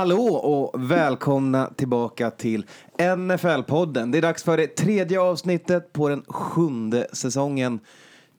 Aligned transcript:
Hallå 0.00 0.34
och 0.34 0.90
välkomna 0.90 1.70
tillbaka 1.76 2.30
till 2.30 2.66
NFL-podden. 2.98 4.12
Det 4.12 4.18
är 4.18 4.22
dags 4.22 4.42
för 4.42 4.56
det 4.56 4.66
tredje 4.66 5.20
avsnittet 5.20 5.92
på 5.92 6.08
den 6.08 6.22
sjunde 6.28 7.06
säsongen. 7.12 7.80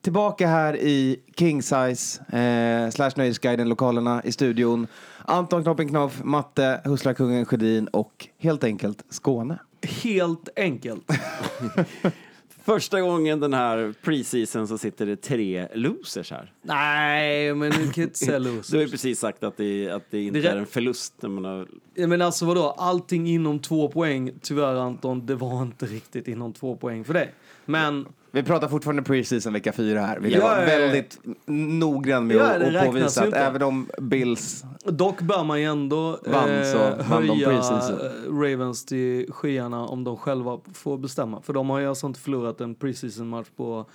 Tillbaka 0.00 0.46
här 0.46 0.76
i 0.76 1.20
King 1.36 1.62
Size, 1.62 2.22
eh, 2.38 2.90
slash 2.90 3.10
Nöjesguiden-lokalerna 3.16 4.22
i 4.24 4.32
studion. 4.32 4.86
Anton 5.24 5.62
Knoppenknoff, 5.62 6.20
Matte, 6.24 6.80
Hustlarkungen 6.84 7.44
Sjödin 7.44 7.86
och 7.86 8.28
helt 8.38 8.64
enkelt 8.64 9.04
Skåne. 9.10 9.58
Helt 10.02 10.48
enkelt. 10.56 11.04
Första 12.64 13.00
gången 13.00 13.40
den 13.40 13.54
här 13.54 13.94
preseason 14.02 14.68
så 14.68 14.78
sitter 14.78 15.06
det 15.06 15.16
tre 15.16 15.68
losers 15.74 16.30
här. 16.30 16.52
Nej, 16.62 17.54
men 17.54 17.70
du 17.70 17.90
kan 17.92 18.04
inte 18.04 18.18
säga 18.18 18.38
Du 18.38 18.48
har 18.48 18.52
ju 18.52 18.56
losers. 18.56 18.90
precis 18.90 19.18
sagt 19.18 19.42
att 19.44 19.56
det, 19.56 19.90
att 19.90 20.10
det 20.10 20.22
inte 20.22 20.40
Det 20.40 20.48
är 20.48 20.52
är 20.52 20.58
en 20.58 20.66
förlust 20.66 21.14
när 21.22 21.28
man 21.28 21.44
har... 21.44 21.68
Ja, 21.94 22.06
Men 22.06 22.22
alltså 22.22 22.46
vadå, 22.46 22.70
allting 22.70 23.28
inom 23.28 23.58
två 23.58 23.88
poäng. 23.88 24.32
Tyvärr 24.42 24.74
Anton, 24.74 25.26
det 25.26 25.34
var 25.34 25.62
inte 25.62 25.86
riktigt 25.86 26.28
inom 26.28 26.52
två 26.52 26.76
poäng 26.76 27.04
för 27.04 27.14
dig. 27.14 27.34
Men 27.64 28.06
Vi 28.34 28.42
pratar 28.42 28.68
fortfarande 28.68 29.02
preseason 29.02 29.52
vecka 29.52 29.72
fyra 29.72 30.00
här. 30.00 30.18
Vi 30.18 30.34
Ja, 30.34 30.40
var 30.40 30.56
ja, 30.56 30.60
ja. 30.60 30.66
väldigt 30.78 31.18
noggrann 31.46 32.26
med 32.26 32.36
Ja, 32.36 32.42
att, 32.44 32.60
räknas 32.62 32.86
påvisa 32.86 33.22
att 33.24 33.34
även 33.34 33.62
om 33.62 33.88
Bills 33.98 34.64
dock 34.84 35.20
bör 35.20 35.44
man 35.44 35.60
ju 35.60 35.66
ändå 35.66 36.18
Vann 36.26 36.64
så 36.64 36.78
eh, 36.78 37.00
höja 37.06 37.60
Ravens 38.28 38.84
till 38.84 39.32
skyarna 39.32 39.86
om 39.86 40.04
de 40.04 40.16
själva 40.16 40.60
får 40.74 40.98
bestämma. 40.98 41.42
För 41.42 41.52
de 41.52 41.70
har 41.70 41.78
ju 41.78 41.86
alltså 41.88 42.06
inte 42.06 42.20
förlorat 42.20 42.60
en 42.60 42.74
preseason-match 42.74 43.48
på 43.56 43.86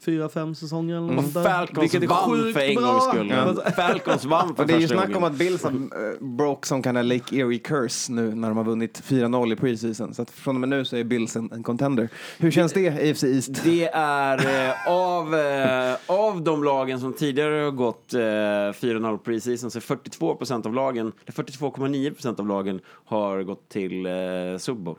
fyra, 0.00 0.28
fem 0.28 0.54
säsonger 0.54 0.96
eller 0.96 1.06
något 1.06 1.24
sånt 1.24 1.34
där. 1.34 1.42
Falcons 1.42 1.82
Vilket 1.82 2.10
är 2.10 2.28
sjukt 2.28 2.58
för 2.58 2.64
en 2.64 2.74
bra. 2.74 2.92
gångs 2.92 3.04
skull. 3.04 3.28
Ja. 3.30 3.70
Falcons 3.70 4.24
vann 4.24 4.56
för 4.56 4.64
det 4.64 4.74
är 4.74 4.78
ju 4.78 4.88
snack 4.88 5.16
om 5.16 5.24
att 5.24 5.32
Bills 5.32 5.62
har 5.62 5.72
uh, 5.72 5.88
broke 6.20 6.68
som 6.68 6.82
kan 6.82 6.96
ha 6.96 7.02
Lake 7.02 7.36
Erie 7.36 7.58
curse 7.58 8.12
nu 8.12 8.34
när 8.34 8.48
de 8.48 8.56
har 8.56 8.64
vunnit 8.64 9.02
4-0 9.06 9.52
i 9.52 9.56
preseason. 9.56 10.14
Så 10.14 10.22
att 10.22 10.30
från 10.30 10.56
och 10.56 10.60
med 10.60 10.68
nu 10.68 10.84
så 10.84 10.96
är 10.96 11.04
Bills 11.04 11.36
en, 11.36 11.52
en 11.52 11.62
contender. 11.62 12.08
Hur 12.38 12.50
känns 12.50 12.72
det, 12.72 12.88
AFC 12.88 13.24
East? 13.24 13.64
Det 13.64 13.88
är 13.94 14.68
eh, 14.68 14.88
av, 14.88 15.34
eh, 15.34 15.96
av 16.06 16.42
de 16.42 16.64
lagen 16.64 17.00
som 17.00 17.12
tidigare 17.12 17.64
har 17.64 17.70
gått 17.70 18.14
eh, 18.14 18.18
4-0 18.18 19.18
preseason 19.18 19.70
så 19.70 19.78
är 19.78 19.80
42 19.80 20.34
procent 20.34 20.66
av 20.66 20.74
lagen, 20.74 21.12
eller 21.26 21.44
42,9 21.44 22.14
procent 22.14 22.40
av 22.40 22.46
lagen 22.46 22.80
har 23.04 23.42
gått 23.42 23.68
till 23.68 24.06
eh, 24.06 24.12
Super 24.58 24.82
Bowl. 24.82 24.96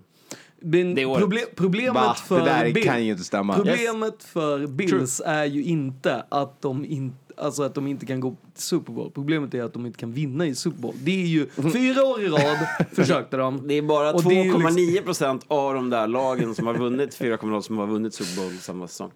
Men 0.62 0.96
Det 0.96 1.06
året. 1.06 1.20
proble 1.20 1.42
problemet 1.56 1.94
Va? 1.96 2.16
för 2.28 2.40
Det 2.40 2.46
där 2.46 2.72
Bill- 2.74 2.84
kan 2.84 3.06
ju 3.06 3.12
inte 3.12 3.24
stämma. 3.24 3.54
Problemet 3.56 4.24
för 4.24 4.68
Bills 4.68 5.22
är 5.26 5.46
ju 5.46 5.64
inte 5.64 6.24
att 6.30 6.62
de 6.62 6.86
inte 6.86 7.16
Alltså 7.40 7.64
att 7.64 7.76
de 7.76 7.88
inte 7.88 8.06
kan 8.06 8.20
gå 8.20 8.30
till 8.54 8.64
Super 8.64 8.94
Bowl. 8.94 9.12
Problemet 9.12 9.54
är 9.54 9.64
att 9.64 9.74
de 9.74 9.86
inte 9.86 10.00
kan 10.00 10.12
vinna 10.14 10.46
i 10.46 10.56
Super 10.56 10.82
Bowl. 10.82 10.94
Det 11.04 11.22
är 11.24 11.28
ju 11.28 11.48
fyra 11.74 12.04
år 12.06 12.22
i 12.22 12.28
rad 12.28 12.58
försökte 12.94 13.38
de. 13.38 13.68
Det 13.68 13.74
är 13.74 13.82
bara 13.82 14.14
Och 14.14 14.24
det 14.24 14.40
är 14.40 14.44
ju 14.44 14.52
2,9 14.54 15.02
procent 15.04 15.46
av 15.48 15.74
de 15.74 15.90
där 15.90 16.08
lagen 16.08 16.56
som 16.56 16.68
har 16.68 16.74
vunnit 16.74 17.20
4,0 17.20 17.62
som 17.62 17.78
har 17.78 17.88
vunnit 17.88 18.14
Super 18.14 18.42
Bowl 18.42 18.58
samma 18.58 18.88
säsong. 18.88 19.12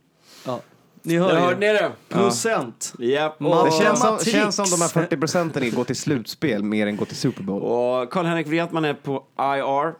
Ja. 0.46 0.59
Ni 1.03 1.13
Jag 1.13 1.23
hör 1.23 1.35
hörde 1.40 1.66
ju. 1.68 1.73
ni 1.73 1.79
det? 1.79 1.91
Procent. 2.09 2.94
Ja. 3.00 3.35
Och, 3.40 3.66
Det 3.66 3.72
känns 3.84 4.00
som, 4.00 4.19
känns 4.19 4.56
som 4.56 4.66
de 4.72 4.81
här 4.81 4.88
40 5.02 5.18
procenten 5.18 5.72
går 5.72 5.84
till 5.84 5.96
slutspel 5.96 6.63
mer 6.63 6.88
än 6.88 6.97
går 6.97 7.06
till 7.06 7.18
Super 7.18 7.44
Bowl. 7.44 7.62
och 7.62 8.09
Karl-Henrik 8.12 8.47
Wretman 8.47 8.85
är 8.85 8.94
på 8.94 9.23
IR. 9.40 9.94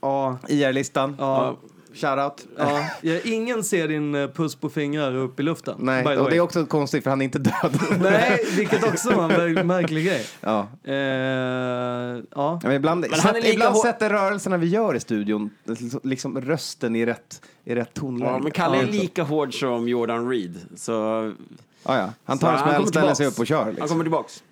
Ja, 0.00 0.38
IR-listan. 0.48 1.16
Ja. 1.18 1.56
Shoutout. 1.94 2.46
Ja. 2.58 2.80
Ja, 3.02 3.14
ingen 3.24 3.64
ser 3.64 3.88
din 3.88 4.14
eh, 4.14 4.28
puss 4.28 4.54
på 4.56 4.68
fingrar 4.68 5.14
upp 5.16 5.40
i 5.40 5.42
luften. 5.42 5.74
Nej, 5.78 6.04
by 6.04 6.10
the 6.10 6.16
och 6.16 6.22
way. 6.22 6.30
det 6.30 6.36
är 6.36 6.40
också 6.40 6.66
konstigt 6.66 7.02
för 7.02 7.10
han 7.10 7.20
är 7.20 7.24
inte 7.24 7.38
död. 7.38 7.78
Nej, 8.00 8.44
vilket 8.56 8.84
också 8.84 9.10
var 9.10 9.24
en 9.24 9.30
mär- 9.58 9.62
märklig 9.64 10.06
grej. 10.06 10.26
ja. 10.40 10.66
Eh, 10.84 10.94
ja. 12.34 12.60
Men 12.62 12.72
ibland, 12.72 13.06
Men 13.10 13.20
han 13.20 13.36
är 13.36 13.40
lika 13.40 13.52
ibland 13.52 13.74
hår- 13.74 13.82
sätter 13.82 14.10
rörelserna 14.10 14.56
vi 14.56 14.66
gör 14.66 14.94
i 14.94 15.00
studion 15.00 15.50
liksom, 15.64 16.00
liksom 16.04 16.40
rösten 16.40 16.96
i 16.96 17.06
rätt, 17.06 17.42
i 17.64 17.74
rätt 17.74 17.94
tonläge. 17.94 18.30
Ja, 18.32 18.38
men 18.38 18.52
Kalle 18.52 18.76
är 18.78 18.82
Ja. 18.82 18.88
lika 18.90 19.22
hård 19.22 19.54
som 19.60 19.88
Jordan 19.88 20.28
Reed. 20.30 20.58
Så 20.76 20.92
Ja, 21.84 21.96
ja. 21.98 22.10
Han 22.24 22.38
Så 22.38 22.46
tar 22.46 22.52
en 22.52 22.58
han 22.58 22.66
smäll, 22.68 22.76
kommer 22.76 22.88
ställer 22.88 23.06
sig 23.14 23.16
tillbaks. 23.16 23.36
upp 23.36 23.40
och 23.40 23.46
kör. 23.46 23.62
han 23.64 23.70
Liksom. 23.70 23.88
kommer 23.88 24.04
tillbaks. 24.04 24.42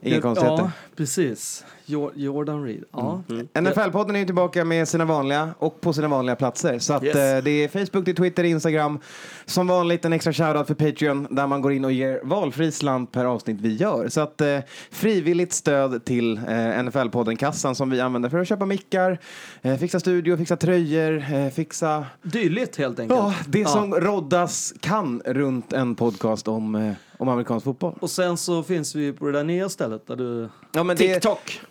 Inga 0.00 0.20
konstigheter. 0.20 0.62
Ja, 0.64 0.70
precis. 0.96 1.64
Jo- 1.86 2.10
Jordan 2.14 2.64
Reed. 2.64 2.84
Ja. 2.92 3.22
NFL-podden 3.54 4.16
är 4.16 4.24
tillbaka 4.24 4.64
med 4.64 4.88
sina 4.88 5.04
vanliga 5.04 5.50
och 5.58 5.80
på 5.80 5.92
sina 5.92 6.08
vanliga 6.08 6.36
platser. 6.36 6.78
Så 6.78 6.92
att, 6.94 7.02
Yes. 7.04 7.16
eh, 7.16 7.42
det 7.44 7.50
är 7.50 7.68
Facebook, 7.68 8.04
det 8.04 8.10
är 8.10 8.14
Twitter, 8.14 8.44
Instagram. 8.44 8.98
Som 9.46 9.66
vanligt 9.66 10.04
en 10.04 10.12
extra 10.12 10.32
shoutout 10.32 10.66
för 10.66 10.74
Patreon 10.74 11.26
där 11.30 11.46
man 11.46 11.60
går 11.62 11.72
in 11.72 11.84
och 11.84 11.92
ger 11.92 12.20
valfri 12.24 12.72
slant 12.72 13.12
per 13.12 13.24
avsnitt 13.24 13.60
vi 13.60 13.74
gör. 13.76 14.08
Så 14.08 14.20
att 14.20 14.40
eh, 14.40 14.58
frivilligt 14.90 15.52
stöd 15.52 16.04
till 16.04 16.36
eh, 16.36 16.82
NFL-podden-kassan 16.82 17.74
som 17.74 17.90
vi 17.90 18.00
använder 18.00 18.28
för 18.28 18.38
att 18.38 18.48
köpa 18.48 18.66
mickar, 18.66 19.18
eh, 19.62 19.76
fixa 19.76 20.00
studio, 20.00 20.36
fixa 20.36 20.56
tröjor, 20.56 21.24
eh, 21.34 21.48
fixa 21.50 22.06
Dyligt 22.22 22.76
helt 22.76 22.98
enkelt. 23.00 23.18
ja, 23.20 23.34
det 23.46 23.68
som 23.68 23.94
roddas 23.94 24.74
kan 24.80 25.22
runt 25.26 25.72
en 25.72 25.94
podcast 25.94 26.48
om, 26.48 26.74
eh, 26.74 26.92
om 27.24 27.28
amerikansk 27.28 27.64
fotboll. 27.64 27.94
Och 28.00 28.10
sen 28.10 28.36
så 28.36 28.62
finns 28.62 28.94
vi 28.94 29.12
på 29.12 29.26
det 29.26 29.32
där 29.32 29.44
nya 29.44 29.68
stället 29.68 30.06
där 30.06 30.16
du... 30.16 30.48
Ja, 30.72 30.82
men 30.82 30.96
det, 30.96 31.14
TikTok. 31.14 31.60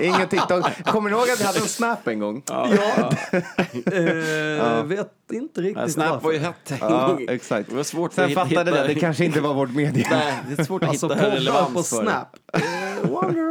Ingen 0.00 0.28
TikTok. 0.28 0.84
Kommer 0.84 1.10
ni 1.10 1.16
ihåg 1.16 1.30
att 1.30 1.40
vi 1.40 1.44
hade 1.44 1.58
en 1.58 1.68
Snap 1.68 2.08
en 2.08 2.18
gång? 2.18 2.42
Ja. 2.46 2.68
eh, 3.92 4.82
Vet 4.84 5.08
inte 5.32 5.60
riktigt 5.60 5.82
Ja, 5.82 5.88
Snap 5.88 6.22
var 6.22 6.32
ju 6.32 6.38
hett 6.38 6.70
en 6.70 6.76
Ja, 6.80 7.06
gång. 7.08 7.26
exakt. 7.28 7.70
Det 7.70 7.76
var 7.76 7.82
svårt 7.82 8.12
Sen 8.12 8.24
att 8.24 8.30
hitta. 8.30 8.46
fattade 8.46 8.70
vi 8.72 8.78
att 8.78 8.86
det 8.86 8.94
kanske 8.94 9.24
inte 9.24 9.40
var 9.40 9.54
vårt 9.54 9.74
medie. 9.74 10.06
Nej, 10.10 10.34
det 10.48 10.62
är 10.62 10.64
svårt 10.64 10.82
att 10.82 10.88
Alltså 10.88 11.08
hitta 11.14 11.30
relevans 11.30 11.72
på 11.90 12.00
det. 12.00 12.06
Snap. 12.10 12.36
Eh, 12.52 13.10
wonder 13.10 13.48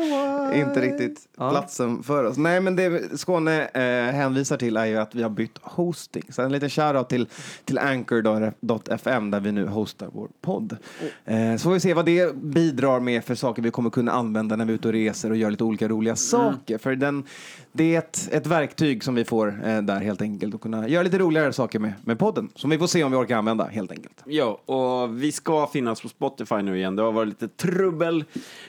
why. 0.54 0.60
inte 0.62 0.82
riktigt 0.82 1.20
platsen 1.38 2.04
för 2.04 2.24
oss. 2.24 2.38
Nej, 2.38 2.60
men 2.62 2.76
det 2.76 3.20
Skåne 3.20 3.66
eh, 3.66 4.14
hänvisar 4.16 4.58
till 4.58 4.78
är 4.78 4.86
ju 4.86 4.98
att 4.98 5.16
vi 5.16 5.24
har 5.24 5.30
bytt 5.30 5.58
hosting. 5.62 6.24
Så 6.30 6.42
en 6.42 6.52
liten 6.52 6.70
shoutout 6.70 7.10
till, 7.10 7.28
till 7.66 7.78
anchor.fm 7.78 9.32
där 9.32 9.40
vi 9.40 9.52
nu 9.52 9.68
hostar 9.68 10.08
vår 10.14 10.28
podd. 10.42 10.78
Eh, 11.26 11.56
så 11.56 11.60
får 11.64 11.72
vi 11.74 11.80
se 11.80 11.94
vad 11.94 12.06
det 12.06 12.36
bidrar 12.36 13.00
med 13.00 13.24
för 13.24 13.36
saker 13.36 13.62
vi 13.62 13.72
kommer 13.72 13.90
kunna 13.90 14.12
använda 14.12 14.56
när 14.56 14.66
vi 14.66 14.72
är 14.74 14.76
ute 14.76 14.88
och 14.88 14.94
reser 14.94 15.30
och 15.30 15.38
gör 15.38 15.52
lite 15.52 15.64
olika 15.64 15.88
roliga 15.88 16.16
saker. 16.16 16.78
För 16.78 16.96
den, 16.96 17.24
det 17.72 17.96
är 17.96 18.00
ett, 18.00 18.30
ett 18.32 18.48
verktyg 18.48 19.04
som 19.04 19.16
vi 19.16 19.26
får 19.26 19.62
eh, 19.66 19.82
där 19.82 20.00
helt 20.00 20.22
enkelt 20.22 20.56
och 20.56 20.62
kunna 20.62 20.88
göra 20.88 21.04
lite 21.04 21.18
roligare 21.18 21.54
saker 21.54 21.63
med, 21.80 21.94
med 22.04 22.20
podden. 22.20 22.50
Som 22.56 22.70
vi 22.70 22.78
får 22.78 22.88
se 22.88 23.04
om 23.04 23.12
vi 23.12 23.18
orkar 23.18 23.38
använda 23.38 23.64
helt 23.66 23.92
enkelt. 23.92 24.24
Ja, 24.26 24.62
och 24.66 25.24
vi 25.24 25.32
ska 25.32 25.68
finnas 25.68 26.02
på 26.02 26.10
Spotify 26.10 26.56
nu 26.56 26.78
igen. 26.78 26.96
Det 26.96 27.02
har 27.04 27.12
varit 27.12 27.28
lite 27.30 27.48
trubbel 27.48 28.24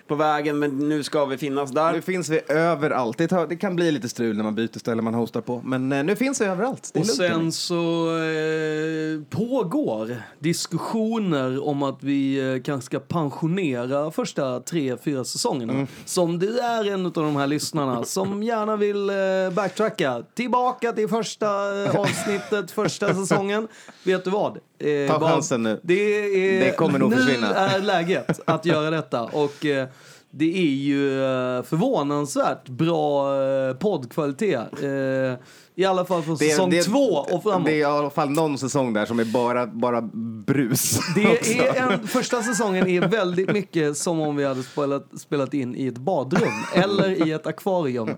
på 0.06 0.14
vägen, 0.14 0.58
men 0.58 0.88
nu 0.88 1.02
ska 1.02 1.24
vi 1.24 1.38
finnas 1.38 1.70
Nu 1.70 1.74
där. 1.74 2.00
finns 2.00 2.28
vi 2.28 2.40
överallt. 2.48 3.18
Det, 3.18 3.28
tar, 3.28 3.46
det 3.46 3.56
kan 3.56 3.76
bli 3.76 3.90
lite 3.90 4.08
strul 4.08 4.36
när 4.36 4.44
man 4.44 4.54
byter 4.54 4.78
ställe 4.78 5.02
man 5.02 5.14
hostar 5.14 5.40
på. 5.40 5.60
Men 5.64 5.92
eh, 5.92 6.04
nu 6.04 6.16
finns 6.16 6.40
vi 6.40 6.44
överallt. 6.44 6.90
Det 6.94 6.98
är 6.98 7.00
Och 7.00 7.06
lugnt, 7.18 7.32
sen 7.34 7.52
så 7.52 8.08
eh, 8.18 9.22
pågår 9.30 10.16
diskussioner 10.38 11.68
om 11.68 11.82
att 11.82 12.02
vi 12.02 12.54
eh, 12.54 12.62
kanske 12.62 12.86
ska 12.86 12.98
pensionera 13.00 14.10
första 14.10 14.60
tre, 14.60 14.96
fyra 15.04 15.24
säsongerna. 15.24 15.72
Mm. 15.72 15.86
Som 16.04 16.38
du 16.38 16.58
är 16.58 16.90
en 16.92 17.06
av 17.06 17.12
de 17.12 17.36
här 17.36 17.46
lyssnarna 17.46 18.04
som 18.04 18.42
gärna 18.42 18.76
vill 18.76 19.10
eh, 19.10 19.16
backtracka 19.54 20.22
tillbaka 20.34 20.92
till 20.92 21.08
första 21.08 21.46
eh, 21.84 21.96
avsnittet, 22.00 22.70
första 22.84 23.14
säsongen. 23.26 23.68
Vet 24.02 24.24
du 24.24 24.30
vad? 24.30 24.56
Eh, 24.78 25.08
Ta 25.08 25.18
bara- 25.18 25.30
chansen 25.30 25.62
nu. 25.62 25.80
Det, 25.82 25.94
är, 25.94 26.60
Det 26.64 26.76
kommer 26.76 26.98
nog 26.98 27.10
nu 27.10 27.16
försvinna. 27.16 27.54
är 27.54 27.78
läget 27.80 28.40
att 28.44 28.66
göra 28.66 28.90
detta. 28.90 29.22
Och 29.22 29.66
eh, 29.66 29.88
det 30.30 30.58
är 30.58 30.74
ju 30.74 31.24
eh, 31.24 31.62
förvånansvärt 31.62 32.68
bra 32.68 33.34
eh, 33.42 33.74
poddkvalitet. 33.74 34.82
Eh, 34.82 35.34
I 35.76 35.84
alla 35.84 36.04
fall 36.04 36.22
från 36.22 36.36
Det 36.36 36.44
säsong 36.50 36.70
det 36.70 36.82
två 36.82 36.98
och 37.14 37.42
framåt. 37.42 37.66
Det 37.66 37.72
är 37.72 37.76
i 37.76 37.84
alla 37.84 38.10
fall 38.10 38.30
någon 38.30 38.58
säsong 38.58 38.92
där 38.92 39.06
som 39.06 39.18
är 39.18 39.24
bara, 39.24 39.66
bara 39.66 40.00
brus. 40.46 40.98
Det 41.14 41.58
är 41.58 41.92
en, 41.92 42.06
första 42.08 42.42
säsongen 42.42 42.86
är 42.88 43.00
väldigt 43.00 43.52
mycket 43.52 43.96
som 43.96 44.20
om 44.20 44.36
vi 44.36 44.44
hade 44.44 44.62
spelat, 44.62 45.06
spelat 45.20 45.54
in 45.54 45.76
i 45.76 45.86
ett 45.86 45.98
badrum 45.98 46.52
eller 46.74 47.28
i 47.28 47.32
ett 47.32 47.46
akvarium 47.46 48.08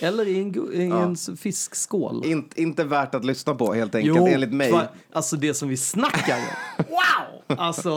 eller 0.00 0.28
i 0.28 0.40
en, 0.40 0.72
i 0.74 0.84
en 0.84 1.12
s- 1.12 1.30
fiskskål. 1.38 2.22
In, 2.26 2.48
inte 2.54 2.84
värt 2.84 3.14
att 3.14 3.24
lyssna 3.24 3.54
på 3.54 3.72
helt 3.74 3.94
enkelt, 3.94 4.28
enligt 4.28 4.52
mig. 4.52 4.72
kva- 4.72 4.86
Alltså 5.12 5.36
det 5.36 5.54
som 5.54 5.68
vi 5.68 5.76
snackar 5.76 6.36
om. 6.36 6.84
Wow! 6.88 7.58
Alltså 7.58 7.90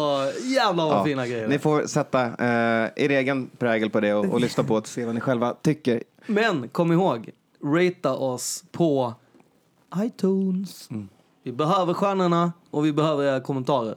jävlar 0.43 0.85
vad 0.85 0.97
Ja, 0.99 1.03
fina 1.05 1.27
grejer. 1.27 1.47
Ni 1.47 1.59
får 1.59 1.85
sätta 1.87 2.21
eh, 2.25 2.89
er 2.95 3.09
egen 3.09 3.49
prägel 3.57 3.89
på 3.89 3.99
det 3.99 4.13
och, 4.13 4.25
och 4.25 4.39
lyssna 4.41 4.63
på 4.63 4.75
och 4.75 4.87
se 4.87 5.05
vad 5.05 5.15
ni 5.15 5.21
själva 5.21 5.53
tycker. 5.61 6.03
Men 6.27 6.67
kom 6.69 6.91
ihåg, 6.91 7.29
ratea 7.65 8.13
oss 8.13 8.63
på 8.71 9.13
iTunes. 9.97 10.91
Mm. 10.91 11.09
Vi 11.43 11.51
behöver 11.51 11.93
stjärnorna 11.93 12.53
och 12.71 12.85
vi 12.85 12.93
behöver 12.93 13.23
era 13.23 13.39
kommentarer. 13.39 13.95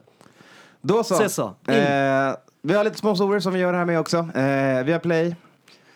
Då 0.81 1.05
så. 1.05 1.15
Sessa, 1.15 1.55
in. 1.69 1.75
Eh, 1.75 2.35
vi 2.63 2.75
har 2.75 2.85
lite 2.85 2.99
sponsorer 2.99 3.41
som 3.41 3.53
vi 3.53 3.61
gör 3.61 3.73
det 3.73 3.79
här 3.79 3.85
med 3.85 4.01
också. 4.01 4.17
Eh, 4.17 4.85
vi 4.85 4.93
har 4.93 4.99
Play, 4.99 5.37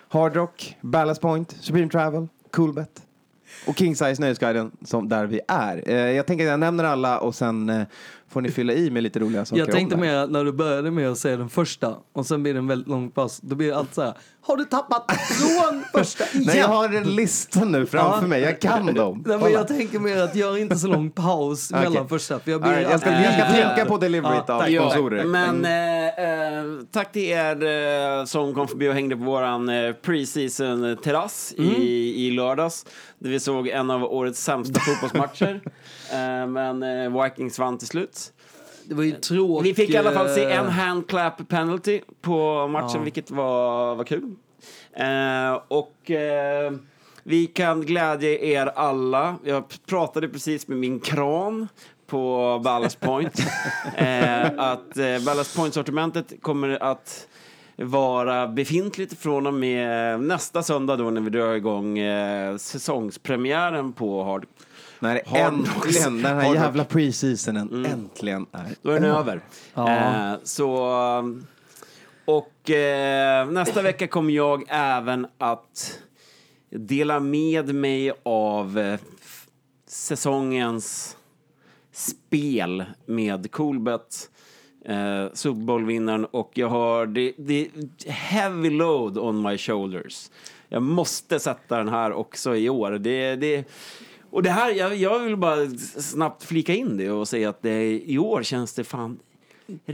Hard 0.08 0.36
Rock, 0.36 0.76
Ballast 0.80 1.20
Point, 1.20 1.56
Supreme 1.60 1.88
Travel, 1.88 2.28
Coolbet 2.50 3.02
och 3.66 3.78
King 3.78 3.96
Size 3.96 4.22
Nöjesguiden 4.22 4.70
som 4.84 5.08
där 5.08 5.26
vi 5.26 5.40
är. 5.48 5.82
Eh, 5.86 5.96
jag 5.96 6.26
tänker 6.26 6.44
att 6.44 6.50
jag 6.50 6.60
nämner 6.60 6.84
alla 6.84 7.18
och 7.18 7.34
sen 7.34 7.70
eh, 7.70 7.82
får 8.28 8.40
ni 8.40 8.50
fylla 8.50 8.72
i 8.72 8.90
med 8.90 9.02
lite 9.02 9.18
roliga 9.18 9.44
saker 9.44 9.60
Jag 9.60 9.70
tänkte 9.70 9.96
mer 9.96 10.14
att 10.14 10.30
när 10.30 10.44
du 10.44 10.52
började 10.52 10.90
med 10.90 11.10
att 11.10 11.18
säga 11.18 11.36
den 11.36 11.48
första 11.48 11.96
och 12.12 12.26
sen 12.26 12.42
blir 12.42 12.52
det 12.52 12.58
en 12.58 12.66
väldigt 12.66 12.88
lång 12.88 13.10
paus, 13.10 13.40
då 13.40 13.56
blir 13.56 13.68
det 13.68 13.76
alltid 13.76 13.94
så 13.94 14.02
här. 14.02 14.14
Har 14.44 14.56
du 14.56 14.64
tappat 14.64 15.10
från 15.10 15.84
första 15.94 16.24
igen? 16.24 16.44
Nej, 16.46 16.58
jag 16.58 16.68
har 16.68 16.88
en 16.88 17.14
lista 17.16 17.64
nu 17.64 17.86
framför 17.86 18.22
Ja. 18.22 18.26
mig. 18.26 18.40
Jag 18.40 18.60
kan 18.60 18.94
dem. 18.94 19.24
Nej, 19.26 19.38
men 19.38 19.52
jag 19.52 19.68
tänker 19.68 19.98
mer 19.98 20.22
att 20.22 20.34
gör 20.34 20.56
inte 20.56 20.76
så 20.76 20.86
lång 20.86 21.10
paus 21.10 21.70
Okej. 21.74 21.88
mellan 21.88 22.08
första. 22.08 22.38
För 22.40 22.50
jag, 22.50 22.60
blir 22.62 22.70
right, 22.72 22.90
jag 22.90 23.00
ska, 23.00 23.10
jag 23.10 23.34
ska 23.34 23.44
tänka 23.44 23.84
på 23.84 23.96
deliveryt 23.98 24.42
Ja, 24.46 24.54
av 24.54 24.60
tack. 24.60 24.70
sponsorer. 24.76 25.24
Men 25.24 25.64
eh, 25.64 26.58
eh, 26.58 26.64
tack 26.92 27.12
till 27.12 27.22
er 27.22 27.64
eh, 28.20 28.24
som 28.24 28.54
kom 28.54 28.68
förbi 28.68 28.88
och 28.88 28.94
hängde 28.94 29.16
på 29.16 29.22
våran 29.24 29.68
eh, 29.68 29.92
preseason-terrass 29.92 31.52
i, 31.58 32.26
i 32.26 32.30
lördags. 32.30 32.86
Där 33.18 33.30
vi 33.30 33.40
såg 33.40 33.68
en 33.68 33.90
av 33.90 34.04
årets 34.04 34.42
sämsta 34.42 34.80
fotbollsmatcher. 34.80 35.60
Eh, 36.12 36.46
men 36.46 36.82
Vikings 37.22 37.58
vann 37.58 37.78
till 37.78 37.88
slut. 37.88 38.32
Det 38.92 38.96
var 38.96 39.04
ju 39.04 39.12
tråkigt. 39.12 39.70
Vi 39.70 39.74
fick 39.74 39.90
i 39.90 39.96
alla 39.96 40.12
fall 40.12 40.28
se 40.28 40.44
en 40.44 40.66
handclap 40.68 41.48
penalty 41.48 42.00
på 42.20 42.68
matchen, 42.68 42.90
Ja. 42.94 43.00
vilket 43.00 43.30
var, 43.30 43.94
var 43.94 44.04
kul. 44.04 44.34
Eh, 44.92 45.60
och 45.68 46.10
eh, 46.10 46.72
vi 47.22 47.46
kan 47.46 47.80
glädja 47.80 48.38
er 48.38 48.66
alla. 48.66 49.36
Jag 49.44 49.64
pratade 49.86 50.28
precis 50.28 50.68
med 50.68 50.78
min 50.78 51.00
kran 51.00 51.68
på 52.06 52.60
Ballast 52.64 53.00
Point. 53.00 53.38
eh, 53.96 54.44
att 54.56 54.98
eh, 54.98 55.24
Ballast 55.26 55.56
Point-sortimentet 55.56 56.32
kommer 56.42 56.82
att 56.82 57.28
vara 57.76 58.46
befintligt 58.48 59.18
från 59.18 59.46
och 59.46 59.54
med 59.54 60.20
nästa 60.20 60.62
söndag 60.62 60.96
då 60.96 61.10
när 61.10 61.20
vi 61.20 61.30
drar 61.30 61.54
igång 61.54 61.98
eh, 61.98 62.56
säsongspremiären 62.56 63.92
på 63.92 64.24
Hard. 64.24 64.46
När 65.02 65.22
äntligen 65.36 66.22
den 66.22 66.36
här 66.36 66.54
jävla 66.54 66.84
preseasonen 66.84 67.84
äntligen 67.86 68.46
är 68.52 68.74
Då 68.82 68.90
är 68.90 69.00
den 69.00 69.10
över. 69.10 69.40
Ja. 69.74 69.90
Eh, 69.90 70.38
så, 70.44 70.76
och 72.24 72.70
eh, 72.70 73.50
nästa 73.50 73.82
vecka 73.82 74.08
kommer 74.08 74.32
jag 74.32 74.64
även 74.68 75.26
att 75.38 75.98
dela 76.70 77.20
med 77.20 77.74
mig 77.74 78.12
av 78.22 78.78
eh, 78.78 79.00
säsongens 79.86 81.16
spel 81.92 82.84
med 83.06 83.50
Coolbet. 83.50 84.30
Eh, 84.84 85.26
Super 85.32 85.60
Bowl-vinnaren 85.60 86.24
och 86.24 86.50
jag 86.54 86.68
har 86.68 87.06
det, 87.06 87.32
det 87.36 87.68
heavy 88.06 88.70
load 88.70 89.18
on 89.18 89.42
my 89.42 89.58
shoulders. 89.58 90.30
Jag 90.68 90.82
måste 90.82 91.40
sätta 91.40 91.78
den 91.78 91.88
här 91.88 92.12
också 92.12 92.56
i 92.56 92.68
år. 92.68 92.90
Det, 92.90 93.36
det, 93.36 93.64
och 94.32 94.42
det 94.42 94.50
här, 94.50 94.70
jag, 94.70 94.96
jag 94.96 95.18
vill 95.18 95.36
bara 95.36 95.68
snabbt 95.98 96.44
flika 96.44 96.74
in 96.74 96.96
det 96.96 97.10
och 97.10 97.28
säga 97.28 97.48
att 97.48 97.62
det, 97.62 98.00
i 98.06 98.18
år 98.18 98.42
känns 98.42 98.74
det 98.74 98.84
fan 98.84 99.18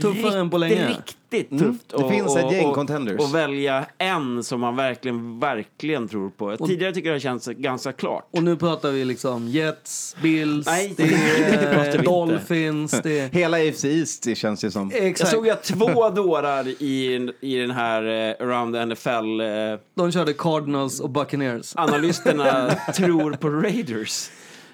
Tuffare 0.01 0.39
än 0.39 0.49
på 0.49 0.57
länge. 0.57 0.87
Riktigt 0.89 1.51
Mm. 1.51 1.63
tufft. 1.63 1.89
Det 1.89 1.95
och- 1.95 2.11
finns 2.11 2.35
ett 2.37 2.45
och- 2.45 2.53
gäng 2.53 2.65
och- 2.65 2.75
contenders. 2.75 3.19
Och 3.19 3.35
välja 3.35 3.85
en 3.97 4.43
som 4.43 4.59
man 4.61 4.75
verkligen, 4.75 5.39
verkligen 5.39 6.07
tror 6.07 6.29
på. 6.29 6.57
Tidigare 6.67 6.93
tycker 6.93 7.09
jag 7.09 7.15
det 7.15 7.19
känns 7.21 7.45
ganska 7.47 7.91
klart. 7.91 8.27
Och 8.31 8.43
nu 8.43 8.55
pratar 8.55 8.91
vi 8.91 9.05
liksom 9.05 9.47
Jets, 9.47 10.15
Bills, 10.21 10.65
Nej, 10.67 10.93
det 10.97 11.03
det 11.07 11.15
är 11.15 11.85
inte. 11.85 11.97
Dolphins, 11.97 12.91
det 13.03 13.19
är... 13.19 13.29
Hela 13.29 13.57
AFC 13.57 13.85
East 13.85 14.23
det 14.23 14.35
känns 14.35 14.63
ju 14.63 14.71
som. 14.71 14.91
Jag 14.93 15.05
Exakt. 15.07 15.31
såg 15.31 15.49
att 15.49 15.63
två 15.63 16.09
dårar 16.09 16.67
i, 16.67 17.29
i 17.41 17.55
den 17.57 17.71
här 17.71 18.03
eh, 18.03 18.45
Around 18.47 18.75
the 18.75 18.85
NFL 18.85 19.39
eh, 19.41 19.79
De 19.95 20.11
körde 20.11 20.33
Cardinals 20.33 20.99
och 20.99 21.09
Buccaneers. 21.09 21.73
analysterna 21.75 22.69
tror 22.95 23.31
på 23.33 23.49
Raiders. 23.49 24.29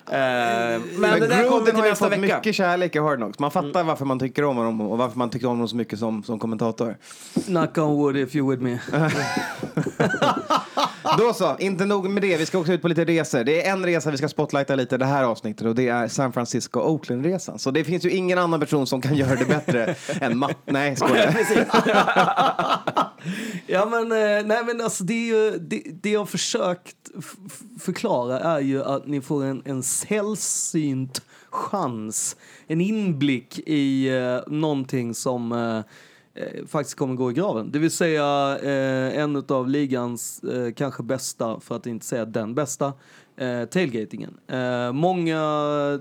Eh, 0.09 0.15
men, 0.15 0.81
Men 0.97 1.19
det 1.19 1.27
där 1.27 1.49
kommer 1.49 1.65
till 1.65 1.75
har 1.75 1.83
ju 1.83 1.89
nästa 1.89 2.05
fått 2.05 2.17
vecka. 2.19 2.37
mycket 2.37 2.55
kärlek 2.55 2.95
i 2.95 2.99
Hard 2.99 3.17
Knocks. 3.17 3.39
Man 3.39 3.51
fattar 3.51 3.83
varför 3.83 4.05
man 4.05 4.19
tycker 4.19 4.43
om 4.43 4.57
honom 4.57 4.81
och 4.81 4.97
varför 4.97 5.17
man 5.17 5.29
tycker 5.29 5.47
om 5.47 5.51
honom 5.51 5.67
så 5.67 5.75
mycket 5.75 5.99
som, 5.99 6.23
som 6.23 6.39
kommentator. 6.39 6.97
Knock 7.45 7.77
on 7.77 7.95
wood 7.95 8.17
if 8.17 8.35
you 8.35 8.51
with 8.51 8.63
me. 8.63 8.79
Då 11.17 11.33
så, 11.33 11.55
inte 11.59 11.85
nog 11.85 12.09
med 12.09 12.23
det. 12.23 12.37
Vi 12.37 12.45
ska 12.45 12.57
också 12.57 12.73
ut 12.73 12.81
på 12.81 12.87
lite 12.87 13.05
resor. 13.05 13.43
Det 13.43 13.67
är 13.67 13.71
en 13.71 13.85
resa 13.85 14.11
vi 14.11 14.17
ska 14.17 14.27
spotlighta 14.27 14.75
lite 14.75 14.97
det 14.97 15.05
här 15.05 15.23
avsnittet 15.23 15.67
och 15.67 15.75
det 15.75 15.87
är 15.87 16.07
San 16.07 16.33
Francisco-Oakland-resan. 16.33 17.57
Så 17.57 17.71
det 17.71 17.83
finns 17.83 18.05
ju 18.05 18.09
ingen 18.09 18.37
annan 18.37 18.59
person 18.59 18.87
som 18.87 19.01
kan 19.01 19.15
göra 19.15 19.35
det 19.35 19.45
bättre 19.45 19.95
än 20.21 20.37
Matt. 20.37 20.57
Nej, 20.65 20.95
skojar. 20.95 21.35
Ja 23.67 23.85
men, 23.85 24.11
eh, 24.11 24.45
nej 24.45 24.63
men 24.65 24.81
alltså 24.81 25.03
det 25.03 25.13
är 25.13 25.25
ju, 25.25 25.57
det, 25.57 25.83
det 26.01 26.09
jag 26.09 26.19
har 26.19 26.25
försökt 26.25 26.95
förklara 27.79 28.39
är 28.39 28.59
ju 28.59 28.83
att 28.83 29.07
ni 29.07 29.21
får 29.21 29.45
en, 29.45 29.61
en 29.65 29.83
sällsynt 29.83 31.21
chans, 31.49 32.35
en 32.67 32.81
inblick 32.81 33.59
i 33.59 34.09
eh, 34.09 34.39
någonting 34.47 35.13
som 35.13 35.51
eh, 35.51 35.81
faktiskt 36.67 36.97
kommer 36.97 37.15
gå 37.15 37.31
i 37.31 37.33
graven. 37.33 37.71
Det 37.71 37.79
vill 37.79 37.91
säga 37.91 38.57
eh, 38.63 39.19
en 39.19 39.43
av 39.47 39.69
ligans 39.69 40.43
eh, 40.43 40.73
kanske 40.73 41.03
bästa, 41.03 41.59
för 41.59 41.75
att 41.75 41.85
inte 41.87 42.05
säga 42.05 42.25
den 42.25 42.55
bästa, 42.55 42.93
eh, 43.37 43.65
tailgatingen. 43.65 44.37
Eh, 44.47 44.91
många 44.91 45.39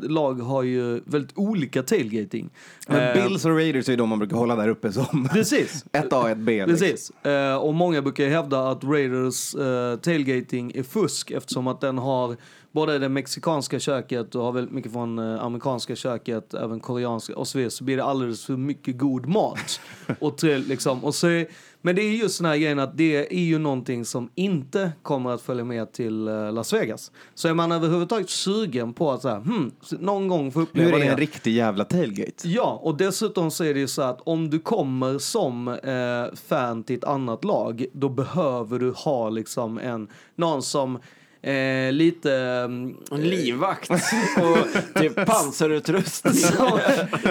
lag 0.02 0.34
har 0.34 0.62
ju 0.62 1.00
väldigt 1.04 1.38
olika 1.38 1.82
tailgating. 1.82 2.50
Men 2.88 3.16
Eh, 3.18 3.24
Bills 3.28 3.44
och 3.44 3.50
Raiders 3.56 3.88
är 3.88 3.92
ju 3.92 3.96
de 3.96 4.08
man 4.08 4.18
brukar 4.18 4.36
hålla 4.36 4.56
där 4.56 4.68
uppe 4.68 4.92
som 4.92 5.28
Precis. 5.32 5.84
ett 5.92 6.12
A, 6.12 6.30
ett 6.30 6.38
B. 6.38 6.66
liksom. 6.66 6.86
Precis. 6.88 7.10
Eh, 7.10 7.56
och 7.56 7.74
många 7.74 8.02
brukar 8.02 8.28
hävda 8.28 8.68
att 8.70 8.84
Raiders 8.84 9.54
eh, 9.54 9.96
tailgating 9.96 10.72
är 10.74 10.82
fusk 10.82 11.30
eftersom 11.30 11.66
att 11.66 11.80
den 11.80 11.98
har 11.98 12.36
både 12.74 12.98
det 12.98 13.08
mexikanska 13.08 13.80
köket 13.80 14.34
och 14.34 14.44
har 14.44 14.52
väldigt 14.52 14.72
mycket 14.74 14.92
från 14.92 15.18
eh, 15.18 15.42
amerikanska 15.42 15.96
köket, 15.96 16.54
även 16.54 16.80
koreanska 16.80 17.36
och 17.36 17.48
så 17.48 17.58
vidare, 17.58 17.70
så 17.70 17.84
blir 17.84 17.96
det 17.96 18.04
alldeles 18.04 18.44
för 18.44 18.56
mycket 18.56 18.98
god 18.98 19.26
mat. 19.26 19.80
och 20.20 20.38
till, 20.38 20.68
liksom, 20.68 21.04
och 21.04 21.14
så 21.14 21.26
är, 21.26 21.46
men 21.82 21.96
det 21.96 22.02
är 22.02 22.10
just 22.10 22.38
den 22.38 22.46
här 22.46 22.56
grejen 22.56 22.78
att 22.78 22.96
det 22.96 23.34
är 23.34 23.44
ju 23.44 23.58
någonting 23.58 24.04
som 24.04 24.30
inte 24.34 24.92
kommer 25.02 25.30
att 25.30 25.42
följa 25.42 25.64
med 25.64 25.92
till 25.92 26.28
eh, 26.28 26.52
Las 26.52 26.72
Vegas. 26.72 27.12
Så 27.34 27.48
är 27.48 27.54
man 27.54 27.72
överhuvudtaget 27.72 28.30
sugen 28.30 28.92
på 28.92 29.12
att 29.12 29.22
så 29.22 29.28
här, 29.28 29.40
hmm, 29.40 29.72
någon 29.90 30.28
gång 30.28 30.52
få 30.52 30.60
uppleva 30.60 30.90
Hur 30.90 30.96
är 30.96 31.04
det. 31.04 31.10
en 31.10 31.16
riktig 31.16 31.54
jävla 31.54 31.84
tailgate? 31.84 32.48
Ja, 32.48 32.80
och 32.82 32.96
dessutom 32.96 33.50
så 33.50 33.64
är 33.64 33.74
det 33.74 33.80
ju 33.80 33.88
så 33.88 34.02
att 34.02 34.20
om 34.20 34.50
du 34.50 34.58
kommer 34.58 35.18
som 35.18 35.68
eh, 35.68 36.36
fan 36.48 36.84
till 36.84 36.96
ett 36.96 37.04
annat 37.04 37.44
lag, 37.44 37.86
då 37.92 38.08
behöver 38.08 38.78
du 38.78 38.90
ha 38.90 39.30
liksom 39.30 39.78
en, 39.78 40.08
någon 40.36 40.62
som 40.62 40.98
eh, 41.44 41.92
lite... 41.92 42.32
mm, 42.34 42.96
En 43.10 43.20
livvakt 43.20 43.90
och 44.40 45.00
typ 45.02 45.26
pansarutrustning. 45.26 46.34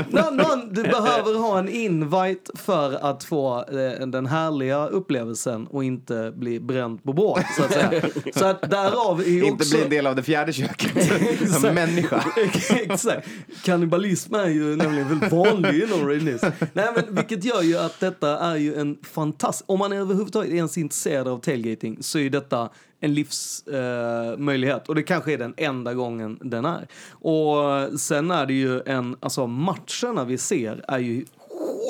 någon, 0.10 0.38
någon, 0.38 0.74
du 0.74 0.84
behöver 0.84 1.40
ha 1.40 1.60
en 1.60 1.70
invite 1.70 2.52
för 2.54 2.94
att 2.94 3.24
få 3.24 3.58
eh, 3.60 4.08
den 4.08 4.26
härliga 4.26 4.88
upplevelsen 4.88 5.68
och 5.68 5.84
inte 5.84 6.34
bli 6.36 6.60
bränd 6.60 7.04
på 7.04 7.14
båt, 7.14 7.46
så 7.58 7.64
att 7.64 7.74
säga. 7.74 8.02
Så 8.36 8.46
att 8.46 8.70
därav 8.70 9.22
är 9.22 9.26
ju 9.26 9.44
Inte 9.44 9.54
också... 9.54 9.76
bli 9.76 9.84
en 9.84 9.90
del 9.90 10.08
av 10.08 10.16
det 10.16 10.24
fjärde 10.24 10.54
köket. 10.54 11.52
Som 11.52 11.76
människa. 11.76 12.24
Exakt. 12.72 13.28
Kannibalism 13.64 14.36
är 14.36 14.48
ju 14.48 14.76
nämligen 14.76 15.10
väldigt 15.10 15.32
vanlig 15.32 15.84
inom. 15.84 16.30
Nej, 16.74 16.88
men 16.96 17.16
vilket 17.16 17.44
gör 17.44 17.62
ju 17.62 17.78
att 17.78 18.00
detta 18.00 18.40
är 18.40 18.56
ju 18.56 18.76
en 18.76 18.98
fantastisk... 19.14 19.66
Om 19.68 19.80
man 19.80 19.92
är 19.92 19.98
överhuvudtaget 19.98 20.52
ens 20.52 20.78
intresserad 20.78 21.28
av 21.28 21.40
tailgating 21.40 21.98
så 22.02 22.20
är 22.20 22.30
detta 22.30 22.70
en 23.04 23.14
livsmöjlighet. 23.14 24.82
Eh, 24.88 24.90
och 24.90 24.96
det 24.96 25.04
kanske 25.04 25.34
är 25.34 25.38
den 25.38 25.54
enda 25.58 25.94
gången 25.94 26.40
den 26.42 26.66
är. 26.66 26.88
Och 27.12 28.00
sen 28.00 28.32
är 28.32 28.46
det 28.46 28.54
ju 28.54 28.82
en... 28.86 29.16
Alltså 29.20 29.48
matcherna 29.48 30.26
vi 30.26 30.38
ser 30.38 30.86
är 30.88 31.00
ju 31.00 31.26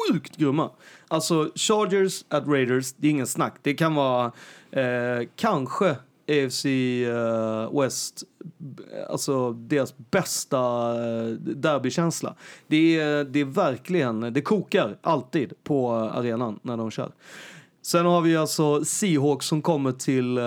sjukt 0.10 0.38
grymma. 0.38 0.70
Alltså 1.08 1.52
Chargers 1.56 2.26
at 2.30 2.48
Raiders, 2.48 2.94
det 2.94 3.08
är 3.08 3.12
ingen 3.12 3.28
snack. 3.28 3.56
Det 3.62 3.74
kan 3.74 3.96
vara 3.96 4.32
eh, 4.72 5.28
kanske 5.36 5.96
AFC 6.28 6.66
eh, 6.66 7.82
West, 7.82 8.24
alltså 9.10 9.52
deras 9.52 9.94
bästa 9.98 10.60
eh, 10.92 11.30
derbykänsla. 11.36 12.36
Det 12.68 13.00
är, 13.00 13.24
det 13.24 13.40
är 13.40 13.46
verkligen, 13.46 14.34
det 14.34 14.42
kokar 14.42 14.98
alltid 15.02 15.54
på 15.64 15.92
arenan 15.92 16.60
när 16.62 16.78
de 16.78 16.92
kör. 16.92 17.12
Sen 17.84 18.06
har 18.06 18.22
vi 18.22 18.36
alltså 18.38 18.86
Seahawks 18.86 19.46
som 19.46 19.62
kommer 19.62 19.92
till, 19.92 20.38
eh, 20.38 20.44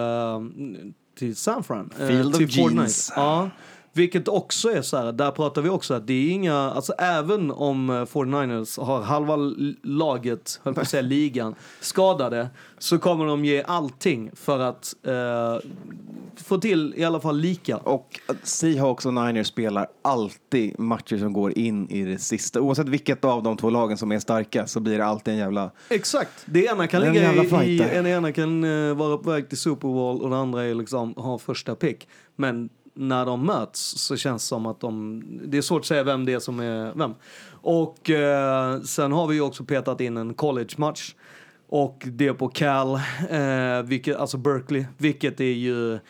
till 1.18 1.36
San 1.36 1.64
Fran. 1.64 1.90
eh, 2.00 2.06
Field 2.08 2.28
of 2.28 2.36
till 2.36 2.48
Fortnite. 2.48 2.74
Jeans. 2.80 3.12
Ja, 3.16 3.50
vilket 3.96 4.28
också 4.28 4.70
är 4.70 4.82
så 4.82 4.96
här, 4.96 5.12
där 5.12 5.30
pratar 5.30 5.62
vi 5.62 5.68
också 5.68 5.94
att 5.94 6.06
det 6.06 6.12
är 6.12 6.30
inga, 6.30 6.54
alltså 6.54 6.92
även 6.92 7.50
om 7.50 7.90
eh, 7.90 7.92
49ers 7.92 8.84
har 8.84 9.02
halva 9.02 9.36
laget, 9.82 10.60
höll 10.62 10.74
på 10.74 10.80
att 10.80 10.88
säga 10.88 11.02
ligan, 11.02 11.54
skadade, 11.80 12.48
så 12.78 12.98
kommer 12.98 13.26
de 13.26 13.44
ge 13.44 13.62
allting 13.62 14.30
för 14.34 14.58
att 14.58 14.94
eh, 15.06 15.70
få 16.36 16.58
till 16.58 16.94
i 16.96 17.04
alla 17.04 17.20
fall 17.20 17.38
lika. 17.38 17.76
Och 17.76 18.20
Seahawks 18.42 19.06
och 19.06 19.14
Niners 19.14 19.46
spelar 19.46 19.86
alltid 20.02 20.78
matcher 20.78 21.18
som 21.18 21.32
går 21.32 21.58
in 21.58 21.90
i 21.90 22.04
det 22.04 22.18
sista. 22.18 22.60
Oavsett 22.60 22.88
vilket 22.88 23.24
av 23.24 23.42
de 23.42 23.56
två 23.56 23.70
lagen 23.70 23.98
som 23.98 24.12
är 24.12 24.18
starka 24.18 24.66
så 24.66 24.80
blir 24.80 24.98
det 24.98 25.04
alltid 25.04 25.34
en 25.34 25.40
jävla... 25.40 25.70
Exakt. 25.88 26.30
Det 26.44 26.64
ena 26.64 26.86
kan 26.86 27.00
Det 27.00 27.12
ligga 27.12 27.64
i, 27.64 27.76
i 27.76 27.80
en 27.80 28.06
ena 28.06 28.32
kan 28.32 28.64
eh, 28.64 28.94
vara 28.94 29.18
på 29.18 29.30
väg 29.30 29.48
till 29.48 29.58
Super 29.58 29.88
Bowl 29.88 30.22
och 30.22 30.30
den 30.30 30.38
andra 30.38 30.64
är 30.64 30.74
liksom 30.74 31.14
har 31.16 31.38
första 31.38 31.74
pick. 31.74 32.08
Men 32.36 32.68
när 32.96 33.26
de 33.26 33.46
möts 33.46 33.80
så 33.80 34.16
känns 34.16 34.42
det 34.42 34.46
som 34.46 34.66
att 34.66 34.80
de, 34.80 35.22
det 35.44 35.58
är 35.58 35.62
svårt 35.62 35.80
att 35.80 35.86
säga 35.86 36.02
vem 36.02 36.24
det 36.24 36.32
är 36.32 36.38
som 36.38 36.60
är 36.60 36.92
vem. 36.94 37.14
Och 37.50 38.10
eh, 38.10 38.80
sen 38.80 39.12
har 39.12 39.26
vi 39.26 39.34
ju 39.34 39.40
också 39.40 39.64
petat 39.64 40.00
in 40.00 40.16
en 40.16 40.34
college-match. 40.34 41.14
Och 41.68 42.02
det 42.06 42.34
på 42.34 42.48
Cal, 42.48 42.94
eh, 43.30 43.82
vilket, 43.84 44.16
alltså 44.16 44.36
Berkeley, 44.36 44.84
vilket 44.98 45.40
är 45.40 45.44
ju 45.44 45.94
eh, 45.94 46.00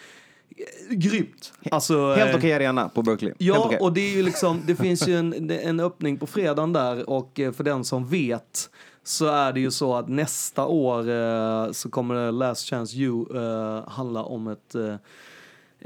grymt. 0.91 1.53
Alltså, 1.71 2.15
Helt 2.15 2.31
eh, 2.31 2.37
okej 2.37 2.53
arena 2.53 2.89
på 2.89 3.03
Berkeley. 3.03 3.35
Ja, 3.39 3.65
okej. 3.67 3.79
och 3.79 3.93
det 3.93 4.01
är 4.01 4.17
ju 4.17 4.23
liksom, 4.23 4.63
det 4.67 4.77
finns 4.77 5.09
ju 5.09 5.19
en, 5.19 5.51
en 5.51 5.81
öppning 5.81 6.17
på 6.19 6.27
fredagen 6.27 6.73
där 6.73 7.11
och 7.11 7.41
eh, 7.41 7.53
för 7.53 7.65
den 7.65 7.85
som 7.85 8.07
vet 8.07 8.71
så 9.07 9.27
är 9.27 9.53
det 9.53 9.61
ju 9.61 9.71
så 9.71 9.95
att 9.95 10.09
nästa 10.09 10.67
år 10.67 11.11
eh, 11.11 11.73
så 11.73 11.91
kommer 11.91 12.33
Last 12.33 12.69
Chance 12.69 12.97
You 12.97 13.37
eh, 13.37 13.89
handla 13.89 14.23
om 14.23 14.49
ett, 14.49 14.75
eh, 14.75 14.95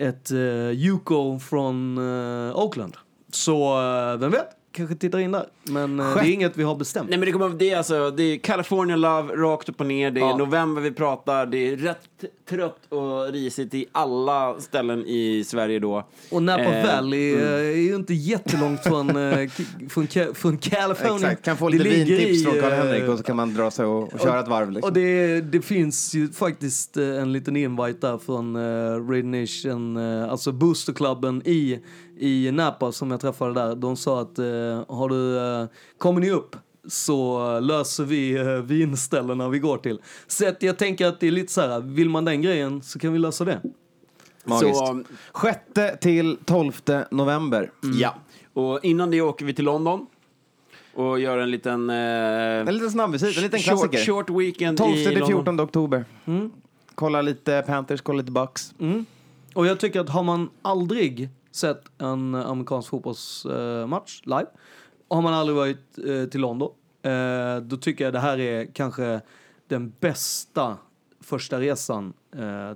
ett 0.00 0.30
eh, 0.30 0.70
Yuko 0.70 1.38
från 1.38 1.98
eh, 1.98 2.56
Oakland. 2.56 2.96
Så 3.32 3.80
eh, 3.80 4.16
vem 4.16 4.30
vet, 4.30 4.48
kanske 4.72 4.94
tittar 4.94 5.18
in 5.18 5.32
där. 5.32 5.46
Men 5.62 6.00
eh, 6.00 6.14
det 6.14 6.20
är 6.20 6.32
inget 6.32 6.56
vi 6.56 6.62
har 6.62 6.74
bestämt. 6.74 7.10
Nej 7.10 7.18
men 7.18 7.26
det 7.26 7.32
kommer 7.32 7.48
det 7.48 7.70
är 7.70 7.76
alltså, 7.76 8.10
det 8.10 8.22
är 8.22 8.38
California 8.38 8.96
Love 8.96 9.34
rakt 9.34 9.68
upp 9.68 9.80
och 9.80 9.86
ner, 9.86 10.10
det 10.10 10.20
är 10.20 10.24
Ja. 10.24 10.36
november 10.36 10.82
vi 10.82 10.90
pratar, 10.90 11.46
det 11.46 11.58
är 11.58 11.76
rätt 11.76 12.24
trött 12.48 12.86
och 12.88 13.32
risigt 13.32 13.74
i 13.74 13.86
alla 13.92 14.60
ställen 14.60 15.04
i 15.06 15.44
Sverige 15.46 15.78
då. 15.78 16.08
Och 16.30 16.42
Napa 16.42 16.62
Eh, 16.62 16.86
Valley 16.86 17.34
eh, 17.34 17.52
är 17.52 17.76
ju 17.76 17.94
inte 17.94 18.14
jättelångt 18.14 18.82
från, 18.82 19.16
eh, 19.16 19.50
från, 19.88 20.06
från 20.34 20.58
California. 20.58 21.16
Exakt, 21.16 21.44
kan 21.44 21.56
få 21.56 21.68
lite 21.68 21.84
vintips 21.84 22.40
i, 22.40 22.44
från 22.44 22.60
Karl-Henrik 22.60 23.02
eh, 23.02 23.10
och 23.10 23.18
så 23.18 23.24
kan 23.24 23.36
man 23.36 23.54
dra 23.54 23.70
sig 23.70 23.86
och, 23.86 24.14
och 24.14 24.20
köra 24.20 24.40
ett 24.40 24.48
varv. 24.48 24.70
Liksom. 24.70 24.88
Och 24.88 24.94
det, 24.94 25.40
det 25.40 25.62
finns 25.62 26.14
ju 26.14 26.28
faktiskt 26.28 26.96
en 26.96 27.32
liten 27.32 27.56
invite 27.56 28.06
där 28.06 28.18
från 28.18 28.56
uh, 28.56 29.08
Red 29.10 29.24
Nation, 29.24 29.96
eh, 29.96 30.30
alltså 30.30 30.52
boosterklubben 30.52 31.42
i, 31.44 31.78
i 32.20 32.50
Napa 32.52 32.92
som 32.92 33.10
jag 33.10 33.20
träffade 33.20 33.54
där. 33.54 33.74
De 33.74 33.96
sa 33.96 34.20
att 34.20 34.38
eh, 34.38 34.44
har 34.88 35.08
du, 35.08 35.16
uh, 35.16 35.68
kommer 35.98 36.20
ni 36.20 36.30
upp 36.30 36.56
så 36.88 37.52
eh, 37.56 37.62
löser 37.62 38.04
vi 38.04 38.38
uh, 38.38 38.62
vinställena 38.62 39.48
vi 39.48 39.58
går 39.58 39.78
till. 39.78 40.00
Så 40.26 40.48
att 40.48 40.62
jag 40.62 40.78
tänker 40.78 41.06
att 41.06 41.20
det 41.20 41.26
är 41.26 41.30
lite 41.30 41.52
så 41.52 41.60
här, 41.60 41.80
vill 41.80 42.08
man 42.08 42.24
den 42.24 42.42
grejen 42.42 42.82
så 42.82 42.98
kan 42.98 43.12
vi 43.12 43.18
lösa 43.18 43.44
det. 43.44 43.60
Magiskt. 44.44 44.78
Så, 44.78 45.02
6 45.74 46.00
till 46.00 46.36
12 46.44 46.72
november. 47.10 47.70
ja. 48.00 48.14
Och 48.54 48.84
innan 48.84 49.10
det 49.10 49.20
åker 49.20 49.44
vi 49.44 49.54
till 49.54 49.64
London 49.64 50.06
och 50.94 51.20
gör 51.20 51.38
en 51.38 51.50
liten... 51.50 51.90
Eh, 51.90 51.96
En 51.96 52.74
liten 52.74 52.90
snabbvisit, 52.90 53.36
en 53.36 53.42
liten 53.42 53.60
short, 53.60 53.90
klassiker. 53.90 54.12
short 54.12 54.30
weekend 54.30 54.78
12 54.78 54.92
i 54.96 55.04
till 55.04 55.18
London. 55.18 55.28
14 55.28 55.60
oktober. 55.60 56.04
Kolla 56.94 57.22
lite 57.22 57.64
Panthers, 57.66 58.00
kolla 58.00 58.18
lite 58.18 58.32
Bucks. 58.32 58.74
Mm. 58.78 59.04
Och 59.54 59.66
jag 59.66 59.80
tycker 59.80 60.00
att 60.00 60.08
har 60.08 60.22
man 60.22 60.50
aldrig 60.62 61.28
sett 61.50 61.82
en 61.98 62.34
eh, 62.34 62.46
amerikansk 62.46 62.88
fotbollsmatch 62.88 64.22
eh, 64.26 64.38
live, 64.38 64.50
har 65.08 65.22
man 65.22 65.34
aldrig 65.34 65.56
varit 65.56 65.98
eh, 65.98 66.24
till 66.24 66.40
London, 66.40 66.72
då 67.62 67.76
tycker 67.76 68.04
jag 68.04 68.12
det 68.12 68.18
här 68.18 68.40
är 68.40 68.66
kanske 68.66 69.20
den 69.68 69.92
bästa 70.00 70.78
första 71.20 71.60
resan 71.60 72.12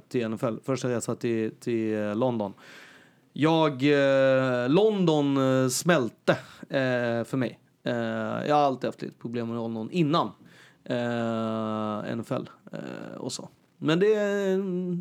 till 0.08 0.28
NFL, 0.28 0.54
första 0.64 0.88
resan 0.88 1.16
till, 1.16 1.52
till 1.60 2.12
London. 2.12 2.52
Jag, 3.32 3.82
London 4.68 5.36
smälte 5.70 6.36
för 7.24 7.36
mig. 7.36 7.58
Jag 8.46 8.54
har 8.54 8.62
alltid 8.62 8.88
haft 8.88 9.02
lite 9.02 9.18
problem 9.18 9.46
med 9.48 9.56
London 9.56 9.90
innan 9.90 10.30
NFL 12.16 12.48
och 13.16 13.32
så. 13.32 13.48
Men 13.84 14.00
det 14.00 14.14
är, 14.14 14.56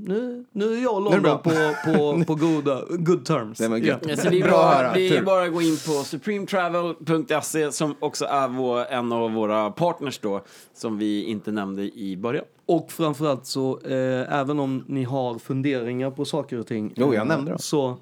nu, 0.07 0.45
nu 0.51 0.73
är 0.73 0.83
jag 0.83 0.95
och 0.95 1.11
det 1.11 1.17
London 1.17 1.39
på, 1.39 1.51
på, 1.85 2.23
på 2.27 2.35
goda, 2.35 2.81
good 2.89 3.25
terms. 3.25 3.57
Det 3.57 3.67
var. 3.67 3.77
Ja. 3.77 3.97
Ja, 4.07 4.15
så 4.17 4.29
det 4.29 4.39
är 4.39 4.43
Bra 4.43 4.51
bara, 4.51 4.93
det 4.93 5.17
är 5.17 5.21
bara 5.21 5.45
att 5.45 5.53
gå 5.53 5.61
in 5.61 5.77
på 5.85 5.91
supremetravel.se 5.91 7.71
som 7.71 7.95
också 7.99 8.25
är 8.25 8.47
vår, 8.47 8.85
en 8.85 9.11
av 9.11 9.31
våra 9.31 9.71
partners 9.71 10.19
då, 10.19 10.41
som 10.73 10.97
vi 10.97 11.23
inte 11.23 11.51
nämnde 11.51 11.83
i 11.83 12.17
början. 12.17 12.45
Och 12.65 12.91
framförallt 12.91 13.45
så, 13.45 13.79
eh, 13.79 14.39
även 14.39 14.59
om 14.59 14.83
ni 14.87 15.03
har 15.03 15.39
funderingar 15.39 16.11
på 16.11 16.25
saker 16.25 16.59
och 16.59 16.67
ting. 16.67 16.93
Jo, 16.95 17.13
jag 17.13 17.21
eh, 17.21 17.27
nämnde 17.27 17.51
dem. 17.51 17.59
Så 17.59 17.97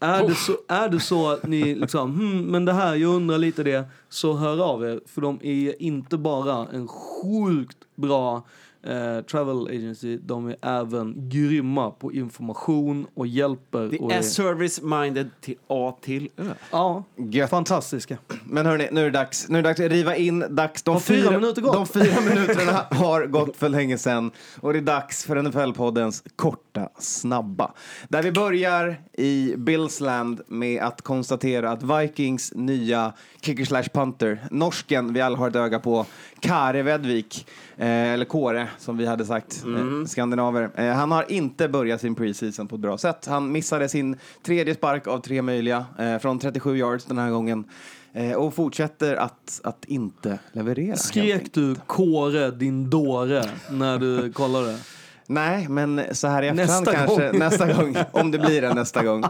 är, 0.00 0.28
det 0.28 0.34
så 0.34 0.52
är 0.68 0.88
det 0.88 1.00
så 1.00 1.30
att 1.30 1.46
ni 1.46 1.74
liksom, 1.74 2.14
hmm, 2.14 2.42
men 2.42 2.64
det 2.64 2.72
här, 2.72 2.94
jag 2.94 3.14
undrar 3.14 3.38
lite 3.38 3.62
det, 3.62 3.84
så 4.08 4.32
hör 4.32 4.64
av 4.64 4.84
er. 4.84 5.00
För 5.06 5.20
de 5.20 5.38
är 5.42 5.82
inte 5.82 6.18
bara 6.18 6.66
en 6.72 6.88
sjukt 6.88 7.78
bra 7.94 8.42
eh, 8.82 9.20
travel 9.24 9.66
agency, 9.66 10.16
de 10.16 10.48
är 10.48 10.56
även 10.62 11.28
grymma 11.28 11.90
på 11.90 12.12
information 12.12 13.06
och 13.14 13.26
hjälper. 13.26 13.88
Det 13.88 13.98
och 13.98 14.12
är 14.12 14.22
service-minded 14.22 15.30
till 15.40 15.56
A 15.66 15.96
till 16.02 16.28
Ö. 16.36 16.54
Ja, 16.70 17.04
Gött. 17.16 17.50
fantastiska. 17.50 18.18
Men 18.44 18.66
hörni, 18.66 18.88
nu 18.92 19.00
är 19.00 19.04
det 19.04 19.10
dags. 19.10 19.48
Nu 19.48 19.58
är 19.58 19.62
det 19.62 19.68
dags 19.68 19.80
att 19.80 19.90
riva 19.90 20.16
in. 20.16 20.44
Dags. 20.50 20.82
De 20.82 20.90
Har 20.90 21.00
fyra 21.00 21.30
minuter 21.30 21.62
gått? 21.62 21.72
De 21.72 21.86
fyra 21.86 22.20
minuterna 22.20 22.86
har 22.90 23.26
gått 23.26 23.56
för 23.56 23.68
länge 23.68 23.98
sedan. 23.98 24.30
Och 24.60 24.72
det 24.72 24.78
är 24.78 24.82
dags 24.82 25.24
för 25.24 25.36
NFL-poddens 25.36 26.24
korta, 26.36 26.88
snabba. 26.98 27.72
Där 28.08 28.22
vi 28.22 28.32
börjar 28.32 29.00
i 29.12 29.54
Billsland 29.56 30.40
med 30.46 30.82
att 30.82 31.02
konstatera 31.02 31.70
att 31.70 31.82
Vikings 31.82 32.52
nya 32.54 33.12
kicker 33.40 33.64
slash 33.64 33.82
punter, 33.92 34.40
norsken 34.50 35.12
vi 35.12 35.20
alla 35.20 35.38
har 35.38 35.48
ett 35.48 35.56
öga 35.56 35.78
på, 35.78 36.06
Kare 36.40 36.82
Vedvik, 36.82 37.46
eller 37.86 38.24
Kåre 38.24 38.68
som 38.78 38.96
vi 38.96 39.06
hade 39.06 39.24
sagt, 39.24 39.64
eh, 39.66 40.06
skandinaver. 40.06 40.70
Eh, 40.74 40.92
han 40.92 41.10
har 41.10 41.32
inte 41.32 41.68
börjat 41.68 42.00
sin 42.00 42.14
preseason 42.14 42.68
på 42.68 42.74
ett 42.74 42.80
bra 42.80 42.98
sätt. 42.98 43.26
Han 43.26 43.52
missade 43.52 43.88
sin 43.88 44.16
tredje 44.42 44.74
spark 44.74 45.06
av 45.06 45.18
tre 45.20 45.42
möjliga 45.42 45.86
eh, 45.98 46.18
från 46.18 46.38
37 46.38 46.76
yards 46.76 47.04
den 47.04 47.18
här 47.18 47.30
gången. 47.30 47.64
Eh, 48.12 48.32
och 48.32 48.54
fortsätter 48.54 49.16
att, 49.16 49.60
att 49.64 49.84
inte 49.84 50.38
leverera. 50.52 50.96
Skrek 50.96 51.52
du 51.54 51.74
Kåre, 51.86 52.50
din 52.50 52.90
dåre, 52.90 53.44
när 53.70 53.98
du 53.98 54.32
kollade? 54.34 54.78
Nej, 55.26 55.68
men 55.68 56.00
så 56.12 56.28
här 56.28 56.42
i 56.42 56.48
efterhand 56.48 56.86
Nästa 56.86 56.92
kanske. 56.92 57.30
gång. 57.30 57.38
Nästa 57.38 57.72
gång. 57.72 57.96
Om 58.12 58.30
det 58.30 58.38
blir 58.38 58.64
en 58.64 58.76
nästa 58.76 59.04
gång. 59.04 59.24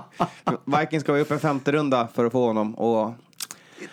Vikings 0.65 1.03
ska 1.03 1.17
ju 1.17 1.23
upp 1.23 1.31
en 1.31 1.39
femte 1.41 1.73
runda 1.73 2.09
för 2.15 2.25
att 2.25 2.33
få 2.33 2.47
honom. 2.47 2.75
Och 2.75 3.13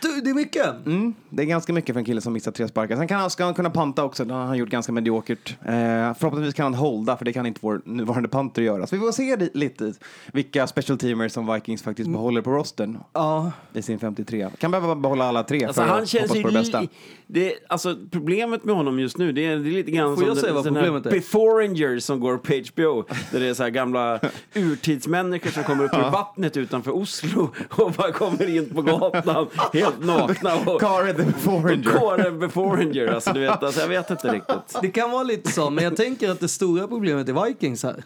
Du, 0.01 0.22
det 0.22 0.30
är 0.30 0.34
mycket. 0.34 0.65
Mm, 0.86 1.13
det 1.30 1.44
är 1.44 1.48
ganska 1.48 1.74
mycket 1.74 1.94
för 1.94 2.00
en 2.00 2.06
kille 2.06 2.22
som 2.22 2.34
missar 2.34 2.51
tre 2.51 2.68
sparkar. 2.68 2.96
Sen 2.96 3.08
kan 3.08 3.20
han, 3.20 3.30
ska 3.30 3.46
han 3.46 3.54
kunna 3.54 3.70
panta 3.70 4.04
också. 4.04 4.25
Det 4.25 4.34
har 4.34 4.46
han 4.46 4.58
gjort 4.58 4.70
ganska 4.70 4.92
mediokert. 4.92 5.56
Eh, 5.65 5.74
förhoppningsvis 6.13 6.54
kan 6.54 6.63
han 6.63 6.74
holda, 6.74 7.18
för 7.18 7.25
det 7.25 7.34
kan 7.34 7.46
inte 7.46 7.60
vår 7.63 7.82
nuvarande 7.86 8.30
punter 8.30 8.62
göra. 8.62 8.88
Så 8.88 8.96
vi 8.96 9.00
får 9.01 9.12
se 9.12 9.36
li- 9.38 9.50
lite 9.54 9.94
vilka 10.34 10.68
special 10.68 10.98
teamers 10.98 11.32
som 11.32 11.54
Vikings 11.54 11.84
faktiskt 11.84 12.10
behåller 12.10 12.42
på 12.42 12.51
rosten 12.51 12.98
Ja, 13.13 13.51
i 13.74 13.82
sin 13.82 14.00
53. 14.00 14.50
Kan 14.58 14.72
behöva 14.72 14.96
behålla 14.96 15.25
alla 15.25 15.44
tre 15.44 15.65
Alltså 15.65 15.82
för 15.82 15.89
han 15.89 16.01
att 16.04 16.08
känns 16.10 16.30
hoppas 16.30 16.42
på 16.44 16.48
det 16.48 16.54
bästa. 16.54 16.84
det, 17.27 17.54
alltså 17.70 17.96
Problemet 18.12 18.63
med 18.63 18.75
honom 18.75 19.00
just 19.00 19.18
nu, 19.18 19.32
det 19.32 19.46
är, 19.46 19.58
det 19.58 19.70
är 19.70 19.72
lite 19.72 19.92
grann 19.92 20.15
Får 20.18 20.36
som 20.36 20.74
den 20.74 20.75
här? 20.75 21.00
Beforeinger 21.12 22.00
som 22.00 22.20
går 22.20 22.38
på 22.38 22.54
HBO. 22.54 23.06
Där 23.32 23.39
det 23.39 23.48
är 23.48 23.54
så 23.54 23.63
här 23.63 23.70
gamla 23.70 24.20
urtidsmänniskor 24.54 25.50
som 25.51 25.63
kommer 25.63 25.84
upp 25.84 25.94
ur 25.94 26.12
vattnet 26.12 26.58
utanför 26.58 26.96
Oslo 26.96 27.50
och 27.70 27.92
bara 27.92 28.12
kommer 28.12 28.56
in 28.58 28.70
på 28.74 28.82
gatan 28.82 29.48
helt 29.75 30.05
nakna. 30.05 30.55
Och, 30.55 30.82
Kare 30.82 31.13
the 31.13 31.22
och 31.22 31.27
Beforinger. 31.27 32.00
Kåre 32.00 32.32
Beforeinger. 32.32 33.08
Alltså, 33.08 33.34
du 33.34 33.39
vet, 33.39 33.63
alltså, 33.63 33.82
jag 33.82 33.88
vet 33.88 34.10
inte 34.10 34.34
riktigt. 34.34 34.77
det 34.82 34.89
kan 34.89 35.12
vara 35.12 35.24
lite 35.24 35.51
så, 35.51 35.70
men 35.70 35.84
jag 35.84 35.96
tänker 35.96 36.29
att 36.29 36.39
det 36.39 36.48
stora 36.48 36.88
problemet 36.88 37.29
är 37.29 37.46
Vikings 37.46 37.84
här. 37.84 38.03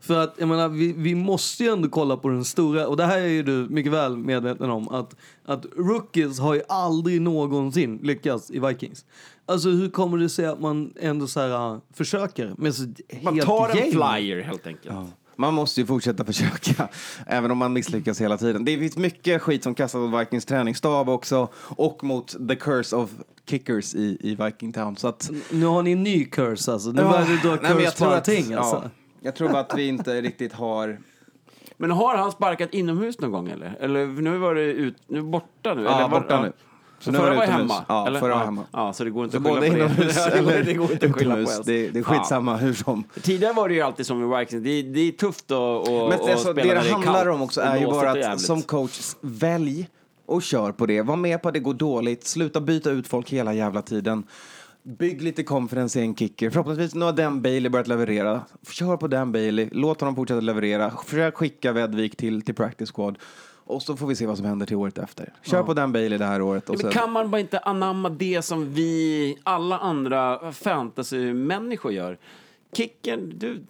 För 0.00 0.18
att, 0.18 0.34
jag 0.38 0.48
menar, 0.48 0.68
vi, 0.68 0.92
vi 0.92 1.14
måste 1.14 1.64
ju 1.64 1.70
ändå 1.70 1.88
kolla 1.88 2.16
på 2.16 2.28
den 2.28 2.44
stora, 2.44 2.86
och 2.86 2.96
det 2.96 3.04
här 3.04 3.18
är 3.18 3.26
ju 3.26 3.42
du 3.42 3.66
mycket 3.70 3.92
väl 3.92 4.16
medveten 4.16 4.70
om, 4.70 4.88
att, 4.88 5.16
att 5.44 5.66
rookies 5.76 6.40
har 6.40 6.54
ju 6.54 6.62
aldrig 6.68 7.20
någonsin 7.20 7.98
lyckats 8.02 8.50
i 8.50 8.58
Vikings. 8.58 9.04
Alltså 9.46 9.68
hur 9.68 9.90
kommer 9.90 10.18
det 10.18 10.28
sig 10.28 10.46
att 10.46 10.60
man 10.60 10.92
ändå 11.00 11.26
så 11.26 11.40
här, 11.40 11.74
uh, 11.74 11.78
försöker 11.94 12.54
med 12.58 12.74
så 12.74 12.82
Man 13.22 13.34
helt 13.34 13.46
tar 13.46 13.68
en 13.68 13.76
gäng? 13.76 13.90
flyer 13.90 14.42
helt 14.42 14.66
enkelt. 14.66 14.94
Man 15.36 15.54
måste 15.54 15.80
ju 15.80 15.86
fortsätta 15.86 16.24
försöka, 16.32 16.88
även 17.26 17.50
om 17.50 17.58
man 17.58 17.72
misslyckas 17.72 18.20
hela 18.20 18.36
tiden. 18.36 18.64
Det 18.64 18.78
finns 18.78 18.96
mycket 18.96 19.42
skit 19.42 19.62
som 19.62 19.74
kastas 19.74 19.98
mot 19.98 20.20
Vikings 20.20 20.44
träningsstab 20.44 21.08
också 21.08 21.48
och 21.68 22.04
mot 22.04 22.48
the 22.48 22.56
curse 22.56 22.96
of 22.96 23.10
kickers 23.46 23.94
i, 23.94 24.18
i 24.20 24.34
Viking 24.34 24.72
Town. 24.72 24.96
Så 24.96 25.08
att, 25.08 25.30
Nu 25.50 25.66
har 25.66 25.82
ni 25.82 25.92
en 25.92 26.02
ny 26.02 26.24
curse 26.24 26.72
alltså. 26.72 26.88
Nu 26.88 27.02
börjar 27.02 27.26
du 27.26 27.36
dra 27.36 27.58
Nej, 27.62 27.72
curse 27.72 28.04
på 28.04 28.10
allting 28.10 28.52
att, 28.52 28.58
alltså. 28.58 28.76
ja, 28.76 28.90
jag 29.20 29.36
tror 29.36 29.48
bara 29.48 29.60
att 29.60 29.78
vi 29.78 29.88
inte 29.88 30.20
riktigt 30.20 30.52
har... 30.52 30.98
Men 31.76 31.90
har 31.90 32.16
han 32.16 32.32
sparkat 32.32 32.74
inomhus 32.74 33.20
någon 33.20 33.30
gång 33.30 33.48
eller? 33.48 33.76
Eller 33.80 34.06
nu 34.06 34.38
var 34.38 34.54
det 34.54 34.62
ut, 34.62 34.96
nu 35.06 35.22
borta 35.22 35.74
nu? 35.74 35.82
Ja, 35.82 35.96
eller 35.96 36.08
var, 36.08 36.20
borta 36.20 36.42
nu. 36.42 36.52
Så 37.04 37.10
nu 37.10 37.18
förra 37.18 37.34
var 37.34 37.42
utomhus. 37.42 37.60
hemma? 37.60 37.84
Ja, 37.88 38.06
eller? 38.06 38.20
förra 38.20 38.34
var 38.34 38.44
hemma. 38.44 38.64
Ja, 38.72 38.92
så 38.92 39.04
det 39.04 39.10
går 39.10 39.24
inte 39.24 39.36
Så 39.42 39.48
att 39.48 39.54
skylla 39.54 39.60
på 39.60 39.76
inomhus 39.76 40.14
det. 40.14 40.42
går, 40.42 40.50
eller 40.52 40.64
det 40.64 40.74
går 40.74 40.92
inte 40.92 41.06
att 41.06 41.12
skylla 41.12 41.34
på. 41.34 41.62
Det, 41.64 41.88
det 41.88 41.98
är 41.98 42.02
skitsamma 42.02 42.56
hur 42.56 42.74
som. 42.74 43.04
Ja. 43.14 43.20
Tidigare 43.22 43.52
var 43.52 43.68
det 43.68 43.74
ju 43.74 43.80
alltid 43.80 44.06
som 44.06 44.34
i 44.34 44.38
Vikings. 44.38 44.64
Det, 44.64 44.82
det 44.82 45.00
är 45.00 45.12
tufft 45.12 45.50
att, 45.50 45.58
att, 45.58 45.88
Men 45.88 46.12
att 46.12 46.30
alltså, 46.30 46.52
spela 46.52 46.82
det 46.82 46.88
det 46.88 46.94
handlar 46.94 47.28
om 47.28 47.42
också 47.42 47.60
och 47.60 47.66
är 47.66 47.76
ju 47.76 47.86
bara 47.86 48.12
och 48.12 48.18
att 48.18 48.40
som 48.40 48.62
coach, 48.62 49.14
välj 49.20 49.88
och 50.26 50.42
kör 50.42 50.72
på 50.72 50.86
det. 50.86 51.02
Var 51.02 51.16
med 51.16 51.42
på 51.42 51.48
att 51.48 51.54
det 51.54 51.60
går 51.60 51.74
dåligt. 51.74 52.26
Sluta 52.26 52.60
byta 52.60 52.90
ut 52.90 53.06
folk 53.08 53.30
hela 53.30 53.54
jävla 53.54 53.82
tiden. 53.82 54.24
Bygg 54.98 55.22
lite 55.22 55.42
confidence 55.42 56.00
i 56.00 56.02
en 56.02 56.14
kicker. 56.14 56.50
Förhoppningsvis 56.50 56.94
nu 56.94 57.04
har 57.04 57.12
Dan 57.12 57.42
Bailey 57.42 57.70
börjat 57.70 57.88
leverera. 57.88 58.42
Kör 58.70 58.96
på 58.96 59.08
Dan 59.08 59.32
Bailey. 59.32 59.68
Låt 59.72 60.00
honom 60.00 60.16
fortsätta 60.16 60.40
leverera. 60.40 60.92
Försök 61.06 61.34
skicka 61.34 61.72
Vedvik 61.72 62.16
till, 62.16 62.42
till 62.42 62.54
practice 62.54 62.92
squad. 62.92 63.18
Och 63.66 63.82
så 63.82 63.96
får 63.96 64.06
vi 64.06 64.16
se 64.16 64.26
vad 64.26 64.36
som 64.36 64.46
händer 64.46 64.66
till 64.66 64.76
året 64.76 64.98
efter. 64.98 65.32
Kör 65.42 65.62
på 65.62 65.74
Dan 65.74 65.92
Bailey 65.92 66.18
det 66.18 66.24
här 66.24 66.42
året. 66.42 66.68
Och 66.68 66.74
Men 66.74 66.80
sen, 66.82 66.92
kan 66.92 67.12
man 67.12 67.30
bara 67.30 67.40
inte 67.40 67.58
anamma 67.58 68.08
det 68.08 68.42
som 68.42 68.72
vi, 68.74 69.38
alla 69.42 69.78
andra 69.78 70.52
fantasy-människor 70.52 71.92
gör? 71.92 72.18
Kicken, 72.76 73.32
du, 73.38 73.64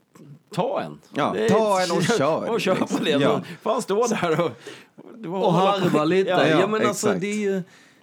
ta 0.54 0.80
en. 0.80 0.98
Ja, 1.14 1.30
Det 1.34 1.44
är- 1.44 1.48
ta 1.48 1.80
en 1.82 1.90
och 1.90 2.02
kör, 2.02 2.50
Och 2.50 2.60
kör 2.60 2.74
på 2.74 3.04
det. 3.04 3.10
Ja. 3.10 3.20
Ja. 3.20 3.40
Han 3.72 3.82
stå 3.82 4.06
där 4.06 4.40
och... 4.40 4.50
Och 5.44 5.52
harva 5.52 6.04
lite. 6.04 6.30
Ja, 6.30 6.46
Ja, 6.46 6.66
men 6.66 6.86
alltså, 6.86 7.06
exakt. 7.06 7.20
det, 7.20 7.26
är 7.26 7.36
ju, 7.40 7.62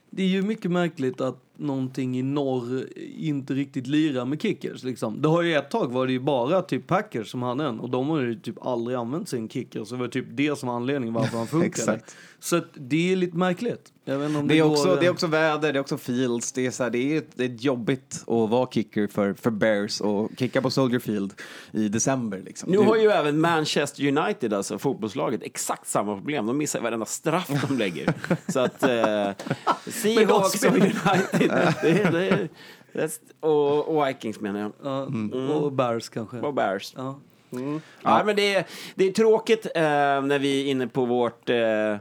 det 0.09 0.23
är 0.23 0.27
ju 0.27 0.41
mycket 0.41 0.71
märkligt 0.71 1.21
att 1.21 1.37
någonting 1.61 2.19
i 2.19 2.23
norr 2.23 2.87
inte 3.17 3.53
riktigt 3.53 3.87
lirar 3.87 4.25
med 4.25 4.41
kickers. 4.41 4.83
Liksom. 4.83 5.21
Det 5.21 5.27
har 5.29 5.41
ju 5.41 5.55
ett 5.55 5.69
tag 5.71 5.91
var 5.91 6.07
det 6.07 6.13
ju 6.13 6.19
bara 6.19 6.61
typ 6.61 6.87
Packers 6.87 7.31
som 7.31 7.41
hade 7.43 7.63
en 7.63 7.79
och 7.79 7.89
de 7.89 8.09
har 8.09 8.19
ju 8.21 8.35
typ 8.39 8.65
aldrig 8.65 8.97
använt 8.97 9.29
sin 9.29 9.49
kicker. 9.49 9.83
Så 9.83 9.95
det 9.95 10.01
var 10.01 10.07
typ 10.07 10.25
det 10.29 10.59
som 10.59 10.69
var 10.69 10.75
anledningen 10.75 11.13
varför 11.13 11.37
han 11.37 11.47
funkade. 11.61 11.99
Så 12.39 12.55
att 12.55 12.67
det 12.73 13.11
är 13.11 13.15
lite 13.15 13.37
märkligt. 13.37 13.93
Jag 14.05 14.17
vet 14.19 14.27
inte 14.27 14.39
om 14.39 14.47
det, 14.47 14.53
Det 14.53 14.59
är, 14.59 14.63
går, 14.63 14.71
också, 14.71 14.95
det 14.99 15.05
är 15.05 15.09
också 15.09 15.27
väder, 15.27 15.73
det 15.73 15.79
är 15.79 15.81
också 15.81 15.97
fields. 15.97 16.51
Det 16.51 16.65
är, 16.65 16.71
så 16.71 16.83
här, 16.83 16.89
det 16.89 16.97
är, 17.13 17.17
ett- 17.17 17.31
det 17.35 17.43
är 17.43 17.49
jobbigt 17.49 18.15
att 18.27 18.49
vara 18.49 18.67
kicker 18.71 19.07
för, 19.07 19.33
för 19.33 19.51
Bears 19.51 20.01
och 20.01 20.29
kicka 20.37 20.61
på 20.61 20.69
Soldier 20.69 20.99
Field 20.99 21.33
i 21.71 21.87
december. 21.87 22.41
Liksom. 22.45 22.71
Nu 22.71 22.77
Du- 22.77 22.83
har 22.83 22.95
ju 22.97 23.07
även 23.09 23.39
Manchester 23.41 24.07
United, 24.17 24.53
alltså 24.53 24.79
fotbollslaget, 24.79 25.43
exakt 25.43 25.87
samma 25.87 26.15
problem. 26.15 26.45
De 26.45 26.57
missar 26.57 26.81
varenda 26.81 27.05
straff 27.05 27.49
de 27.67 27.77
lägger. 27.77 28.13
Så 28.51 28.59
att... 28.59 28.83
Eh, 28.83 29.29
Seahawks 29.87 30.63
och 30.63 30.71
United, 30.75 31.50
det, 31.81 32.11
det, 32.11 32.49
that's, 32.93 33.19
och, 33.39 33.97
och 33.97 34.07
Vikings 34.07 34.39
menar 34.39 34.59
jag. 34.59 34.71
ja, 34.83 35.07
Och 35.53 35.71
Bears 35.71 36.09
kanske. 36.09 36.37
Och 36.37 36.53
Bears. 36.53 36.93
Ja. 36.97 37.19
Ja, 38.03 38.23
men 38.25 38.35
det, 38.35 38.55
är, 38.55 38.65
det 38.95 39.05
är 39.07 39.11
tråkigt 39.11 39.65
eh, 39.75 39.81
när 40.21 40.39
vi 40.39 40.61
är 40.61 40.71
inne 40.71 40.87
på 40.87 41.05
vårt, 41.05 41.49
eh, 41.49 41.95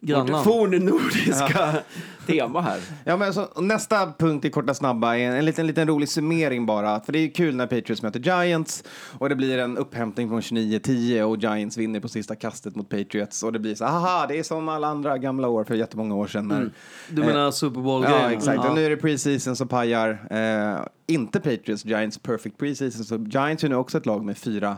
vårt 0.00 0.44
fornnordiska 0.44 1.74
tema 2.26 2.60
här. 2.60 2.80
Ja, 3.04 3.16
men 3.16 3.34
så, 3.34 3.46
nästa 3.60 4.12
punkt 4.18 4.44
i 4.44 4.50
korta 4.50 4.74
snabba 4.74 5.16
är 5.16 5.30
en 5.30 5.44
liten, 5.44 5.66
liten 5.66 5.88
rolig 5.88 6.08
summering 6.08 6.66
bara. 6.66 7.00
För 7.00 7.12
det 7.12 7.18
är 7.18 7.28
kul 7.34 7.56
när 7.56 7.66
Patriots 7.66 8.02
möter 8.02 8.20
Giants 8.20 8.84
och 9.18 9.28
det 9.28 9.34
blir 9.34 9.58
en 9.58 9.78
upphämtning 9.78 10.28
från 10.28 10.40
29-10 10.40 11.22
och 11.22 11.38
Giants 11.38 11.76
vinner 11.76 12.00
på 12.00 12.08
sista 12.08 12.34
kastet 12.34 12.76
mot 12.76 12.88
Patriots 12.88 13.42
och 13.42 13.52
det 13.52 13.58
blir 13.58 13.74
så 13.74 13.84
haha, 13.84 14.26
det 14.26 14.38
är 14.38 14.42
som 14.42 14.68
alla 14.68 14.88
andra 14.88 15.18
gamla 15.18 15.48
år 15.48 15.64
för 15.64 15.74
jättemånga 15.74 16.14
år 16.14 16.26
sedan. 16.26 16.48
När, 16.48 16.70
Du 17.08 17.22
menar 17.22 17.50
Super 17.50 17.80
bowl 17.80 18.04
Ja, 18.04 18.32
exakt. 18.32 18.64
Och 18.68 18.74
nu 18.74 18.86
är 18.86 18.90
det 18.90 18.96
preseason 18.96 19.56
så 19.56 19.66
pajar 19.66 20.26
eh, 20.30 20.86
inte 21.06 21.40
Patriots 21.40 21.84
Giants 21.84 22.18
perfect 22.18 22.58
preseason. 22.58 23.04
Så 23.04 23.16
Giants 23.16 23.64
är 23.64 23.68
nu 23.68 23.76
också 23.76 23.98
ett 23.98 24.06
lag 24.06 24.24
med 24.24 24.38
fyra 24.38 24.76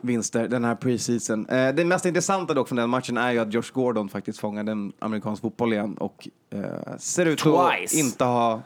vinster 0.00 0.48
den 0.48 0.64
här 0.64 0.74
preseason. 0.74 1.46
Eh, 1.46 1.74
det 1.74 1.84
mest 1.84 2.04
intressanta 2.06 2.54
dock 2.54 2.68
från 2.68 2.76
den 2.76 2.90
matchen 2.90 3.16
är 3.16 3.32
ju 3.32 3.38
att 3.38 3.52
Josh 3.54 3.72
Gordon 3.72 4.08
faktiskt 4.08 4.38
fångade 4.38 4.72
en 4.72 4.92
amerikansk 4.98 5.42
fotboll 5.42 5.72
igen 5.72 5.94
och 5.94 6.28
eh, 6.50 6.96
ser 6.98 7.26
ut 7.26 7.46
att 7.46 7.78
Twice. 7.78 7.98
inte 7.98 8.24
ha 8.24 8.62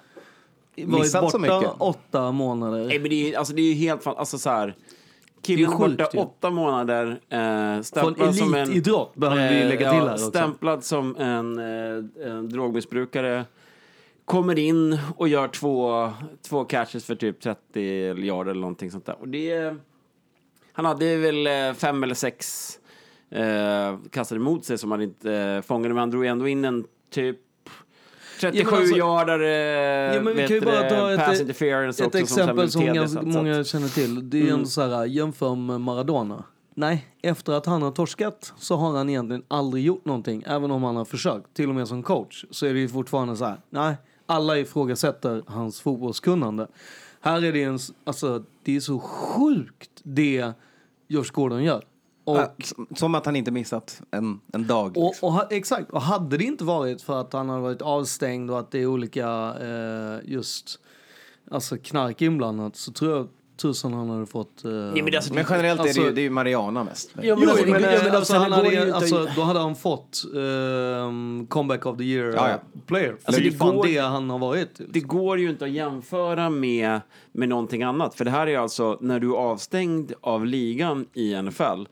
missat 0.77 1.31
så 1.31 1.39
mycket. 1.39 1.71
åtta 1.79 2.33
månader. 2.33 2.87
Nej, 2.87 2.99
men 2.99 3.11
det 3.11 3.35
är, 3.35 3.39
alltså, 3.39 3.55
det 3.55 3.62
är 3.62 3.67
ju 3.67 3.75
helt 3.75 4.03
fan, 4.03 4.17
alltså 4.17 4.39
så 4.39 4.51
här. 4.51 4.75
Killen 5.43 5.71
Det 5.71 5.75
är 5.77 5.79
sjukt 5.79 5.99
borta 5.99 6.11
ju. 6.17 6.21
åtta 6.21 6.51
månader. 6.51 7.21
Eh, 7.29 7.39
Från 7.39 7.85
stämplad 7.85 8.35
som 8.37 8.55
en... 8.55 8.61
elitidrott 8.62 9.15
behöver 9.15 9.49
vi 9.49 9.62
eh, 9.62 9.69
lägga 9.69 9.91
till 9.91 9.99
ja, 9.99 10.05
här 10.07 10.12
också. 10.12 10.29
Stämplad 10.29 10.85
som 10.85 11.17
en, 11.17 11.59
eh, 11.59 12.29
en 12.29 12.49
drogmissbrukare. 12.49 13.45
Kommer 14.25 14.59
in 14.59 14.99
och 15.17 15.29
gör 15.29 15.49
två, 15.49 16.11
två 16.49 16.65
catches 16.65 17.05
för 17.05 17.15
typ 17.15 17.41
30 17.41 17.81
yarder 18.25 18.51
eller 18.51 18.61
någonting 18.61 18.91
sånt 18.91 19.07
där. 19.07 19.17
Och 19.21 19.29
det 19.29 19.51
är, 19.51 19.77
han 20.77 20.85
hade 20.85 21.17
väl 21.17 21.47
eh, 21.47 21.75
fem 21.75 22.03
eller 22.03 22.15
sex 22.15 22.69
eh, 23.31 23.99
kastade 24.11 24.41
emot 24.41 24.65
sig 24.65 24.79
som 24.79 24.91
han 24.91 25.03
inte 25.03 25.33
eh, 25.33 25.62
fångade. 25.62 25.89
Men 25.89 25.99
han 26.01 26.11
drog 26.11 26.27
ändå 26.27 26.49
in 26.49 26.65
en 26.65 26.85
typ 27.11 27.39
37 28.41 28.59
Ja, 28.59 28.71
men 28.71 28.81
alltså- 28.81 28.97
yardar 28.97 29.41
Ja, 30.15 30.23
men 30.23 30.37
vi 30.37 30.47
kan 30.47 30.57
ju 30.57 30.61
bara 30.61 30.91
ta 30.91 31.17
pass 31.17 31.35
ett, 31.35 31.41
interference 31.41 32.03
ett 32.03 32.07
också 32.07 32.19
exempel 32.19 32.71
som 32.71 32.83
blev 32.83 32.95
ganska 32.95 33.23
många 33.23 33.65
känner 33.65 33.89
till. 33.89 34.31
Det 34.31 34.49
är 34.49 34.53
ändå 34.53 34.67
så 34.67 34.83
här, 34.83 35.05
jämför 35.05 35.55
med 35.55 35.81
Maradona. 35.81 36.45
Nej, 36.75 37.07
efter 37.23 37.53
att 37.53 37.67
han 37.67 37.83
har 37.83 37.91
torskat 37.91 38.53
så 38.57 38.77
har 38.77 38.97
han 38.97 39.11
egentligen 39.11 39.43
aldrig 39.49 39.85
gjort 39.85 40.05
någonting, 40.05 40.45
även 40.47 40.71
om 40.71 40.83
han 40.83 40.97
har 40.97 41.05
försökt. 41.05 41.55
Till 41.55 41.69
och 41.69 41.75
med 41.75 41.89
som 41.89 42.03
coach 42.03 42.45
så 42.51 42.67
är 42.67 42.75
det 42.75 42.81
ju 42.81 42.89
fortfarande 42.89 43.37
så 43.37 43.45
här, 43.45 43.57
nej, 43.71 43.97
alla 44.27 44.59
ifrågasätter 44.59 45.43
hans 45.47 45.81
fotbollskunnande. 45.81 46.67
Här 47.21 47.45
är 47.45 47.53
det 47.53 47.62
en, 47.62 47.79
alltså, 48.05 48.45
det 48.65 48.77
är 48.77 48.81
så 48.81 48.99
sjukt 48.99 49.91
det 50.03 50.53
Josh 51.09 51.33
Gordon 51.33 51.64
gör. 51.64 51.83
Och, 52.25 52.37
Ja, 52.37 52.55
som- 52.97 53.14
att 53.14 53.27
han 53.27 53.37
inte 53.37 53.51
missat 53.51 54.03
en, 54.11 54.40
en 54.53 54.66
dag. 54.66 54.97
och, 54.97 55.05
liksom. 55.05 55.35
och, 55.35 55.53
exakt, 55.53 55.90
och 55.90 56.03
hade 56.03 56.37
det 56.37 56.45
inte 56.45 56.64
varit 56.64 57.03
för 57.03 57.21
att 57.21 57.33
han 57.33 57.49
hade 57.49 57.61
varit 57.62 57.83
avstängd 57.83 58.51
och 58.51 58.59
att 58.59 58.71
det 58.71 58.79
är 58.79 58.87
olika 58.87 59.55
eh, 59.61 60.31
just 60.33 60.81
alltså 61.51 61.77
knark 61.83 62.23
inblandat 62.23 62.77
så 62.77 62.92
tror 62.92 63.16
jag 63.16 63.29
tusan 63.57 63.92
han 63.92 64.11
hade 64.11 64.27
fått... 64.27 64.64
Eh, 64.64 64.71
Nej, 64.71 65.03
men 65.03 65.14
alltså, 65.14 65.35
Men 65.35 65.45
generellt 65.51 65.81
är 65.81 65.85
det 65.85 65.88
Alltså- 65.90 66.03
ju, 66.03 66.12
det 66.12 66.21
är 66.21 66.23
ju 66.23 66.31
Mariana 66.31 66.85
mest. 66.85 67.11
Ja, 67.14 67.21
Jo, 67.25 67.37
men 67.37 67.49
alltså, 67.49 67.66
men, 67.66 67.83
det- 67.83 67.88
eh, 67.88 67.95
ja, 67.95 68.01
men 68.05 68.16
alltså, 68.16 68.35
alltså, 68.35 68.35
han 68.35 68.51
det 68.51 68.57
går 68.57 68.73
ju 68.73 68.79
hade, 68.79 68.87
inte- 68.87 68.97
alltså, 68.97 69.29
då 69.37 69.42
hade 69.42 69.61
han 69.61 69.77
fått 69.77 70.23
ehm, 70.37 71.47
comeback 71.49 71.87
of 71.87 71.97
the 71.99 72.05
year 72.05 72.33
Ja, 72.37 72.49
ja. 72.49 72.55
eh, 72.55 72.59
player. 72.87 73.16
Alltså, 73.25 73.42
det 73.42 73.49
är 73.49 73.53
fan 73.53 73.77
går- 73.77 73.87
det 73.87 73.99
han 73.99 74.31
har 74.31 74.38
varit. 74.38 74.81
Det 74.88 75.01
går 75.01 75.38
ju 75.38 75.51
inte 75.51 75.64
att 75.64 75.71
jämföra 75.71 76.51
med, 76.51 77.01
med 77.33 77.49
någonting 77.49 77.83
annat. 77.83 78.14
För 78.14 78.25
det 78.25 78.31
här 78.31 78.47
är 78.47 78.59
alltså 78.59 78.99
när 79.01 79.21
du 79.21 79.31
är 79.33 79.37
avstängd 79.37 80.12
av 80.21 80.47
ligan 80.47 81.07
i 81.14 81.35
NFL. 81.42 81.85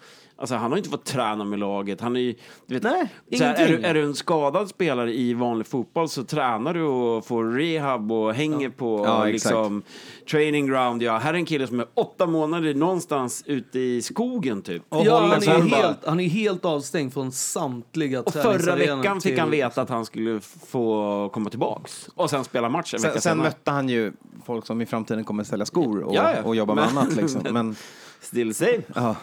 Alltså 0.45 0.55
han 0.55 0.71
har 0.71 0.79
inte 0.79 0.91
fått 0.91 1.05
träna 1.05 1.45
med 1.45 1.59
laget. 1.59 2.01
Han 2.01 2.17
är 2.17 2.21
ju, 2.21 2.35
du 2.67 2.75
vet, 2.75 2.83
Nej, 2.83 3.09
så 3.39 3.45
här, 3.45 3.55
är, 3.55 3.69
du, 3.69 3.83
är 3.85 3.95
du 3.95 4.03
en 4.05 4.15
skadad 4.15 4.69
spelare 4.69 5.13
i 5.15 5.35
vanlig 5.35 5.67
fotboll 5.67 6.09
så 6.09 6.25
tränar 6.25 6.75
du 6.75 6.83
och 6.83 7.27
får 7.27 7.45
rehab 7.45 8.13
och 8.13 8.35
hänger 8.35 8.69
på 8.69 9.03
Ja, 9.07 9.25
liksom, 9.25 9.83
training 10.31 10.67
ground. 10.67 11.03
Ja, 11.03 11.19
här 11.19 11.31
är 11.35 11.39
en 11.39 11.45
kille 11.45 11.67
som 11.67 11.81
är 11.81 11.87
åtta 11.95 12.27
månader 12.27 12.75
någonstans 12.75 13.43
ute 13.47 13.79
i 13.79 14.03
skogen 14.03 14.63
typ. 14.63 14.83
Och 14.89 15.07
ja, 15.07 15.19
han, 15.21 15.33
är 15.33 15.77
helt, 15.77 16.07
han 16.07 16.21
är 16.21 16.29
helt 16.29 16.65
avstängd 16.65 17.13
från 17.13 17.33
samtliga 17.33 18.21
Och 18.23 18.33
förra 18.33 18.77
veckan 18.77 19.21
fick 19.21 19.33
till- 19.33 19.41
han 19.41 19.51
veta 19.51 19.83
att 19.83 19.89
han 19.89 20.05
skulle 20.05 20.41
få 20.67 21.29
komma 21.33 21.51
tillbaks 21.51 22.09
och 22.15 22.31
sen 22.31 22.45
spela 22.45 22.69
match 22.69 22.95
en 22.95 23.03
vecka 23.03 23.13
Sen, 23.13 23.21
sen 23.21 23.39
mötte 23.39 23.71
han 23.71 23.89
ju 23.89 24.13
folk 24.47 24.67
som 24.67 24.81
i 24.81 24.87
framtiden 24.87 25.25
kommer 25.25 25.45
sälja 25.45 25.67
skor 25.67 26.03
och, 26.03 26.15
Ja, 26.15 26.33
ja. 26.37 26.43
och 26.43 26.57
jobba 26.57 26.75
med 26.75 26.85
Men- 26.87 26.99
annat. 26.99 27.17
Liksom. 27.17 27.43
Men, 27.51 27.77
Still 28.21 28.55
same. 28.55 28.81
ja. 28.95 29.17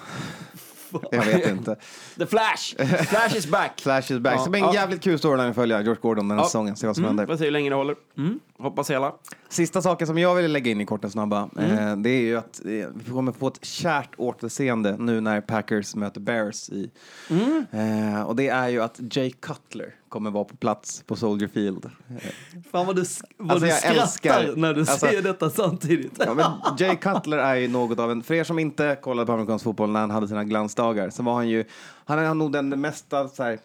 Jag 1.12 1.26
vet 1.26 1.48
inte. 1.48 1.76
The 2.18 2.26
Flash! 2.26 2.76
Flash 3.10 3.38
is 3.38 3.48
back! 3.48 3.72
Flash 3.82 4.12
is 4.12 4.20
back. 4.20 4.34
Det 4.36 4.42
ska 4.42 4.50
bli 4.50 4.60
en 4.60 4.66
Ja. 4.66 4.74
jävligt 4.74 5.02
kul 5.02 5.20
storyline 5.20 5.50
att 5.50 5.56
följa 5.56 5.82
George 5.82 6.02
Gordon 6.02 6.28
den 6.28 6.38
här 6.38 6.44
Ja. 6.46 6.48
säsongen. 6.48 6.76
Se 6.76 6.88
vad 6.88 6.96
som 6.96 7.06
Mm, 7.06 7.18
händer. 7.18 7.34
får 7.34 7.38
se 7.38 7.44
hur 7.46 7.52
länge 7.52 7.70
det 7.70 7.76
håller. 7.76 7.96
Hoppas 8.60 8.92
hela. 8.92 9.14
Sista 9.52 9.82
saken 9.82 10.08
som 10.08 10.18
jag 10.18 10.36
vill 10.36 10.52
lägga 10.52 10.72
in 10.72 10.82
i 10.82 10.86
korten 10.86 11.10
snabba, 11.12 11.50
Mm. 11.58 11.78
eh, 11.78 11.98
det 11.98 12.10
är 12.10 12.22
ju 12.22 12.38
att 12.38 12.60
eh, 12.66 12.70
vi 12.96 13.12
kommer 13.12 13.32
få 13.32 13.48
ett 13.48 13.66
kärt 13.66 14.10
återseende 14.18 14.96
nu 15.00 15.22
när 15.22 15.42
Packers 15.42 15.96
möter 15.96 16.22
Bears 16.22 16.70
i. 16.70 16.92
Mm. 17.30 17.66
Eh, 17.72 18.22
och 18.22 18.36
det 18.36 18.48
är 18.48 18.68
ju 18.70 18.82
att 18.82 19.00
Jay 19.16 19.32
Cutler 19.32 19.96
kommer 20.10 20.32
vara 20.32 20.44
på 20.44 20.56
plats 20.56 21.04
på 21.08 21.16
Soldier 21.16 21.50
Field. 21.50 21.90
Fan 22.72 22.86
vad 22.86 22.96
du, 22.96 23.04
vad 23.38 23.52
Alltså, 23.52 23.66
du 23.68 23.72
skrattar 23.74 24.02
älskar- 24.02 24.56
när 24.56 24.74
du 24.74 24.80
alltså- 24.80 24.98
säger 24.98 25.22
detta 25.22 25.50
samtidigt. 25.50 26.12
Ja, 26.26 26.34
men 26.34 26.46
Jay 26.80 26.96
Cutler 26.96 27.38
är 27.38 27.56
ju 27.56 27.68
något 27.68 28.00
av 28.00 28.12
en, 28.12 28.24
för 28.24 28.34
er 28.34 28.44
som 28.44 28.60
inte 28.60 28.98
kollade 29.02 29.26
på 29.26 29.34
amerikansk 29.34 29.64
fotboll 29.64 29.90
när 29.92 30.00
han 30.00 30.12
hade 30.12 30.28
sina 30.28 30.44
glansdagar, 30.44 31.10
så 31.10 31.24
var 31.24 31.34
han 31.34 31.50
ju, 31.50 31.64
han 32.06 32.20
är 32.20 32.34
nog 32.34 32.52
den 32.52 32.82
mesta 32.82 33.28
så 33.28 33.44
här, 33.44 33.60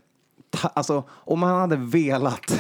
ta, 0.51 0.69
alltså 0.69 1.05
om 1.11 1.43
han 1.43 1.61
hade 1.61 1.77
velat 1.77 2.59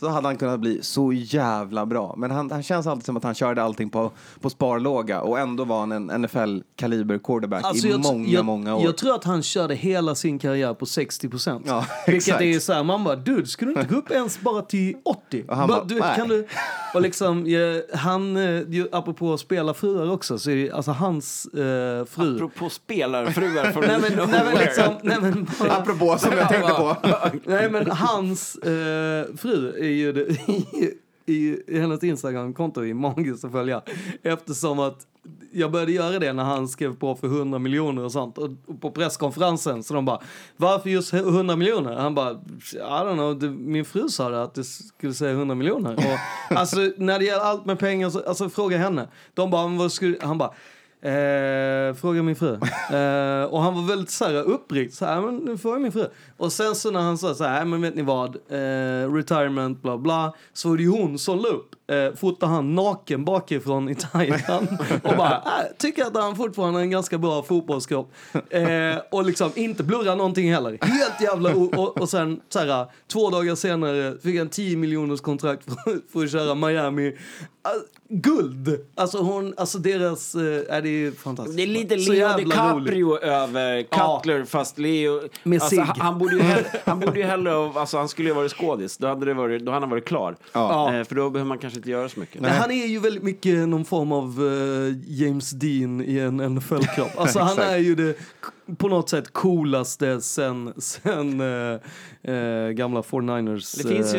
så 0.00 0.08
hade 0.08 0.28
han 0.28 0.36
kunnat 0.36 0.60
bli 0.60 0.82
så 0.82 1.12
jävla 1.12 1.86
bra. 1.86 2.14
Men 2.16 2.30
han, 2.30 2.50
han 2.50 2.62
känns 2.62 2.86
alltid 2.86 3.04
som 3.04 3.16
att 3.16 3.24
han 3.24 3.34
körde 3.34 3.62
allting 3.62 3.90
på, 3.90 4.10
på 4.40 4.50
sparlåga 4.50 5.20
och 5.20 5.38
ändå 5.38 5.64
var 5.64 5.80
han 5.80 5.92
en 5.92 6.10
NFL-kaliber 6.10 7.18
quarterback 7.18 7.64
Alltså, 7.64 7.86
i 7.86 7.90
jag, 7.90 8.00
många, 8.00 8.28
jag, 8.28 8.44
många 8.44 8.76
år. 8.76 8.84
Jag 8.84 8.96
tror 8.96 9.14
att 9.14 9.24
han 9.24 9.42
körde 9.42 9.74
hela 9.74 10.14
sin 10.14 10.38
karriär 10.38 10.74
på 10.74 10.86
60 10.86 11.28
procent. 11.28 11.64
Ja, 11.66 11.86
Vilket 12.06 12.28
exakt. 12.28 12.42
är 12.42 12.58
så 12.60 12.72
här, 12.72 12.82
man 12.84 13.04
bara, 13.04 13.16
dude, 13.16 13.46
skulle 13.46 13.72
du 13.72 13.80
inte 13.80 13.94
gå 13.94 14.00
upp 14.00 14.10
ens 14.10 14.40
bara 14.40 14.62
till 14.62 14.96
80? 15.04 15.44
Och 15.48 15.56
han 15.56 15.68
Bara, 15.68 15.78
bara, 15.78 15.84
du, 15.84 16.00
nej. 16.00 16.16
kan 16.16 16.28
du, 16.28 16.46
och 16.94 17.02
liksom, 17.02 17.46
ja, 17.46 17.82
han, 17.94 18.36
eh, 18.36 18.62
ju, 18.68 18.88
apropå 18.92 19.32
att 19.34 19.40
spela 19.40 19.74
fruar 19.74 20.10
också, 20.10 20.38
så 20.38 20.50
är 20.50 20.56
det, 20.56 20.70
alltså 20.70 20.90
hans 20.90 21.46
eh, 21.46 22.04
fru. 22.04 22.34
Apropå 22.36 22.70
spelarfruar 22.70 23.64
från 23.72 23.84
Nej 23.84 23.98
men, 24.00 24.30
nej, 24.30 24.42
men 24.44 24.58
liksom, 24.58 24.94
nej, 25.02 25.16
men 25.20 25.46
bara, 25.58 25.72
Apropå 25.72 26.18
som 26.18 26.32
jag 26.32 26.48
tänkte 26.48 26.72
på. 26.72 26.96
nej 27.44 27.70
men 27.70 27.90
hans 27.90 28.56
eh, 28.56 29.24
fru 29.36 29.85
i, 29.90 30.08
i, 30.08 30.12
det, 30.12 30.36
i, 31.26 31.62
i 31.66 31.78
hennes 31.78 32.04
Instagram-konto 32.04 32.84
är 32.84 32.94
magiskt 32.94 33.44
att 33.44 33.52
följa. 33.52 33.82
Eftersom 34.22 34.78
att 34.78 35.06
jag 35.52 35.72
började 35.72 35.92
göra 35.92 36.18
det 36.18 36.32
när 36.32 36.44
han 36.44 36.68
skrev 36.68 36.96
på 36.96 37.14
för 37.14 37.26
100 37.26 37.58
miljoner 37.58 38.04
och 38.04 38.12
sånt. 38.12 38.38
Och, 38.38 38.50
och 38.66 38.80
på 38.80 38.90
presskonferensen 38.90 39.82
så 39.82 39.94
de 39.94 40.04
bara, 40.04 40.20
varför 40.56 40.90
just 40.90 41.14
100 41.14 41.56
miljoner? 41.56 41.96
Han 41.96 42.14
bara, 42.14 42.30
I 42.30 42.76
don't 42.76 43.14
know, 43.14 43.38
det, 43.38 43.50
min 43.50 43.84
fru 43.84 44.08
sa 44.08 44.28
det 44.28 44.42
att 44.42 44.54
det 44.54 44.64
skulle 44.64 45.14
säga 45.14 45.32
100 45.32 45.54
miljoner. 45.54 45.94
Och, 45.94 46.56
alltså 46.56 46.76
när 46.96 47.18
det 47.18 47.24
gäller 47.24 47.44
allt 47.44 47.66
med 47.66 47.78
pengar, 47.78 48.10
så, 48.10 48.22
alltså 48.22 48.48
fråga 48.48 48.78
henne. 48.78 49.08
De 49.34 49.50
bara, 49.50 49.68
vad 49.68 49.92
skulle, 49.92 50.16
han 50.20 50.38
bara, 50.38 50.52
Eh, 51.00 51.12
fråga 51.94 52.22
min 52.22 52.36
fru. 52.36 52.58
Eh, 52.90 53.44
och 53.44 53.62
han 53.62 53.74
var 53.74 53.88
väldigt 53.88 54.10
så 54.10 54.24
här, 54.24 54.34
uppriktig. 54.34 54.96
Så 54.96 55.04
här, 55.04 55.20
men 55.20 55.36
nu 55.36 55.58
frågar 55.58 55.78
min 55.78 55.92
fru. 55.92 56.06
Och 56.36 56.52
sen 56.52 56.74
så 56.74 56.90
när 56.90 57.00
han 57.00 57.18
sa 57.18 57.34
så 57.34 57.44
här, 57.44 57.64
men 57.64 57.82
vet 57.82 57.94
ni 57.94 58.02
vad? 58.02 58.36
Eh, 58.36 59.12
retirement, 59.12 59.82
bla 59.82 59.98
bla. 59.98 60.34
Så 60.52 60.68
var 60.68 60.76
det 60.76 60.82
ju 60.82 60.90
hon 60.90 61.18
som 61.18 61.38
la 61.38 61.48
upp. 61.48 61.75
Eh, 61.88 62.14
fotade 62.16 62.52
han 62.52 62.74
naken 62.74 63.24
bakifrån 63.24 63.88
i 63.88 63.94
Thailand. 63.94 64.68
och 65.02 65.16
bara, 65.16 65.32
äh, 65.44 65.76
tycker 65.78 66.04
att 66.04 66.16
han 66.16 66.36
fortfarande 66.36 66.78
har 66.78 66.82
en 66.82 66.90
ganska 66.90 67.18
bra 67.18 67.42
fotbollskropp. 67.42 68.12
Eh, 68.50 68.62
och 69.10 69.24
liksom 69.24 69.50
inte 69.54 69.82
blurra 69.82 70.14
någonting 70.14 70.52
heller. 70.52 70.78
Helt 70.82 71.20
jävla 71.20 71.54
och, 71.54 72.00
och 72.00 72.08
sen 72.08 72.40
så 72.48 72.58
här, 72.58 72.86
två 73.12 73.30
dagar 73.30 73.54
senare 73.54 74.18
fick 74.22 74.38
han 74.38 74.48
10 74.48 74.76
miljoners 74.76 75.20
kontrakt 75.20 75.64
för, 75.64 76.12
för 76.12 76.24
att 76.24 76.32
köra 76.32 76.54
Miami. 76.54 77.16
Ah, 77.62 77.68
guld! 78.08 78.80
Alltså 78.94 79.18
hon, 79.18 79.54
alltså 79.56 79.78
deras, 79.78 80.34
är 80.34 80.82
det 80.82 80.88
är 80.88 81.10
fantastiskt. 81.10 81.56
Det 81.56 81.62
är 81.62 81.66
lite 81.66 81.96
Leo 81.96 82.14
jävla 82.14 82.72
roligt. 82.74 82.86
DiCaprio 82.86 83.18
över 83.18 83.86
Ja. 83.90 84.20
Cutler 84.22 84.44
fast 84.44 84.78
Leo... 84.78 85.20
Med 85.42 85.62
alltså, 85.62 85.80
han, 85.80 85.96
han 86.00 86.18
borde 86.18 86.36
ju 86.36 86.42
hellre, 86.42 86.66
han 86.84 87.00
borde 87.00 87.20
ju 87.20 87.26
hellre 87.26 87.50
ha- 87.50 87.80
alltså 87.80 87.98
han 87.98 88.08
skulle 88.08 88.28
ju 88.28 88.34
ha 88.34 88.40
varit 88.40 88.52
skådis. 88.52 88.96
Då 88.98 89.06
hade, 89.06 89.26
det 89.26 89.34
varit, 89.34 89.62
då 89.64 89.72
hade 89.72 89.82
han 89.82 89.90
varit 89.90 90.04
klar. 90.04 90.36
Ja. 90.52 90.94
Eh, 90.94 91.04
för 91.04 91.14
då 91.14 91.30
behöver 91.30 91.48
man 91.48 91.58
kanske 91.58 91.75
inte 91.76 91.90
göra 91.90 92.08
så 92.08 92.20
mycket. 92.20 92.40
Men 92.42 92.50
han 92.50 92.70
är 92.70 92.86
ju 92.86 92.98
väldigt 92.98 93.22
mycket 93.22 93.68
någon 93.68 93.84
form 93.84 94.12
av 94.12 94.24
eh, 94.24 94.94
James 95.06 95.50
Dean 95.50 96.00
i 96.00 96.18
en 96.18 96.54
NFL-kropp. 96.54 97.10
Alltså 97.16 97.38
han 97.38 97.58
är 97.58 97.78
ju 97.78 97.94
det 97.94 98.16
på 98.78 98.88
något 98.88 99.08
sätt 99.08 99.32
coolaste 99.32 100.20
sen, 100.20 100.72
sen 100.76 101.40
eh, 101.40 102.34
eh, 102.34 102.70
gamla 102.70 103.00
49ers 103.00 103.82
Det 103.82 103.88
finns 103.88 104.14
ju, 104.14 104.18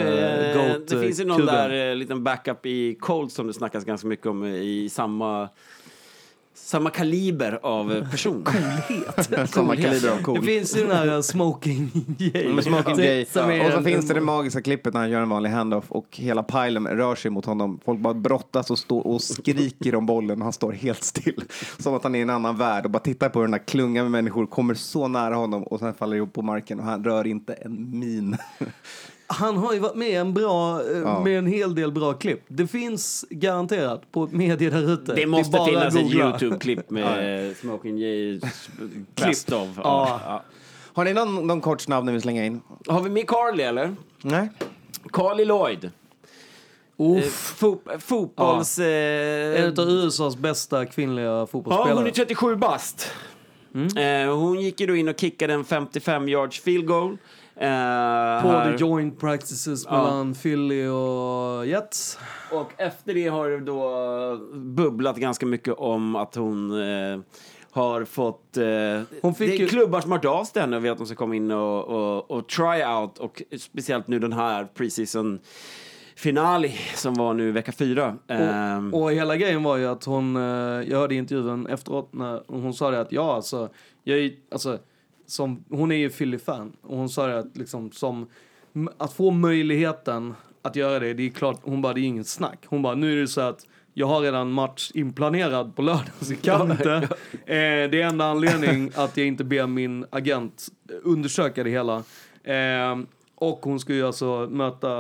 GOAT, 0.54 0.88
det 0.88 1.02
finns 1.02 1.20
ju 1.20 1.26
någon 1.26 1.40
kuben. 1.40 1.56
där 1.56 1.96
liten 1.96 2.24
backup 2.24 2.66
i 2.66 2.96
Colts 2.96 3.36
som 3.36 3.48
det 3.48 3.54
snackas 3.54 3.86
ganska 3.86 4.08
mycket 4.08 4.26
om 4.26 4.46
i 4.46 4.90
samma, 4.92 5.50
samma 6.58 6.90
kaliber 6.90 7.60
av 7.64 8.12
person. 8.12 8.44
Coolhet. 8.44 9.50
Samma 9.50 9.76
kaliber 9.76 10.10
av 10.10 10.22
cool. 10.22 10.40
Det 10.40 10.46
finns 10.46 10.78
ju 10.78 10.82
den 10.82 10.98
här 10.98 11.16
uh, 11.16 11.22
Smoking 11.22 11.92
Jay. 12.18 12.54
Med 12.54 12.64
Smoking 12.64 13.00
är 13.00 13.68
Och 13.68 13.74
så 13.74 13.84
finns 13.84 14.08
det 14.08 14.14
det 14.14 14.22
magiska 14.22 14.62
klippet 14.62 14.94
när 14.94 15.02
han 15.02 15.10
gör 15.10 15.22
en 15.22 15.30
vanlig 15.30 15.50
handoff 15.50 15.86
och 15.92 16.08
hela 16.18 16.44
pilen 16.44 16.88
rör 16.88 17.16
sig 17.16 17.32
mot 17.32 17.46
honom. 17.46 17.80
Folk 17.86 18.00
bara 18.00 18.14
brottas 18.14 18.72
och, 18.72 18.80
står 18.80 19.08
och 19.08 19.22
skriker 19.22 19.96
om 19.96 20.06
bollen 20.06 20.38
och 20.38 20.44
han 20.44 20.54
står 20.54 20.72
helt 20.72 21.04
still. 21.04 21.44
Som 21.80 21.94
att 21.94 22.04
han 22.04 22.16
är 22.16 22.20
i 22.20 22.22
en 22.22 22.30
annan 22.30 22.58
värld 22.58 22.86
och 22.86 22.92
bara 22.92 23.00
tittar 23.00 23.30
på 23.30 23.40
hur 23.40 23.44
den 23.44 23.52
där 23.52 23.68
klungan 23.68 24.06
med 24.06 24.12
människor 24.12 24.46
kommer 24.46 24.74
så 24.74 25.08
nära 25.08 25.36
honom 25.36 25.64
och 25.64 25.80
sen 25.80 25.94
faller 25.94 26.16
ihop 26.16 26.34
på 26.34 26.42
marken 26.42 26.80
och 26.80 26.86
han 26.86 27.04
rör 27.04 27.28
inte 27.28 27.54
en 27.54 28.00
min. 28.00 28.38
Han 29.30 29.58
har 29.58 29.74
ju 29.74 29.80
varit 29.80 29.96
med 29.96 30.22
en, 30.22 30.34
bra, 30.34 30.82
eh, 30.92 30.98
Ja. 30.98 31.24
med 31.24 31.38
en 31.38 31.48
hel 31.48 31.76
del 31.76 31.92
bra 31.92 32.14
klipp. 32.14 32.46
Det 32.48 32.68
finns 32.68 33.26
garanterat 33.30 34.12
på 34.12 34.28
medier 34.32 34.72
där 34.72 34.94
ute. 34.94 35.14
Det 35.14 35.26
måste 35.26 35.52
bara 35.58 35.66
finnas 35.66 35.96
ett. 35.96 36.02
YouTube-klipp 36.14 36.90
med 36.90 37.56
Smoking 37.62 37.98
Jay 37.98 38.40
Best 39.16 39.52
of. 39.52 39.68
Ja. 39.76 40.22
Ja. 40.26 40.44
Har 40.94 41.06
ni 41.06 41.14
någon, 41.14 41.48
någon 41.48 41.62
kort 41.62 41.82
snabb 41.82 42.04
ni 42.06 42.12
vill 42.12 42.22
slänga 42.22 42.46
in? 42.46 42.62
Har 42.88 43.02
vi 43.02 43.10
med 43.10 43.28
Carly 43.28 43.64
eller? 43.64 43.96
Nej? 44.22 44.50
Carly 45.14 45.46
Lloyd. 45.46 45.84
Eh, 47.00 47.06
Uff. 47.06 47.56
fot, 47.58 47.84
fotbolls... 48.00 48.80
Eh, 48.80 49.64
En 49.64 49.80
av 49.80 49.90
USAs 49.90 50.38
bästa 50.38 50.86
kvinnliga 50.86 51.26
Ja, 51.26 51.48
fotbollsspelare. 51.48 51.94
hon 51.98 52.08
är 52.08 52.12
37 52.12 52.56
bast. 52.56 53.12
Mm. 53.76 53.98
Eh, 54.30 54.36
hon 54.36 54.62
gick 54.62 54.80
ju 54.80 54.88
då 54.88 54.96
in 54.96 55.08
och 55.10 55.20
kickade 55.20 55.54
en 55.54 55.64
55 55.66 56.30
yards 56.30 56.60
field 56.62 56.86
goal. 56.88 57.18
Eh, 57.60 58.42
På 58.42 58.48
här. 58.50 58.72
the 58.78 58.84
joint 58.86 59.20
practices 59.20 59.86
Ja. 59.86 59.92
mellan 60.04 60.34
Philly 60.34 60.88
och 60.88 61.66
Jets. 61.68 62.20
Och 62.52 62.72
efter 62.78 63.14
det 63.14 63.28
har 63.28 63.50
det 63.50 63.60
då 63.60 64.38
bubblat 64.54 65.18
ganska 65.18 65.46
mycket 65.46 65.74
om 65.74 66.16
att 66.16 66.36
hon 66.36 66.72
eh, 66.82 67.20
har 67.72 68.06
fått... 68.06 68.58
Eh, 68.58 68.66
Hon 69.22 69.36
fick 69.36 69.50
det 69.50 69.56
är 69.56 69.60
ju- 69.60 69.68
klubbar 69.68 70.02
som 70.02 70.12
har 70.12 70.18
hört 70.18 70.26
av 70.26 70.44
sig 70.46 70.62
henne 70.62 70.78
och 70.78 70.84
vill 70.86 70.92
att 70.92 70.98
hon 70.98 71.08
ska 71.08 71.16
komma 71.16 71.36
in 71.36 71.52
och, 71.52 71.84
och, 71.88 72.32
och 72.32 72.48
try 72.50 72.84
out. 72.86 73.18
Och 73.18 73.42
speciellt 73.60 74.08
nu 74.08 74.20
den 74.20 74.34
här 74.34 74.66
preseason 74.66 75.40
finale 76.16 76.72
som 76.96 77.14
var 77.14 77.34
nu 77.34 77.52
vecka 77.52 77.72
fyra. 77.72 78.16
Ehm, 78.28 78.94
Och 78.94 79.12
hela 79.12 79.36
grejen 79.38 79.64
var 79.64 79.78
ju 79.78 79.86
att 79.88 80.04
hon, 80.06 80.36
eh, 80.36 80.42
jag 80.90 80.98
hörde 81.00 81.16
intervjun 81.16 81.68
efteråt 81.68 82.14
när 82.14 82.42
hon 82.48 82.74
sa 82.74 82.92
det 82.92 83.00
att 83.02 83.12
ja 83.12 83.36
alltså, 83.36 83.70
jag 84.04 84.20
är, 84.20 84.32
alltså 84.52 84.78
som, 85.28 85.64
hon 85.70 85.92
är 85.92 85.96
ju 85.96 86.10
Philly-fan 86.10 86.74
och 86.82 86.98
hon 86.98 87.10
sa 87.10 87.30
att 87.30 87.58
liksom 87.58 87.92
som, 87.92 88.28
att 88.98 89.14
få 89.14 89.32
möjligheten 89.32 90.34
att 90.62 90.76
göra 90.76 91.00
det, 91.00 91.14
det 91.14 91.26
är 91.26 91.30
klart, 91.30 91.60
hon 91.64 91.82
bara 91.82 91.94
det 91.94 92.00
är 92.00 92.04
inget 92.04 92.28
snack. 92.28 92.66
Hon 92.66 92.82
bara 92.82 92.96
nu 92.96 93.14
är 93.14 93.22
det 93.22 93.28
så 93.28 93.42
att 93.42 93.68
jag 93.94 94.08
har 94.08 94.22
redan 94.22 94.52
match 94.52 94.92
inplanerad 94.94 95.76
på 95.76 95.82
lördag 95.82 96.14
så 96.20 96.34
jag 96.34 96.42
kan 96.42 96.72
inte. 96.72 96.94
Eh, 97.32 97.90
det 97.90 98.02
är 98.02 98.08
enda 98.08 98.26
anledning 98.26 98.92
att 98.96 99.18
jag 99.18 99.28
inte 99.28 99.44
ber 99.44 99.68
min 99.68 100.06
agent 100.10 100.68
undersöka 101.04 101.64
det 101.64 101.70
hela. 101.70 102.04
Eh, 102.44 102.98
och 103.36 103.60
hon 103.62 103.80
ska 103.80 103.94
ju 103.94 104.08
alltså 104.08 104.48
möta 104.52 104.92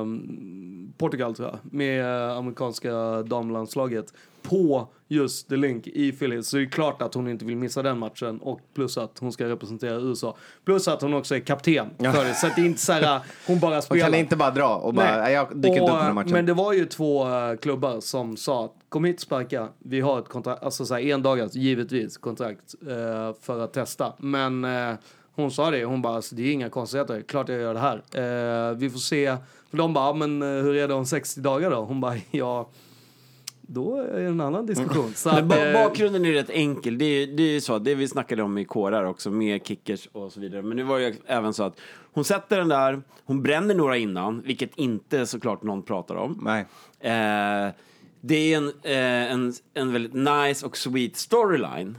mm, 0.00 0.92
Portugal 0.98 1.34
tror 1.34 1.48
jag, 1.48 1.58
med 1.72 2.00
eh, 2.00 2.36
amerikanska 2.36 3.22
damlandslaget 3.22 4.14
på 4.42 4.88
just 5.08 5.48
The 5.48 5.56
Link 5.56 5.86
i 5.86 6.12
Philly. 6.12 6.42
Så 6.42 6.56
det 6.56 6.62
är 6.62 6.66
klart 6.66 7.02
att 7.02 7.14
hon 7.14 7.28
inte 7.28 7.44
vill 7.44 7.56
missa 7.56 7.82
den 7.82 7.98
matchen 7.98 8.38
och 8.38 8.60
plus 8.74 8.98
att 8.98 9.18
hon 9.18 9.32
ska 9.32 9.48
representera 9.48 9.94
USA. 10.00 10.36
Plus 10.64 10.88
att 10.88 11.02
hon 11.02 11.14
också 11.14 11.34
är 11.36 11.40
kapten 11.40 11.90
för 11.98 12.24
det. 12.24 12.34
Så 12.34 12.46
det 12.56 12.62
är 12.62 12.66
inte 12.66 12.80
så 12.80 12.92
här, 12.92 13.20
hon 13.46 13.60
bara 13.60 13.82
spelar. 13.82 14.02
kan 14.10 14.14
inte 14.14 14.36
bara 14.36 14.50
dra 14.50 14.74
och 14.76 14.94
bara, 14.94 15.16
Nej. 15.22 15.32
jag 15.32 15.56
dyker 15.56 15.68
inte 15.68 15.80
upp 15.82 15.88
den 15.88 15.96
här 15.96 16.12
matchen. 16.12 16.32
Men 16.32 16.46
det 16.46 16.54
var 16.54 16.72
ju 16.72 16.84
två 16.86 17.28
eh, 17.28 17.56
klubbar 17.56 18.00
som 18.00 18.36
sa 18.36 18.64
att 18.64 18.74
kom 18.88 19.04
hit 19.04 19.20
sparka, 19.20 19.68
vi 19.78 20.00
har 20.00 20.18
ett 20.18 20.28
kontrakt, 20.28 20.62
alltså 20.62 20.86
så 20.86 20.94
här, 20.94 21.00
en 21.02 21.22
dagars 21.22 21.54
givetvis 21.54 22.16
kontrakt 22.18 22.74
eh, 22.88 23.36
för 23.40 23.60
att 23.64 23.72
testa. 23.72 24.12
Men 24.18 24.64
eh, 24.64 24.94
hon 25.36 25.50
sa 25.50 25.70
det, 25.70 25.84
hon 25.84 26.02
bara 26.02 26.16
alltså, 26.16 26.34
det 26.34 26.42
är 26.42 26.52
inga 26.52 26.68
konstigheter, 26.70 27.22
klart 27.22 27.48
jag 27.48 27.60
gör 27.60 27.74
det 27.74 27.80
här. 27.80 28.74
Vi 28.74 28.90
får 28.90 28.98
se, 28.98 29.36
för 29.70 29.76
de 29.76 29.92
bara, 29.94 30.06
"Ja, 30.06 30.12
men 30.14 30.42
hur 30.42 30.76
är 30.76 30.88
det 30.88 30.94
om 30.94 31.06
60 31.06 31.40
dagar 31.40 31.70
då? 31.70 31.76
Hon 31.84 32.00
bara, 32.00 32.14
ja, 32.30 32.68
då 33.66 33.96
är 33.96 34.20
det 34.20 34.26
en 34.26 34.40
annan 34.40 34.66
diskussion. 34.66 35.12
Så 35.14 35.28
Men 35.28 35.52
att, 35.52 35.58
eh, 35.58 35.72
bakgrunden 35.72 36.24
är 36.24 36.32
rätt 36.32 36.50
enkel. 36.50 36.98
Det 36.98 37.04
är, 37.04 37.26
det 37.26 37.42
är 37.42 37.52
ju 37.52 37.60
så, 37.60 37.78
det 37.78 37.94
vi 37.94 38.08
snackade 38.08 38.42
om 38.42 38.58
i 38.58 38.64
kårar 38.64 39.04
också, 39.04 39.30
med 39.30 39.66
kickers 39.66 40.08
och 40.12 40.32
så 40.32 40.40
vidare. 40.40 40.62
Men 40.62 40.76
det 40.76 40.84
var 40.84 40.98
ju 40.98 41.14
även 41.26 41.54
så 41.54 41.62
att 41.62 41.80
hon 42.12 42.24
sätter 42.24 42.58
den 42.58 42.68
där, 42.68 43.02
hon 43.24 43.42
bränner 43.42 43.74
några 43.74 43.96
innan, 43.96 44.42
vilket 44.42 44.70
inte 44.74 45.26
såklart 45.26 45.62
någon 45.62 45.82
pratar 45.82 46.14
om. 46.14 46.40
Nej. 46.42 46.60
Eh, 47.00 47.72
det 48.20 48.52
är 48.52 48.56
en, 48.56 48.68
eh, 48.82 49.32
en, 49.32 49.52
en 49.74 49.92
väldigt 49.92 50.14
nice 50.14 50.66
och 50.66 50.76
sweet 50.76 51.16
storyline. 51.16 51.98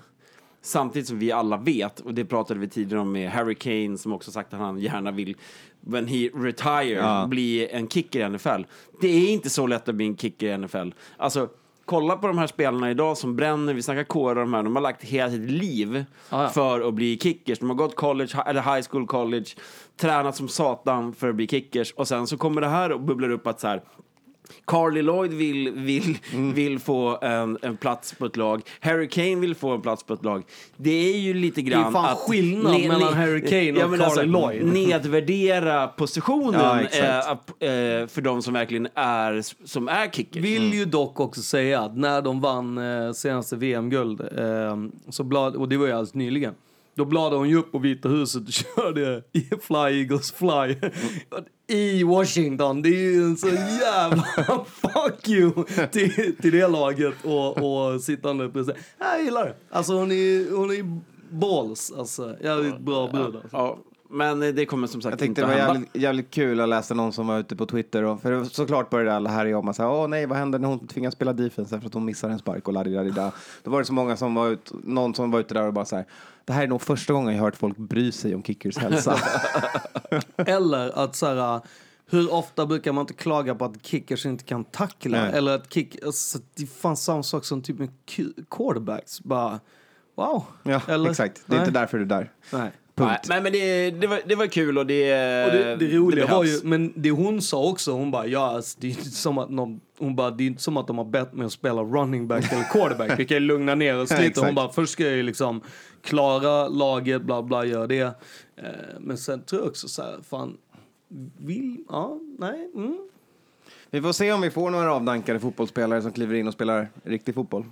Samtidigt 0.65 1.07
som 1.07 1.19
vi 1.19 1.31
alla 1.31 1.57
vet, 1.57 1.99
och 1.99 2.13
det 2.13 2.25
pratade 2.25 2.59
vi 2.59 2.67
tidigare 2.67 3.01
om 3.01 3.11
med 3.11 3.31
Harry 3.31 3.55
Kane 3.55 3.97
som 3.97 4.13
också 4.13 4.31
sagt 4.31 4.53
att 4.53 4.59
han 4.59 4.79
gärna 4.79 5.11
vill, 5.11 5.35
when 5.81 6.07
he 6.07 6.29
retire, 6.33 6.93
Ja. 6.93 7.27
bli 7.29 7.69
en 7.69 7.87
kicker 7.87 8.19
i 8.19 8.29
NFL. 8.29 8.63
Det 9.01 9.07
är 9.07 9.29
inte 9.29 9.49
så 9.49 9.67
lätt 9.67 9.89
att 9.89 9.95
bli 9.95 10.05
en 10.05 10.17
kicker 10.17 10.47
i 10.47 10.57
NFL. 10.57 10.89
Alltså, 11.17 11.49
kolla 11.85 12.17
på 12.17 12.27
de 12.27 12.37
här 12.37 12.47
spelarna 12.47 12.91
idag 12.91 13.17
som 13.17 13.35
bränner, 13.35 13.73
vi 13.73 13.81
snackar 13.81 14.03
kåre 14.03 14.39
de 14.39 14.53
här, 14.53 14.63
de 14.63 14.75
har 14.75 14.83
lagt 14.83 15.03
hela 15.03 15.31
sitt 15.31 15.51
liv 15.51 16.05
ja. 16.29 16.49
för 16.49 16.87
att 16.87 16.93
bli 16.93 17.19
kickers. 17.19 17.59
De 17.59 17.69
har 17.69 17.77
gått 17.77 17.95
college, 17.95 18.37
eller 18.45 18.61
high 18.75 18.87
school 18.89 19.07
college, 19.07 19.45
tränat 19.97 20.35
som 20.35 20.47
satan 20.47 21.13
för 21.13 21.29
att 21.29 21.35
bli 21.35 21.47
kickers 21.47 21.91
och 21.91 22.07
sen 22.07 22.27
så 22.27 22.37
kommer 22.37 22.61
det 22.61 22.67
här 22.67 22.91
och 22.91 23.01
bubblar 23.01 23.29
upp 23.29 23.47
att 23.47 23.59
så 23.59 23.67
här 23.67 23.81
Carly 24.67 25.01
Lloyd 25.01 25.33
vill, 25.33 25.71
vill, 25.71 26.17
Mm. 26.33 26.53
vill 26.53 26.79
få 26.79 27.17
en, 27.21 27.57
en 27.61 27.77
plats 27.77 28.13
på 28.13 28.25
ett 28.25 28.37
lag. 28.37 28.61
Harry 28.79 29.09
Kane 29.09 29.35
vill 29.35 29.55
få 29.55 29.69
en 29.71 29.81
plats 29.81 30.03
på 30.03 30.13
ett 30.13 30.23
lag. 30.25 30.43
Det 30.77 31.13
är 31.13 31.17
ju 31.17 31.33
lite 31.33 31.61
grann 31.61 31.93
fan 31.93 32.05
att... 32.05 32.17
skillnad 32.17 32.79
mellan 32.81 33.13
Harry 33.13 33.41
Kane 33.41 33.83
och 33.83 33.89
men 33.89 33.99
Carly 33.99 34.27
Lloyd. 34.27 34.65
Nedvärdera 34.65 35.87
positionen 35.87 36.59
Ja, 36.59 36.81
eh, 36.81 37.69
eh, 37.69 38.07
för 38.07 38.21
de 38.21 38.41
som 38.41 38.53
verkligen 38.53 38.87
är, 38.95 39.41
som 39.67 39.87
är 39.87 40.07
kickers. 40.09 40.43
Vill 40.43 40.73
ju 40.73 40.85
dock 40.85 41.19
också 41.19 41.41
säga 41.41 41.81
att 41.81 41.97
när 41.97 42.21
de 42.21 42.41
vann 42.41 42.77
eh, 42.77 43.11
senaste 43.11 43.55
VM-guld, 43.55 44.21
eh, 44.21 44.77
så 45.09 45.23
blad, 45.23 45.55
och 45.55 45.69
det 45.69 45.77
var 45.77 45.85
ju 45.85 45.91
alldeles 45.91 46.13
nyligen, 46.13 46.53
då 46.95 47.05
bladade 47.05 47.35
hon 47.35 47.49
ju 47.49 47.57
upp 47.57 47.71
på 47.71 47.79
Vita 47.79 48.09
huset 48.09 48.47
och 48.47 48.53
körde 48.75 49.23
Fly 49.61 49.77
Eagles 49.77 50.31
Fly 50.31 50.75
i 51.67 52.03
Washington. 52.03 52.81
Det 52.81 52.89
är 52.89 53.11
ju 53.11 53.23
en 53.23 53.37
så 53.37 53.47
jävla 53.81 54.25
fuck 54.65 55.29
you 55.29 55.51
till, 55.91 56.35
till 56.41 56.51
det 56.51 56.67
laget 56.67 57.13
och, 57.23 57.57
och 57.57 58.01
sittande 58.01 58.49
president. 58.49 58.85
Jag 58.99 59.23
gillar 59.23 59.45
det. 59.45 59.55
Alltså 59.69 59.93
hon 59.93 60.11
är, 60.11 60.55
hon 60.55 60.71
är 60.71 61.01
balls, 61.29 61.93
alltså. 61.97 62.35
Jävligt 62.41 62.79
bra 62.79 63.07
brud. 63.07 63.35
Alltså. 63.35 63.49
Ja, 63.51 63.79
men 64.15 64.43
eh, 64.43 64.53
det 64.53 64.65
kommer 64.65 64.87
som 64.87 65.01
sagt 65.01 65.11
Jag 65.11 65.19
tyckte 65.19 65.29
inte 65.29 65.41
det 65.41 65.47
var 65.47 65.53
att 65.53 65.59
hända. 65.59 65.73
jävligt, 65.73 65.95
jävligt 66.03 66.31
kul 66.31 66.61
att 66.61 66.69
läsa 66.69 66.93
någon 66.93 67.13
som 67.13 67.27
var 67.27 67.39
ute 67.39 67.55
på 67.55 67.65
Twitter. 67.65 68.03
Och, 68.03 68.21
för 68.21 68.43
såklart 68.43 68.89
började 68.89 69.15
alla 69.15 69.29
här 69.29 69.55
om 69.55 69.67
att 69.67 69.75
säga, 69.75 69.89
åh 69.89 70.07
nej, 70.07 70.25
vad 70.25 70.37
händer 70.37 70.59
när 70.59 70.67
hon 70.67 70.87
tvingas 70.87 71.13
spela 71.13 71.33
defense 71.33 71.79
för 71.79 71.87
att 71.87 71.93
hon 71.93 72.05
missar 72.05 72.29
en 72.29 72.39
spark 72.39 72.67
och 72.67 72.73
ladidadida. 72.73 73.31
Då 73.63 73.71
var 73.71 73.79
det 73.79 73.85
så 73.85 73.93
många 73.93 74.17
som 74.17 74.35
var 74.35 74.49
ute, 74.49 74.75
någon 74.83 75.15
som 75.15 75.31
var 75.31 75.39
ute 75.39 75.53
där 75.53 75.67
och 75.67 75.73
bara 75.73 75.85
så 75.85 75.95
här, 75.95 76.05
det 76.45 76.53
här 76.53 76.63
är 76.63 76.67
nog 76.67 76.81
första 76.81 77.13
gången 77.13 77.35
jag 77.35 77.41
hört 77.41 77.55
folk 77.55 77.77
bry 77.77 78.11
sig 78.11 78.35
om 78.35 78.43
kickers 78.43 78.77
hälsa. 78.77 79.19
Eller 80.35 81.03
att 81.03 81.15
så 81.15 81.25
här, 81.25 81.61
hur 82.05 82.33
ofta 82.33 82.65
brukar 82.65 82.91
man 82.91 83.01
inte 83.01 83.13
klaga 83.13 83.55
på 83.55 83.65
att 83.65 83.85
kickers 83.85 84.25
inte 84.25 84.43
kan 84.43 84.63
tackla? 84.63 85.21
Nej. 85.21 85.31
Eller 85.33 85.55
att 85.55 85.73
kick, 85.73 86.05
alltså, 86.05 86.39
det 86.55 86.65
fanns 86.65 87.03
samma 87.03 87.23
sak 87.23 87.45
som 87.45 87.61
typ 87.61 87.79
med 87.79 87.89
quarterbacks. 88.49 89.23
Bara, 89.23 89.59
wow. 90.15 90.43
ja, 90.63 90.81
Eller? 90.87 91.09
exakt. 91.09 91.43
Det 91.45 91.53
är 91.53 91.57
Nej. 91.57 91.67
inte 91.67 91.79
därför 91.79 91.97
du 91.97 92.03
är 92.03 92.07
där. 92.07 92.31
Nej. 92.53 92.71
Punkt. 92.95 93.25
Nej, 93.27 93.41
men, 93.41 93.51
det, 93.51 93.91
det, 93.91 94.07
var, 94.07 94.21
det 94.25 94.35
var 94.35 94.47
kul 94.47 94.77
och 94.77 94.85
det... 94.85 95.45
Och 95.45 95.51
det, 95.51 95.75
det 95.75 95.97
roliga 95.97 96.27
var 96.27 96.43
ju, 96.43 96.59
men 96.63 96.93
det 96.95 97.11
hon 97.11 97.41
sa 97.41 97.69
också, 97.69 97.91
hon 97.91 98.11
bara, 98.11 98.27
ja, 98.27 98.55
alltså, 98.55 98.77
det 98.81 98.87
är 98.87 98.89
inte 98.89 99.03
som 99.03 99.37
att 99.37 99.49
någon, 99.49 99.79
hon 99.97 100.15
bara, 100.15 100.31
det 100.31 100.43
är 100.43 100.47
inte 100.47 100.61
som 100.61 100.77
att 100.77 100.87
de 100.87 100.97
har 100.97 101.05
bett 101.05 101.33
mig 101.33 101.45
att 101.45 101.51
spela 101.51 101.81
running 101.81 102.27
back 102.27 102.51
eller 102.51 102.63
quarterback. 102.63 103.19
Vi 103.19 103.25
kan 103.25 103.35
ju 103.35 103.41
lugna 103.41 103.75
ner 103.75 104.01
oss 104.01 104.11
lite. 104.19 104.41
Hon 104.41 104.55
bara, 104.55 104.69
först 104.69 104.93
ska 104.93 105.03
jag 105.03 105.15
ju 105.15 105.23
liksom 105.23 105.61
klara 106.01 106.67
laget, 106.67 107.21
bla 107.21 107.43
bla, 107.43 107.65
gör 107.65 107.87
det. 107.87 108.01
Eh, 108.01 108.63
men 108.99 109.17
sen 109.17 109.41
tror 109.41 109.61
jag 109.61 109.69
också 109.69 109.87
så 109.87 110.01
här, 110.01 110.17
fan, 110.29 110.57
vill, 111.37 111.77
ja, 111.89 112.19
nej, 112.39 112.71
mm. 112.75 112.97
Vi 113.89 114.01
får 114.01 114.11
se 114.11 114.31
om 114.31 114.41
vi 114.41 114.51
får 114.51 114.69
några 114.69 114.93
avdankade 114.93 115.39
fotbollsspelare 115.39 116.01
som 116.01 116.11
kliver 116.11 116.35
in 116.35 116.47
och 116.47 116.53
spelar 116.53 116.89
riktig 117.03 117.35
fotboll. 117.35 117.65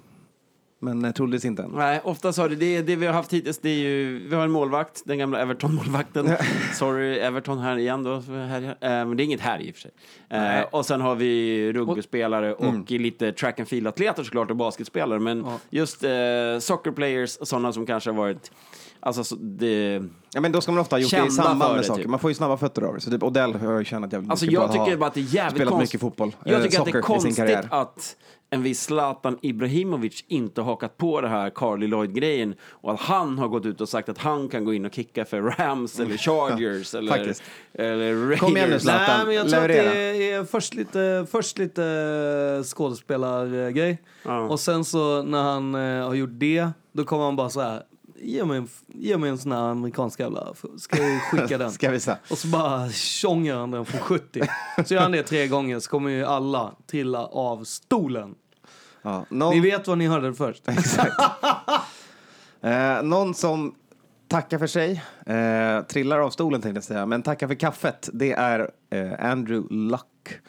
Men 0.83 1.05
eh, 1.05 1.11
troligtvis 1.11 1.45
inte 1.45 1.63
än. 1.63 1.71
Nej, 1.71 2.01
oftast 2.03 2.37
har 2.37 2.49
det, 2.49 2.55
det, 2.55 2.81
det 2.81 2.95
vi 2.95 3.05
har 3.05 3.13
haft 3.13 3.33
hittills, 3.33 3.59
det 3.59 3.69
är 3.69 3.77
ju, 3.77 4.27
vi 4.29 4.35
har 4.35 4.43
en 4.43 4.51
målvakt, 4.51 5.01
den 5.05 5.17
gamla 5.17 5.39
Everton-målvakten. 5.41 6.29
Sorry, 6.73 7.17
Everton 7.19 7.59
här 7.59 7.77
igen 7.77 8.03
då. 8.03 8.19
Här, 8.19 8.63
eh, 8.63 8.75
men 8.81 9.17
det 9.17 9.23
är 9.23 9.25
inget 9.25 9.41
här 9.41 9.59
i 9.61 9.71
och 9.71 9.75
för 9.75 9.81
sig. 9.81 9.91
Eh, 10.29 10.61
och 10.71 10.85
sen 10.85 11.01
har 11.01 11.15
vi 11.15 11.73
rugbyspelare 11.73 12.53
och 12.53 12.91
lite 12.91 13.31
track 13.31 13.59
and 13.59 13.67
field-atleter 13.69 14.23
såklart 14.23 14.49
och 14.49 14.55
basketspelare. 14.55 15.19
Men 15.19 15.39
Ja. 15.45 15.59
just 15.69 16.03
eh, 16.03 16.09
soccer 16.59 16.91
players 16.91 17.37
och 17.37 17.47
sådana 17.47 17.73
som 17.73 17.85
kanske 17.85 18.09
har 18.09 18.17
varit, 18.17 18.51
alltså 18.99 19.23
så 19.23 19.35
det, 19.35 20.01
Ja, 20.35 20.41
men 20.41 20.51
då 20.51 20.61
ska 20.61 20.71
man 20.71 20.81
ofta 20.81 20.95
ha 20.95 21.01
gjort 21.01 21.11
det 21.11 21.25
i 21.27 21.29
samband 21.31 21.73
med 21.73 21.79
det, 21.81 21.83
saker. 21.83 22.01
typ. 22.01 22.09
Man 22.09 22.19
får 22.19 22.31
ju 22.31 22.35
snabba 22.35 22.57
fötter 22.57 22.81
av 22.81 22.93
det. 22.93 23.01
Så 23.01 23.11
typ 23.11 23.23
Odell 23.23 23.53
har 23.55 23.73
jag 23.73 23.85
tjänat 23.85 24.13
jävligt 24.13 24.31
Alltså 24.31 24.45
mycket 24.45 24.59
på 24.59 24.63
jag 24.63 24.69
att 24.69 24.75
ha 24.77 24.85
tycker 24.85 24.97
bara 24.97 25.07
att 25.07 25.13
det 25.13 25.19
är 25.19 25.35
jävligt 25.35 25.55
spelat 25.55 25.71
konst- 25.73 25.81
mycket 25.81 26.01
fotboll. 26.01 26.35
Jag 26.43 26.53
eh, 26.59 26.63
tycker 26.63 26.79
att 26.79 26.85
det 26.85 26.97
är 26.97 27.01
konstigt 27.01 27.39
att 27.69 28.15
en 28.53 28.63
viss 28.63 28.83
Zlatan 28.83 29.37
Ibrahimovic 29.41 30.23
inte 30.27 30.61
har 30.61 30.65
hakat 30.65 30.97
på 30.97 31.21
det 31.21 31.27
här 31.27 31.49
Carly 31.49 31.87
Lloyd-grejen 31.87 32.55
och 32.69 32.93
att 32.93 32.99
han 32.99 33.37
har 33.37 33.47
gått 33.47 33.65
ut 33.65 33.81
och 33.81 33.89
sagt 33.89 34.09
att 34.09 34.17
han 34.17 34.49
kan 34.49 34.65
gå 34.65 34.73
in 34.73 34.85
och 34.85 34.93
kicka 34.93 35.25
för 35.25 35.41
Rams 35.41 35.99
eller 35.99 36.17
Chargers 36.17 36.95
eller, 36.95 37.11
Faktiskt. 37.11 37.43
eller 37.73 38.15
Raiders. 38.15 38.39
Kom 38.39 38.57
igen 38.57 38.69
nu, 38.69 38.79
Zlatan. 38.79 39.17
Nej, 39.17 39.25
men 39.25 39.35
jag 39.35 39.49
tror 39.49 39.61
att 39.61 39.67
det 39.67 40.31
är 40.31 40.43
först 40.43 40.73
lite, 40.73 41.25
först 41.31 41.57
lite 41.57 42.63
skådespelargrej. 42.65 44.01
Ja. 44.23 44.39
Och 44.39 44.59
sen 44.59 44.85
så 44.85 45.23
när 45.23 45.43
han 45.43 45.75
eh, 45.75 46.07
har 46.07 46.13
gjort 46.13 46.29
det, 46.33 46.67
då 46.91 47.03
kommer 47.03 47.23
han 47.23 47.35
bara 47.35 47.49
så 47.49 47.61
här, 47.61 47.83
ge 48.23 48.45
mig 48.45 48.57
en, 48.57 48.67
ge 48.87 49.17
mig 49.17 49.29
en 49.29 49.37
sån 49.37 49.51
här 49.51 49.61
amerikansk 49.61 50.19
jävla, 50.19 50.53
ska 50.77 51.03
jag 51.03 51.21
skicka 51.21 51.57
den? 51.57 51.71
Ska 51.71 51.91
vi 51.91 51.99
se. 51.99 52.15
Och 52.29 52.37
så 52.37 52.47
bara 52.47 52.89
tjongar 52.89 53.55
han 53.55 53.71
den 53.71 53.85
från 53.85 54.01
70. 54.01 54.41
Så 54.85 54.93
gör 54.93 55.01
han 55.01 55.11
det 55.11 55.23
tre 55.23 55.47
gånger 55.47 55.79
så 55.79 55.89
kommer 55.89 56.09
ju 56.09 56.25
alla 56.25 56.75
trilla 56.87 57.25
av 57.25 57.63
stolen. 57.63 58.35
Ja, 59.05 59.25
någon, 59.29 59.53
Ni 59.55 59.59
vet 59.59 59.87
vad 59.87 59.97
ni 59.97 60.07
hörde 60.07 60.27
det 60.27 60.33
först. 60.33 60.63
Exakt. 60.67 61.15
eh, 62.61 63.01
någon 63.03 63.33
som 63.33 63.75
tackar 64.27 64.57
för 64.59 64.67
sig, 64.67 65.03
eh, 65.25 65.81
trillar 65.87 66.19
av 66.19 66.29
stolen 66.29 66.61
tänkte 66.61 66.77
jag 66.77 66.83
säga, 66.83 67.05
men 67.05 67.21
tackar 67.21 67.47
för 67.47 67.55
kaffet, 67.55 68.09
det 68.13 68.31
är 68.31 68.71
eh, 68.89 69.25
Andrew 69.31 69.75
Luck. 69.75 70.39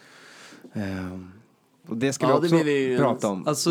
Eh, 0.73 1.19
och 1.88 1.97
det 1.97 2.12
ska 2.12 2.27
Ja, 2.29 2.38
vi 2.38 2.47
också 2.49 2.69
en- 2.69 2.99
prata 2.99 3.29
om. 3.29 3.47
Alltså, 3.49 3.71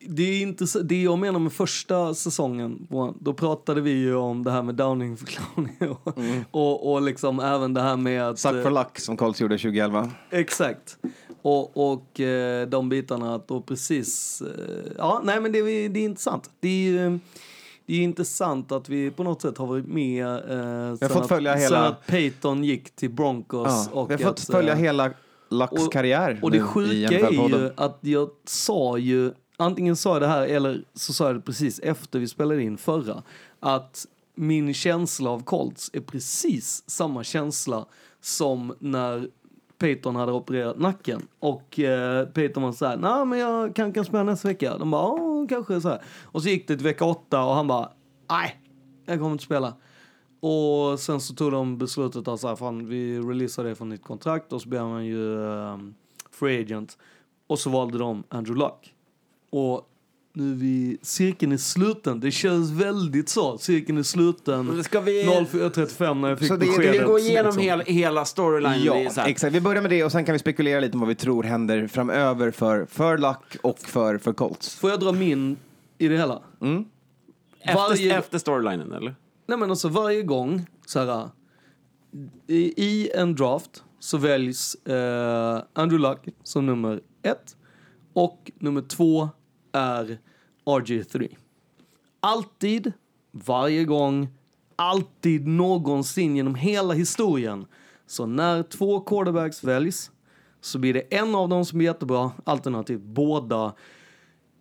det, 0.00 0.22
är 0.22 0.42
inte, 0.42 0.64
det 0.82 1.02
jag 1.02 1.18
menar 1.18 1.38
med 1.40 1.52
första 1.52 2.14
säsongen, 2.14 2.86
då 3.20 3.34
pratade 3.34 3.80
vi 3.80 3.90
ju 3.90 4.14
om 4.14 4.44
det 4.44 4.50
här 4.50 4.62
med 4.62 4.74
Downing-förklaring 4.74 5.76
och, 6.04 6.18
och, 6.50 6.92
och 6.92 7.02
liksom 7.02 7.40
även 7.40 7.74
det 7.74 7.80
här 7.82 7.96
med 7.96 8.22
att... 8.28 8.38
Suck 8.38 8.62
for 8.62 8.70
luck 8.70 8.98
som 8.98 9.16
Colts 9.16 9.40
gjorde 9.40 9.58
2011. 9.58 10.10
Exakt. 10.30 10.98
Och, 11.44 11.92
och 11.92 12.20
eh, 12.20 12.68
de 12.68 12.88
bitarna 12.88 13.34
att 13.34 13.48
då 13.48 13.60
precis... 13.60 14.42
Eh, 14.42 14.92
ja, 14.98 15.20
nej 15.24 15.40
men 15.40 15.52
det, 15.52 15.58
är- 15.58 15.88
det 15.88 16.00
är 16.00 16.04
intressant. 16.04 16.50
Det 16.60 16.68
är 16.98 17.18
det 17.86 17.94
är 17.94 18.00
intressant 18.02 18.72
att 18.72 18.88
vi 18.88 19.10
på 19.10 19.22
något 19.24 19.42
sätt 19.42 19.58
har 19.58 19.66
varit 19.66 19.86
med 19.86 20.26
eh, 20.26 20.96
sen, 20.96 21.08
fått 21.08 21.22
att, 21.22 21.28
följa 21.28 21.52
sen 21.52 21.60
hela- 21.62 21.88
att 21.88 22.06
Peyton 22.06 22.64
gick 22.64 22.96
till 22.96 23.10
Broncos. 23.10 23.88
Ja, 23.92 24.00
och 24.00 24.10
vi 24.10 24.14
har 24.14 24.18
fått 24.20 24.28
att, 24.32 24.46
följa 24.46 24.72
eh, 24.72 24.78
hela 24.78 25.10
Lucks 25.50 25.72
och- 25.86 25.92
karriär 25.92 26.38
Och 26.42 26.50
det 26.50 26.58
nu 26.58 26.64
i 26.64 26.66
sjuka 26.66 27.18
är 27.28 27.32
ju 27.48 27.70
att 27.76 27.98
jag 28.00 28.30
sa 28.44 28.98
ju, 28.98 29.32
antingen 29.56 29.96
sa 29.96 30.12
jag 30.12 30.22
det 30.22 30.28
här 30.28 30.46
eller 30.46 30.84
så 30.94 31.12
sa 31.12 31.26
jag 31.26 31.34
det 31.36 31.40
precis 31.40 31.78
efter 31.78 32.18
vi 32.18 32.28
spelade 32.28 32.62
in 32.62 32.78
förra, 32.78 33.22
att 33.60 34.06
min 34.34 34.74
känsla 34.74 35.30
av 35.30 35.42
Colts 35.44 35.90
är 35.92 36.00
precis 36.00 36.84
samma 36.86 37.24
känsla 37.24 37.86
som 38.20 38.74
när 38.78 39.28
Peyton 39.78 40.16
hade 40.16 40.32
opererat 40.32 40.78
nacken 40.78 41.28
och 41.38 41.80
eh, 41.80 42.26
Peyton 42.26 42.62
var 42.62 42.72
så 42.72 42.86
här, 42.86 42.96
nej 42.96 43.24
men 43.24 43.38
jag 43.38 43.74
kan, 43.74 43.92
kan 43.92 44.04
spela 44.04 44.22
nästa 44.22 44.48
vecka. 44.48 44.78
De 44.78 44.90
bara, 44.90 45.02
ja 45.02 45.46
kanske 45.48 45.80
så 45.80 45.88
här. 45.88 46.02
Och 46.24 46.42
så 46.42 46.48
gick 46.48 46.68
det 46.68 46.76
till 46.76 46.84
vecka 46.84 47.04
åtta 47.04 47.44
och 47.44 47.54
han 47.54 47.66
bara, 47.66 47.90
nej, 48.30 48.60
jag 49.06 49.18
kommer 49.18 49.32
inte 49.32 49.44
spela. 49.44 49.74
Och 50.40 51.00
sen 51.00 51.20
så 51.20 51.34
tog 51.34 51.52
de 51.52 51.78
beslutet 51.78 52.28
att 52.28 52.40
så 52.40 52.48
här, 52.48 52.56
fan, 52.56 52.88
vi 52.88 53.20
releasar 53.20 53.64
det 53.64 53.74
från 53.74 53.88
nytt 53.88 54.02
kontrakt 54.02 54.52
och 54.52 54.62
så 54.62 54.68
blev 54.68 54.82
man 54.82 55.06
ju 55.06 55.36
um, 55.36 55.94
free 56.30 56.60
agent. 56.60 56.98
Och 57.46 57.58
så 57.58 57.70
valde 57.70 57.98
de 57.98 58.24
Andrew 58.28 58.64
Luck. 58.64 58.94
Och 59.50 59.90
nu 60.36 60.50
är 60.50 60.54
vi, 60.54 60.98
cirkeln 61.02 61.52
är 61.52 61.56
sluten. 61.56 62.20
Det 62.20 62.30
känns 62.30 62.70
väldigt 62.70 63.28
så. 63.28 63.58
Cirkeln 63.58 63.98
är 63.98 64.02
sluten. 64.02 64.84
Ska 64.84 65.00
vi, 65.00 65.24
04.35 65.24 66.14
när 66.20 66.28
jag 66.28 66.38
fick 66.38 66.48
Så 66.48 66.56
det 66.56 66.66
ska 66.66 66.80
vi 66.80 66.86
beskedet. 66.86 67.06
gå 67.06 67.18
igenom 67.18 67.44
liksom. 67.46 67.62
hela, 67.62 67.84
hela 67.84 68.24
storylinen? 68.24 68.82
Ja, 68.84 68.94
exakt. 69.26 69.54
Vi 69.54 69.60
börjar 69.60 69.82
med 69.82 69.90
det 69.90 70.04
och 70.04 70.12
sen 70.12 70.24
kan 70.24 70.32
vi 70.32 70.38
spekulera 70.38 70.80
lite 70.80 70.92
om 70.94 71.00
vad 71.00 71.08
vi 71.08 71.14
tror 71.14 71.42
händer 71.42 71.86
framöver 71.86 72.50
för, 72.50 72.86
för 72.86 73.18
Luck 73.18 73.56
och 73.62 73.78
för, 73.78 74.18
för 74.18 74.32
Colts. 74.32 74.74
Får 74.76 74.90
jag 74.90 75.00
dra 75.00 75.12
min 75.12 75.56
i 75.98 76.08
det 76.08 76.16
hela? 76.16 76.42
Efter, 77.60 77.74
varje- 77.74 78.18
efter 78.18 78.38
storylinen, 78.38 78.92
eller? 78.92 79.14
Nej 79.46 79.58
men 79.58 79.70
alltså 79.70 79.88
varje 79.88 80.22
gång 80.22 80.66
så 80.86 80.98
här, 81.04 81.28
i, 82.46 82.84
i 82.84 83.10
en 83.14 83.34
draft 83.34 83.82
så 83.98 84.16
väljs 84.18 84.74
eh, 84.74 85.62
Andrew 85.72 86.08
Luck 86.08 86.34
som 86.42 86.66
nummer 86.66 87.00
ett 87.22 87.56
och 88.12 88.50
nummer 88.58 88.82
två 88.82 89.28
är 89.74 90.18
RG3. 90.64 91.36
Alltid, 92.20 92.92
varje 93.30 93.84
gång, 93.84 94.28
alltid 94.76 95.46
någonsin 95.46 96.36
genom 96.36 96.54
hela 96.54 96.94
historien. 96.94 97.66
Så 98.06 98.26
när 98.26 98.62
två 98.62 99.00
quarterbacks 99.00 99.64
väljs 99.64 100.10
så 100.60 100.78
blir 100.78 100.94
det 100.94 101.00
en 101.00 101.34
av 101.34 101.48
dem 101.48 101.64
som 101.64 101.80
är 101.80 101.84
jättebra, 101.84 102.30
alternativt 102.44 103.02
båda 103.02 103.74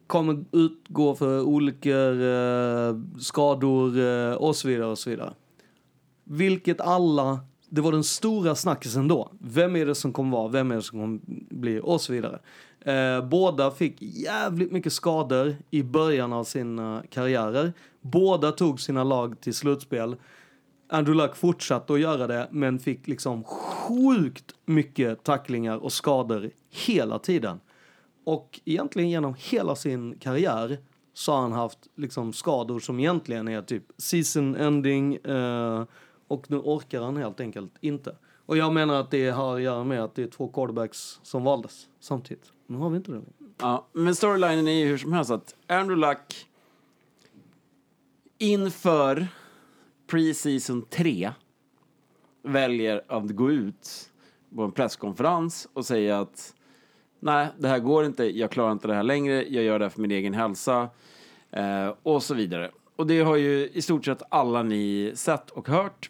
kommer 0.07 0.45
utgå 0.51 1.15
för 1.15 1.41
olyckor, 1.41 2.21
eh, 2.21 2.95
skador 3.19 3.99
eh, 3.99 4.33
och 4.33 4.55
så 4.55 4.67
vidare 4.67 4.87
och 4.87 4.99
så 4.99 5.09
vidare. 5.09 5.33
Vilket 6.23 6.81
alla, 6.81 7.39
det 7.69 7.81
var 7.81 7.91
den 7.91 8.03
stora 8.03 8.55
snackisen 8.55 9.07
då. 9.07 9.31
Vem 9.39 9.75
är 9.75 9.85
det 9.85 9.95
som 9.95 10.13
kommer 10.13 10.37
vara, 10.37 10.47
vem 10.47 10.71
är 10.71 10.75
det 10.75 10.81
som 10.81 10.99
kommer 10.99 11.19
bli 11.55 11.79
och 11.83 12.01
så 12.01 12.13
vidare. 12.13 12.39
Eh, 12.85 13.25
båda 13.25 13.71
fick 13.71 13.95
jävligt 13.99 14.71
mycket 14.71 14.93
skador 14.93 15.55
i 15.69 15.83
början 15.83 16.33
av 16.33 16.43
sina 16.43 17.03
karriärer. 17.09 17.73
Båda 18.01 18.51
tog 18.51 18.79
sina 18.79 19.03
lag 19.03 19.41
till 19.41 19.53
slutspel. 19.53 20.15
Andrew 20.89 21.23
Luck 21.23 21.35
fortsatte 21.35 21.93
att 21.93 21.99
göra 21.99 22.27
det, 22.27 22.47
men 22.51 22.79
fick 22.79 23.07
liksom 23.07 23.43
sjukt 23.43 24.55
mycket 24.65 25.23
tacklingar 25.23 25.77
och 25.77 25.93
skador 25.93 26.49
hela 26.69 27.19
tiden. 27.19 27.59
Och 28.25 28.59
egentligen 28.65 29.09
genom 29.09 29.35
hela 29.37 29.75
sin 29.75 30.17
karriär 30.19 30.77
så 31.13 31.31
har 31.31 31.41
han 31.41 31.51
haft 31.51 31.79
liksom 31.95 32.33
skador 32.33 32.79
som 32.79 32.99
egentligen 32.99 33.47
är 33.47 33.61
typ 33.61 33.83
season 33.97 34.55
ending 34.55 35.15
eh, 35.15 35.83
och 36.27 36.51
nu 36.51 36.57
orkar 36.57 37.01
han 37.01 37.17
helt 37.17 37.39
enkelt 37.39 37.73
inte. 37.81 38.15
Och 38.45 38.57
jag 38.57 38.73
menar 38.73 38.99
att 38.99 39.11
det 39.11 39.29
har 39.29 39.55
att 39.55 39.61
göra 39.61 39.83
med 39.83 40.03
att 40.03 40.15
det 40.15 40.23
är 40.23 40.27
två 40.27 40.47
quarterbacks 40.47 41.19
som 41.23 41.43
valdes 41.43 41.87
samtidigt. 41.99 42.51
Nu 42.67 42.77
har 42.77 42.89
vi 42.89 42.97
inte 42.97 43.11
det. 43.11 43.21
Ja, 43.57 43.87
men 43.93 44.15
storylinen 44.15 44.67
är 44.67 44.71
ju 44.71 44.85
hur 44.85 44.97
som 44.97 45.13
helst 45.13 45.31
att 45.31 45.55
Andrew 45.67 46.07
Luck 46.07 46.47
inför 48.37 49.27
preseason 50.07 50.85
3 50.89 51.31
väljer 52.43 53.03
att 53.07 53.29
gå 53.29 53.51
ut 53.51 54.11
på 54.55 54.63
en 54.63 54.71
presskonferens 54.71 55.67
och 55.73 55.85
säga 55.85 56.19
att 56.19 56.53
nej, 57.19 57.47
det 57.57 57.67
här 57.67 57.79
går 57.79 58.05
inte, 58.05 58.37
jag 58.37 58.51
klarar 58.51 58.71
inte 58.71 58.87
det 58.87 58.93
här 58.93 59.03
längre, 59.03 59.45
jag 59.49 59.63
gör 59.63 59.79
det 59.79 59.85
här 59.85 59.89
för 59.89 60.01
min 60.01 60.11
egen 60.11 60.33
hälsa 60.33 60.89
eh, 61.51 61.93
och 62.03 62.23
så 62.23 62.33
vidare. 62.33 62.71
Och 62.95 63.07
det 63.07 63.21
har 63.21 63.35
ju 63.35 63.69
i 63.73 63.81
stort 63.81 64.05
sett 64.05 64.21
alla 64.29 64.63
ni 64.63 65.11
sett 65.15 65.49
och 65.49 65.67
hört. 65.67 66.09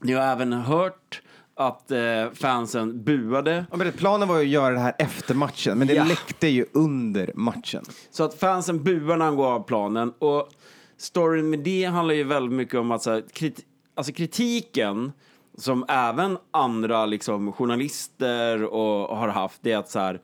Ni 0.00 0.12
har 0.12 0.22
även 0.22 0.52
hört 0.52 1.22
att 1.56 1.90
eh, 1.90 1.98
fansen 2.34 3.04
buade 3.04 3.66
Ja, 3.70 3.76
men 3.76 3.86
det- 3.86 3.92
planen 3.92 4.28
var 4.28 4.36
ju 4.36 4.42
att 4.42 4.48
göra 4.48 4.74
det 4.74 4.80
här 4.80 4.94
efter 4.98 5.34
matchen, 5.34 5.78
men 5.78 5.86
det 5.88 5.94
Ja. 5.94 6.04
läckte 6.04 6.46
ju 6.46 6.66
under 6.72 7.30
matchen. 7.34 7.84
Så 8.10 8.24
att 8.24 8.34
fansen 8.34 8.82
buar 8.84 9.16
när 9.16 9.24
han 9.24 9.36
går 9.36 9.46
av 9.46 9.60
planen. 9.62 10.12
Och 10.18 10.48
storyn 10.96 11.50
med 11.50 11.58
det 11.58 11.84
handlar 11.84 12.14
ju 12.14 12.24
väldigt 12.24 12.52
mycket 12.56 12.74
om 12.80 12.90
att 12.90 13.02
så 13.02 13.10
här, 13.10 13.24
krit 13.32 13.60
alltså 13.94 14.12
kritiken 14.12 15.12
som 15.58 15.84
även 15.88 16.38
andra 16.50 17.06
liksom, 17.06 17.52
journalister 17.52 18.62
och, 18.64 19.16
har 19.16 19.28
haft, 19.28 19.58
det 19.62 19.72
är 19.72 19.78
att 19.78 19.90
så 19.90 19.98
här, 19.98 20.20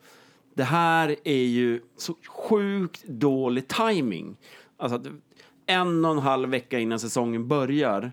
det 0.55 0.65
här 0.65 1.17
är 1.25 1.45
ju 1.45 1.81
så 1.97 2.15
sjukt 2.29 3.05
dålig 3.05 3.69
timing. 3.69 4.37
Alltså 4.77 5.01
en 5.67 6.05
och 6.05 6.11
en 6.11 6.19
halv 6.19 6.49
vecka 6.49 6.79
innan 6.79 6.99
säsongen 6.99 7.49
börjar 7.49 8.13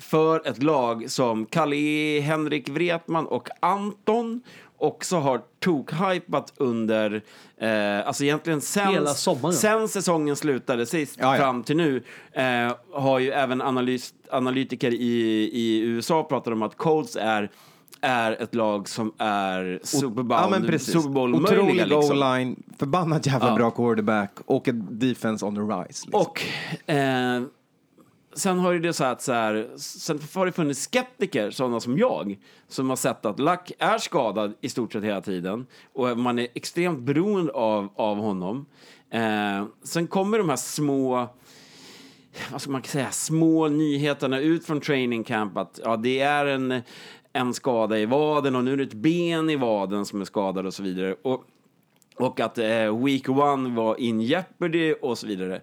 för 0.00 0.48
ett 0.48 0.62
lag 0.62 1.10
som 1.10 1.46
Kalle, 1.46 2.20
Henrik 2.20 2.68
Wretman 2.68 3.26
och 3.26 3.48
Anton 3.60 4.42
också 4.78 5.16
har 5.16 5.40
tok-hypat 5.60 6.52
under, 6.56 7.22
eh, 7.60 8.06
alltså 8.06 8.24
egentligen 8.24 8.60
sen, 8.60 8.88
Hela 8.88 9.14
sommaren. 9.14 9.54
sen 9.54 9.88
säsongen 9.88 10.36
slutade 10.36 10.86
sist 10.86 11.16
Ja, 11.20 11.32
ja. 11.36 11.42
fram 11.42 11.62
till 11.62 11.76
nu, 11.76 12.02
eh, 12.32 12.72
har 12.92 13.18
ju 13.18 13.30
även 13.30 13.62
analys, 13.62 14.14
analytiker 14.30 14.90
i, 14.94 15.50
i 15.52 15.80
USA 15.80 16.22
pratat 16.28 16.52
om 16.52 16.62
att 16.62 16.76
Colts 16.76 17.16
är 17.20 17.50
är 18.02 18.42
ett 18.42 18.54
lag 18.54 18.88
som 18.88 19.12
är 19.18 19.80
Super 19.82 20.22
Bowl, 20.22 20.38
Ja, 20.42 20.48
men 20.50 20.66
precis. 20.66 20.92
Super 20.94 21.08
Bowl 21.08 21.34
Otrolig 21.34 21.74
liksom. 21.74 22.00
goal-line, 22.00 22.62
förbannat 22.78 23.26
jävla 23.26 23.48
Ja. 23.48 23.54
bra 23.54 23.70
quarterback 23.70 24.32
och 24.46 24.68
ett 24.68 25.00
defense 25.00 25.46
on 25.46 25.54
the 25.54 25.60
rise. 25.60 26.06
Liksom. 26.06 26.14
Och 26.14 26.42
eh, 26.94 27.42
sen 28.32 28.58
har 28.58 28.72
ju 28.72 28.78
det 28.78 28.92
så 28.92 29.04
att 29.04 29.22
så 29.22 29.32
här, 29.32 29.68
sen 29.76 30.20
har 30.34 30.46
det 30.46 30.52
funnits 30.52 30.80
skeptiker, 30.80 31.50
sådana 31.50 31.80
som 31.80 31.98
jag, 31.98 32.38
som 32.68 32.88
har 32.88 32.96
sett 32.96 33.26
att 33.26 33.38
Lack 33.38 33.72
är 33.78 33.98
skadad 33.98 34.54
i 34.60 34.68
stort 34.68 34.92
sett 34.92 35.04
hela 35.04 35.20
tiden 35.20 35.66
och 35.92 36.18
man 36.18 36.38
är 36.38 36.48
extremt 36.54 36.98
beroende 36.98 37.52
av, 37.52 37.88
av 37.96 38.16
honom. 38.16 38.66
Eh, 39.10 39.64
sen 39.82 40.06
kommer 40.06 40.38
de 40.38 40.48
här 40.48 40.56
små 40.56 41.28
vad 42.52 42.62
ska 42.62 42.70
man 42.70 42.82
säga, 42.82 43.10
små 43.10 43.68
nyheterna 43.68 44.40
ut 44.40 44.66
från 44.66 44.80
training 44.80 45.24
camp 45.24 45.56
att 45.56 45.80
ja, 45.84 45.96
det 45.96 46.20
är 46.20 46.46
en, 46.46 46.82
en 47.32 47.54
skada 47.54 47.98
i 47.98 48.06
vaden 48.06 48.56
och 48.56 48.64
nu 48.64 48.72
är 48.72 48.76
det 48.76 48.82
ett 48.82 48.92
ben 48.92 49.50
i 49.50 49.56
vaden 49.56 50.06
som 50.06 50.20
är 50.20 50.24
skadad 50.24 50.66
och 50.66 50.74
så 50.74 50.82
vidare. 50.82 51.16
Och, 51.22 51.44
och 52.16 52.40
att 52.40 52.58
eh, 52.58 53.04
week 53.04 53.28
one 53.28 53.76
var 53.76 54.00
in 54.00 54.20
jeopardy 54.20 54.92
och 54.92 55.18
så 55.18 55.26
vidare. 55.26 55.60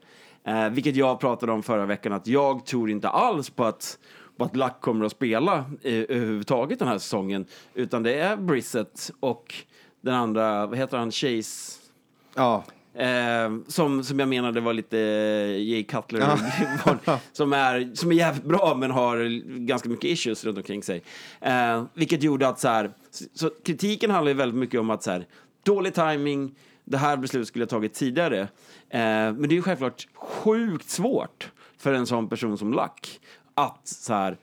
Eh, 0.47 0.69
vilket 0.69 0.95
jag 0.95 1.19
pratade 1.19 1.51
om 1.51 1.63
förra 1.63 1.85
veckan 1.85 2.13
att 2.13 2.27
jag 2.27 2.65
tror 2.65 2.89
inte 2.89 3.09
alls 3.09 3.49
på 3.49 3.65
att 3.65 3.99
på 4.37 4.43
att 4.43 4.55
Luck 4.55 4.81
kommer 4.81 5.05
att 5.05 5.11
spela 5.11 5.57
eh, 5.81 5.93
överhuvudtaget 5.93 6.79
den 6.79 6.87
här 6.87 6.97
säsongen. 6.97 7.45
Utan 7.73 8.03
det 8.03 8.19
är 8.19 8.37
Brissett 8.37 9.11
och 9.19 9.55
den 10.01 10.13
andra, 10.13 10.65
vad 10.65 10.77
heter 10.77 10.97
han, 10.97 11.11
Chase? 11.11 11.79
Ja, 12.35 12.63
Eh, 12.97 13.51
som, 13.67 14.03
som 14.03 14.19
jag 14.19 14.29
menade 14.29 14.61
var 14.61 14.73
lite 14.73 14.99
eh, 14.99 15.61
Jay 15.61 15.83
Cutler, 15.83 16.21
som, 17.31 17.53
är, 17.53 17.95
som 17.95 18.11
är 18.11 18.15
jävligt 18.15 18.43
bra 18.43 18.75
men 18.79 18.91
har 18.91 19.39
ganska 19.59 19.89
mycket 19.89 20.05
issues 20.05 20.45
runt 20.45 20.57
omkring 20.57 20.83
sig. 20.83 21.01
Eh, 21.41 21.83
vilket 21.93 22.23
gjorde 22.23 22.47
att 22.47 22.59
så 22.59 22.67
här, 22.67 22.91
så 23.33 23.49
kritiken 23.65 24.11
handlar 24.11 24.29
ju 24.29 24.37
väldigt 24.37 24.59
mycket 24.59 24.79
om 24.79 24.89
att 24.89 25.03
så 25.03 25.11
här, 25.11 25.25
dålig 25.63 25.93
timing, 25.93 26.55
det 26.87 26.97
här 26.97 27.17
beslutet 27.17 27.47
skulle 27.47 27.63
ha 27.65 27.69
tagit 27.69 27.93
tidigare. 27.93 28.39
Eh, 28.39 28.47
men 28.99 29.41
det 29.41 29.47
är 29.53 29.55
ju 29.55 29.61
självklart 29.61 30.07
sjukt 30.15 30.89
svårt 30.89 31.51
för 31.77 31.93
en 31.93 32.07
sån 32.07 32.29
person 32.29 32.57
som 32.57 32.71
Luck 32.73 33.19
att 33.53 33.87
så 33.87 34.13
här, 34.13 34.37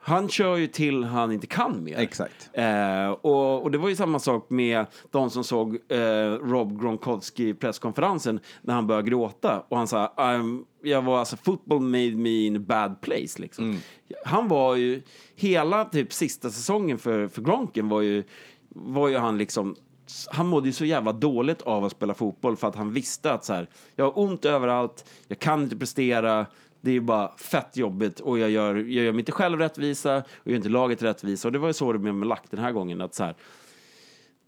han 0.00 0.28
kör 0.28 0.56
ju 0.56 0.66
till 0.66 1.04
han 1.04 1.32
inte 1.32 1.46
kan 1.46 1.84
mer. 1.84 1.98
Exakt. 1.98 2.50
Eh, 2.52 3.08
och, 3.10 3.62
och 3.62 3.70
det 3.70 3.78
var 3.78 3.88
ju 3.88 3.96
samma 3.96 4.18
sak 4.18 4.50
med 4.50 4.86
de 5.10 5.30
som 5.30 5.44
såg 5.44 5.78
eh, 5.88 5.98
Rob 6.32 6.80
Gronkowski 6.80 7.54
presskonferensen 7.54 8.40
när 8.62 8.74
han 8.74 8.86
började 8.86 9.08
gråta 9.10 9.62
och 9.68 9.76
han 9.78 9.86
sa 9.88 10.12
"I'm- 10.16 10.64
jag 10.82 11.02
var 11.02 11.18
alltså 11.18 11.36
football 11.36 11.80
made 11.80 12.10
me 12.16 12.46
in 12.46 12.56
a 12.56 12.60
bad 12.66 13.00
place 13.00 13.42
liksom. 13.42 13.78
Han 14.24 14.48
var 14.48 14.74
ju 14.76 15.02
hela 15.36 15.84
typ 15.84 16.12
sista 16.12 16.50
säsongen 16.50 16.98
för, 16.98 17.28
för 17.28 17.42
Gronken 17.42 17.88
var 17.88 18.00
ju, 18.00 18.24
var 18.68 19.08
ju 19.08 19.16
han 19.16 19.38
liksom 19.38 19.76
han 20.30 20.46
mådde 20.46 20.66
ju 20.66 20.72
så 20.72 20.84
jävla 20.84 21.12
dåligt 21.12 21.62
av 21.62 21.84
att 21.84 21.92
spela 21.92 22.14
fotboll 22.14 22.56
för 22.56 22.68
att 22.68 22.76
han 22.76 22.92
visste 22.92 23.32
att 23.32 23.44
så 23.44 23.52
här, 23.52 23.68
jag 23.94 24.04
har 24.04 24.18
ont 24.18 24.44
överallt, 24.44 25.04
jag 25.28 25.38
kan 25.38 25.62
inte 25.62 25.76
prestera, 25.76 26.46
det 26.80 26.90
är 26.90 26.94
ju 26.94 27.00
bara 27.00 27.36
fett 27.36 27.76
jobbigt 27.76 28.20
och 28.20 28.38
jag 28.38 28.50
gör, 28.50 28.74
jag 28.74 29.04
gör 29.04 29.12
mig 29.12 29.18
inte 29.18 29.32
själv 29.32 29.58
rättvisa 29.58 30.16
och 30.16 30.50
gör 30.50 30.56
inte 30.56 30.68
laget 30.68 31.02
rättvisa. 31.02 31.48
Och 31.48 31.52
det 31.52 31.58
var 31.58 31.68
ju 31.68 31.72
så 31.72 31.92
det 31.92 31.98
blev 31.98 32.14
med 32.14 32.28
Lack 32.28 32.44
den 32.50 32.60
här 32.60 32.72
gången. 32.72 33.00
Att 33.00 33.14
så 33.14 33.24
här, 33.24 33.34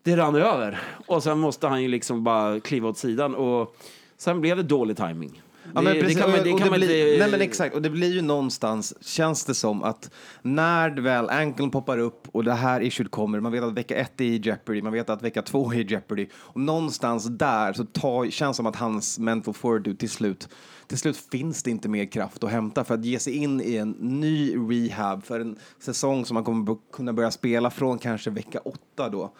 det 0.02 0.16
rann 0.16 0.34
över. 0.34 0.80
Och 1.06 1.22
sen 1.22 1.38
måste 1.38 1.68
han 1.68 1.82
ju 1.82 1.88
liksom 1.88 2.24
bara 2.24 2.60
kliva 2.60 2.88
åt 2.88 2.98
sidan. 2.98 3.34
Och 3.34 3.76
sen 4.16 4.40
blev 4.40 4.56
det 4.56 4.62
dålig 4.62 4.96
timing. 4.96 5.42
Ja, 5.74 5.80
det, 5.80 5.84
men 5.84 5.94
det 5.94 6.00
precis, 6.00 6.18
kan 6.18 6.30
man, 6.30 6.40
det 6.44 6.50
kan 6.50 6.70
man 6.70 6.80
blir, 6.80 7.12
inte... 7.12 7.24
Nej 7.24 7.30
men 7.30 7.40
exakt, 7.40 7.74
och 7.74 7.82
det 7.82 7.90
blir 7.90 8.12
ju 8.12 8.22
någonstans, 8.22 8.94
känns 9.00 9.44
det 9.44 9.54
som 9.54 9.82
att 9.82 10.10
när 10.42 10.90
väl 10.90 11.30
anklen 11.30 11.70
poppar 11.70 11.98
upp 11.98 12.28
och 12.32 12.44
det 12.44 12.52
här 12.52 12.80
issuet 12.80 13.10
kommer, 13.10 13.40
man 13.40 13.52
vet 13.52 13.62
att 13.62 13.72
vecka 13.72 13.96
ett 13.96 14.20
är 14.20 14.24
i 14.24 14.36
Jeopardy, 14.36 14.82
man 14.82 14.92
vet 14.92 15.10
att 15.10 15.22
vecka 15.22 15.42
två 15.42 15.72
är 15.72 15.76
i 15.76 15.82
Jeopardy, 15.82 16.26
och 16.34 16.60
någonstans 16.60 17.24
där 17.24 17.72
så 17.72 17.84
tar, 17.84 18.30
känns 18.30 18.56
det 18.56 18.56
som 18.56 18.66
att 18.66 18.76
hans 18.76 19.18
mental 19.18 19.54
fortitude 19.54 19.96
till 19.96 20.10
slut, 20.10 20.48
till 20.86 20.98
slut 20.98 21.16
finns 21.32 21.62
det 21.62 21.70
inte 21.70 21.88
mer 21.88 22.04
kraft 22.04 22.44
att 22.44 22.50
hämta 22.50 22.84
för 22.84 22.94
att 22.94 23.04
ge 23.04 23.18
sig 23.18 23.36
in 23.36 23.60
i 23.60 23.76
en 23.76 23.90
ny 23.90 24.56
rehab 24.56 25.24
för 25.24 25.40
en 25.40 25.56
säsong 25.78 26.24
som 26.24 26.34
man 26.34 26.44
kommer 26.44 26.76
kunna 26.92 27.12
börja 27.12 27.30
spela 27.30 27.70
från 27.70 27.98
kanske 27.98 28.30
vecka 28.30 28.58
åtta 28.58 29.08
då 29.08 29.32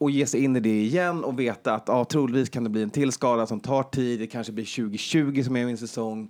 och 0.00 0.10
ge 0.10 0.26
sig 0.26 0.44
in 0.44 0.56
i 0.56 0.60
det 0.60 0.80
igen 0.82 1.24
och 1.24 1.40
veta 1.40 1.74
att 1.74 1.84
ja, 1.86 2.04
troligtvis 2.04 2.48
kan 2.48 2.64
det 2.64 2.70
bli 2.70 2.82
en 2.82 2.90
till 2.90 3.12
skada 3.12 3.46
som 3.46 3.60
tar 3.60 3.82
tid. 3.82 4.20
Det 4.20 4.26
kanske 4.26 4.52
blir 4.52 4.76
2020 4.76 5.42
som 5.42 5.56
är 5.56 5.66
min 5.66 5.78
säsong. 5.78 6.28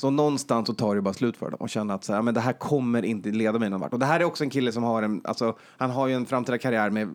Så 0.00 0.10
någonstans 0.10 0.66
så 0.66 0.74
tar 0.74 0.94
det 0.94 1.00
bara 1.02 1.14
slut 1.14 1.36
för 1.36 1.50
dem 1.50 1.60
och 1.60 1.68
känna 1.68 1.94
att 1.94 2.04
så 2.04 2.12
här, 2.12 2.22
men 2.22 2.34
det 2.34 2.40
här 2.40 2.52
kommer 2.52 3.04
inte 3.04 3.28
leda 3.28 3.58
mig 3.58 3.70
någon 3.70 3.80
vart. 3.80 3.92
Och 3.92 3.98
det 3.98 4.06
här 4.06 4.20
är 4.20 4.24
också 4.24 4.44
en 4.44 4.50
kille 4.50 4.72
som 4.72 4.82
har 4.82 5.02
en, 5.02 5.20
alltså, 5.24 5.56
han 5.76 5.90
har 5.90 6.06
ju 6.08 6.14
en 6.14 6.26
framtida 6.26 6.58
karriär 6.58 6.90
med 6.90 7.14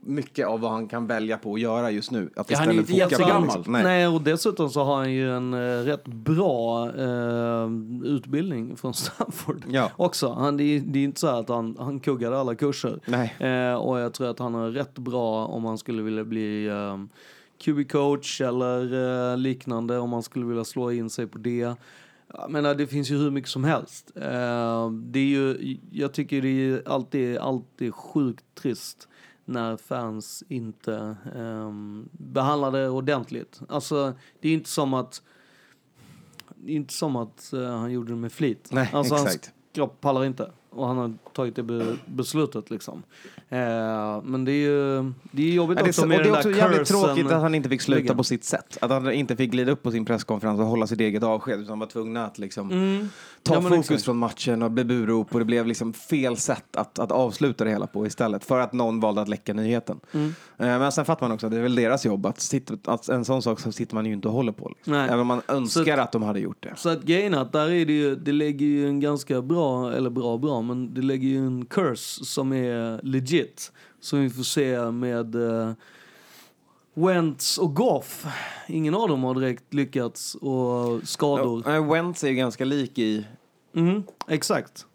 mycket 0.00 0.46
av 0.46 0.60
vad 0.60 0.70
han 0.70 0.88
kan 0.88 1.06
välja 1.06 1.38
på 1.38 1.54
att 1.54 1.60
göra 1.60 1.90
just 1.90 2.10
nu. 2.10 2.30
Att 2.36 2.50
Ja, 2.50 2.58
han 2.58 2.68
är 2.68 2.72
ju 2.72 2.78
inte 2.78 2.92
jättegammal. 2.92 3.42
liksom, 3.42 3.72
Nej. 3.72 3.82
Nej. 3.82 4.06
och 4.08 4.20
dessutom 4.22 4.70
så 4.70 4.84
har 4.84 4.96
han 4.96 5.12
ju 5.12 5.36
en 5.36 5.54
eh, 5.54 5.58
rätt 5.84 6.04
bra 6.04 6.88
eh, 6.96 7.68
utbildning 8.04 8.76
från 8.76 8.94
Stanford 9.00 9.64
Ja. 9.68 9.90
också. 9.96 10.32
Han, 10.32 10.56
det, 10.56 10.64
är, 10.64 10.80
det 10.80 10.98
är 10.98 11.04
inte 11.04 11.20
så 11.20 11.26
att 11.26 11.48
han, 11.48 11.76
han 11.78 12.00
kuggade 12.00 12.38
alla 12.38 12.54
kurser. 12.54 13.00
Nej. 13.06 13.34
Eh, 13.38 13.74
och 13.74 14.00
jag 14.00 14.12
tror 14.14 14.30
att 14.30 14.38
han 14.38 14.54
är 14.54 14.70
rätt 14.70 14.98
bra 14.98 15.46
om 15.46 15.64
han 15.64 15.78
skulle 15.78 16.02
vilja 16.02 16.24
bli 16.24 16.70
QB-coach 17.64 18.40
eller 18.48 19.36
liknande, 19.36 19.98
om 19.98 20.12
han 20.12 20.22
skulle 20.22 20.46
vilja 20.46 20.64
slå 20.64 20.92
in 20.92 21.10
sig 21.10 21.26
på 21.26 21.38
det. 21.38 21.74
Jag 22.34 22.50
menar, 22.50 22.74
det 22.74 22.86
finns 22.86 23.10
ju 23.10 23.18
hur 23.18 23.30
mycket 23.30 23.50
som 23.50 23.64
helst. 23.64 24.12
Eh, 24.16 24.90
det 24.90 25.18
är 25.18 25.24
ju, 25.24 25.78
jag 25.90 26.12
tycker 26.12 26.42
det 26.42 26.48
är 26.48 26.88
alltid, 26.88 27.38
alltid 27.38 27.94
sjukt 27.94 28.44
trist 28.54 29.08
när 29.44 29.76
fans 29.76 30.44
inte 30.48 31.16
um, 31.34 32.08
behandlar 32.12 32.72
det 32.72 32.88
ordentligt. 32.88 33.60
Alltså, 33.68 34.12
det 34.40 34.48
är 34.48 34.52
inte 34.52 34.70
som 34.70 34.94
att 34.94 35.22
det 36.54 36.72
är 36.72 36.76
inte 36.76 36.94
som 36.94 37.16
att 37.16 37.50
uh, 37.54 37.68
han 37.68 37.92
gjorde 37.92 38.12
det 38.12 38.16
med 38.16 38.32
flit. 38.32 38.68
Nej, 38.72 38.90
alltså, 38.92 39.14
exakt. 39.14 39.44
Hans 39.44 39.54
kropp 39.72 40.00
pallar 40.00 40.24
inte. 40.24 40.50
Och 40.70 40.86
han 40.86 40.96
har 40.96 41.14
tagit 41.32 41.56
det 41.56 41.62
be 41.62 41.96
beslutet 42.06 42.70
liksom. 42.70 43.02
Eh, 43.52 44.22
men 44.24 44.44
det 44.44 44.52
är 44.52 44.54
ju 44.68 45.12
det 45.32 45.42
är 45.42 45.52
jobbigt 45.54 45.78
Ja, 45.78 45.84
det 45.84 45.88
är, 45.88 45.90
också 45.90 46.02
och 46.02 46.08
med 46.08 46.18
det 46.22 46.28
är 46.28 46.32
också 46.36 46.50
jävligt 46.50 46.88
tråkigt 46.88 47.26
att 47.30 47.42
han 47.42 47.54
inte 47.54 47.68
fick 47.68 47.80
sluta 47.80 48.14
på 48.14 48.24
sitt 48.24 48.44
sätt. 48.44 48.78
Att 48.80 48.90
han 48.90 49.12
inte 49.12 49.36
fick 49.36 49.50
glida 49.50 49.72
upp 49.72 49.82
på 49.82 49.90
sin 49.90 50.04
presskonferens 50.04 50.60
och 50.60 50.66
hålla 50.66 50.86
sitt 50.86 51.00
eget 51.00 51.22
avsked. 51.22 51.60
Utan 51.60 51.78
var 51.78 51.86
tvungna 51.86 52.24
att 52.26 52.38
liksom 52.38 52.70
Mm. 52.70 53.08
ta 53.42 53.54
Ja, 53.54 53.60
fokus 53.62 53.78
exakt. 53.78 54.02
från 54.04 54.16
matchen 54.16 54.62
och 54.62 54.70
bli 54.70 54.84
burop. 54.84 55.32
Och 55.34 55.38
det 55.38 55.44
blev 55.44 55.66
liksom 55.66 55.92
fel 55.92 56.36
sätt 56.36 56.76
att, 56.76 56.98
att 56.98 57.12
avsluta 57.12 57.64
det 57.64 57.70
hela 57.70 57.86
på 57.86 58.06
istället. 58.06 58.44
För 58.44 58.60
att 58.60 58.72
någon 58.72 59.00
valde 59.00 59.20
att 59.22 59.28
läcka 59.28 59.52
nyheten. 59.54 60.00
Mm. 60.12 60.26
Eh, 60.58 60.66
Men 60.78 60.92
sen 60.92 61.04
fattar 61.04 61.26
man 61.28 61.34
också 61.34 61.46
att 61.46 61.52
det 61.52 61.58
är 61.58 61.62
väl 61.62 61.74
deras 61.74 62.04
jobb. 62.06 62.26
Att, 62.26 62.40
sitta, 62.40 62.92
att 62.92 63.08
en 63.08 63.24
sån 63.24 63.42
sak 63.42 63.60
så 63.60 63.72
sitter 63.72 63.94
man 63.94 64.06
ju 64.06 64.12
inte 64.12 64.28
och 64.28 64.34
håller 64.34 64.52
på. 64.52 64.68
Liksom. 64.68 64.94
Även 64.94 65.20
om 65.20 65.26
man 65.26 65.40
önskar 65.48 65.96
Så- 65.96 66.02
att 66.02 66.12
de 66.12 66.22
hade 66.22 66.40
gjort 66.40 66.62
det. 66.62 66.72
Så 66.76 66.88
att 66.88 67.02
grejen 67.02 67.34
är 67.34 67.38
att 67.38 67.52
där 67.52 67.70
är 67.70 67.86
det 67.86 67.92
ju, 67.92 68.16
det 68.16 68.32
lägger 68.32 68.66
ju 68.66 68.88
en 68.88 69.00
ganska 69.00 69.42
bra, 69.42 69.92
eller 69.92 70.10
bra 70.10 70.38
bra, 70.38 70.62
men 70.62 70.94
det 70.94 71.02
lägger 71.02 71.28
ju 71.28 71.46
en 71.46 71.66
curse 71.66 72.24
som 72.24 72.52
är 72.52 73.00
legit. 73.02 73.39
Som 74.00 74.20
vi 74.20 74.30
får 74.30 74.42
se 74.42 74.90
med 74.90 75.34
uh, 75.34 75.72
Wentz 76.94 77.58
och 77.58 77.74
Goff. 77.74 78.26
Ingen 78.68 78.94
av 78.94 79.08
dem 79.08 79.22
har 79.22 79.34
direkt 79.34 79.74
lyckats 79.74 80.34
och 80.34 81.08
skador. 81.08 81.62
Ja, 81.66 81.74
eh, 81.74 81.92
Wentz 81.92 82.24
är 82.24 82.30
ganska 82.30 82.64
lik 82.64 82.98
i... 82.98 83.26
Mm, 83.74 84.02
exakt. 84.28 84.86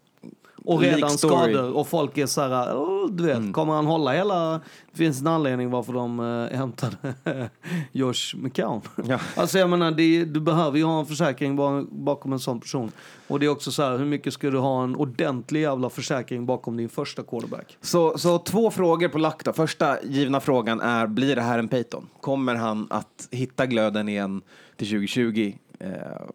Och 0.66 0.80
redan 0.80 1.10
skador 1.10 1.76
och 1.76 1.88
folk 1.88 2.18
är 2.18 2.26
så 2.26 2.40
här, 2.40 2.76
"Åh, 2.76 3.10
du 3.10 3.24
vet, 3.24 3.52
kommer 3.52 3.72
han 3.72 3.86
hålla 3.86 4.12
hela... 4.12 4.60
Det 4.92 4.98
finns 4.98 5.20
en 5.20 5.26
anledning 5.26 5.70
varför 5.70 5.92
de 5.92 6.20
uh, 6.20 6.50
hämtade 6.56 6.96
Josh 7.92 8.36
McCown. 8.36 8.80
Ja. 9.08 9.18
Alltså 9.36 9.58
jag 9.58 9.70
menar, 9.70 9.90
det, 9.90 10.24
du 10.24 10.40
behöver 10.40 10.78
ju 10.78 10.84
ha 10.84 11.00
en 11.00 11.06
försäkring 11.06 11.56
ba- 11.56 11.84
bakom 11.90 12.32
en 12.32 12.38
sån 12.38 12.60
person. 12.60 12.92
Och 13.28 13.40
det 13.40 13.46
är 13.46 13.50
också 13.50 13.72
så 13.72 13.82
här, 13.82 13.98
hur 13.98 14.04
mycket 14.04 14.32
ska 14.32 14.50
du 14.50 14.58
ha 14.58 14.84
en 14.84 14.96
ordentlig 14.96 15.60
jävla 15.62 15.90
försäkring 15.90 16.46
bakom 16.46 16.76
din 16.76 16.88
första 16.88 17.22
quarterback? 17.22 17.78
Så, 17.80 18.18
så 18.18 18.38
två 18.38 18.70
frågor 18.70 19.08
på 19.08 19.18
lack 19.18 19.44
då. 19.44 19.52
Första 19.52 20.02
givna 20.02 20.40
frågan 20.40 20.80
är, 20.80 21.06
blir 21.06 21.36
det 21.36 21.42
här 21.42 21.58
en 21.58 21.68
Peyton? 21.68 22.06
Kommer 22.20 22.54
han 22.54 22.86
att 22.90 23.28
hitta 23.30 23.66
glöden 23.66 24.08
igen 24.08 24.42
till 24.76 24.86
2020? 24.88 25.52
Eh, 25.80 25.90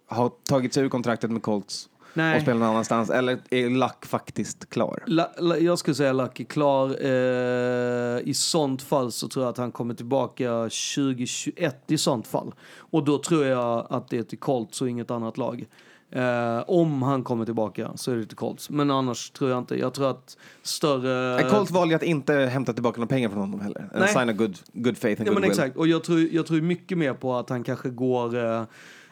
har 0.08 0.30
tagit 0.50 0.74
sig 0.74 0.84
ur 0.84 0.90
kontraktet 0.90 1.32
med 1.32 1.42
Colts 1.42 1.88
Nej. 2.14 2.36
och 2.36 2.42
spelar 2.42 2.60
någon 2.60 2.70
annanstans? 2.70 3.10
Eller 3.10 3.40
är 3.50 3.70
Luck 3.70 4.06
faktiskt 4.06 4.70
klar? 4.70 5.04
La, 5.08 5.30
la, 5.38 5.58
jag 5.58 5.80
skulle 5.80 5.96
säga 5.96 6.14
Lucky 6.14 6.46
klar. 6.46 7.06
Eh, 7.06 8.20
I 8.24 8.34
sånt 8.36 8.82
fall 8.82 9.12
så 9.12 9.28
tror 9.28 9.46
jag 9.46 9.50
att 9.50 9.58
han 9.58 9.72
kommer 9.72 9.94
tillbaka 9.94 10.50
2021 10.64 11.92
i 11.92 11.98
sånt 11.98 12.28
fall. 12.28 12.54
Och 12.78 13.04
då 13.06 13.18
tror 13.18 13.46
jag 13.46 13.88
att 13.90 14.10
det 14.10 14.18
är 14.18 14.24
till 14.24 14.40
Colts 14.40 14.82
och 14.82 14.90
inget 14.90 15.12
annat 15.12 15.38
lag. 15.38 15.66
Eh, 16.14 16.64
om 16.68 17.02
han 17.02 17.24
kommer 17.24 17.46
tillbaka 17.46 17.92
så 17.96 18.12
är 18.12 18.16
det 18.16 18.26
till 18.26 18.38
Colts. 18.38 18.70
Men 18.70 18.92
annars 18.92 19.30
tror 19.32 19.50
jag 19.50 19.60
inte. 19.60 19.76
Jag 19.76 19.94
tror 19.94 20.10
att 20.10 20.38
större... 20.64 21.44
Colts 21.50 21.72
valde 21.72 21.96
att 21.96 22.04
inte 22.04 22.34
hämta 22.34 22.74
tillbaka 22.74 22.98
några 23.00 23.08
pengar 23.08 23.30
från 23.30 23.40
honom 23.40 23.60
heller. 23.62 23.90
En 23.94 24.00
Nej. 24.00 24.08
sign 24.14 24.30
of 24.30 24.36
good, 24.36 24.58
good 24.74 24.98
faith 24.98 25.22
and 25.22 25.28
Ja 25.28 25.32
men 25.32 25.42
goodwill. 25.42 25.52
exakt, 25.52 25.78
och 25.78 25.88
jag 25.88 26.04
tror, 26.04 26.20
jag 26.20 26.46
tror 26.46 26.62
mycket 26.62 26.98
mer 26.98 27.14
på 27.14 27.36
att 27.36 27.50
han 27.50 27.64
kanske 27.64 27.90
går 27.90 28.46
eh, 28.46 28.64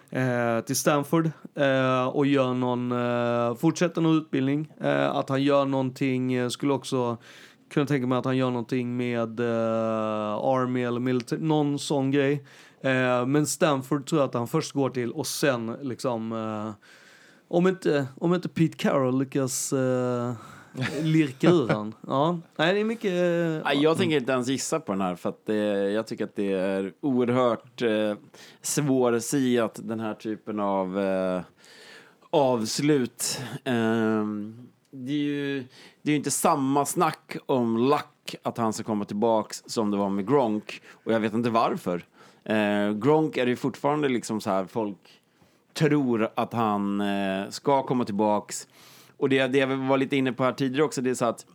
eh, 0.10 0.60
till 0.60 0.76
Stanford 0.76 1.32
eh, 1.56 2.08
och 2.08 2.26
gör 2.26 2.54
någon, 2.54 2.92
eh, 2.92 3.56
fortsätter 3.56 4.02
någon 4.02 4.18
utbildning. 4.18 4.72
Eh, 4.82 5.10
att 5.10 5.30
han 5.30 5.44
gör 5.44 5.66
någonting, 5.66 6.34
eh, 6.34 6.50
skulle 6.50 6.74
också 6.74 7.18
kunna 7.70 7.86
tänka 7.86 8.08
mig 8.08 8.18
att 8.18 8.26
han 8.26 8.38
gör 8.38 8.50
någonting 8.50 8.98
med 8.98 9.40
eh, 9.40 10.36
Army 10.36 10.84
eller 10.84 11.00
military, 11.00 11.42
någon 11.42 11.80
sån 11.80 12.12
grej. 12.12 12.46
Eh, 12.82 13.26
men 13.26 13.48
Stanford 13.48 14.06
tror 14.06 14.22
jag 14.22 14.28
att 14.28 14.34
han 14.34 14.48
först 14.48 14.72
går 14.72 14.90
till 14.90 15.12
och 15.12 15.28
sen 15.28 15.76
liksom 15.82 16.32
eh, 16.32 16.72
om 17.48 17.68
inte, 17.68 18.08
om 18.16 18.34
inte 18.34 18.50
Pete 18.50 18.78
Carroll 18.78 19.20
lyckas 19.20 19.74
eh, 19.74 20.34
eh, 20.78 21.04
lirka 21.04 21.50
ur 21.50 21.68
han. 21.68 21.94
Ja, 22.08 22.40
nej 22.56 22.74
det 22.74 22.80
är 22.80 22.84
mycket... 22.84 23.12
eh, 23.12 23.72
Ja, 23.72 23.74
jag 23.74 23.98
tänker 23.98 24.18
inte 24.18 24.32
ens 24.32 24.48
gissa 24.48 24.80
på 24.80 24.92
den 24.92 25.02
här 25.02 25.16
för 25.16 25.30
att 25.30 25.46
det, 25.46 25.56
jag 25.92 26.08
tycker 26.08 26.24
att 26.24 26.36
det 26.36 26.52
är 26.52 26.94
oerhört 27.02 27.82
eh, 27.82 28.14
svårsiat 28.62 29.80
den 29.84 30.00
här 30.00 30.14
typen 30.14 30.60
av 30.60 31.00
eh, 31.00 31.42
avslut. 32.30 33.42
Ehm, 33.64 34.68
det 34.92 35.12
är 35.12 35.16
ju 35.18 35.64
det 36.02 36.12
är 36.12 36.16
inte 36.16 36.32
samma 36.32 36.86
snack 36.86 37.38
om 37.46 37.78
Luck 37.78 38.36
att 38.44 38.58
han 38.58 38.74
ska 38.74 38.84
komma 38.84 39.06
tillbaks 39.06 39.64
som 39.66 39.92
det 39.92 39.98
var 39.98 40.10
med 40.10 40.28
Gronk 40.28 40.82
och 40.92 41.12
jag 41.14 41.20
vet 41.20 41.34
inte 41.34 41.50
varför. 41.50 42.06
Eh, 42.44 42.92
Gronk 42.94 43.38
är 43.38 43.46
det 43.46 43.50
ju 43.50 43.56
fortfarande 43.56 44.10
liksom 44.10 44.42
så 44.42 44.50
här 44.50 44.66
folk 44.66 44.98
tror 45.74 46.30
att 46.36 46.54
han 46.54 47.02
eh, 47.02 47.50
ska 47.50 47.84
komma 47.84 48.06
tillbaks. 48.06 48.68
Och 49.20 49.30
det, 49.30 49.48
det 49.48 49.58
jag 49.58 49.68
var 49.78 49.98
lite 49.98 50.16
inne 50.18 50.34
på 50.34 50.44
här 50.44 50.52
tidigare 50.54 50.86
också, 50.86 51.02
det 51.02 51.10
är 51.10 51.14
så 51.16 51.26
att 51.26 51.46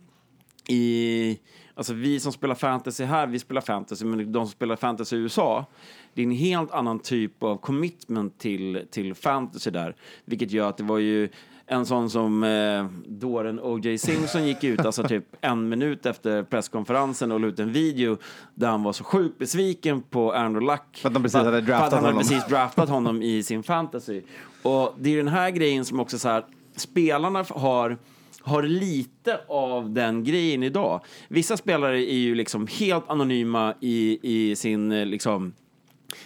i, 0.67 1.39
alltså 1.75 1.93
vi 1.93 2.19
som 2.19 2.31
spelar 2.31 2.55
fantasy 2.55 3.03
här, 3.03 3.27
vi 3.27 3.39
spelar 3.39 3.61
fantasy, 3.61 4.05
men 4.05 4.31
de 4.31 4.45
som 4.45 4.51
spelar 4.51 4.75
fantasy 4.75 5.15
i 5.15 5.19
USA, 5.19 5.65
det 6.13 6.21
är 6.21 6.25
en 6.25 6.31
helt 6.31 6.71
annan 6.71 6.99
typ 6.99 7.43
av 7.43 7.57
commitment 7.57 8.39
till, 8.39 8.85
till 8.91 9.15
fantasy 9.15 9.71
där, 9.71 9.95
vilket 10.25 10.51
gör 10.51 10.69
att 10.69 10.77
det 10.77 10.83
var 10.83 10.97
ju 10.97 11.29
en 11.67 11.85
sån 11.85 12.09
som 12.09 12.43
eh, 12.43 12.85
dåren 13.07 13.59
O.J. 13.59 13.97
Simpson 13.97 14.47
gick 14.47 14.63
ut, 14.63 14.79
alltså 14.85 15.03
typ 15.03 15.25
en 15.41 15.69
minut 15.69 16.05
efter 16.05 16.43
presskonferensen 16.43 17.31
och 17.31 17.39
la 17.39 17.47
ut 17.47 17.59
en 17.59 17.71
video 17.71 18.17
där 18.55 18.67
han 18.67 18.83
var 18.83 18.93
så 18.93 19.03
sjukt 19.03 19.37
besviken 19.37 20.01
på 20.01 20.33
Andrew 20.33 20.73
Luck. 20.73 20.97
För 20.97 21.07
att 21.09 21.13
de 21.13 21.23
precis 21.23 21.37
För- 21.39 21.45
hade 21.45 21.61
för 21.61 21.67
draftat 21.67 21.87
att 21.87 21.93
han 21.93 22.03
hade 22.03 22.13
honom. 22.13 22.27
precis 22.29 22.45
draftat 22.47 22.89
honom 22.89 23.21
i 23.21 23.43
sin 23.43 23.63
fantasy. 23.63 24.21
Och 24.63 24.95
det 24.99 25.09
är 25.13 25.17
den 25.17 25.27
här 25.27 25.49
grejen 25.49 25.85
som 25.85 25.99
också 25.99 26.19
så 26.19 26.29
här, 26.29 26.45
spelarna 26.75 27.45
har 27.49 27.97
har 28.45 28.63
lite 28.63 29.39
av 29.47 29.93
den 29.93 30.23
grejen 30.23 30.63
idag. 30.63 31.01
Vissa 31.27 31.57
spelare 31.57 32.11
är 32.11 32.17
ju 32.17 32.35
liksom 32.35 32.67
helt 32.67 33.09
anonyma 33.09 33.73
i, 33.81 34.19
i 34.21 34.55
sin 34.55 34.91
eh, 34.91 35.05
liksom 35.05 35.53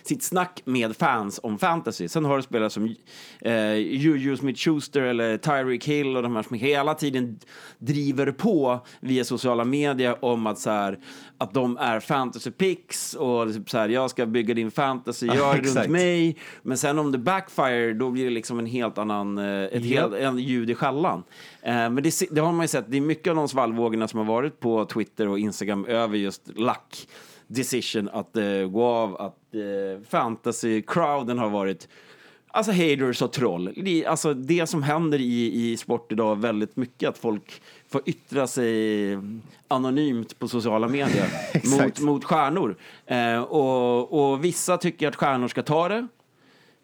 sitt 0.03 0.23
snack 0.23 0.61
med 0.65 0.95
fans 0.95 1.39
om 1.43 1.57
fantasy. 1.57 2.07
Sen 2.07 2.25
har 2.25 2.37
du 2.37 2.43
spelare 2.43 2.69
som 2.69 2.95
eh, 3.41 3.73
Juju 3.73 4.35
Smith-Schuster 4.35 5.01
eller 5.01 5.37
Tyreek 5.37 5.87
Hill 5.87 6.17
och 6.17 6.23
de 6.23 6.35
här 6.35 6.43
som 6.43 6.57
hela 6.57 6.93
tiden 6.93 7.39
driver 7.77 8.31
på 8.31 8.85
via 8.99 9.23
sociala 9.23 9.63
medier 9.63 10.25
om 10.25 10.47
att, 10.47 10.59
så 10.59 10.69
här, 10.69 10.99
att 11.37 11.53
de 11.53 11.77
är 11.77 11.99
fantasy 11.99 12.51
picks 12.51 13.13
och 13.13 13.53
typ 13.53 13.69
så 13.69 13.77
här, 13.77 13.89
jag 13.89 14.09
ska 14.09 14.25
bygga 14.25 14.53
din 14.53 14.71
fantasy, 14.71 15.27
Ja, 15.27 15.35
gör 15.35 15.57
runt 15.57 15.89
mig. 15.89 16.37
Men 16.61 16.77
sen 16.77 16.99
om 16.99 17.11
det 17.11 17.17
backfire, 17.17 17.93
då 17.93 18.09
blir 18.09 18.23
det 18.23 18.29
liksom 18.29 18.59
en 18.59 18.65
helt 18.65 18.97
annan, 18.97 19.37
eh, 19.37 19.63
ett 19.63 19.85
Japp. 19.85 20.11
helt, 20.11 20.23
en 20.23 20.37
ljud 20.37 20.69
i 20.69 20.75
skällan. 20.75 21.23
Eh, 21.61 21.73
men 21.73 21.95
det, 21.95 22.13
det 22.31 22.41
har 22.41 22.51
man 22.51 22.63
ju 22.63 22.67
sett, 22.67 22.85
det 22.87 22.97
är 22.97 23.01
mycket 23.01 23.29
av 23.29 23.35
de 23.35 23.47
svallvågorna 23.47 24.07
som 24.07 24.17
har 24.19 24.25
varit 24.25 24.59
på 24.59 24.85
Twitter 24.85 25.27
och 25.27 25.39
Instagram 25.39 25.85
över 25.85 26.17
just 26.17 26.47
luck 26.57 27.07
decision 27.49 28.09
att 28.09 28.35
eh, 28.35 28.67
gå 28.67 28.85
av, 28.85 29.21
att 29.21 29.55
eh, 29.55 30.01
fantasy-crowden 30.09 31.37
har 31.37 31.49
varit 31.49 31.87
Alltså 32.51 32.71
haters 32.71 33.21
och 33.21 33.33
troll. 33.33 33.73
Alltså 34.07 34.33
det 34.33 34.67
som 34.67 34.83
händer 34.83 35.21
i, 35.21 35.71
i 35.71 35.77
sport 35.77 36.11
idag 36.11 36.35
väldigt 36.35 36.75
mycket 36.75 37.09
att 37.09 37.17
folk 37.17 37.61
får 37.87 38.01
yttra 38.05 38.47
sig 38.47 39.17
anonymt 39.67 40.39
på 40.39 40.47
sociala 40.47 40.87
medier 40.87 41.27
mot, 41.83 41.99
mot 41.99 42.23
stjärnor. 42.23 42.77
Eh, 43.05 43.41
och, 43.41 44.31
och 44.31 44.45
vissa 44.45 44.77
tycker 44.77 45.07
att 45.07 45.15
stjärnor 45.15 45.47
ska 45.47 45.63
ta 45.63 45.87
det, 45.89 46.07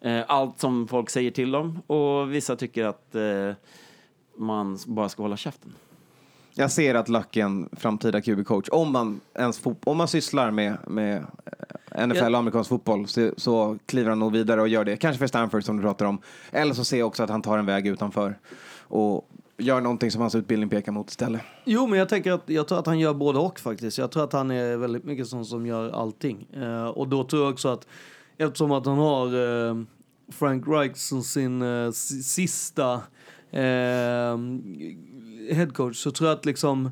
eh, 0.01 0.24
allt 0.28 0.59
som 0.59 0.88
folk 0.88 1.09
säger 1.09 1.32
till 1.32 1.51
dem. 1.51 1.82
Och 1.88 2.34
vissa 2.34 2.55
tycker 2.55 2.86
att 2.86 3.16
eh, 3.16 3.51
man 4.38 4.78
bara 4.88 5.09
ska 5.09 5.24
hålla 5.24 5.38
käften. 5.38 5.74
Jag 6.58 6.72
ser 6.72 6.95
att 6.95 7.10
Luck 7.10 7.38
är 7.38 7.43
en 7.43 7.70
framtida 7.72 8.22
QB-coach. 8.22 8.70
Om 8.72 8.91
man, 8.91 9.22
ens 9.39 9.62
om 9.84 9.97
man 9.97 10.08
sysslar 10.08 10.51
med, 10.51 10.78
med 10.88 11.24
eh, 11.95 12.08
NFL 12.08 12.34
och 12.34 12.39
amerikansk 12.39 12.70
fotboll 12.70 13.08
så, 13.08 13.32
så 13.38 13.78
kliver 13.86 14.10
han 14.10 14.20
nog 14.20 14.32
vidare 14.32 14.62
och 14.62 14.68
gör 14.68 14.86
det. 14.86 14.97
Kanske 14.97 15.20
för 15.20 15.28
Stanford 15.28 15.64
som 15.64 15.78
du 15.78 15.84
pratar 15.84 16.06
om. 16.06 16.22
Eller 16.51 16.74
så 16.74 16.86
ser 16.86 16.99
jag 16.99 17.08
också 17.08 17.24
att 17.24 17.30
han 17.30 17.41
tar 17.41 17.58
en 17.58 17.66
väg 17.66 17.88
utanför 17.88 18.38
och 18.80 19.30
gör 19.58 19.82
någonting 19.82 20.12
som 20.12 20.22
hans 20.22 20.36
utbildning 20.36 20.70
pekar 20.70 20.91
mot 20.91 21.10
istället. 21.10 21.41
Jo, 21.66 21.88
men 21.88 21.99
jag 21.99 22.10
tänker 22.10 22.32
att 22.32 22.43
jag 22.45 22.68
tror 22.68 22.80
att 22.80 22.86
han 22.88 22.99
gör 22.99 23.14
både 23.14 23.39
och 23.39 23.60
faktiskt. 23.60 23.97
Jag 23.97 24.12
tror 24.12 24.24
att 24.24 24.34
han 24.34 24.51
är 24.51 24.78
väldigt 24.78 25.03
mycket 25.03 25.28
sån 25.28 25.45
som 25.45 25.66
gör 25.66 25.89
allting. 25.89 26.47
Eh, 26.53 26.86
och 26.86 27.08
då 27.08 27.24
tror 27.24 27.43
jag 27.43 27.51
också 27.53 27.68
att 27.70 27.88
eftersom 28.38 28.72
att 28.72 28.86
han 28.86 28.97
har 28.97 29.26
eh, 29.70 29.76
Frank 30.32 30.64
Reich 30.68 30.97
som 30.97 31.24
sin 31.24 31.62
eh, 31.62 31.91
si- 31.91 32.24
sista 32.24 32.93
eh, 33.51 34.38
headcoach 35.52 35.98
så 35.98 36.12
tror 36.12 36.30
jag 36.30 36.38
att 36.38 36.46
liksom 36.46 36.89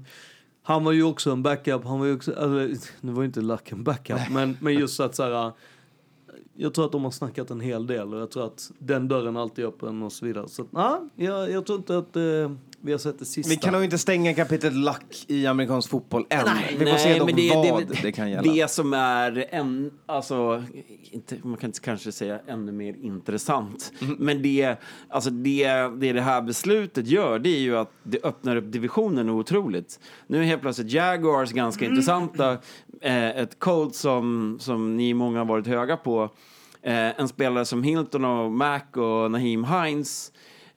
han 0.63 0.83
var 0.83 0.91
ju 0.91 1.03
också 1.03 1.31
en 1.31 1.43
backup. 1.43 1.85
Han 1.85 1.99
var 1.99 2.05
ju 2.05 2.15
också, 2.15 2.31
eller, 2.35 2.77
nu 3.01 3.11
var 3.11 3.21
ju 3.21 3.25
inte 3.25 3.41
Luck 3.41 3.71
en 3.71 3.83
backup, 3.83 4.19
men, 4.31 4.57
men 4.61 4.73
just 4.73 4.99
att 4.99 5.15
så 5.15 5.23
här, 5.23 5.51
jag 6.55 6.73
tror 6.73 6.85
att 6.85 6.91
de 6.91 7.03
har 7.03 7.11
snackat 7.11 7.51
en 7.51 7.59
hel 7.59 7.87
del 7.87 8.13
och 8.13 8.19
jag 8.19 8.31
tror 8.31 8.45
att 8.45 8.71
den 8.79 9.07
dörren 9.07 9.37
alltid 9.37 9.65
är 9.65 9.69
öppen 9.69 10.03
och 10.03 10.11
så 10.11 10.25
vidare. 10.25 10.47
Så 10.47 10.65
ja, 10.71 11.09
jag, 11.15 11.51
jag 11.51 11.65
tror 11.65 11.77
inte 11.77 11.97
att, 11.97 12.15
eh, 12.15 12.51
Vi 12.85 12.91
har 12.91 12.99
sett 12.99 13.19
det 13.19 13.25
sista. 13.25 13.49
Vi 13.49 13.55
kan 13.55 13.73
nog 13.73 13.83
inte 13.83 13.97
stänga 13.97 14.33
kapitlet 14.33 14.73
luck 14.73 15.25
i 15.27 15.47
amerikansk 15.47 15.89
fotboll 15.89 16.25
än. 16.29 16.45
Nej, 16.45 16.75
vi 16.79 16.85
får 16.85 16.97
se 16.97 17.19
dock 17.19 17.25
men 17.27 17.35
det, 17.35 17.49
vad 17.49 17.87
det, 17.87 18.01
det, 18.01 18.11
kan 18.11 18.31
gälla. 18.31 18.53
Det 18.53 18.71
som 18.71 18.93
är 18.93 19.45
en, 19.49 19.91
alltså, 20.05 20.63
inte, 21.11 21.37
man 21.43 21.57
kan 21.57 21.67
inte 21.67 21.79
kanske 21.79 22.11
säga 22.11 22.39
ännu 22.47 22.71
mer 22.71 22.95
intressant. 23.01 23.91
Mm. 24.01 24.15
Men 24.19 24.41
det, 24.41 24.75
alltså 25.09 25.29
det, 25.29 25.67
det 25.99 26.13
det 26.13 26.21
här 26.21 26.41
beslutet 26.41 27.07
gör, 27.07 27.39
det 27.39 27.49
är 27.49 27.59
ju 27.59 27.77
att 27.77 27.91
det 28.03 28.25
öppnar 28.25 28.55
upp 28.55 28.71
divisionen 28.71 29.29
otroligt. 29.29 29.99
Nu 30.27 30.39
är 30.39 30.43
helt 30.43 30.61
plötsligt 30.61 30.91
Jaguars 30.91 31.51
ganska 31.51 31.85
Mm. 31.85 31.93
intressanta. 31.93 32.57
Eh, 33.01 33.27
ett 33.29 33.59
Colts 33.59 33.99
som, 33.99 34.57
som 34.59 34.97
ni 34.97 35.13
många 35.13 35.37
har 35.37 35.45
varit 35.45 35.67
höga 35.67 35.97
på. 35.97 36.29
Eh, 36.81 37.19
en 37.19 37.27
spelare 37.27 37.65
som 37.65 37.83
Hilton 37.83 38.25
och 38.25 38.51
Mac 38.51 38.81
och 38.93 39.31
Naheem 39.31 39.65
Hines 39.65 40.31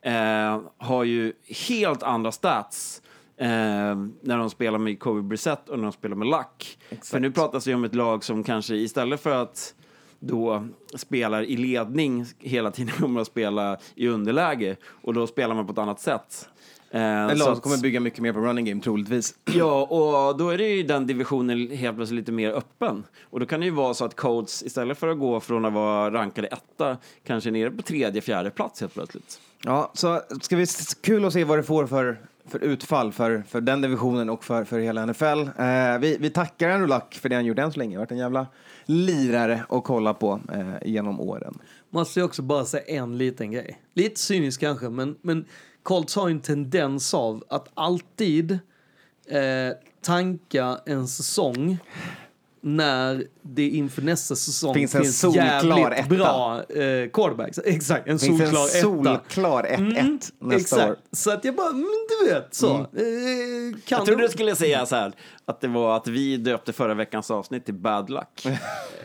eh, 0.07 0.61
har 0.79 1.05
ju 1.05 1.33
helt 1.69 2.03
andra 2.03 2.33
stats 2.33 3.03
eh, 3.37 3.49
när 4.21 4.39
de 4.39 4.51
spelar 4.51 4.79
med 4.79 5.01
Kobe 5.01 5.23
Brissett 5.23 5.69
och 5.69 5.77
när 5.79 5.83
de 5.83 5.93
spelar 5.93 6.17
med 6.17 6.29
Luck. 6.29 6.79
För 7.05 7.21
nu 7.21 7.33
pratas 7.33 7.65
det 7.65 7.75
om 7.75 7.85
ett 7.85 7.95
lag 7.95 8.25
som 8.25 8.45
kanske 8.45 8.75
istället 8.75 9.21
för 9.21 9.43
att 9.43 9.75
då 10.19 10.69
spelar 10.95 11.43
i 11.43 11.57
ledning 11.57 12.25
hela 12.39 12.71
tiden 12.71 12.95
kommer 12.99 13.21
att 13.21 13.27
spela 13.27 13.79
i 13.95 14.09
underläge 14.09 14.77
och 14.87 15.15
då 15.15 15.27
spelar 15.27 15.55
man 15.55 15.67
på 15.67 15.73
ett 15.73 15.79
annat 15.79 16.01
sätt. 16.01 16.49
Eh, 16.97 17.27
Ett 17.27 17.39
så 17.39 17.45
lag 17.45 17.57
som 17.57 17.61
kommer 17.61 17.79
bygga 17.79 18.01
mycket 18.01 18.21
mer 18.21 18.33
på 18.33 18.39
running 18.41 18.65
game 18.65 18.81
troligtvis. 18.83 19.35
Ja, 19.55 19.83
och 19.83 20.39
då 20.39 20.51
är 20.51 20.59
det 20.59 20.69
ju 20.69 20.83
den 20.83 21.07
divisionen 21.07 21.71
helt 21.71 21.97
plötsligt 21.97 22.19
lite 22.21 22.33
mer 22.33 22.51
öppen. 22.53 23.05
Och 23.31 23.41
då 23.41 23.47
kan 23.47 23.61
det 23.61 23.67
ju 23.67 23.73
vara 23.73 23.95
så 23.95 24.05
att 24.05 24.17
Colts 24.17 24.63
istället 24.63 24.99
för 24.99 25.09
att 25.09 25.19
gå 25.19 25.41
från 25.41 25.65
att 25.65 25.73
vara 25.73 26.11
rankade 26.11 26.49
etta 26.49 26.97
kanske 27.27 27.51
är 27.51 27.53
nere 27.53 27.71
på 27.71 27.83
tredje, 27.83 28.21
fjärde 28.21 28.51
plats 28.51 28.81
helt 28.81 28.95
plötsligt. 28.95 29.41
Ja, 29.65 29.91
så 29.95 30.21
ska 30.43 30.57
vi 30.57 30.67
kul 31.03 31.25
att 31.25 31.33
se 31.33 31.45
vad 31.45 31.59
det 31.59 31.63
får 31.63 31.87
för, 31.87 32.19
för 32.49 32.65
utfall 32.65 33.13
för, 33.13 33.45
för 33.49 33.61
den 33.61 33.81
divisionen 33.81 34.31
och 34.31 34.45
för, 34.45 34.65
för 34.65 34.79
hela 34.79 35.07
NFL. 35.07 35.25
Eh, 35.25 35.99
vi, 36.01 36.17
vi 36.21 36.31
tackar 36.31 36.69
Andrew 36.71 36.95
Luck 36.97 37.15
för 37.15 37.29
det 37.29 37.35
han 37.35 37.45
gjort 37.45 37.59
än 37.59 37.73
så 37.73 37.79
länge. 37.79 37.91
Det 37.91 37.97
har 37.97 38.03
varit 38.05 38.13
en 38.13 38.19
jävla 38.19 38.47
lirare 38.85 39.65
att 39.69 39.85
kolla 39.85 40.15
på 40.15 40.41
eh, 40.53 40.89
genom 40.89 41.21
åren. 41.21 41.59
Måste 41.91 42.21
jag 42.21 42.27
också 42.27 42.43
bara 42.43 42.65
säga 42.65 42.85
en 43.03 43.19
liten 43.19 43.51
grej. 43.51 43.81
Lite 43.95 44.21
cynisk 44.21 44.61
kanske, 44.61 44.89
men, 44.89 45.17
men 45.23 45.45
Colts 45.87 46.17
har 46.17 46.29
ju 46.29 46.33
en 46.35 46.41
tendens 46.41 47.15
av 47.15 47.45
att 47.49 47.69
alltid 47.75 48.59
eh, 49.27 49.77
tanka 50.01 50.81
en 50.87 51.09
säsong 51.09 51.79
när 52.67 53.25
det 53.43 53.69
inför 53.69 54.03
nästa 54.03 54.37
säsong 54.37 54.75
Finns 54.75 54.95
en 54.95 55.03
finns 55.03 55.21
solklar 55.21 55.45
jävligt 55.45 55.99
etta. 55.99 56.09
bra 56.09 56.63
eh, 56.69 57.09
quarterbacks. 57.11 57.59
Exakt, 57.65 58.09
en 58.09 58.19
finns 58.19 58.39
solklar 58.39 58.61
en 58.61 58.67
etta. 58.67 58.81
solklar 58.81 59.63
1-1 59.63 59.75
Mm, 59.75 60.19
nästa 60.41 60.57
exakt. 60.57 60.91
år. 60.91 60.97
Så 61.13 61.31
att 61.31 61.45
jag 61.45 61.55
bara, 61.57 61.73
men 61.73 61.87
du 62.21 62.27
vet 62.35 62.55
så. 62.55 62.71
Mm. 62.75 62.81
Eh, 62.83 62.89
kan 63.85 63.99
Jag 63.99 64.07
trodde 64.07 64.23
du 64.23 64.29
skulle 64.29 64.57
säga 64.57 64.87
så 64.87 64.97
här, 64.97 65.13
att 65.45 65.61
det 65.61 65.69
var 65.69 65.97
att 65.97 66.07
vi 66.07 66.37
döpte 66.37 66.73
förra 66.73 66.95
veckans 66.95 67.31
avsnitt 67.31 67.65
till 67.65 67.75
Bad 67.75 68.11
Luck. 68.11 68.47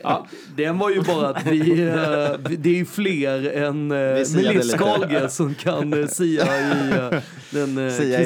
Ja, 0.03 0.27
den 0.55 0.77
var 0.77 0.89
ju 0.89 1.01
bara 1.01 1.29
att 1.29 1.45
vi, 1.47 1.81
eh, 1.81 1.95
det 2.57 2.69
är 2.69 2.75
ju 2.75 2.85
fler 2.85 3.51
än 3.51 3.91
uh, 3.91 4.13
Vi 4.13 4.25
siade 4.25 4.47
Melis 4.47 4.65
lite. 4.65 4.77
Karlgren 4.77 5.29
som 5.29 5.55
kan 5.55 5.93
uh, 5.93 6.07
sia 6.07 6.43
i 6.43 6.91
uh, 6.91 6.97
den 7.51 7.75
sumpen. 7.75 8.17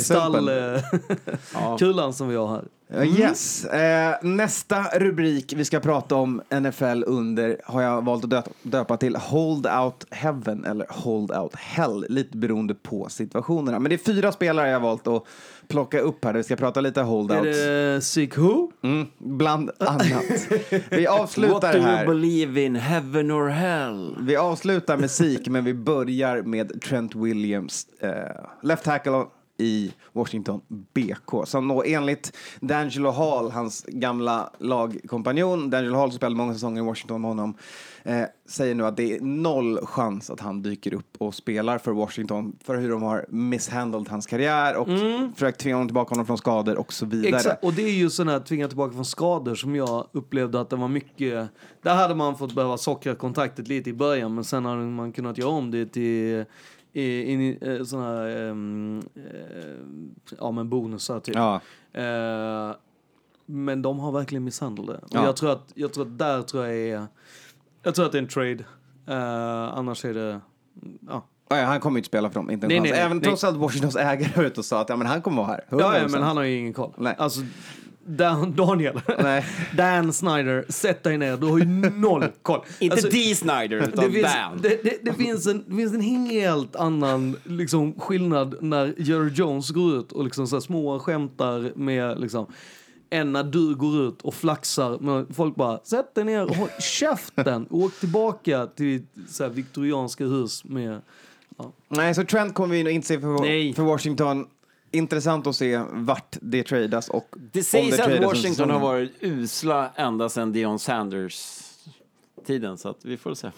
kristallkulan 1.52 2.14
som 2.14 2.30
vi 2.30 2.36
har 2.36 2.48
här. 2.48 2.64
Ja, 2.88 3.04
Yes. 3.04 3.66
Eh, 3.66 4.16
nästa 4.22 4.84
rubrik 5.00 5.54
vi 5.58 5.66
ska 5.66 5.80
prata 5.80 6.16
om 6.16 6.42
NFL 6.62 7.04
under 7.08 7.58
har 7.66 7.82
jag 7.82 8.02
valt 8.06 8.34
att 8.34 8.48
döpa, 8.62 8.98
till 8.98 9.16
Hold 9.16 9.68
Out 9.68 10.06
Heaven 10.12 10.66
eller 10.66 10.86
Hold 10.90 11.32
Out 11.32 11.56
Hell, 11.56 12.06
lite 12.10 12.38
beroende 12.38 12.74
på 12.76 13.10
situationerna. 13.10 13.80
Men 13.80 13.90
det 13.90 13.96
är 13.96 14.14
fyra 14.14 14.32
spelare 14.32 14.68
jag 14.70 14.76
har 14.80 14.88
valt 14.88 15.08
att 15.08 15.24
plocka 15.68 16.00
upp 16.00 16.26
här. 16.26 16.34
Vi 16.34 16.44
ska 16.44 16.56
prata 16.56 16.82
lite 16.82 17.02
Hold 17.02 17.32
Är 17.32 17.44
det 17.44 18.02
Sick 18.02 18.38
Who? 18.38 18.72
Mm, 18.84 19.08
bland 19.18 19.72
annat. 19.80 20.48
Vi 20.90 21.06
What 21.06 21.20
avslutar 21.20 21.74
do 21.74 21.80
you 21.80 21.88
här. 21.88 22.06
believe 22.08 22.64
in, 22.66 22.76
heaven 22.76 23.32
or 23.32 23.48
hell? 23.50 24.16
Vi 24.22 24.36
avslutar 24.36 24.98
med 24.98 25.12
SIK, 25.12 25.48
men 25.48 25.64
vi 25.64 25.74
börjar 25.74 26.42
med 26.42 26.82
Trent 26.82 27.16
Williams, 27.16 27.88
eh, 28.00 28.12
left 28.64 28.84
tackle 28.84 29.24
i 29.58 29.92
Washington 30.14 30.62
BK. 30.68 31.46
Som 31.46 31.68
då 31.68 31.84
enligt 31.84 32.38
D'Angelo 32.60 33.12
Hall, 33.12 33.52
hans 33.52 33.86
gamla 33.88 34.50
lagkompanjon, 34.58 35.74
D'Angelo 35.74 35.96
Hall 35.96 36.12
spelade 36.12 36.36
många 36.36 36.54
säsonger 36.54 36.82
i 36.82 36.86
Washington 36.86 37.22
med 37.22 37.30
honom, 37.30 37.58
eh, 38.04 38.22
säger 38.46 38.76
nu 38.76 38.86
att 38.86 38.98
det 38.98 39.16
är 39.16 39.22
noll 39.22 39.86
chans 39.86 40.30
att 40.30 40.40
han 40.40 40.62
dyker 40.62 40.94
upp 40.94 41.16
och 41.18 41.36
spelar 41.36 41.78
för 41.78 41.92
Washington 41.92 42.56
för 42.64 42.76
hur 42.76 42.90
de 42.90 43.04
har 43.04 43.26
misshandled 43.30 44.10
hans 44.10 44.26
karriär 44.26 44.76
och 44.76 44.88
försökt 45.34 45.60
tvinga 45.60 45.76
honom 45.76 45.88
tillbaka 45.88 46.10
honom 46.10 46.26
från 46.26 46.38
skador 46.38 46.78
och 46.78 46.94
så 46.94 47.06
vidare. 47.06 47.36
Exakt, 47.36 47.64
och 47.64 47.74
det 47.74 47.84
är 47.84 47.94
ju 47.94 48.10
sådana 48.10 48.32
här 48.32 48.40
tvinga 48.40 48.68
tillbaka 48.68 48.94
från 48.94 49.06
skador 49.06 49.56
som 49.56 49.76
jag 49.76 50.08
upplevde 50.12 50.62
att 50.62 50.70
det 50.70 50.76
var 50.76 50.88
mycket, 50.88 51.50
där 51.82 51.96
hade 51.96 52.16
man 52.16 52.38
fått 52.38 52.56
behöva 52.56 52.78
sockra 52.78 53.16
kontraktet 53.16 53.68
lite 53.68 53.90
i 53.90 53.94
början 53.94 54.36
men 54.36 54.44
sen 54.44 54.66
hade 54.66 54.82
man 54.82 55.12
kunnat 55.12 55.38
göra 55.38 55.50
om 55.50 55.72
det 55.72 55.86
till 55.86 56.46
i, 57.02 57.32
in, 57.32 57.58
eh, 57.62 57.84
såna 57.84 58.04
här, 58.04 58.50
ehm, 58.50 59.00
eh, 59.16 60.36
ja 60.40 60.52
men 60.52 60.70
bonusar 60.70 61.20
typ. 61.20 61.36
Ja. 61.36 61.56
Eh, 61.94 62.76
men 63.46 63.82
de 63.82 64.00
har 64.00 64.12
verkligen 64.12 64.44
misshandlat 64.44 64.88
det. 64.88 64.94
Och 64.94 65.10
Ja. 65.12 65.26
jag 65.26 65.36
tror 65.36 65.52
att, 65.52 65.72
jag 65.76 65.94
tror 65.94 66.06
att 66.06 66.18
där 66.18 66.42
tror 66.42 66.66
jag 66.66 66.76
är, 66.78 67.08
jag 67.84 67.96
tror 67.96 68.06
att 68.06 68.12
det 68.12 68.18
är 68.18 68.22
en 68.22 68.28
trade. 68.28 68.64
Eh, 69.08 69.78
annars 69.78 70.06
är 70.06 70.14
det, 70.14 70.40
ja. 71.08 71.26
Ja, 71.50 71.58
ja, 71.58 71.66
han 71.66 71.80
kommer 71.80 71.96
ju 71.96 72.00
inte 72.00 72.08
spela 72.08 72.30
för 72.30 72.40
dem, 72.40 72.52
inte 72.52 72.66
en 72.66 72.68
Nej, 72.68 72.78
chans. 72.78 72.84
nej, 72.84 72.92
nej, 72.92 73.02
Även 73.06 73.18
nej. 73.18 73.26
trots 73.26 73.44
att 73.44 73.56
Washingtons 73.56 73.96
ägare 73.96 74.30
var 74.36 74.44
ute 74.44 74.60
och 74.60 74.66
sa 74.66 74.82
att 74.82 74.90
ja, 74.90 74.96
men 74.96 75.08
han 75.08 75.22
kommer 75.22 75.38
vara 75.38 75.48
här. 75.48 75.66
Ja, 75.70 75.78
ja, 75.98 76.00
100%. 76.08 76.12
men 76.12 76.24
han 76.24 76.38
har 76.38 76.44
ju 76.44 76.58
ingen 76.58 76.74
koll. 76.74 76.94
Nej. 76.98 77.16
Alltså, 77.18 77.42
Dan, 78.08 78.56
Daniel, 78.56 79.02
Nej. 79.20 79.46
Dan 79.78 80.14
Snyder, 80.14 80.66
sätt 80.70 81.04
dig 81.04 81.18
ner, 81.18 81.38
du 81.38 81.48
har 81.48 81.58
ju 81.58 81.66
noll 81.66 82.26
koll. 82.42 82.62
Inte 82.80 82.94
Alltså, 82.94 83.10
D. 83.10 83.36
Snyder, 83.36 83.80
det 83.80 83.88
utan 83.88 84.12
finns, 84.12 84.34
Dan. 84.34 84.62
det, 84.62 84.84
det, 84.84 84.98
det, 85.02 85.14
finns 85.14 85.48
en, 85.48 85.64
det 85.68 85.76
finns 85.76 85.94
en 85.94 86.02
helt 86.02 86.76
annan 86.76 87.36
liksom, 87.44 88.00
skillnad 88.00 88.56
när 88.62 88.94
Jerry 88.98 89.32
Jones 89.34 89.70
går 89.70 89.96
ut 89.96 90.12
och 90.12 90.24
liksom, 90.24 90.48
så 90.48 90.56
här, 90.56 90.62
små 90.62 91.00
skämtar 91.00 91.72
med 91.76 92.20
liksom, 92.20 92.46
än 93.10 93.34
när 93.34 93.44
du 93.44 93.76
går 93.76 94.02
ut 94.02 94.22
och 94.22 94.34
flaxar 94.34 94.98
med 95.00 95.26
folk 95.36 95.56
bara 95.56 95.80
sätt 95.84 96.16
dig 96.16 96.24
ner 96.24 96.44
och 96.44 96.56
håll 96.56 96.70
käften 96.80 97.66
och 97.66 97.80
åk 97.80 97.94
tillbaka 98.00 98.68
till 98.68 99.06
så 99.28 99.44
här, 99.44 99.50
viktorianska 99.52 100.24
hus 100.24 100.64
med 100.64 101.02
Nej, 101.88 102.16
så 102.16 102.24
Trent 102.24 102.54
kommer 102.54 102.76
vi 102.76 102.84
nog 102.84 102.94
inte 102.94 103.08
se 103.08 103.20
för, 103.20 103.42
Nej. 103.42 103.74
för 103.74 103.84
Washington. 103.84 104.48
Intressant 104.96 105.48
att 105.48 105.56
se 105.56 105.82
vart 105.92 106.38
det 106.42 106.64
tradas 106.64 107.10
och 107.10 107.28
Det 107.54 107.60
om 107.60 107.64
sägs 107.64 107.98
tradas 107.98 108.18
att 108.18 108.24
Washington 108.24 108.70
har 108.70 108.80
varit 108.80 109.12
usla 109.20 109.92
ända 109.96 110.30
sedan 110.30 110.52
Dion 110.52 110.80
Sanders-tiden, 110.80 112.78
så 112.78 112.90
att 112.90 113.06
vi 113.06 113.18
får 113.18 113.34
se. 113.34 113.52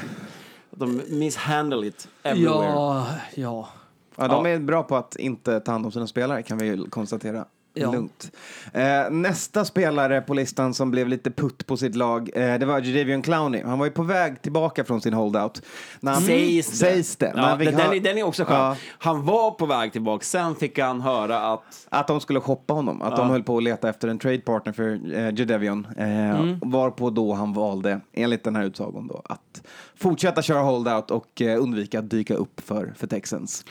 de 0.70 1.02
misshandle 1.08 1.86
it 1.86 2.08
everywhere. 2.22 2.64
Ja, 2.66 3.06
ja. 3.34 3.68
Ja, 4.16 4.28
de 4.28 4.46
Ja. 4.46 4.50
är 4.52 4.58
bra 4.58 4.82
på 4.82 4.96
att 4.96 5.16
inte 5.16 5.60
ta 5.60 5.72
hand 5.72 5.86
om 5.86 5.92
sina 5.92 6.06
spelare 6.06 6.42
kan 6.42 6.58
vi 6.58 6.66
ju 6.66 6.90
konstatera. 6.90 7.44
Ja. 7.76 7.92
Lugnt. 7.92 8.30
Eh, 8.72 9.10
nästa 9.10 9.64
spelare 9.64 10.20
på 10.20 10.34
listan 10.34 10.74
som 10.74 10.90
blev 10.90 11.08
lite 11.08 11.30
putt 11.30 11.66
på 11.66 11.76
sitt 11.76 11.94
lag, 11.96 12.30
eh, 12.34 12.58
det 12.58 12.66
var 12.66 12.80
Jadavion 12.80 13.22
Clowney. 13.22 13.62
Han 13.64 13.78
var 13.78 13.86
ju 13.86 13.92
på 13.92 14.02
väg 14.02 14.42
tillbaka 14.42 14.84
från 14.84 15.00
sin 15.00 15.12
holdout. 15.12 15.62
När 16.00 16.12
han, 16.12 16.22
Sägs 16.22 16.70
det. 16.70 16.76
Sägs 16.76 17.16
det. 17.16 17.32
Ja, 17.36 17.56
den, 17.56 17.80
är, 17.80 18.00
den 18.00 18.18
är 18.18 18.22
också 18.22 18.44
skön. 18.44 18.56
Ja. 18.56 18.76
Han 18.98 19.24
var 19.24 19.50
på 19.50 19.66
väg 19.66 19.92
tillbaka, 19.92 20.24
sen 20.24 20.54
fick 20.54 20.78
han 20.78 21.00
höra 21.00 21.52
att... 21.52 21.86
Att 21.88 22.06
de 22.06 22.20
skulle 22.20 22.40
shoppa 22.40 22.74
honom, 22.74 23.02
att 23.02 23.16
de 23.16 23.30
höll 23.30 23.42
på 23.42 23.56
att 23.56 23.62
leta 23.62 23.88
efter 23.88 24.08
en 24.08 24.18
trade 24.18 24.38
partner 24.38 24.72
för 24.72 25.14
eh, 25.14 25.34
Jadavion. 25.34 25.86
Eh, 25.96 26.06
Mm. 26.26 26.58
Varpå 26.62 27.10
då 27.10 27.32
han 27.32 27.52
valde, 27.52 28.00
enligt 28.12 28.44
den 28.44 28.56
här 28.56 28.64
utsagon 28.64 29.06
då, 29.06 29.22
att 29.24 29.62
fortsätta 29.96 30.42
köra 30.42 30.58
holdout 30.60 31.10
och 31.10 31.42
eh, 31.42 31.62
undvika 31.62 31.98
att 31.98 32.10
dyka 32.10 32.34
upp 32.34 32.60
för, 32.60 32.94
för 32.96 33.06
Texans. 33.06 33.64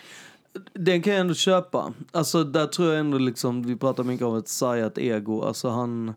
Den 0.73 1.01
kan 1.01 1.13
jag 1.13 1.19
ändå 1.19 1.33
köpa. 1.33 1.93
Alltså 2.11 2.43
där 2.43 2.67
tror 2.67 2.89
jag 2.89 2.99
ändå 2.99 3.17
liksom, 3.17 3.63
vi 3.63 3.75
pratar 3.75 4.03
mycket 4.03 4.25
om 4.25 4.37
ett 4.37 4.47
sargat 4.47 4.97
ego. 4.97 5.41
Alltså 5.41 5.69
han, 5.69 6.13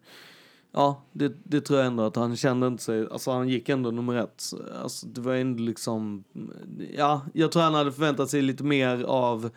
ja 0.72 1.02
det, 1.12 1.32
det 1.44 1.60
tror 1.60 1.78
jag 1.78 1.86
ändå 1.86 2.02
att 2.02 2.16
han 2.16 2.36
kände 2.36 2.66
inte 2.66 2.82
sig, 2.82 3.06
alltså 3.10 3.30
han 3.30 3.48
gick 3.48 3.68
ändå 3.68 3.90
nummer 3.90 4.14
ett. 4.14 4.42
Alltså 4.82 5.06
det 5.06 5.20
var 5.20 5.34
ändå 5.34 5.62
liksom, 5.62 6.24
ja 6.96 7.20
jag 7.32 7.52
tror 7.52 7.62
han 7.62 7.74
hade 7.74 7.92
förväntat 7.92 8.30
sig 8.30 8.42
lite 8.42 8.64
mer 8.64 9.02
av 9.02 9.50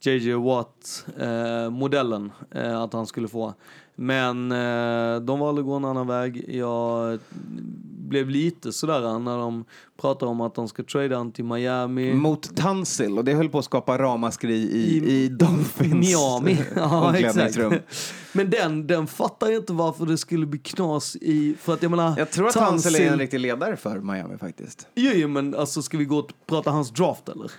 JJ 0.00 0.32
Watt 0.32 1.06
eh, 1.18 1.70
modellen 1.70 2.32
eh, 2.50 2.80
att 2.80 2.92
han 2.92 3.06
skulle 3.06 3.28
få. 3.28 3.54
Men 3.94 4.52
eh, 4.52 5.20
de 5.20 5.38
valde 5.38 5.60
att 5.60 5.66
gå 5.66 5.74
en 5.74 5.84
annan 5.84 6.06
väg. 6.06 6.44
Jag 6.48 7.18
blev 8.12 8.30
lite 8.30 8.72
sådär 8.72 9.18
när 9.18 9.38
de 9.38 9.64
pratar 10.00 10.26
om 10.26 10.40
att 10.40 10.54
de 10.54 10.68
ska 10.68 10.82
trada 10.82 11.16
han 11.16 11.32
till 11.32 11.44
Miami. 11.44 12.14
Mot 12.14 12.56
Tunsil 12.56 13.18
och 13.18 13.24
det 13.24 13.34
höll 13.34 13.48
på 13.48 13.58
att 13.58 13.64
skapa 13.64 13.98
ramaskri 13.98 14.54
i, 14.54 15.12
i, 15.12 15.28
Dolphins 15.28 15.94
Miami. 15.94 16.58
Ja, 16.76 17.16
exakt. 17.16 17.58
Men 18.32 18.50
den, 18.50 18.86
den 18.86 19.06
fattar 19.06 19.46
jag 19.46 19.56
inte 19.56 19.72
varför 19.72 20.06
det 20.06 20.18
skulle 20.18 20.46
bli 20.46 20.58
knas 20.58 21.16
i... 21.16 21.54
För 21.60 21.74
att 21.74 21.82
jag 21.82 21.90
menar... 21.90 22.14
Jag 22.18 22.30
tror 22.30 22.48
att 22.48 22.52
Tunsil 22.52 22.94
är 22.94 23.12
en 23.12 23.18
riktig 23.18 23.40
ledare 23.40 23.76
för 23.76 24.00
Miami 24.00 24.38
faktiskt. 24.38 24.86
Jo, 24.94 25.10
jo, 25.14 25.28
men 25.28 25.54
alltså 25.54 25.82
ska 25.82 25.98
vi 25.98 26.04
gå 26.04 26.18
och 26.18 26.32
prata 26.46 26.70
hans 26.70 26.90
draft 26.90 27.28
eller? 27.28 27.50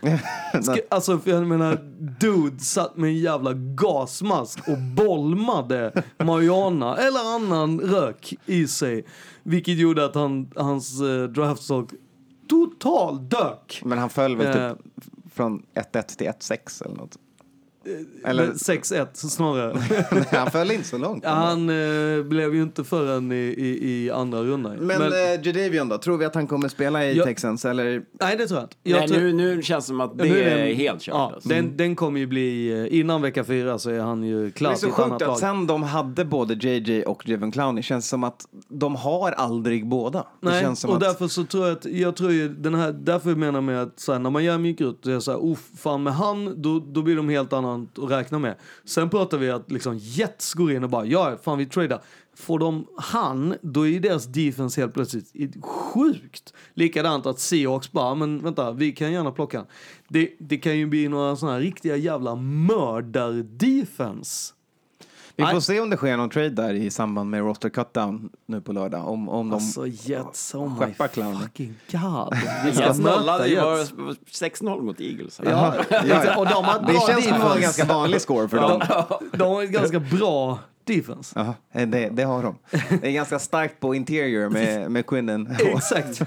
Ska, 0.64 0.78
alltså, 0.90 1.20
för 1.20 1.32
jag 1.32 1.48
menar, 1.48 1.80
dude 2.20 2.60
satt 2.60 2.98
med 2.98 3.08
en 3.08 3.18
jävla 3.18 3.54
gasmask 3.54 4.68
och 4.68 4.78
bolmade 4.78 6.04
marijuana 6.24 6.98
eller 6.98 7.36
annan 7.36 7.80
rök 7.80 8.34
i 8.46 8.68
sig. 8.68 9.06
Vilket 9.44 9.78
gjorde 9.78 10.06
att 10.06 10.16
han, 10.16 10.52
hans 10.56 11.02
uh, 11.02 11.24
draftstock 11.24 11.90
total 12.54 13.30
dök. 13.30 13.82
Men 13.86 13.98
han 13.98 14.10
föll 14.10 14.36
väl 14.36 14.48
Eh. 14.62 14.70
typ 14.74 14.86
från 15.34 15.66
1-1 15.74 16.02
till 16.18 16.28
1-6 16.28 16.82
eller 16.86 16.96
något. 16.96 17.18
Eller 18.26 18.44
Eller 18.44 18.54
6-1 18.54 19.08
snarare. 19.14 19.74
Nej, 20.12 20.26
han 20.32 20.52
föll 20.52 20.72
inte 20.72 20.88
så 20.88 20.98
långt. 20.98 21.24
Ja, 21.24 21.30
han 21.30 21.70
eh, 21.70 22.24
blev 22.24 22.56
ju 22.56 22.62
inte 22.64 22.84
förrän 22.84 23.32
i, 23.32 23.36
i, 23.36 24.04
i 24.06 24.12
andra 24.12 24.44
rundan. 24.44 24.76
Men, 24.78 25.02
eh, 25.02 25.48
Jadavion 25.48 25.90
då? 25.90 25.98
Tror 25.98 26.18
vi 26.18 26.26
att 26.26 26.36
han 26.36 26.48
kommer 26.48 26.68
spela 26.70 27.06
i 27.06 27.18
Ja. 27.18 27.24
Texans 27.26 27.66
eller? 27.66 28.02
nej, 28.22 28.38
det 28.38 28.48
tror 28.48 28.60
jag 28.60 28.66
inte. 28.66 28.76
Jag 28.84 29.00
Nej, 29.00 29.08
tror- 29.08 29.20
nu, 29.20 29.34
nu 29.34 29.62
känns 29.64 29.86
det 29.86 29.88
som 29.88 30.02
att 30.02 30.18
det 30.18 30.24
Nu 30.24 30.40
är, 30.44 30.58
den- 30.68 30.76
helt 30.76 31.02
kört. 31.02 31.16
Ja, 31.16 31.32
alltså. 31.34 31.50
den, 31.50 31.78
den 31.78 31.96
kommer 31.96 32.20
ju 32.20 32.28
bli, 32.28 32.82
eh, 32.92 33.00
innan 33.00 33.22
vecka 33.22 33.44
fyra 33.44 33.80
så 33.80 33.90
är 33.90 34.00
han 34.00 34.24
ju 34.24 34.50
Det 34.50 34.66
är 34.66 34.76
så 34.76 34.92
sjukt 34.92 35.22
att 35.22 35.40
sen 35.40 35.68
de 35.68 35.84
hade 35.84 36.26
både 36.26 36.54
JJ 36.54 37.04
och 37.04 37.30
Jevon 37.30 37.52
Clowney 37.52 37.84
känns 37.84 38.10
som 38.10 38.24
att 38.24 38.46
de 38.70 38.96
har 38.96 39.32
aldrig 39.32 39.88
båda. 39.88 40.20
Det 40.20 40.50
Nej, 40.50 40.62
känns 40.62 40.80
som 40.80 40.90
och 40.90 40.96
att... 40.96 41.02
därför 41.02 41.28
så 41.28 41.44
tror 41.44 41.68
jag 41.68 41.78
att, 41.78 41.86
jag 41.86 42.16
tror 42.16 42.32
ju 42.32 42.50
den 42.50 42.74
här, 42.76 42.92
därför 42.92 43.36
menar 43.36 43.54
jag 43.58 43.64
med 43.64 43.82
att 43.82 44.00
så 44.00 44.12
här, 44.12 44.20
när 44.20 44.30
man 44.30 44.44
gör 44.44 44.58
mjukgrut, 44.58 45.04
det 45.04 45.14
är 45.14 45.20
så 45.20 45.32
här, 45.32 45.38
oh, 45.40 45.58
fan 45.78 46.04
med 46.04 46.14
han, 46.14 46.62
då, 46.62 46.80
då 46.80 47.02
blir 47.02 47.16
de 47.16 47.30
helt 47.30 47.54
annat 47.74 48.00
att 48.00 48.12
räkna 48.12 48.40
med. 48.40 48.56
Sen 48.86 49.10
pratar 49.10 49.38
vi 49.38 49.50
att 49.50 49.72
liksom 49.72 49.98
Jets 49.98 50.54
går 50.54 50.72
in 50.72 50.84
och 50.84 50.90
bara, 50.90 51.06
ja, 51.06 51.38
fan 51.44 51.58
vi 51.58 51.66
tradar. 51.66 52.02
Får 52.36 52.60
de 52.60 52.88
han, 52.98 53.56
då 53.62 53.88
är 53.88 53.92
ju 53.92 54.00
deras 54.00 54.26
defense 54.26 54.82
helt 54.82 54.94
plötsligt 54.94 55.66
sjukt. 55.66 56.54
Likadant 56.74 57.26
att 57.26 57.40
Seahawks 57.40 57.92
bara, 57.92 58.16
men 58.16 58.44
vänta, 58.44 58.72
vi 58.72 58.92
kan 58.92 59.12
gärna 59.12 59.32
plocka 59.32 59.58
han. 59.58 59.68
Det, 60.08 60.30
det 60.40 60.58
kan 60.58 60.78
ju 60.78 60.86
bli 60.86 61.08
några 61.08 61.36
sådana 61.36 61.58
här 61.58 61.64
riktiga 61.64 61.96
jävla 61.96 62.36
mördar-defense. 62.36 64.54
Vi 65.36 65.46
får 65.46 65.60
se 65.60 65.80
om 65.80 65.90
det 65.90 65.98
sker 65.98 66.18
någon 66.18 66.30
trade 66.30 66.50
där 66.50 66.74
i 66.74 66.90
samband 66.92 67.30
med 67.30 67.40
roster 67.42 67.70
cutdown 67.70 68.30
nu 68.46 68.62
på 68.62 68.74
lördag. 68.74 69.08
Om, 69.08 69.30
om 69.30 69.50
de... 69.50 69.56
Alltså 69.56 69.88
Jets, 69.88 70.56
oh 70.56 70.80
my 70.80 70.94
Clowney. 71.08 71.40
fucking 71.42 71.76
god. 71.92 72.34
Vi 72.66 72.80
Jets 72.80 73.00
möta 73.00 73.48
Jets. 73.48 73.92
var 73.92 74.16
6-0 74.32 74.82
mot 74.82 75.02
Eagles. 75.02 75.42
Ja, 75.44 75.76
exakt. 75.90 76.38
och 76.38 76.46
de 76.46 76.64
har 76.66 76.80
Det 76.80 76.86
bra 76.94 77.08
känns 77.08 77.24
som 77.26 77.52
en 77.56 77.62
ganska 77.62 77.86
vanlig 77.86 78.22
score 78.22 78.48
för 78.48 78.58
dem. 78.58 78.82
De, 78.90 79.38
de 79.38 79.44
har 79.44 79.64
ett 79.64 79.72
ganska 79.72 80.00
bra 80.00 80.60
defense. 80.84 81.56
Ja, 81.72 81.86
det, 81.86 82.10
det 82.10 82.24
har 82.24 82.44
de. 82.44 82.56
Det 83.02 83.08
är 83.08 83.12
ganska 83.12 83.40
starkt 83.40 83.80
på 83.80 83.96
interior 83.96 84.50
med, 84.50 84.92
med 84.92 85.06
Quinnen. 85.08 85.56
Exakt. 85.60 86.22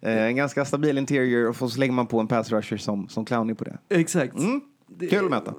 Eh, 0.00 0.22
en 0.24 0.36
ganska 0.36 0.64
stabil 0.64 0.98
interior 0.98 1.48
och 1.48 1.56
så 1.72 1.80
lägger 1.80 1.92
man 1.92 2.06
på 2.06 2.20
en 2.20 2.26
pass 2.28 2.50
rusher 2.50 2.76
som, 2.76 3.08
som 3.08 3.24
Clowney 3.24 3.54
på 3.54 3.64
det. 3.64 3.78
Exakt. 3.88 4.34
Kul 5.10 5.24
att 5.24 5.30
möta. 5.30 5.54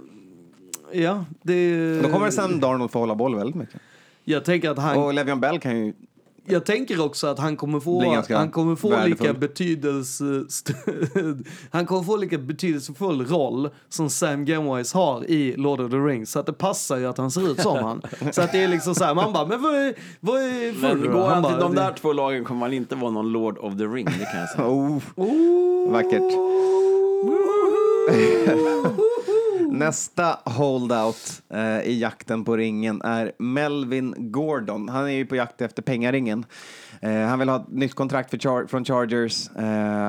Ja, 0.92 1.26
det... 1.42 2.02
Då 2.02 2.10
kommer 2.10 2.32
sen 2.32 2.60
Darnold 2.60 2.92
få 2.92 3.00
hålla 3.00 3.16
boll 3.16 3.36
väldigt 3.36 3.56
mycket. 3.56 3.82
Jag 4.24 4.46
tänker 4.46 4.70
att 4.70 4.78
han... 4.80 4.98
Och 4.98 5.14
Le'Veon 5.14 5.40
Bell 5.40 5.60
kan 5.60 5.86
ju... 5.86 5.94
Jag 6.50 6.66
tänker 6.66 7.06
också 7.06 7.28
att 7.28 7.40
han 7.40 7.56
kommer 7.58 7.80
få, 7.80 8.24
han 8.30 8.52
kommer 8.52 8.76
få 8.76 8.90
värdefull. 8.90 9.10
lika 9.28 9.34
betydelse, 9.34 10.24
han 11.70 11.86
kommer 11.86 12.04
få 12.04 12.18
lika 12.18 12.38
betydelsefull 12.38 13.26
roll 13.26 13.70
som 13.90 14.10
Sam 14.10 14.46
Gamwise 14.46 14.98
har 14.98 15.24
i 15.30 15.56
Lord 15.58 15.80
of 15.82 15.92
the 15.92 15.98
Rings. 15.98 16.32
Så 16.32 16.40
att 16.40 16.46
det 16.46 16.54
passar 16.54 16.98
ju 16.98 17.06
att 17.06 17.18
han 17.18 17.32
ser 17.32 17.52
ut 17.52 17.62
som 17.62 17.78
han. 17.78 18.02
Så 18.32 18.42
att 18.42 18.52
det 18.52 18.64
är 18.64 18.68
liksom 18.68 18.96
så 18.96 19.04
här, 19.04 19.14
man 19.16 19.34
bara, 19.34 19.46
men 19.46 19.62
vad 19.62 19.76
är, 19.76 19.94
vad 20.20 20.42
är 20.42 20.82
Men 20.82 21.12
går 21.12 21.28
han 21.28 21.42
bara, 21.42 21.54
till 21.54 21.62
de 21.62 21.76
det- 21.76 21.82
där 21.82 21.94
två 21.94 22.14
lagen 22.14 22.44
kommer 22.46 22.62
han 22.62 22.74
inte 22.74 22.96
vara 22.96 23.12
någon 23.12 23.32
Lord 23.32 23.58
of 23.58 23.78
the 23.78 23.84
Ring, 23.84 24.06
det 24.06 24.26
kan 24.26 24.40
jag 24.40 24.50
säga. 24.50 24.68
Oh, 24.68 25.92
vackert. 25.92 26.34
Nästa 29.72 30.40
holdout 30.46 31.42
eh, 31.50 31.80
i 31.82 32.00
jakten 32.00 32.46
på 32.46 32.58
ringen 32.58 33.02
är 33.02 33.32
Melvin 33.40 34.14
Gordon. 34.18 34.90
Han 34.90 35.06
är 35.06 35.10
ju 35.12 35.26
på 35.26 35.36
jakt 35.36 35.62
efter 35.62 35.82
pengaringen. 35.82 36.46
Eh, 37.02 37.12
han 37.22 37.40
vill 37.40 37.50
ha 37.50 37.56
ett 37.56 37.72
nytt 37.72 37.94
kontrakt 37.96 38.30
för 38.30 38.38
Char- 38.38 38.68
från 38.68 38.86
Chargers. 38.86 39.50
Eh, 39.56 39.64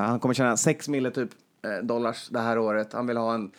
han 0.05 0.19
kommer 0.19 0.33
tjäna 0.33 0.57
6 0.57 0.87
mille 0.89 1.11
typ 1.11 1.29
eh, 1.63 1.85
dollars 1.85 2.29
det 2.29 2.39
här 2.39 2.57
året. 2.59 2.93
Han 2.93 3.07
vill 3.07 3.17
ha 3.17 3.33
en 3.33 3.51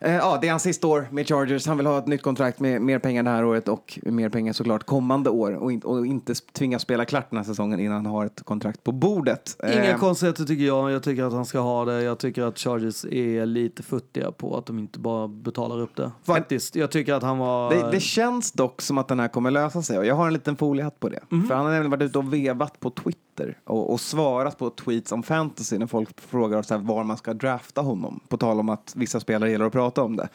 Eh, 0.00 0.16
Ja, 0.16 0.38
det 0.40 0.46
är 0.46 0.50
hans 0.50 0.62
sista 0.62 0.86
år 0.86 1.08
med 1.10 1.28
Chargers. 1.28 1.66
Han 1.66 1.76
vill 1.76 1.86
ha 1.86 1.98
ett 1.98 2.06
nytt 2.06 2.22
kontrakt 2.22 2.60
med 2.60 2.82
mer 2.82 2.98
pengar 2.98 3.22
det 3.22 3.30
här 3.30 3.44
året 3.44 3.68
och 3.68 3.98
mer 4.02 4.28
pengar 4.28 4.52
såklart 4.52 4.84
kommande 4.84 5.30
år 5.30 5.52
och, 5.52 5.72
in, 5.72 5.80
och 5.80 6.06
inte 6.06 6.34
tvingas 6.34 6.82
spela 6.82 7.04
klart 7.04 7.30
den 7.30 7.36
här 7.36 7.44
säsongen 7.44 7.80
innan 7.80 7.96
han 7.96 8.06
har 8.06 8.26
ett 8.26 8.42
kontrakt 8.44 8.84
på 8.84 8.92
bordet. 8.92 9.56
Inga 9.64 9.84
Eh, 9.90 9.98
konstigheter 9.98 10.44
tycker 10.44 10.64
jag. 10.64 10.90
Jag 10.90 11.02
tycker 11.02 11.24
att 11.24 11.32
han 11.32 11.46
ska 11.46 11.58
ha 11.58 11.84
det. 11.84 12.02
Jag 12.02 12.18
tycker 12.18 12.42
att 12.42 12.58
Chargers 12.58 13.04
är 13.04 13.46
lite 13.46 13.82
futtiga 13.82 14.32
på 14.32 14.56
att 14.56 14.66
de 14.66 14.78
inte 14.78 14.98
bara 14.98 15.28
betalar 15.28 15.80
upp 15.80 15.96
det. 15.96 16.10
Faktiskt. 16.24 16.76
Jag 16.76 16.90
tycker 16.90 17.14
att 17.14 17.22
han 17.22 17.38
var... 17.38 17.70
Det, 17.74 17.90
det 17.92 18.00
känns 18.00 18.52
dock 18.52 18.82
som 18.82 18.98
att 18.98 19.08
den 19.08 19.20
här 19.20 19.28
kommer 19.28 19.50
lösa 19.50 19.82
sig 19.82 19.98
och 19.98 20.06
jag 20.06 20.14
har 20.14 20.26
en 20.26 20.32
liten 20.32 20.56
foliehatt 20.56 21.00
på 21.00 21.08
det. 21.08 21.20
För 21.48 21.54
han 21.54 21.64
har 21.64 21.72
nämligen 21.72 21.90
varit 21.90 22.02
ute 22.02 22.18
och 22.18 22.32
vevat 22.34 22.80
på 22.80 22.90
Twitter 22.90 23.20
och, 23.64 23.92
och 23.92 24.00
svarat 24.00 24.58
på 24.58 24.70
tweets 24.70 25.12
om 25.12 25.22
fantasy 25.22 25.78
när 25.78 25.86
folk 25.86 26.20
frågar 26.20 26.62
så 26.62 26.74
här, 26.74 26.80
var 26.82 27.04
man 27.04 27.16
ska 27.16 27.34
drafta 27.34 27.80
honom. 27.80 28.20
På 28.28 28.36
tal 28.36 28.60
om 28.60 28.68
att 28.68 28.92
vissa 28.96 29.20
spelare 29.20 29.50
gillar 29.50 29.66
att 29.66 29.72
prata 29.72 30.02
om 30.02 30.16
det. 30.16 30.28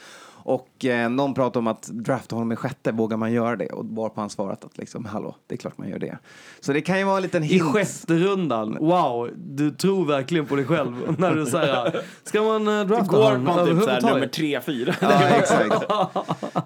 Och 0.47 0.85
eh, 0.85 1.09
någon 1.09 1.33
pratar 1.33 1.59
om 1.59 1.67
att 1.67 1.87
drafta 1.87 2.35
honom 2.35 2.51
i 2.51 2.55
sjätte, 2.55 2.91
vågar 2.91 3.17
man 3.17 3.33
göra 3.33 3.55
det? 3.55 3.67
Och 3.67 3.85
varpå 3.85 4.21
han 4.21 4.29
svarat 4.29 4.65
att 4.65 4.77
liksom, 4.77 5.05
hallå, 5.05 5.35
det 5.47 5.55
är 5.55 5.57
klart 5.57 5.77
man 5.77 5.89
gör 5.89 5.99
det. 5.99 6.17
Så 6.59 6.73
det 6.73 6.81
kan 6.81 6.99
ju 6.99 7.05
vara 7.05 7.17
en 7.17 7.23
liten 7.23 7.43
I 7.43 7.47
hint. 7.47 7.63
sjätte 7.63 8.13
rundan. 8.13 8.77
Wow, 8.79 9.29
du 9.35 9.71
tror 9.71 10.05
verkligen 10.05 10.45
på 10.45 10.55
dig 10.55 10.65
själv 10.65 11.15
när 11.19 11.35
du 11.35 11.45
säger 11.45 12.01
ska 12.23 12.43
man 12.43 12.67
uh, 12.67 12.87
drafta 12.87 13.17
Går 13.17 13.23
honom 13.23 13.43
man 13.43 13.67
typ 13.67 13.83
såhär 13.83 14.01
nummer 14.01 14.15
överhuvudtaget? 14.15 14.37
3-4. 14.37 14.95
Ja, 15.01 15.27
exakt. 15.27 15.91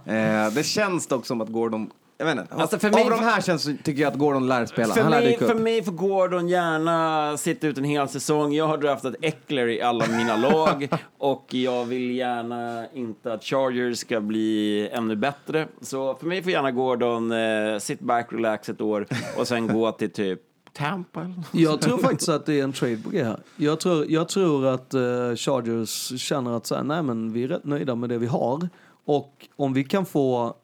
eh, 0.05 0.55
det 0.55 0.65
känns 0.65 1.07
dock 1.07 1.25
som 1.25 1.41
att 1.41 1.49
Gordon, 1.49 1.89
jag 2.19 2.25
vet 2.25 2.37
inte, 2.37 2.53
Alltså, 2.55 2.79
för 2.79 2.87
av 2.87 2.93
mig- 2.93 3.09
de 3.09 3.19
här 3.19 3.41
känns, 3.41 3.63
tycker 3.83 4.01
jag 4.01 4.11
att 4.13 4.19
Gordon 4.19 4.47
lär 4.47 4.65
spela. 4.65 4.93
För 4.93 5.01
han 5.01 5.11
lär 5.11 5.21
mig, 5.21 5.31
dyka 5.31 5.47
för 5.47 5.55
mig 5.55 5.83
får 5.83 5.91
Gordon 5.91 6.47
gärna 6.47 7.37
sitta 7.37 7.67
ut 7.67 7.77
en 7.77 7.83
hel 7.83 8.07
säsong. 8.09 8.53
Jag 8.53 8.67
har 8.67 8.77
draftat 8.77 9.15
Eckler 9.21 9.67
i 9.67 9.81
alla 9.81 10.05
mina 10.07 10.35
lag 10.35 10.89
och 11.17 11.45
jag 11.53 11.85
vill 11.85 12.11
gärna 12.15 12.85
inte 12.93 13.33
att 13.33 13.43
Chargers 13.43 13.97
ska 13.97 14.21
bli 14.21 14.89
ännu 14.91 15.15
bättre. 15.15 15.67
Så 15.81 16.15
för 16.15 16.25
mig 16.27 16.43
får 16.43 16.51
gärna 16.51 16.71
Gordon 16.71 17.31
eh, 17.31 17.77
sit 17.79 17.99
back, 17.99 18.27
relax 18.33 18.69
ett 18.69 18.81
år 18.81 19.05
och 19.37 19.47
sen 19.47 19.67
gå 19.67 19.91
till 19.91 20.11
typ 20.11 20.39
Tampa 20.73 21.19
eller 21.19 21.29
något. 21.35 21.45
Jag 21.51 21.81
tror 21.81 21.97
faktiskt 21.97 22.29
att 22.29 22.45
det 22.45 22.59
är 22.59 22.63
en 22.63 22.73
trade 22.73 22.97
på 22.97 23.09
G 23.09 23.23
här. 23.23 23.39
Jag 23.55 23.79
tror, 23.79 24.05
jag 24.09 24.29
tror 24.29 24.65
att 24.67 24.93
eh, 24.93 25.01
Chargers 25.35 26.21
känner 26.21 26.57
att 26.57 26.65
så 26.65 26.75
här, 26.75 26.83
nej 26.83 27.03
men 27.03 27.33
vi 27.33 27.43
är 27.43 27.47
rätt 27.47 27.65
nöjda 27.65 27.95
med 27.95 28.09
det 28.09 28.17
vi 28.17 28.27
har. 28.27 28.69
Och 29.05 29.47
om 29.55 29.73
vi 29.73 29.83
kan 29.83 30.05
få 30.05 30.55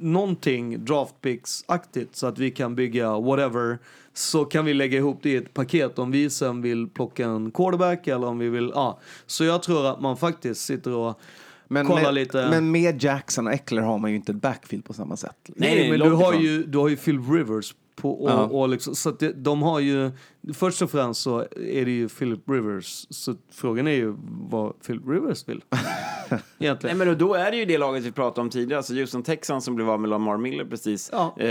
någonting 0.00 0.78
draftpicks-aktigt 0.84 2.08
så 2.12 2.26
att 2.26 2.38
vi 2.38 2.50
kan 2.50 2.74
bygga 2.74 3.20
whatever 3.20 3.78
så 4.14 4.44
kan 4.44 4.64
vi 4.64 4.74
lägga 4.74 4.98
ihop 4.98 5.18
det 5.22 5.30
i 5.30 5.36
ett 5.36 5.54
paket 5.54 5.98
om 5.98 6.10
vi 6.10 6.30
sen 6.30 6.62
vill 6.62 6.88
plocka 6.88 7.26
en 7.26 7.50
quarterback 7.50 8.06
eller 8.06 8.26
om 8.26 8.38
vi 8.38 8.48
vill, 8.48 8.72
ja. 8.74 8.98
Så 9.26 9.44
jag 9.44 9.62
tror 9.62 9.86
att 9.86 10.00
man 10.00 10.16
faktiskt 10.16 10.60
sitter 10.60 10.94
och 10.94 11.20
Men 11.68 11.86
kollar 11.86 12.02
med, 12.02 12.14
lite. 12.14 12.48
men 12.50 12.70
med 12.70 13.02
Jackson 13.02 13.46
och 13.46 13.52
Eckler 13.52 13.82
har 13.82 13.98
man 13.98 14.10
ju 14.10 14.16
inte 14.16 14.32
ett 14.32 14.42
backfield 14.42 14.84
på 14.84 14.92
samma 14.92 15.16
sätt. 15.16 15.36
Nej, 15.46 15.74
Nej, 15.74 15.90
men 15.90 16.00
du 16.00 16.14
har, 16.14 16.32
ifrån. 16.32 16.42
ju, 16.44 16.64
du 16.64 16.78
har 16.78 16.88
ju 16.88 16.96
Phil 16.96 17.20
Rivers 17.20 17.74
på, 18.00 18.10
och, 18.24 18.30
Ja. 18.30 18.44
och 18.44 18.68
liksom, 18.68 18.94
så 18.94 19.08
att 19.08 19.18
det, 19.18 19.32
de 19.32 19.62
har 19.62 19.80
ju, 19.80 20.10
först 20.54 20.82
och 20.82 20.90
främst 20.90 21.20
så 21.22 21.38
är 21.56 21.84
det 21.84 21.90
ju 21.90 22.08
Philip 22.08 22.40
Rivers, 22.50 23.06
så 23.10 23.34
frågan 23.52 23.86
är 23.86 23.92
ju 23.92 24.14
vad 24.50 24.82
Philip 24.86 25.02
Rivers 25.08 25.48
vill. 25.48 25.64
Nej, 26.58 26.94
men 26.94 27.18
då 27.18 27.34
är 27.34 27.50
det 27.50 27.56
ju 27.56 27.64
det 27.64 27.78
laget 27.78 28.04
vi 28.04 28.12
pratade 28.12 28.40
om 28.40 28.50
tidigare. 28.50 28.78
Alltså 28.78 28.94
Houston 28.94 29.22
Texans 29.22 29.64
som 29.64 29.74
blev 29.74 29.90
av 29.90 30.00
med 30.00 30.10
Lamar 30.10 30.36
Miller 30.36 30.64
precis 30.64 31.10
Ja. 31.12 31.34
eh, 31.38 31.48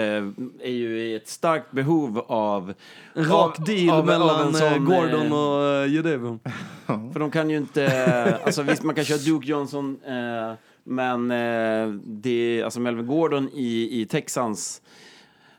är 0.62 0.72
ju 0.72 1.00
i 1.00 1.16
ett 1.16 1.28
starkt 1.28 1.72
behov 1.72 2.20
av... 2.28 2.74
En 3.14 3.26
rak 3.26 3.60
av- 3.60 3.66
deal 3.66 3.90
av- 3.90 4.00
av 4.00 4.06
mellan 4.06 4.48
en 4.48 4.56
eh, 4.56 4.74
sån, 4.74 4.86
Gordon 4.86 5.26
eh, 5.28 5.34
och 5.34 5.84
uh, 5.86 5.94
Jadavion. 5.96 6.40
För 7.14 7.20
de 7.20 7.32
kan 7.32 7.50
ju 7.50 7.58
inte... 7.58 8.40
Alltså 8.46 8.62
visst, 8.64 8.84
man 8.84 8.96
kan 8.96 9.06
köra 9.06 9.18
Duke 9.18 9.48
Johnson, 9.48 9.98
eh, 10.06 10.54
men 10.84 11.32
eh, 11.32 11.88
det... 12.06 12.64
Alltså 12.64 12.80
Melvin 12.80 13.08
Gordon 13.08 13.50
i, 13.54 14.02
i 14.02 14.06
Texans... 14.06 14.82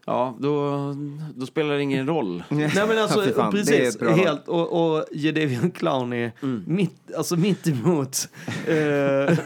Ja, 0.08 0.36
då, 0.38 0.94
då 1.34 1.46
spelar 1.46 1.74
det 1.74 1.82
ingen 1.82 2.06
roll. 2.06 2.42
Nej 2.48 2.70
men 2.74 2.98
alltså, 3.02 3.22
fan, 3.36 3.52
precis. 3.52 4.00
Helt. 4.00 4.48
Och, 4.48 4.96
och 4.96 5.04
Jadavion 5.12 5.70
Clowney, 5.70 6.30
mitt, 6.66 7.14
alltså 7.16 7.36
mitt 7.36 7.66
emot 7.66 8.28
eh, 8.66 9.38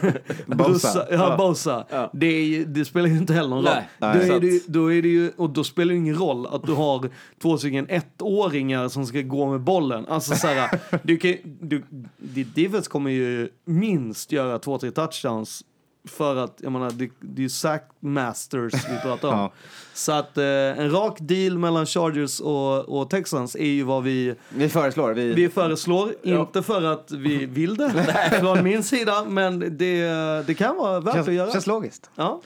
Bosa. 0.45 1.07
Ja. 1.11 1.37
Bosa. 1.37 1.85
Ja. 1.89 2.09
Det, 2.13 2.25
är, 2.25 2.65
det 2.65 2.85
spelar 2.85 3.07
ju 3.07 3.17
inte 3.17 3.33
heller 3.33 3.49
någon 3.49 3.65
roll. 3.65 3.73
Nej, 3.97 4.27
Då, 4.27 4.35
är 4.35 4.39
det, 4.39 4.67
då 4.67 4.93
är 4.93 5.01
det 5.01 5.07
ju, 5.07 5.31
och 5.37 5.49
då 5.49 5.63
spelar 5.63 5.93
det 5.93 5.97
ingen 5.97 6.15
roll 6.15 6.45
att 6.45 6.63
du 6.63 6.71
har 6.71 7.09
två 7.41 7.57
stycken 7.57 7.87
ettåringar 7.89 8.87
som 8.87 9.05
ska 9.05 9.21
gå 9.21 9.51
med 9.51 9.61
bollen. 9.61 10.05
Alltså 10.05 10.35
så 10.35 10.47
här, 10.47 10.79
du 11.03 11.17
kan, 11.17 11.35
du, 11.43 11.83
ditt 12.17 12.55
defense 12.55 12.89
kommer 12.89 13.11
ju 13.11 13.49
minst 13.65 14.31
göra 14.31 14.59
två, 14.59 14.77
tre 14.77 14.91
touchdowns 14.91 15.63
för 16.05 16.35
att, 16.35 16.57
jag 16.57 16.71
menar, 16.71 16.91
det, 16.91 17.09
det 17.19 17.39
är 17.39 17.43
ju 17.43 17.49
sack 17.49 17.89
masters 17.99 18.73
vi 18.73 18.99
pratar 19.01 19.27
om. 19.27 19.33
Ja. 19.39 19.51
Så 19.93 20.11
att 20.11 20.37
eh, 20.37 20.45
en 20.45 20.91
rak 20.91 21.17
deal 21.19 21.57
mellan 21.57 21.85
Chargers 21.85 22.39
och, 22.39 22.79
och 22.79 23.09
Texans 23.09 23.55
är 23.55 23.65
ju 23.65 23.83
vad 23.83 24.03
vi, 24.03 24.35
Vi 24.49 24.69
föreslår. 24.69 25.13
Vi, 25.13 25.33
vi 25.33 25.49
föreslår. 25.49 26.13
Inte 26.23 26.63
för 26.63 26.83
att 26.83 27.11
vi 27.11 27.45
vill 27.45 27.75
det 27.75 27.91
från 28.39 28.63
min 28.63 28.83
sida, 28.83 29.25
men 29.25 29.59
det, 29.59 30.07
det 30.47 30.53
kan 30.53 30.77
vara 30.77 30.99
värt 30.99 31.13
känns, 31.13 31.27
att 31.27 31.33
göra. 31.33 31.51
känns 31.51 31.67
logiskt. 31.67 32.09
Ja. 32.15 32.41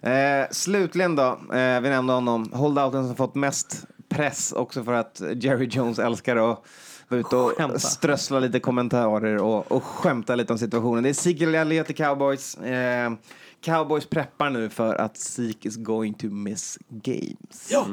Eh, 0.00 0.46
slutligen 0.50 1.16
då, 1.16 1.26
eh, 1.52 1.80
vi 1.80 1.88
nämnde 1.88 2.12
honom, 2.12 2.52
holdouten 2.52 3.06
som 3.06 3.16
fått 3.16 3.34
mest 3.34 3.86
press 4.08 4.52
också 4.52 4.84
för 4.84 4.92
att 4.92 5.22
Jerry 5.34 5.68
Jones 5.70 5.98
älskar 5.98 6.52
att 6.52 6.64
vara 7.08 7.20
ute 7.20 7.36
och 7.36 7.50
Skämta. 7.56 7.78
strössla 7.78 8.40
lite 8.40 8.60
kommentarer 8.60 9.36
och, 9.42 9.72
och 9.72 9.84
skämta 9.84 10.34
lite 10.34 10.52
om 10.52 10.58
situationen. 10.58 11.02
Det 11.02 11.08
är 11.08 11.10
Ezekiel 11.10 11.54
Elliott 11.54 11.90
i 11.90 11.94
Cowboys. 11.94 12.58
Eh, 12.58 13.12
Cowboys 13.60 14.06
preppar 14.06 14.50
nu 14.50 14.68
för 14.68 14.94
att 14.94 15.16
Zeke 15.16 15.68
is 15.68 15.76
going 15.76 16.14
to 16.14 16.26
miss 16.26 16.78
games. 16.88 17.68
Ja. 17.70 17.86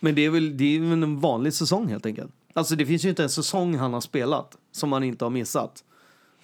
Men 0.00 0.14
det 0.14 0.24
är, 0.24 0.30
väl, 0.30 0.56
det 0.56 0.76
är 0.76 0.80
väl 0.80 1.02
en 1.02 1.20
vanlig 1.20 1.54
säsong 1.54 1.88
helt 1.88 2.06
enkelt. 2.06 2.32
Alltså 2.54 2.76
det 2.76 2.86
finns 2.86 3.04
ju 3.04 3.08
inte 3.08 3.22
en 3.22 3.30
säsong 3.30 3.76
han 3.76 3.92
har 3.92 4.00
spelat 4.00 4.56
som 4.72 4.92
han 4.92 5.04
inte 5.04 5.24
har 5.24 5.30
missat. 5.30 5.84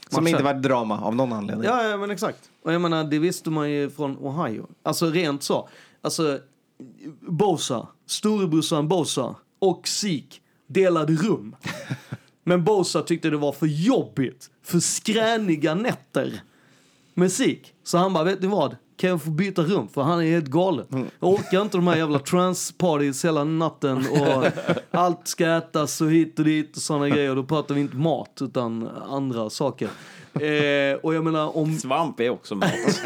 Som 0.09 0.25
Matcher. 0.25 0.35
inte 0.35 0.45
varit 0.45 0.63
drama 0.63 1.01
av 1.01 1.15
någon 1.17 1.33
anledning. 1.33 1.65
Ja, 1.65 1.85
ja 1.85 1.97
men 1.97 2.11
exakt. 2.11 2.51
Och 2.63 2.73
jag 2.73 2.81
menar, 2.81 3.05
det 3.05 3.19
visste 3.19 3.51
man 3.51 3.71
ju 3.71 3.91
från 3.91 4.17
Ohio. 4.19 4.67
Alltså 4.83 5.11
rent 5.11 5.43
så. 5.43 5.69
Alltså, 6.03 6.39
Bosa, 7.21 7.89
storebrorsan 8.07 8.89
Bosa 8.89 9.35
och 9.59 9.89
Sik 9.89 10.43
delade 10.67 11.13
rum. 11.13 11.57
Men 12.45 12.65
Bosa 12.65 13.03
tyckte 13.03 13.31
det 13.31 13.37
var 13.37 13.53
för 13.53 13.67
jobbigt, 13.67 14.51
för 14.63 14.81
skräniga 14.81 15.75
nätter 15.75 16.41
med 17.15 17.33
Sik. 17.33 17.75
Så 17.85 17.99
han 17.99 18.13
bara, 18.13 18.25
vet 18.25 18.41
ni 18.41 18.47
vad? 18.47 18.77
Kan 18.97 19.11
jag 19.11 19.23
få 19.23 19.31
byta 19.31 19.63
rum? 19.63 19.89
För 19.89 20.03
han 20.03 20.21
är 20.21 20.25
helt 20.25 20.47
galen. 20.47 20.87
Jag 21.21 21.31
orkar 21.31 21.63
inte 21.63 21.79
de 21.79 21.87
här 21.87 21.97
jävla 21.97 22.19
transparties 22.19 23.25
hela 23.25 23.45
natten 23.45 24.07
och 24.11 24.47
allt 24.91 25.29
ska 25.29 25.57
ätas 25.57 26.01
och 26.01 26.11
hit 26.11 26.39
och 26.39 26.45
dit 26.45 26.77
och 26.77 26.83
sådana 26.83 27.09
grejer. 27.09 27.35
Då 27.35 27.45
pratar 27.45 27.75
vi 27.75 27.81
inte 27.81 27.97
mat 27.97 28.39
utan 28.41 28.89
andra 28.89 29.51
saker. 29.51 29.89
Eh, 30.33 30.97
och 31.03 31.15
jag 31.15 31.25
menar 31.25 31.57
om 31.57 31.79
Svamp 31.79 32.21
är 32.21 32.31
också 32.31 32.55
mat. 32.55 33.03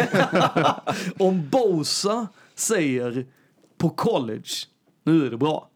om 1.18 1.48
Bosa 1.48 2.26
säger 2.54 3.26
på 3.78 3.90
college, 3.90 4.50
nu 5.04 5.26
är 5.26 5.30
det 5.30 5.36
bra. 5.36 5.69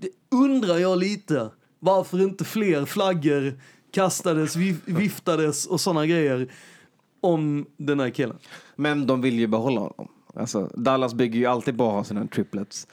Det 0.00 0.08
undrar 0.30 0.78
jag 0.78 0.98
lite 0.98 1.50
varför 1.78 2.20
inte 2.20 2.44
fler 2.44 2.84
flaggor 2.84 3.60
kastades, 3.90 4.56
viftades 4.84 5.66
och 5.66 5.80
sådana 5.80 6.06
grejer 6.06 6.52
om 7.20 7.66
den 7.76 8.00
här 8.00 8.10
killen. 8.10 8.38
Men 8.76 9.06
de 9.06 9.20
vill 9.20 9.38
ju 9.38 9.46
behålla 9.46 9.80
honom. 9.80 10.08
Alltså, 10.34 10.70
Dallas 10.74 11.14
bygger 11.14 11.38
ju 11.38 11.46
alltid 11.46 11.78
på 11.78 11.86
att 11.86 11.92
ha 11.92 12.04
sina 12.04 12.26
triplets. 12.26 12.86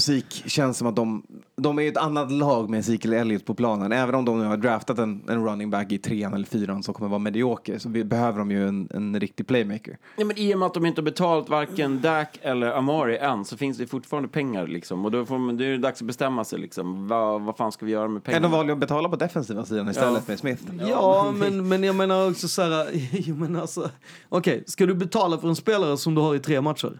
Zeke 0.00 0.48
känns 0.48 0.78
som 0.78 0.86
att 0.88 0.96
de, 0.96 1.22
de 1.56 1.78
är 1.78 1.88
ett 1.88 1.96
annat 1.96 2.32
lag 2.32 2.70
med 2.70 2.80
Ezekiel 2.80 3.14
Elliott 3.14 3.44
på 3.44 3.54
planen. 3.54 3.92
Även 3.92 4.14
om 4.14 4.24
de 4.24 4.38
nu 4.38 4.44
har 4.44 4.56
draftat 4.56 4.98
en, 4.98 5.22
en 5.28 5.44
running 5.46 5.70
back 5.70 5.92
i 5.92 5.98
trean 5.98 6.34
eller 6.34 6.46
fyran 6.46 6.82
som 6.82 6.94
kommer 6.94 7.08
vara 7.10 7.18
medioker 7.18 7.78
så 7.78 7.88
vi, 7.88 8.04
behöver 8.04 8.38
de 8.38 8.50
ju 8.50 8.68
en, 8.68 8.88
en 8.94 9.20
riktig 9.20 9.46
playmaker. 9.46 9.98
Nej, 10.16 10.26
men 10.26 10.38
I 10.38 10.54
och 10.54 10.58
med 10.58 10.66
att 10.66 10.74
de 10.74 10.86
inte 10.86 11.00
har 11.00 11.04
betalat 11.04 11.48
varken 11.48 12.00
Dak 12.00 12.38
eller 12.42 12.70
Amari 12.72 13.18
än 13.18 13.44
så 13.44 13.56
finns 13.56 13.78
det 13.78 13.86
fortfarande 13.86 14.28
pengar. 14.28 14.66
Liksom. 14.66 15.04
Och 15.04 15.10
då 15.10 15.24
får 15.26 15.38
man, 15.38 15.56
det 15.56 15.66
är 15.66 15.70
det 15.70 15.78
dags 15.78 16.00
att 16.00 16.06
bestämma 16.06 16.44
sig. 16.44 16.58
Liksom. 16.58 17.08
Vad, 17.08 17.40
vad 17.42 17.56
fan 17.56 17.72
ska 17.72 17.86
vi 17.86 17.92
göra 17.92 18.08
med 18.08 18.14
Kan 18.24 18.32
pengarna? 18.32 18.48
de 18.48 18.52
valde 18.56 18.72
att 18.72 18.78
betala 18.78 19.08
på 19.08 19.16
defensiva 19.16 19.64
sidan 19.64 19.88
istället 19.88 20.12
Ja. 20.14 20.20
med 20.26 20.38
Smith? 20.38 20.62
Ja, 20.88 21.32
men, 21.36 21.68
men 21.68 21.84
jag 21.84 21.96
menar 21.96 22.30
också 22.30 22.48
så 22.48 22.62
här, 22.62 22.88
jag 23.28 23.36
menar 23.38 23.60
alltså, 23.60 23.90
okej, 24.28 24.64
ska 24.66 24.86
du 24.86 24.94
betala 24.94 25.38
för 25.38 25.48
en 25.48 25.56
spelare 25.56 25.96
som 25.96 26.14
du 26.14 26.20
har 26.20 26.34
i 26.34 26.38
tre 26.38 26.60
matcher? 26.60 26.98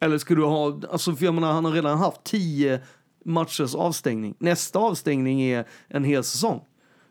Eller 0.00 0.18
ska 0.18 0.34
du 0.34 0.44
ha, 0.44 0.80
alltså 0.90 1.14
för 1.14 1.24
jag 1.24 1.34
menar 1.34 1.52
han 1.52 1.64
har 1.64 1.72
redan 1.72 1.98
haft 1.98 2.24
tio 2.24 2.80
matchers 3.24 3.74
avstängning. 3.74 4.34
Nästa 4.38 4.78
avstängning 4.78 5.42
är 5.42 5.64
en 5.88 6.04
hel 6.04 6.24
säsong. 6.24 6.60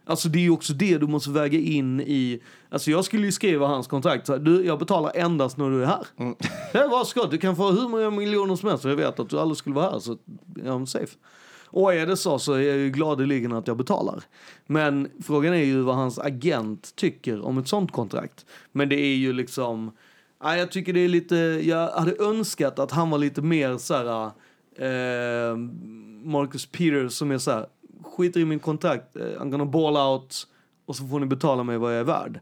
Alltså 0.08 0.30
det 0.30 0.40
är 0.40 0.44
ju 0.44 0.50
också 0.50 0.74
det 0.74 0.98
du 0.98 1.08
måste 1.08 1.30
väga 1.30 1.60
in 1.60 2.02
i, 2.02 2.42
alltså 2.70 2.92
jag 2.92 3.06
skulle 3.06 3.26
ju 3.26 3.32
skriva 3.32 3.68
hans 3.68 3.88
kontrakt 3.88 4.28
så 4.28 4.34
här, 4.34 4.40
du, 4.40 4.66
jag 4.66 4.80
betalar 4.80 5.12
endast 5.16 5.58
när 5.58 5.70
du 5.70 5.84
är 5.84 5.88
här. 5.88 6.08
Mm. 6.18 6.36
Varsågod, 6.92 7.32
du 7.32 7.38
kan 7.38 7.56
få 7.56 7.72
hur 7.72 7.90
många 7.90 8.10
miljoner 8.10 8.56
som 8.56 8.70
helst, 8.70 8.84
jag 8.84 8.96
vet 8.96 9.20
att 9.20 9.30
du 9.30 9.40
aldrig 9.40 9.58
skulle 9.58 9.76
vara 9.76 9.92
här 9.92 10.00
så 10.00 10.18
I'm 10.56 10.86
safe. 10.86 11.18
Och 11.66 11.94
är 11.94 12.08
det 12.08 12.18
så 12.18 12.40
så 12.40 12.54
är 12.54 12.62
jag 12.62 12.78
ju 12.78 12.90
gladeligen 12.90 13.54
att 13.54 13.68
jag 13.68 13.78
betalar. 13.78 14.24
Men 14.66 15.10
frågan 15.24 15.54
är 15.54 15.64
ju 15.64 15.82
vad 15.82 15.96
hans 15.96 16.20
agent 16.20 16.96
tycker 16.96 17.46
om 17.46 17.58
ett 17.58 17.68
sånt 17.68 17.92
kontrakt. 17.92 18.46
Men 18.72 18.90
det 18.90 19.00
är 19.00 19.16
ju 19.16 19.34
liksom, 19.34 19.92
ja, 20.40 20.58
jag 20.58 20.72
tycker 20.72 20.94
det 20.94 21.00
är 21.00 21.08
lite, 21.08 21.36
jag 21.64 21.92
hade 21.92 22.16
önskat 22.20 22.80
att 22.80 22.92
han 22.92 23.10
var 23.10 23.18
lite 23.18 23.42
mer 23.42 23.78
så 23.78 23.94
här, 23.94 24.26
eh, 24.76 25.58
Marcus 26.24 26.66
Peters 26.66 27.14
som 27.14 27.32
är 27.32 27.38
så 27.38 27.52
här, 27.52 27.66
skiter 28.04 28.40
i 28.40 28.46
min 28.46 28.60
kontakt, 28.60 29.16
eh, 29.16 29.22
I'm 29.22 29.50
gonna 29.50 29.66
ball 29.66 29.98
out 29.98 30.48
och 30.86 30.96
så 30.96 31.08
får 31.08 31.20
ni 31.20 31.26
betala 31.26 31.64
mig 31.64 31.78
vad 31.78 31.94
jag 31.94 32.00
är 32.00 32.04
värd. 32.04 32.40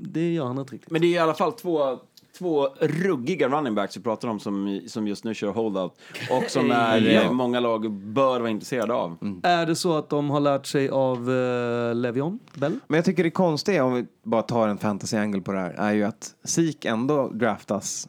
Det 0.00 0.32
gör 0.32 0.44
han 0.44 0.58
inte 0.58 0.74
riktigt. 0.74 0.90
Men 0.90 1.00
det 1.00 1.06
är 1.06 1.14
i 1.14 1.18
alla 1.18 1.34
fall 1.34 1.52
två, 1.52 1.98
två 2.38 2.68
ruggiga 2.80 3.48
running 3.48 3.74
backs 3.74 3.96
vi 3.96 4.00
pratar 4.00 4.28
om 4.28 4.40
som, 4.40 4.80
som 4.86 5.08
just 5.08 5.24
nu 5.24 5.34
kör 5.34 5.48
holdout. 5.52 5.92
Och 6.30 6.50
som 6.50 6.70
är, 6.70 7.00
Ja. 7.00 7.32
många 7.32 7.60
lag 7.60 7.92
bör 7.92 8.40
vara 8.40 8.50
intresserade 8.50 8.94
av. 8.94 9.40
Är 9.42 9.66
det 9.66 9.76
så 9.76 9.96
att 9.98 10.08
de 10.08 10.30
har 10.30 10.40
lärt 10.40 10.66
sig 10.66 10.88
av 10.88 11.30
eh, 11.30 11.94
Levion 11.94 12.38
Bell? 12.54 12.78
Men 12.86 12.96
jag 12.98 13.04
tycker 13.04 13.24
det 13.24 13.30
konstiga, 13.30 13.84
om 13.84 13.92
vi 13.94 14.06
bara 14.22 14.42
tar 14.42 14.68
en 14.68 14.78
fantasy 14.78 15.16
angle 15.16 15.40
på 15.40 15.52
det 15.52 15.58
här, 15.58 15.70
är 15.70 15.92
ju 15.92 16.04
att 16.04 16.34
Zeke 16.44 16.88
ändå 16.88 17.28
draftas 17.28 18.08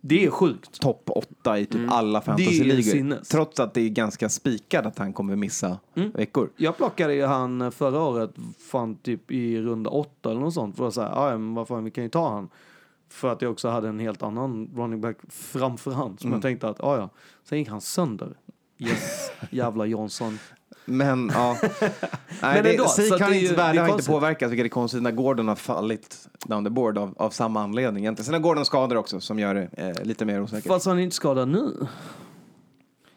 Det 0.00 0.24
är 0.24 0.30
sjukt. 0.30 0.80
topp 0.80 1.02
åtta 1.06 1.58
i 1.58 1.66
typ 1.66 1.90
alla 1.92 2.18
Det 2.18 2.22
är 2.22 2.24
fantasyligor. 2.24 3.24
Trots 3.30 3.60
att 3.60 3.74
det 3.74 3.80
är 3.80 3.88
ganska 3.88 4.28
spikat 4.28 4.86
att 4.86 4.98
han 4.98 5.12
kommer 5.12 5.36
missa 5.36 5.78
veckor. 6.14 6.50
Jag 6.56 6.76
plockade 6.76 7.14
ju 7.14 7.24
han 7.24 7.72
förra 7.72 8.00
året, 8.02 8.30
fan 8.70 8.94
typ 8.96 9.30
i 9.30 9.60
runda 9.60 9.90
åtta 9.90 10.30
eller 10.30 10.40
något 10.40 10.54
sånt. 10.54 10.76
För 10.76 10.88
att 10.88 10.94
säga, 10.94 11.12
ja 11.14 11.30
men 11.30 11.54
vad 11.54 11.68
fan, 11.68 11.84
vi 11.84 11.90
kan 11.90 12.04
ju 12.04 12.10
ta 12.10 12.28
han. 12.30 12.48
För 13.14 13.32
att 13.32 13.42
jag 13.42 13.52
också 13.52 13.68
hade 13.68 13.88
en 13.88 13.98
helt 13.98 14.22
annan 14.22 14.70
running 14.74 15.00
back 15.00 15.16
framför 15.28 15.90
han. 15.90 16.18
Som 16.18 16.32
jag 16.32 16.42
tänkte 16.42 16.68
att, 16.68 16.76
ja 16.78 16.96
ja. 16.96 17.08
Sen 17.48 17.58
gick 17.58 17.68
han 17.68 17.80
sönder. 17.80 18.36
Yes, 18.78 19.30
jävla 19.50 19.86
Johnson. 19.86 20.38
Men 20.84 21.30
ja. 21.34 21.56
Nej, 21.70 21.80
Men 22.40 22.62
det, 22.62 22.70
ändå, 22.70 22.88
Zeke 22.88 23.14
att 23.14 23.20
har 23.20 23.30
det 23.30 23.40
inte, 23.40 23.72
det 23.72 23.80
har 23.80 23.88
inte 23.88 24.10
påverkats, 24.10 24.52
vilket 24.52 24.64
är 24.64 24.68
konstigt 24.68 25.02
när 25.02 25.10
Gordon 25.10 25.48
har 25.48 25.56
fallit 25.56 26.28
down 26.44 26.64
the 26.64 26.70
board 26.70 26.98
av, 26.98 27.14
av 27.16 27.30
samma 27.30 27.62
anledning. 27.62 28.04
egentligen. 28.04 28.24
Sen 28.24 28.34
har 28.34 28.40
Gordon 28.40 28.64
skador 28.64 28.96
också 28.96 29.20
som 29.20 29.38
gör 29.38 29.54
det 29.54 29.68
eh, 29.72 30.04
lite 30.04 30.24
mer 30.24 30.42
osäkert. 30.42 30.66
Fast 30.66 30.86
han 30.86 30.98
är 30.98 31.02
inte 31.02 31.16
skadad 31.16 31.48
nu. 31.48 31.86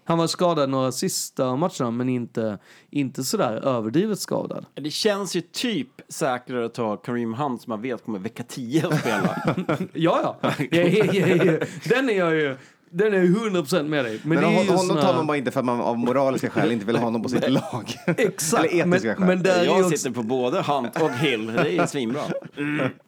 Han 0.08 0.18
var 0.18 0.28
skadad 0.28 0.70
några 0.70 0.92
sista 0.92 1.56
matcherna 1.56 1.92
men 1.92 2.10
inte, 2.10 2.58
inte 2.90 3.24
sådär 3.24 3.54
överdrivet 3.54 4.20
skadad. 4.20 4.66
Det 4.74 4.92
känns 4.92 5.36
ju 5.36 5.42
typ 5.42 5.90
säkrare 6.10 6.66
att 6.66 6.74
ta 6.74 6.98
Kareem 6.98 7.34
Hunt 7.34 7.62
som 7.62 7.72
man 7.72 7.82
vet 7.82 8.06
kommer 8.06 8.20
vecka 8.20 8.44
10 8.44 8.88
att 8.88 9.00
spela. 9.00 9.56
Ja, 9.94 10.38
ja. 10.42 10.52
Den 11.90 12.10
är 12.10 12.18
jag 12.18 12.36
ju, 12.36 12.58
den 12.92 13.14
är 13.14 13.18
jag 13.18 13.26
100% 13.28 13.84
med 13.84 14.06
dig. 14.06 14.20
Men, 14.24 14.30
Men 14.30 14.38
det 14.38 14.44
är 14.44 14.58
hon, 14.58 14.68
honom 14.68 14.88
såna- 14.88 15.02
tar 15.02 15.14
man 15.16 15.28
bara 15.28 15.38
inte 15.38 15.52
för 15.52 15.60
att 15.60 15.66
man 15.66 15.82
av 15.82 15.98
moraliska 15.98 16.50
skäl 16.50 16.72
inte 16.72 16.86
vill 16.86 16.96
ha 16.96 17.04
honom 17.04 17.24
på 17.24 17.30
sitt 17.30 17.50
lag. 17.50 17.96
Exakt. 18.06 18.74
Eller 18.74 18.88
etiska 18.88 19.08
men, 19.08 19.18
skäl. 19.18 19.28
men, 19.28 19.44
där 19.44 19.64
Jag 19.64 19.78
också, 19.80 19.98
sitter 19.98 20.12
på 20.12 20.24
både 20.24 20.62
Hunt 20.62 21.02
och 21.02 21.12
Hill. 21.12 21.48
Det 21.48 21.78
är 21.78 21.86
svinbra. 21.86 22.22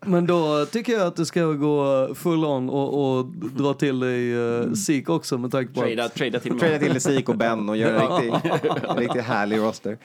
men 0.06 0.26
då 0.26 0.66
tycker 0.66 0.94
jag 0.94 1.02
att 1.02 1.16
det 1.16 1.26
ska 1.26 1.46
gå 1.46 2.10
full 2.16 2.46
on 2.46 2.70
och, 2.70 3.18
och 3.20 3.26
dra 3.58 3.74
till 3.74 4.00
dig 4.00 4.34
uh, 4.34 4.74
Sik 4.74 5.10
också 5.10 5.38
med 5.38 5.52
tanke 5.52 5.74
på 5.74 5.82
Trada, 5.82 6.04
att... 6.04 6.16
trada 6.16 6.40
till 6.40 6.60
Trada 6.60 6.80
till 6.80 7.02
Zeke 7.02 7.32
och 7.32 7.38
Ben 7.38 7.70
och 7.70 7.78
göra 7.78 8.02
en 8.02 8.22
riktigt, 8.32 8.84
en 8.90 8.98
riktigt 8.98 9.24
härlig 9.24 9.58
roster. 9.58 9.98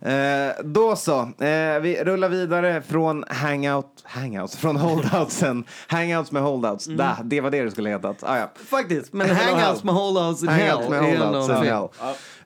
Eh, 0.00 0.64
då 0.64 0.96
så, 0.96 1.20
eh, 1.20 1.80
vi 1.80 2.02
rullar 2.04 2.28
vidare 2.28 2.82
från 2.82 3.24
hangout, 3.28 4.02
hangouts, 4.04 4.56
från 4.56 4.76
holdoutsen. 4.76 5.64
Hangouts 5.86 6.32
med 6.32 6.42
holdouts. 6.42 6.86
Da, 6.86 7.18
det 7.24 7.40
var 7.40 7.50
det 7.50 7.62
du 7.62 7.70
skulle 7.70 7.90
hetat. 7.90 8.16
Ah, 8.22 8.38
ja. 8.38 8.50
Faktiskt, 8.54 9.12
men 9.12 9.30
hangouts 9.30 9.84
med 9.84 9.94
holdouts 9.94 10.42
in 10.42 10.48
hell 10.48 10.90
med 10.90 11.00
holdouts 11.00 11.48
in 11.48 11.54
hell. 11.54 11.88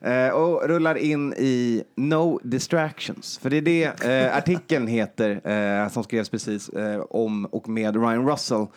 Eh, 0.01 0.29
och 0.29 0.67
rullar 0.67 0.95
in 0.95 1.33
i 1.33 1.83
No 1.95 2.39
Distractions. 2.43 3.37
För 3.37 3.49
det 3.49 3.57
är 3.57 3.61
det 3.61 4.03
eh, 4.05 4.37
artikeln 4.37 4.87
heter 4.87 5.49
eh, 5.83 5.89
som 5.89 6.03
skrevs 6.03 6.29
precis 6.29 6.69
eh, 6.69 7.01
om 7.09 7.45
och 7.45 7.69
med 7.69 7.95
Ryan 7.95 8.29
Russell. 8.29 8.67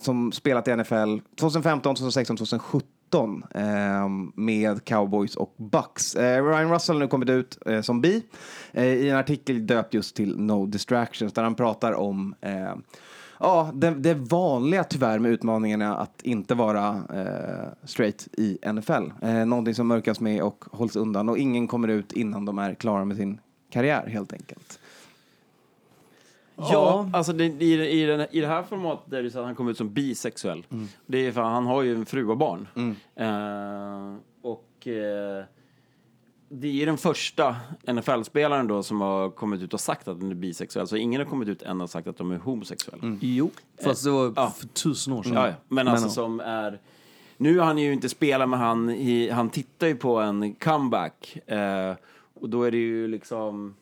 Som 0.00 0.32
spelat 0.32 0.68
i 0.68 0.76
NFL 0.76 1.16
2015, 1.40 1.94
2016, 1.94 2.36
2017 2.36 2.97
2019 3.10 3.44
eh, 3.54 4.08
med 4.34 4.84
Cowboys 4.84 5.36
och 5.36 5.54
Bucks. 5.56 6.14
Eh, 6.14 6.44
Ryan 6.44 6.72
Russell 6.72 6.96
har 6.96 7.00
nu 7.00 7.08
kommit 7.08 7.28
ut 7.28 7.58
eh, 7.66 7.80
som 7.80 8.00
bi 8.00 8.22
eh, 8.72 8.84
i 8.84 9.10
en 9.10 9.16
artikel 9.16 9.66
döpt 9.66 9.94
just 9.94 10.16
till 10.16 10.38
No 10.38 10.66
Distractions 10.66 11.32
där 11.32 11.42
han 11.42 11.54
pratar 11.54 11.92
om 11.92 12.34
eh, 12.40 12.74
Ja, 13.40 13.70
det, 13.74 13.90
det 13.90 14.14
vanliga 14.14 14.84
tyvärr 14.84 15.18
med 15.18 15.30
utmaningarna 15.30 15.96
att 15.96 16.22
inte 16.22 16.54
vara 16.54 16.88
eh, 17.14 17.68
straight 17.84 18.28
i 18.32 18.58
NFL. 18.72 19.12
Eh, 19.22 19.46
någonting 19.46 19.74
som 19.74 19.86
mörkas 19.88 20.20
med 20.20 20.42
och 20.42 20.64
hålls 20.70 20.96
undan 20.96 21.28
och 21.28 21.38
ingen 21.38 21.66
kommer 21.66 21.88
ut 21.88 22.12
innan 22.12 22.44
de 22.44 22.58
är 22.58 22.74
klara 22.74 23.04
med 23.04 23.16
sin 23.16 23.40
karriär 23.70 24.06
helt 24.06 24.32
enkelt. 24.32 24.78
Ja. 26.58 27.10
alltså 27.12 27.32
det, 27.32 27.44
i, 27.44 28.02
i, 28.02 28.06
den, 28.06 28.26
i 28.30 28.40
det 28.40 28.46
här 28.46 28.62
formatet 28.62 29.12
är 29.12 29.22
det 29.22 29.30
så 29.30 29.38
att 29.38 29.44
han 29.44 29.54
kommer 29.54 29.70
ut 29.70 29.76
som 29.76 29.92
bisexuell. 29.92 30.66
Det 31.06 31.26
är 31.26 31.32
för 31.32 31.40
han 31.42 31.66
har 31.66 31.82
ju 31.82 31.94
en 31.94 32.06
fru 32.06 32.28
och 32.28 32.36
barn. 32.36 32.68
Eh, 33.16 34.16
och 34.42 34.86
eh, 34.86 35.44
det 36.50 36.82
är 36.82 36.86
den 36.86 36.98
första 36.98 37.56
NFL-spelaren 37.92 38.66
då 38.66 38.82
som 38.82 39.00
har 39.00 39.30
kommit 39.30 39.62
ut 39.62 39.74
och 39.74 39.80
sagt 39.80 40.08
att 40.08 40.20
den 40.20 40.30
är 40.30 40.34
bisexuell. 40.34 40.86
Så 40.88 40.96
ingen 40.96 41.20
har 41.20 41.26
kommit 41.28 41.48
ut 41.48 41.62
än 41.62 41.80
och 41.80 41.90
sagt 41.90 42.06
att 42.06 42.16
de 42.16 42.30
är 42.32 42.36
homosexuella. 42.38 43.16
Jo, 43.20 43.50
fast 43.84 44.04
det 44.04 44.10
var 44.10 44.32
Ja. 44.36 44.50
för 44.58 44.66
tusen 44.66 45.12
år 45.12 45.22
sedan. 45.22 45.32
Ja, 45.34 45.46
ja. 45.48 45.54
Men 45.68 45.88
alltså 45.88 46.04
Men, 46.06 46.10
som 46.14 46.40
är... 46.40 46.78
Nu 47.36 47.58
har 47.58 47.66
han 47.66 47.78
ju 47.78 47.92
inte 47.92 48.08
spelat, 48.08 48.48
men 48.48 48.58
han, 48.60 48.90
i, 48.90 49.30
han 49.30 49.50
tittar 49.50 49.86
ju 49.86 49.96
på 49.96 50.16
en 50.20 50.54
comeback. 50.54 51.36
Eh, 51.50 51.94
och 52.40 52.48
då 52.48 52.62
är 52.62 52.70
det 52.70 52.76
ju 52.76 53.08
liksom... 53.08 53.74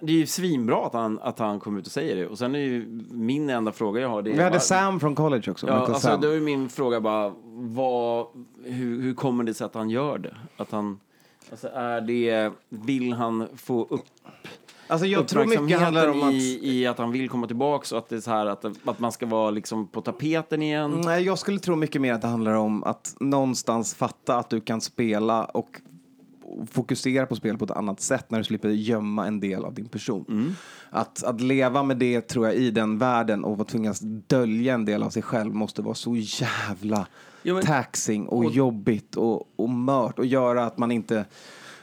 Det 0.00 0.12
är 0.12 0.16
ju 0.16 0.26
svinbra 0.26 0.86
att 0.86 0.92
han, 0.92 1.18
att 1.18 1.38
han 1.38 1.60
kommer 1.60 1.80
ut 1.80 1.86
och 1.86 1.92
säger 1.92 2.16
det. 2.16 2.26
Och 2.26 2.38
sen 2.38 2.54
är 2.54 2.58
ju 2.58 3.02
min 3.10 3.50
enda 3.50 3.72
fråga 3.72 4.00
jag 4.00 4.08
har... 4.08 4.22
Det 4.22 4.30
är 4.30 4.34
Vi 4.34 4.42
hade 4.42 4.50
bara- 4.50 4.60
Sam 4.60 5.00
från 5.00 5.14
college 5.14 5.50
också. 5.50 5.66
Ja, 5.66 5.72
Michael 5.74 5.92
alltså, 5.94 6.08
Sam. 6.08 6.20
då 6.20 6.28
är 6.28 6.40
min 6.40 6.68
fråga 6.68 7.00
bara, 7.00 7.32
vad, 7.52 8.26
hur, 8.64 9.02
hur 9.02 9.14
kommer 9.14 9.44
det 9.44 9.54
sig 9.54 9.64
att 9.64 9.74
han 9.74 9.90
gör 9.90 10.18
det? 10.18 10.36
Att 10.56 10.70
han... 10.70 11.00
Alltså 11.50 11.68
är 11.68 12.00
det... 12.00 12.52
Vill 12.68 13.12
han 13.12 13.46
få 13.56 13.86
upp 13.90 14.04
Alltså 14.90 15.06
jag 15.06 15.28
tror 15.28 15.44
mycket 15.44 15.80
handlar 15.80 16.08
om 16.08 16.22
att... 16.22 16.34
i, 16.34 16.60
i 16.62 16.86
att 16.86 16.98
han 16.98 17.12
vill 17.12 17.28
komma 17.28 17.46
tillbaks 17.46 17.92
och 17.92 17.98
att 17.98 18.08
det 18.08 18.16
är 18.16 18.20
så 18.20 18.30
här 18.30 18.46
att, 18.46 18.64
att 18.84 18.98
man 18.98 19.12
ska 19.12 19.26
vara 19.26 19.50
liksom 19.50 19.86
på 19.86 20.00
tapeten 20.00 20.62
igen? 20.62 21.00
Nej, 21.04 21.22
jag 21.22 21.38
skulle 21.38 21.58
tro 21.58 21.76
mycket 21.76 22.00
mer 22.00 22.12
att 22.12 22.22
det 22.22 22.28
handlar 22.28 22.52
om 22.52 22.84
att 22.84 23.16
någonstans 23.20 23.94
fatta 23.94 24.36
att 24.36 24.50
du 24.50 24.60
kan 24.60 24.80
spela 24.80 25.44
och 25.44 25.80
fokusera 26.70 27.26
på 27.26 27.36
spel 27.36 27.58
på 27.58 27.64
ett 27.64 27.70
annat 27.70 28.00
sätt 28.00 28.30
när 28.30 28.38
du 28.38 28.44
slipper 28.44 28.68
gömma 28.68 29.26
en 29.26 29.40
del 29.40 29.64
av 29.64 29.74
din 29.74 29.88
person. 29.88 30.24
Mm. 30.28 30.52
Att, 30.90 31.24
att 31.24 31.40
leva 31.40 31.82
med 31.82 31.96
det 31.96 32.20
tror 32.20 32.46
jag 32.46 32.54
i 32.54 32.70
den 32.70 32.98
världen 32.98 33.44
och 33.44 33.60
att 33.60 33.68
tvingas 33.68 34.00
dölja 34.26 34.74
en 34.74 34.84
del 34.84 35.02
av 35.02 35.10
sig 35.10 35.22
själv 35.22 35.54
måste 35.54 35.82
vara 35.82 35.94
så 35.94 36.16
jävla 36.16 37.06
Ja, 37.42 37.54
men- 37.54 37.62
taxing 37.62 38.26
och, 38.28 38.44
och- 38.44 38.52
jobbigt 38.52 39.16
och, 39.16 39.52
och 39.56 39.70
mört 39.70 40.18
och 40.18 40.26
göra 40.26 40.64
att 40.66 40.78
man 40.78 40.90
inte 40.90 41.24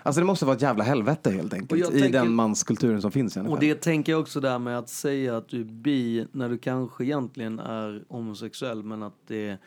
Alltså 0.04 0.22
det 0.22 0.26
måste 0.26 0.46
vara 0.46 0.56
ett 0.56 0.62
jävla 0.62 0.84
helvete 0.84 1.32
helt 1.32 1.54
enkelt 1.54 1.82
i 1.82 2.00
tänker- 2.02 2.10
den 2.20 2.34
manskulturen 2.34 3.02
som 3.02 3.12
finns 3.12 3.38
i 3.38 3.40
Och 3.40 3.60
det 3.60 3.76
tänker 3.76 4.12
jag 4.12 4.22
också 4.22 4.40
där 4.40 4.60
med 4.60 4.78
att 4.78 4.90
säga 4.90 5.38
att 5.38 5.50
du 5.50 5.60
är 5.62 5.64
bi 5.66 6.28
när 6.32 6.50
du 6.50 6.58
kanske 6.58 7.04
egentligen 7.04 7.60
är 7.60 8.04
homosexuell 8.10 8.84
men 8.84 9.04
att 9.04 9.14
det 9.28 9.58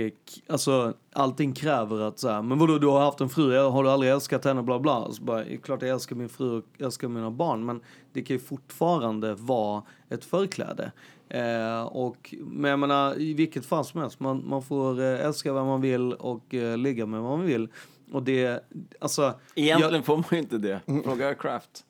k- 0.00 0.40
alltså 0.48 0.94
allting 1.12 1.52
kräver 1.54 2.00
att 2.00 2.18
så 2.18 2.28
här, 2.28 2.42
men 2.42 2.58
vadå 2.58 2.78
du 2.78 2.86
har 2.86 3.00
haft 3.00 3.20
en 3.20 3.28
fru, 3.28 3.58
har 3.58 3.84
du 3.84 3.90
aldrig 3.90 4.12
älskat 4.12 4.44
henne 4.44 4.62
bla 4.62 4.78
bla. 4.78 5.12
Så 5.12 5.22
bara, 5.22 5.44
klart 5.62 5.82
jag 5.82 5.90
älskar 5.90 6.16
min 6.16 6.28
fru 6.28 6.58
och 6.58 6.64
älskar 6.78 7.08
mina 7.08 7.30
barn 7.30 7.64
men 7.64 7.80
det 8.12 8.22
kan 8.22 8.36
ju 8.36 8.40
fortfarande 8.42 9.34
vara 9.34 9.82
ett 10.08 10.24
förkläde. 10.24 10.92
Eh, 11.28 11.82
och, 11.82 12.34
men 12.40 12.70
jag 12.70 12.78
menar 12.78 13.20
i 13.20 13.34
vilket 13.34 13.66
fall 13.66 13.84
som 13.84 14.00
helst, 14.00 14.20
man, 14.20 14.48
man 14.48 14.62
får 14.62 15.00
eh, 15.00 15.26
älska 15.26 15.52
vem 15.52 15.66
man 15.66 15.80
vill 15.80 16.12
och 16.12 16.54
eh, 16.54 16.76
ligga 16.78 17.06
med 17.06 17.20
vad 17.20 17.38
man 17.38 17.46
vill. 17.46 17.68
Och 18.12 18.22
det, 18.22 18.64
alltså... 19.00 19.34
Egentligen 19.54 19.94
jag- 19.94 20.04
får 20.04 20.16
man 20.16 20.24
ju 20.30 20.38
inte 20.38 20.58
det. 20.58 20.80
Fråga 21.04 21.34
Kraft. 21.34 21.84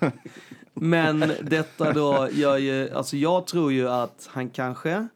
Men 0.74 1.32
detta 1.42 1.92
då 1.92 2.28
gör 2.32 2.56
ju, 2.56 2.90
alltså 2.90 3.16
jag 3.16 3.46
tror 3.46 3.72
ju 3.72 3.88
att 3.88 4.28
han 4.32 4.50
kanske 4.50 5.08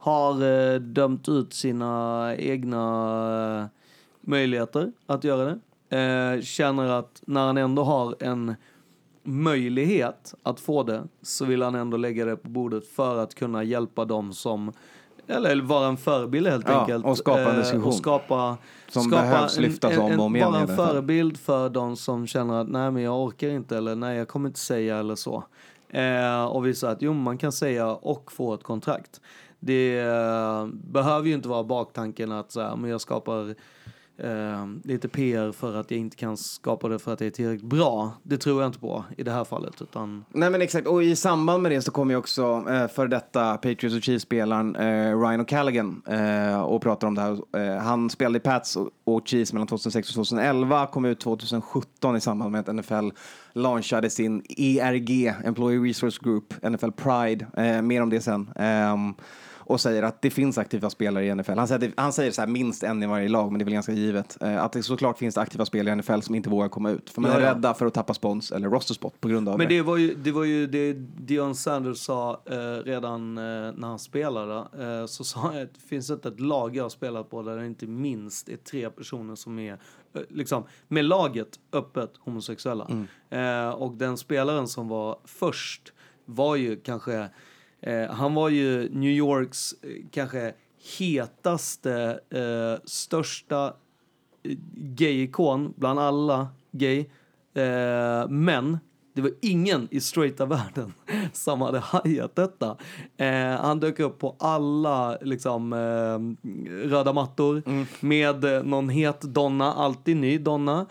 har 0.00 0.42
eh, 0.72 0.80
dömt 0.80 1.28
ut 1.28 1.52
sina 1.54 2.34
egna 2.38 2.80
eh, 3.60 3.66
möjligheter 4.20 4.92
att 5.06 5.24
göra 5.24 5.44
det. 5.44 5.58
Eh, 5.98 6.40
känner 6.42 6.88
att 6.88 7.22
när 7.26 7.46
han 7.46 7.56
ändå 7.56 7.82
har 7.84 8.16
en 8.20 8.54
möjlighet 9.22 10.34
att 10.42 10.60
få 10.60 10.82
det 10.82 11.02
så 11.22 11.44
vill 11.44 11.62
han 11.62 11.74
ändå 11.74 11.96
lägga 11.96 12.24
det 12.24 12.36
på 12.36 12.48
bordet 12.48 12.86
för 12.88 13.16
att 13.18 13.34
kunna 13.34 13.62
hjälpa 13.62 14.04
dem 14.04 14.32
som 14.32 14.72
eller 15.26 15.60
vara 15.62 15.86
en 15.86 15.96
förebild 15.96 16.46
helt 16.46 16.68
Ja, 16.68 16.80
enkelt. 16.80 17.04
och 17.04 17.18
skapa 17.18 17.40
en 17.40 17.48
Eh, 17.48 17.56
diskussion. 17.56 17.84
Och 17.88 17.94
skapa, 17.94 18.56
Som 18.88 19.02
skapa 19.02 19.22
behövs 19.22 19.58
lyftas 19.58 19.98
om 19.98 20.18
och 20.20 20.26
om 20.26 20.36
igen 20.36 20.52
Vara 20.52 20.60
en 20.62 20.76
förebild 20.76 21.36
för 21.40 21.68
de 21.68 21.96
som 21.96 22.26
känner 22.26 22.54
att 22.60 22.68
nej 22.68 22.90
men 22.90 23.02
jag 23.02 23.20
orkar 23.24 23.48
inte 23.48 23.76
eller 23.76 23.94
nej 23.94 24.18
jag 24.18 24.28
kommer 24.28 24.48
inte 24.48 24.60
säga 24.60 24.98
eller 24.98 25.14
så. 25.14 25.44
Eh, 25.88 26.44
och 26.44 26.66
visa 26.66 26.90
att 26.90 27.02
jo 27.02 27.12
man 27.12 27.38
kan 27.38 27.52
säga 27.52 27.86
och 27.90 28.32
få 28.32 28.54
ett 28.54 28.62
kontrakt. 28.62 29.20
Det 29.60 30.04
uh, 30.04 30.66
behöver 30.66 31.28
ju 31.28 31.34
inte 31.34 31.48
vara 31.48 31.64
baktanken 31.64 32.32
att 32.32 32.52
så 32.52 32.60
här, 32.60 32.76
men 32.76 32.90
jag 32.90 33.00
skapar 33.00 33.54
uh, 34.24 34.66
lite 34.84 35.08
PR 35.08 35.52
för 35.52 35.76
att 35.76 35.90
jag 35.90 36.00
inte 36.00 36.16
kan 36.16 36.36
skapa 36.36 36.88
det 36.88 36.98
för 36.98 37.12
att 37.12 37.18
det 37.18 37.26
är 37.26 37.30
tillräckligt 37.30 37.70
bra. 37.70 38.12
Det 38.22 38.38
tror 38.38 38.62
jag 38.62 38.68
inte 38.68 38.78
på 38.78 39.04
i 39.16 39.22
det 39.22 39.30
här 39.30 39.44
fallet 39.44 39.82
utan 39.82 40.24
Nej 40.28 40.50
men 40.50 40.62
exakt, 40.62 40.86
och 40.86 41.02
i 41.02 41.16
samband 41.16 41.62
med 41.62 41.72
det 41.72 41.82
så 41.82 41.90
kommer 41.90 42.14
ju 42.14 42.18
också 42.18 42.64
uh, 42.68 42.86
för 42.88 43.08
detta 43.08 43.54
Patriots 43.54 43.96
och 43.96 44.02
Chiefs-spelaren 44.02 44.76
Ryan 45.20 45.46
O'Callaghan 45.46 46.12
uh, 46.52 46.60
och 46.60 46.82
pratar 46.82 47.06
om 47.08 47.14
det 47.14 47.20
här. 47.20 47.78
Han 47.78 48.10
spelade 48.10 48.36
i 48.36 48.40
Pats 48.40 48.76
och, 48.76 48.90
och 49.04 49.28
Chiefs 49.28 49.52
mellan 49.52 49.68
2006 49.68 50.08
och 50.08 50.14
2011, 50.14 50.86
kom 50.86 51.04
ut 51.04 51.20
2017 51.20 52.16
i 52.16 52.20
samband 52.20 52.52
med 52.52 52.68
att 52.68 52.74
NFL 52.74 53.08
launchade 53.52 54.10
sin 54.10 54.42
ERG, 54.48 55.34
Employee 55.44 55.88
Resource 55.88 56.18
Group, 56.22 56.54
NFL 56.62 56.90
Pride. 56.90 57.46
Mer 57.82 58.02
om 58.02 58.10
det 58.10 58.20
sen. 58.20 58.50
Ehm, 58.56 59.14
och 59.70 59.80
säger 59.80 60.02
att 60.02 60.22
det 60.22 60.30
finns 60.30 60.58
aktiva 60.58 60.90
spelare 60.90 61.24
i 61.26 61.34
NFL. 61.34 61.52
Han 61.58 61.68
säger, 61.68 61.78
det- 61.80 61.92
han 61.96 62.12
säger 62.12 62.30
så 62.32 62.40
här, 62.42 62.48
minst 62.48 62.82
en 62.82 63.02
i 63.02 63.06
varje 63.06 63.28
lag, 63.28 63.50
men 63.52 63.58
det 63.58 63.62
är 63.62 63.64
väl 63.64 63.74
ganska 63.74 63.92
givet. 63.92 64.42
Eh, 64.42 64.64
att 64.64 64.72
det 64.72 64.82
såklart 64.82 65.18
finns 65.18 65.34
det 65.34 65.40
aktiva 65.40 65.64
spelare 65.64 65.92
i 65.92 65.96
NFL 65.96 66.20
som 66.20 66.34
inte 66.34 66.50
vågar 66.50 66.68
komma 66.68 66.90
ut. 66.90 67.10
För 67.10 67.20
man 67.20 67.30
är 67.30 67.40
ja. 67.40 67.50
rädda 67.50 67.74
för 67.74 67.86
att 67.86 67.94
tappa 67.94 68.14
spons 68.14 68.52
eller 68.52 68.68
roster 68.68 68.94
spot 68.94 69.20
på 69.20 69.28
grund 69.28 69.48
av 69.48 69.58
Men 69.58 69.68
det. 69.68 69.74
det 69.74 69.82
var 69.82 69.96
ju 69.96 70.14
det, 70.14 70.32
var 70.32 70.44
ju 70.44 70.66
det 70.66 70.92
Dion 71.18 71.54
Sanders 71.54 71.98
sa 71.98 72.40
eh, 72.46 72.56
redan 72.84 73.38
eh, 73.38 73.42
när 73.74 73.86
han 73.88 73.98
spelade. 73.98 74.56
Eh, 75.00 75.06
så 75.06 75.24
sa 75.24 75.40
han 75.40 75.62
att 75.62 75.74
det 75.74 75.80
finns 75.88 76.10
inte 76.10 76.28
ett 76.28 76.40
lag 76.40 76.76
jag 76.76 76.92
spelat 76.92 77.30
på 77.30 77.42
där 77.42 77.56
det 77.56 77.66
inte 77.66 77.86
minst 77.86 78.48
är 78.48 78.56
tre 78.56 78.90
personer 78.90 79.34
som 79.34 79.58
är 79.58 79.72
eh, 80.14 80.22
liksom 80.28 80.64
med 80.88 81.04
laget 81.04 81.48
öppet 81.72 82.10
homosexuella. 82.18 83.06
Eh, 83.30 83.70
och 83.70 83.92
den 83.92 84.16
spelaren 84.16 84.68
som 84.68 84.88
var 84.88 85.18
först 85.24 85.92
var 86.24 86.56
ju 86.56 86.76
kanske 86.76 87.28
eh, 87.82 88.10
han 88.10 88.34
var 88.34 88.48
ju 88.48 88.88
New 88.88 89.10
Yorks 89.10 89.72
eh, 89.82 89.88
kanske 90.10 90.52
hetaste, 90.98 92.20
eh, 92.30 92.82
största 92.84 93.66
eh, 94.42 94.56
gay-ikon 94.74 95.74
bland 95.76 96.00
alla 96.00 96.48
gay. 96.72 96.98
Eh, 97.54 98.28
men 98.28 98.78
det 99.12 99.22
var 99.22 99.32
ingen 99.42 99.88
i 99.90 100.00
straighta 100.00 100.46
världen 100.46 100.92
som 101.32 101.60
hade 101.60 101.78
hajat 101.78 102.36
detta. 102.36 102.76
Eh, 103.16 103.60
han 103.60 103.80
dök 103.80 104.00
upp 104.00 104.18
på 104.18 104.36
alla 104.38 105.18
liksom, 105.20 105.72
eh, 105.72 106.48
röda 106.88 107.12
mattor 107.12 107.62
med 108.04 108.44
eh, 108.44 108.62
någon 108.62 108.88
het 108.88 109.20
donna, 109.20 109.72
alltid 109.72 110.16
ny 110.16 110.38
donna. 110.38 110.86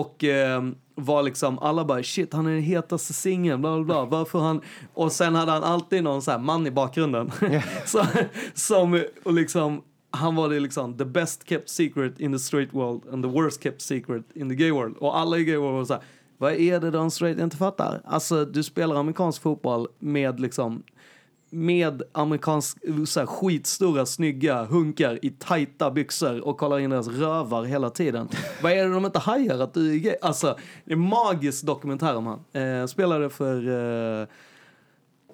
Och 0.00 0.24
eh, 0.24 0.62
var 0.94 1.22
liksom, 1.22 1.58
alla 1.58 1.84
bara 1.84 2.02
shit 2.02 2.32
han 2.32 2.46
är 2.46 2.50
den 2.50 2.62
hetaste 2.62 3.12
singeln, 3.12 3.60
bla 3.60 3.76
bla 3.76 3.84
bla. 3.84 4.04
Varför 4.18 4.38
han... 4.38 4.60
Och 4.94 5.12
sen 5.12 5.34
hade 5.34 5.52
han 5.52 5.62
alltid 5.62 6.04
någon 6.04 6.22
så 6.22 6.30
här 6.30 6.38
man 6.38 6.66
i 6.66 6.70
bakgrunden. 6.70 7.30
så, 7.86 8.06
som, 8.54 9.04
och 9.24 9.32
liksom, 9.32 9.82
han 10.10 10.36
var 10.36 10.48
det 10.48 10.60
liksom 10.60 10.98
the 10.98 11.04
best 11.04 11.48
kept 11.48 11.68
secret 11.68 12.20
in 12.20 12.32
the 12.32 12.38
straight 12.38 12.74
world 12.74 13.02
and 13.12 13.24
the 13.24 13.30
worst 13.30 13.62
kept 13.62 13.82
secret 13.82 14.24
in 14.34 14.48
the 14.48 14.54
gay 14.54 14.70
world. 14.70 14.96
Och 14.96 15.18
alla 15.18 15.38
i 15.38 15.44
gay 15.44 15.56
world 15.56 15.76
var 15.76 15.84
så 15.84 15.92
här, 15.92 16.02
vad 16.38 16.52
är 16.52 16.80
det 16.80 16.90
de 16.90 17.10
straight 17.10 17.38
inte 17.38 17.56
fattar? 17.56 18.02
Alltså 18.04 18.44
du 18.44 18.62
spelar 18.62 18.96
amerikansk 18.96 19.42
fotboll 19.42 19.88
med 19.98 20.40
liksom 20.40 20.82
med 21.54 22.02
amerikansk, 22.12 22.78
eh, 22.84 23.04
så 23.04 23.20
här, 23.20 23.26
skitstora, 23.26 24.06
snygga 24.06 24.64
hunkar 24.64 25.18
i 25.22 25.30
tajta 25.30 25.90
byxor 25.90 26.40
och 26.40 26.58
kollar 26.58 26.78
in 26.78 26.90
deras 26.90 27.08
rövar 27.08 27.64
hela 27.64 27.90
tiden. 27.90 28.28
Vad 28.62 28.72
är 28.72 28.84
det 28.84 28.94
de 28.94 29.04
inte 29.04 29.18
hajar 29.18 29.58
att 29.58 29.74
du 29.74 29.94
är 29.94 29.98
gay? 29.98 30.16
Alltså, 30.22 30.58
det 30.84 30.92
är 30.92 30.96
en 30.96 31.08
magisk 31.08 31.66
dokumentär 31.66 32.16
om 32.16 32.26
han. 32.26 32.44
Eh, 32.62 32.86
spelade 32.86 33.30
för 33.30 33.68
eh, 34.20 34.26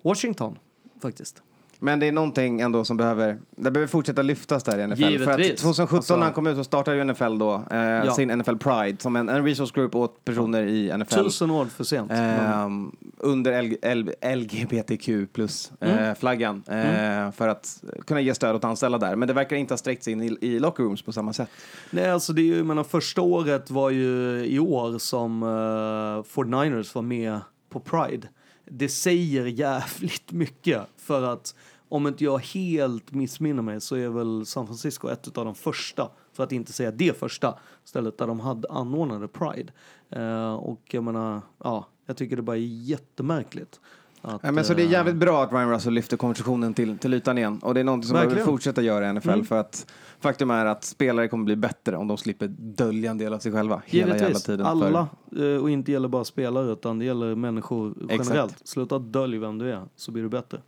Washington, 0.02 0.58
faktiskt. 1.02 1.42
Men 1.82 2.00
det 2.00 2.06
är 2.06 2.12
någonting 2.12 2.60
ändå 2.60 2.84
som 2.84 2.96
behöver, 2.96 3.38
det 3.56 3.70
behöver 3.70 3.86
fortsätta 3.86 4.22
lyftas 4.22 4.62
där 4.64 4.78
i 4.78 4.86
NFL. 4.86 5.24
För 5.24 5.30
att 5.30 5.38
Givetvis. 5.38 5.60
2017 5.60 5.96
Alltså- 5.96 6.16
när 6.16 6.24
han 6.24 6.32
kom 6.32 6.46
ut 6.46 6.56
så 6.56 6.64
startade 6.64 6.96
ju 6.96 7.04
NFL 7.04 7.38
då 7.38 7.64
eh, 7.70 8.14
sin 8.14 8.28
NFL 8.38 8.56
Pride 8.56 8.96
som 9.00 9.16
en, 9.16 9.28
en 9.28 9.44
resource 9.44 9.72
group 9.74 9.94
åt 9.94 10.24
personer 10.24 10.62
i 10.62 10.98
NFL. 10.98 11.14
Tusen 11.14 11.50
år 11.50 11.66
för 11.66 11.84
sent. 11.84 12.10
Ehm, 12.14 12.96
under 13.18 13.52
L, 13.52 13.76
L, 13.82 14.10
LGBTQ 14.36 15.08
plus-flaggan 15.32 16.62
eh, 16.66 17.32
för 17.32 17.48
att 17.48 17.82
kunna 18.06 18.20
ge 18.20 18.34
stöd 18.34 18.54
åt 18.56 18.64
anställda 18.64 18.98
där. 18.98 19.16
Men 19.16 19.28
det 19.28 19.34
verkar 19.34 19.56
inte 19.56 19.74
ha 19.74 19.78
sträckt 19.78 20.04
sig 20.04 20.12
in 20.12 20.22
i, 20.22 20.36
i 20.40 20.58
locker 20.58 20.82
rooms 20.82 21.02
på 21.02 21.12
samma 21.12 21.32
sätt. 21.32 21.48
Nej, 21.90 22.10
alltså 22.10 22.32
det 22.32 22.42
är 22.42 22.44
ju, 22.44 22.64
menar, 22.64 22.84
första 22.84 23.22
året 23.22 23.70
var 23.70 23.90
ju 23.90 24.44
i 24.44 24.58
år 24.58 24.98
som 24.98 25.42
uh, 25.42 25.48
49ers 25.48 26.94
var 26.94 27.02
med 27.02 27.40
på 27.70 27.80
Pride. 27.80 28.28
Det 28.72 28.88
säger 28.88 29.46
jävligt 29.46 30.32
mycket 30.32 30.82
för 30.96 31.22
att 31.22 31.54
om 31.90 32.06
inte 32.06 32.24
jag 32.24 32.38
helt 32.38 33.12
missminner 33.12 33.62
mig 33.62 33.80
så 33.80 33.96
är 33.96 34.08
väl 34.08 34.46
San 34.46 34.66
Francisco 34.66 35.08
ett 35.08 35.38
av 35.38 35.44
de 35.44 35.54
första, 35.54 36.08
för 36.32 36.44
att 36.44 36.52
inte 36.52 36.72
säga 36.72 36.90
det 36.90 37.18
första, 37.18 37.54
stället 37.84 38.18
där 38.18 38.26
de 38.26 38.40
hade 38.40 38.68
anordnade 38.70 39.28
Pride. 39.28 39.72
Eh, 40.10 40.54
och 40.54 40.80
jag 40.90 41.04
menar, 41.04 41.40
ja, 41.64 41.86
jag 42.06 42.16
tycker 42.16 42.36
det 42.36 42.42
bara 42.42 42.56
är 42.56 42.60
jättemärkligt. 42.60 43.80
Att, 44.22 44.40
Ja, 44.44 44.52
men 44.52 44.64
så 44.64 44.74
det 44.74 44.82
är 44.82 44.86
eh, 44.86 44.92
jävligt 44.92 45.14
bra 45.16 45.42
att 45.42 45.52
Ryan 45.52 45.70
Russell 45.70 45.92
lyfter 45.92 46.16
konversationen 46.16 46.74
till, 46.74 46.98
till 46.98 47.14
ytan 47.14 47.38
igen. 47.38 47.58
Och 47.62 47.74
det 47.74 47.80
är 47.80 47.84
något 47.84 48.04
som 48.04 48.12
Verkligen. 48.14 48.34
behöver 48.34 48.52
fortsätta 48.52 48.82
göra 48.82 49.10
i 49.10 49.12
NFL. 49.12 49.28
Mm. 49.30 49.44
För 49.44 49.56
att 49.60 49.92
faktum 50.20 50.50
är 50.50 50.66
att 50.66 50.84
spelare 50.84 51.28
kommer 51.28 51.44
bli 51.44 51.56
bättre 51.56 51.96
om 51.96 52.08
de 52.08 52.16
slipper 52.18 52.48
dölja 52.58 53.10
en 53.10 53.18
del 53.18 53.32
av 53.34 53.38
sig 53.38 53.52
själva 53.52 53.82
hela 53.86 54.08
jävla 54.08 54.26
Givetvis, 54.26 54.42
tiden. 54.44 54.66
alla. 54.66 55.08
eh, 55.36 55.44
Och 55.62 55.70
inte 55.70 55.92
gäller 55.92 56.08
bara 56.08 56.24
spelare 56.24 56.72
utan 56.72 56.98
det 56.98 57.04
gäller 57.04 57.34
människor 57.34 57.94
Exakt. 58.10 58.28
generellt. 58.28 58.68
Sluta 58.68 58.98
dölj 58.98 59.38
vem 59.38 59.58
du 59.58 59.70
är 59.72 59.84
så 59.96 60.12
blir 60.12 60.22
du 60.22 60.28
bättre. 60.28 60.60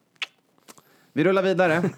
Vi 1.12 1.24
rullar 1.24 1.42
vidare. 1.42 1.74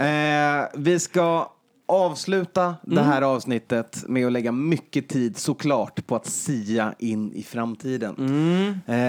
Eh, 0.64 0.68
vi 0.74 1.00
ska 1.00 1.50
avsluta 1.86 2.74
det 2.82 2.92
Mm. 3.00 3.04
här 3.04 3.22
avsnittet 3.22 4.04
med 4.08 4.26
att 4.26 4.32
lägga 4.32 4.52
mycket 4.52 5.08
tid 5.08 5.36
såklart 5.38 6.06
på 6.06 6.16
att 6.16 6.26
sia 6.26 6.94
in 6.98 7.32
i 7.32 7.42
framtiden. 7.42 8.14
Mm. 8.18 8.68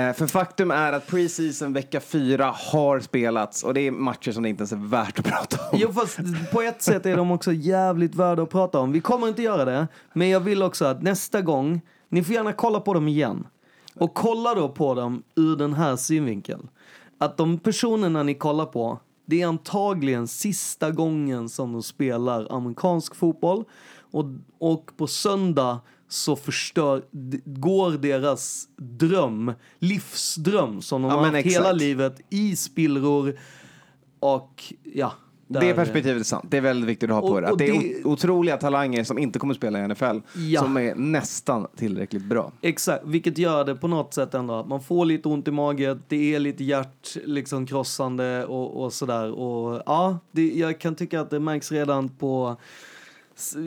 Eh, 0.09 0.13
för 0.15 0.27
faktum 0.27 0.71
är 0.71 0.93
att 0.93 1.07
preseason 1.07 1.73
vecka 1.73 1.99
fyra 1.99 2.53
har 2.71 2.99
spelats 2.99 3.63
och 3.63 3.73
det 3.73 3.81
är 3.81 3.91
matcher 3.91 4.31
som 4.31 4.43
det 4.43 4.49
inte 4.49 4.61
ens 4.61 4.71
är 4.71 4.75
värt 4.89 5.19
att 5.19 5.25
prata 5.25 5.57
om. 5.71 5.79
Jo 5.81 5.93
fast 5.93 6.17
på 6.51 6.61
ett 6.61 6.81
sätt 6.81 7.05
är 7.05 7.17
de 7.17 7.31
också 7.31 7.51
jävligt 7.53 8.15
värda 8.15 8.43
att 8.43 8.49
prata 8.49 8.79
om. 8.79 8.91
Vi 8.91 9.01
kommer 9.01 9.27
inte 9.27 9.41
göra 9.41 9.65
det, 9.65 9.87
men 10.13 10.29
jag 10.29 10.39
vill 10.39 10.63
också 10.63 10.85
att 10.85 11.01
nästa 11.03 11.41
gång, 11.41 11.81
ni 12.09 12.23
får 12.23 12.35
gärna 12.35 12.53
kolla 12.53 12.79
på 12.79 12.93
dem 12.93 13.07
igen. 13.07 13.47
Och 13.95 14.13
kolla 14.13 14.53
då 14.55 14.69
på 14.69 14.93
dem 14.93 15.23
ur 15.35 15.55
den 15.55 15.73
här 15.73 15.95
synvinkeln. 15.95 16.67
Att 17.17 17.37
de 17.37 17.59
personerna 17.59 18.23
ni 18.23 18.33
kollar 18.33 18.65
på, 18.65 18.99
det 19.25 19.41
är 19.41 19.47
antagligen 19.47 20.27
sista 20.27 20.91
gången 20.91 21.49
som 21.49 21.73
de 21.73 21.83
spelar 21.83 22.47
amerikansk 22.55 23.15
fotboll. 23.15 23.63
Och, 24.11 24.25
och 24.59 24.91
på 24.97 25.07
söndag 25.07 25.79
så 26.07 26.35
förstör, 26.35 27.03
går 27.45 27.91
deras 27.91 28.67
dröm, 28.77 29.53
livsdröm 29.79 30.81
som 30.81 31.01
de 31.01 31.11
Ja, 31.11 31.17
har 31.17 31.23
haft 31.25 31.35
exakt. 31.35 31.55
hela 31.55 31.71
livet 31.71 32.21
i 32.29 32.55
spillror. 32.55 33.35
Och 34.19 34.73
ja. 34.83 35.13
Det 35.47 35.59
där- 35.59 35.73
perspektivet 35.73 36.19
är 36.19 36.23
sant. 36.23 36.45
Det 36.49 36.57
är 36.57 36.61
väldigt 36.61 36.89
viktigt 36.89 37.09
att 37.09 37.15
ha 37.15 37.21
på 37.21 37.27
Och- 37.27 37.41
det. 37.41 37.47
Att 37.47 37.57
det 37.57 37.67
är 37.69 37.79
det- 37.81 38.05
otroliga 38.05 38.57
talanger 38.57 39.03
som 39.03 39.17
inte 39.17 39.39
kommer 39.39 39.53
spela 39.53 39.79
i 39.79 39.81
NFL 39.87 40.21
Ja. 40.35 40.61
som 40.61 40.77
är 40.77 40.95
nästan 40.95 41.67
tillräckligt 41.75 42.23
bra. 42.23 42.51
Exakt, 42.61 43.03
vilket 43.05 43.37
gör 43.37 43.63
det 43.63 43.75
på 43.75 43.87
något 43.87 44.13
sätt 44.13 44.33
ändå 44.33 44.53
att 44.53 44.67
man 44.67 44.81
får 44.81 45.05
lite 45.05 45.29
ont 45.29 45.47
i 45.47 45.51
magen, 45.51 46.03
det 46.07 46.35
är 46.35 46.39
lite 46.39 46.63
hjärt 46.63 47.17
liksom 47.25 47.65
krossande 47.65 48.45
och, 48.45 48.83
och 48.83 48.93
sådär. 48.93 49.31
Och 49.39 49.81
ja, 49.85 50.17
det, 50.31 50.47
jag 50.53 50.79
kan 50.79 50.95
tycka 50.95 51.21
att 51.21 51.29
det 51.29 51.39
märks 51.39 51.71
redan 51.71 52.09
på 52.09 52.55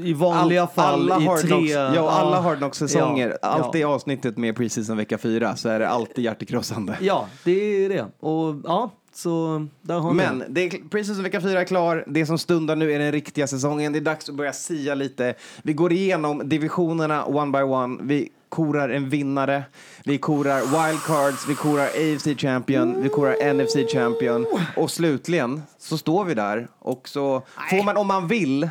i 0.04 0.12
vanliga 0.12 0.62
All- 0.62 0.68
fall 0.68 1.12
alla 1.12 1.20
i 1.22 1.26
Hard 1.26 1.40
tre... 1.40 1.70
Ja, 1.70 2.10
alla 2.10 2.40
Hard 2.40 2.58
Knocks-säsonger. 2.58 3.38
Ja, 3.42 3.48
alltid 3.48 3.78
i 3.78 3.82
ja. 3.82 3.88
avsnittet 3.88 4.36
med 4.38 4.56
preseason 4.56 4.96
vecka 4.96 5.18
fyra 5.18 5.56
så 5.56 5.68
är 5.68 5.78
det 5.78 5.88
alltid 5.88 6.24
hjärtekrossande. 6.24 6.96
Ja, 7.00 7.26
det 7.44 7.84
är 7.84 7.88
det. 7.88 8.06
Och 8.20 8.54
ja, 8.64 8.90
så 9.18 9.66
där 9.82 9.98
har 9.98 10.12
Men 10.12 10.38
det. 10.38 10.46
det 10.48 10.60
är, 10.60 10.88
preseason 10.88 11.22
vecka 11.24 11.40
fyra 11.40 11.60
är 11.60 11.64
klar. 11.64 12.04
Det 12.06 12.26
som 12.26 12.38
stundar 12.38 12.76
nu 12.76 12.92
är 12.92 12.98
den 12.98 13.12
riktiga 13.12 13.46
säsongen. 13.46 13.92
Det 13.92 13.98
är 13.98 14.00
dags 14.00 14.28
att 14.28 14.34
börja 14.34 14.52
sia 14.52 14.94
lite. 14.94 15.34
Vi 15.62 15.72
går 15.72 15.92
igenom 15.92 16.48
divisionerna 16.48 17.24
one 17.24 17.52
by 17.52 17.64
one. 17.64 17.98
Vi 18.02 18.28
korar 18.48 18.88
en 18.88 19.08
vinnare. 19.08 19.64
Vi 20.04 20.18
korar 20.18 20.60
wildcards. 20.60 21.48
Vi 21.48 21.54
korar 21.54 21.86
AFC 21.86 22.40
champion. 22.40 23.02
Vi 23.02 23.08
korar 23.08 23.54
NFC 23.54 23.92
champion. 23.92 24.46
Och 24.76 24.90
slutligen 24.90 25.62
så 25.78 25.98
står 25.98 26.24
vi 26.24 26.34
där 26.34 26.68
och 26.78 27.08
så 27.08 27.42
får 27.70 27.84
man 27.84 27.96
om 27.96 28.06
man 28.06 28.28
vill 28.28 28.68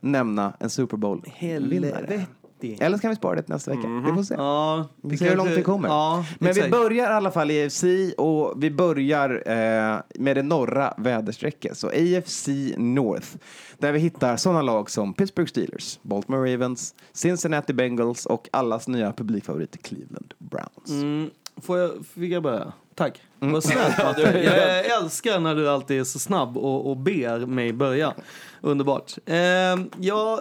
nämna 0.00 0.52
en 0.60 0.70
Super 0.70 0.96
Bowl-vinnare. 0.96 2.26
Helvete. 2.66 2.84
Eller 2.84 2.96
så 2.96 3.00
kan 3.00 3.10
vi 3.10 3.16
spara 3.16 3.36
det 3.36 3.42
till 3.42 3.52
nästa 3.54 3.70
vecka. 3.70 3.88
Vi 4.06 4.12
får 4.12 4.22
se. 4.22 4.34
Ja, 4.34 4.88
Vi 5.02 5.16
ser 5.16 5.28
hur 5.28 5.36
långt 5.36 5.54
det 5.54 5.62
kommer. 5.62 5.88
Ja, 5.88 6.24
Men 6.38 6.46
vi 6.46 6.50
exakt. 6.60 6.70
börjar 6.70 7.10
i 7.10 7.14
alla 7.14 7.30
fall 7.30 7.50
i 7.50 7.64
AFC 7.64 7.84
och 8.16 8.54
vi 8.56 8.70
börjar 8.70 9.42
eh, 9.46 10.00
med 10.14 10.36
det 10.36 10.42
norra 10.42 10.94
väderstrecket. 10.96 11.78
Så 11.78 11.86
AFC 11.88 12.48
North. 12.76 13.28
Där 13.78 13.92
vi 13.92 13.98
hittar 13.98 14.36
sådana 14.36 14.62
lag 14.62 14.90
som 14.90 15.14
Pittsburgh 15.14 15.50
Steelers, 15.50 15.98
Baltimore 16.02 16.52
Ravens, 16.54 16.94
Cincinnati 17.12 17.72
Bengals 17.72 18.26
och 18.26 18.48
allas 18.52 18.88
nya 18.88 19.12
publikfavorit 19.12 19.82
Cleveland 19.82 20.34
Browns. 20.38 20.90
Mm, 20.90 21.30
får 21.62 21.78
jag, 21.78 21.90
fick 22.14 22.32
jag 22.32 22.42
börja? 22.42 22.72
Tack. 22.94 23.20
Mm. 23.40 23.52
Vad 23.52 23.64
snällt 23.64 23.98
Matte. 24.04 24.40
Jag 24.44 25.02
älskar 25.02 25.40
när 25.40 25.54
du 25.54 25.68
alltid 25.68 26.00
är 26.00 26.04
så 26.04 26.18
snabb 26.18 26.56
och, 26.56 26.90
och 26.90 26.96
ber 26.96 27.46
mig 27.46 27.72
börja. 27.72 28.14
Underbart. 28.60 29.12
Eh, 29.26 29.36
jag 30.00 30.40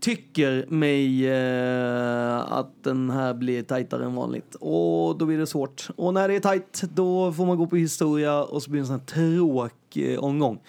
tycker 0.00 0.66
mig 0.68 1.28
eh, 1.28 2.52
att 2.52 2.84
den 2.84 3.10
här 3.10 3.34
blir 3.34 3.62
tajtare 3.62 4.04
än 4.04 4.14
vanligt. 4.14 4.54
Och 4.54 5.18
då 5.18 5.26
blir 5.26 5.38
det 5.38 5.46
svårt. 5.46 5.88
Och 5.96 6.14
när 6.14 6.28
det 6.28 6.34
är 6.34 6.40
tajt 6.40 6.82
då 6.94 7.32
får 7.32 7.46
man 7.46 7.56
gå 7.56 7.66
på 7.66 7.76
historia 7.76 8.42
och 8.42 8.62
så 8.62 8.70
blir 8.70 8.80
det 8.80 8.82
en 8.82 8.86
sån 8.86 8.98
här 8.98 9.36
tråkig 9.36 10.14
eh, 10.14 10.18
omgång. 10.18 10.60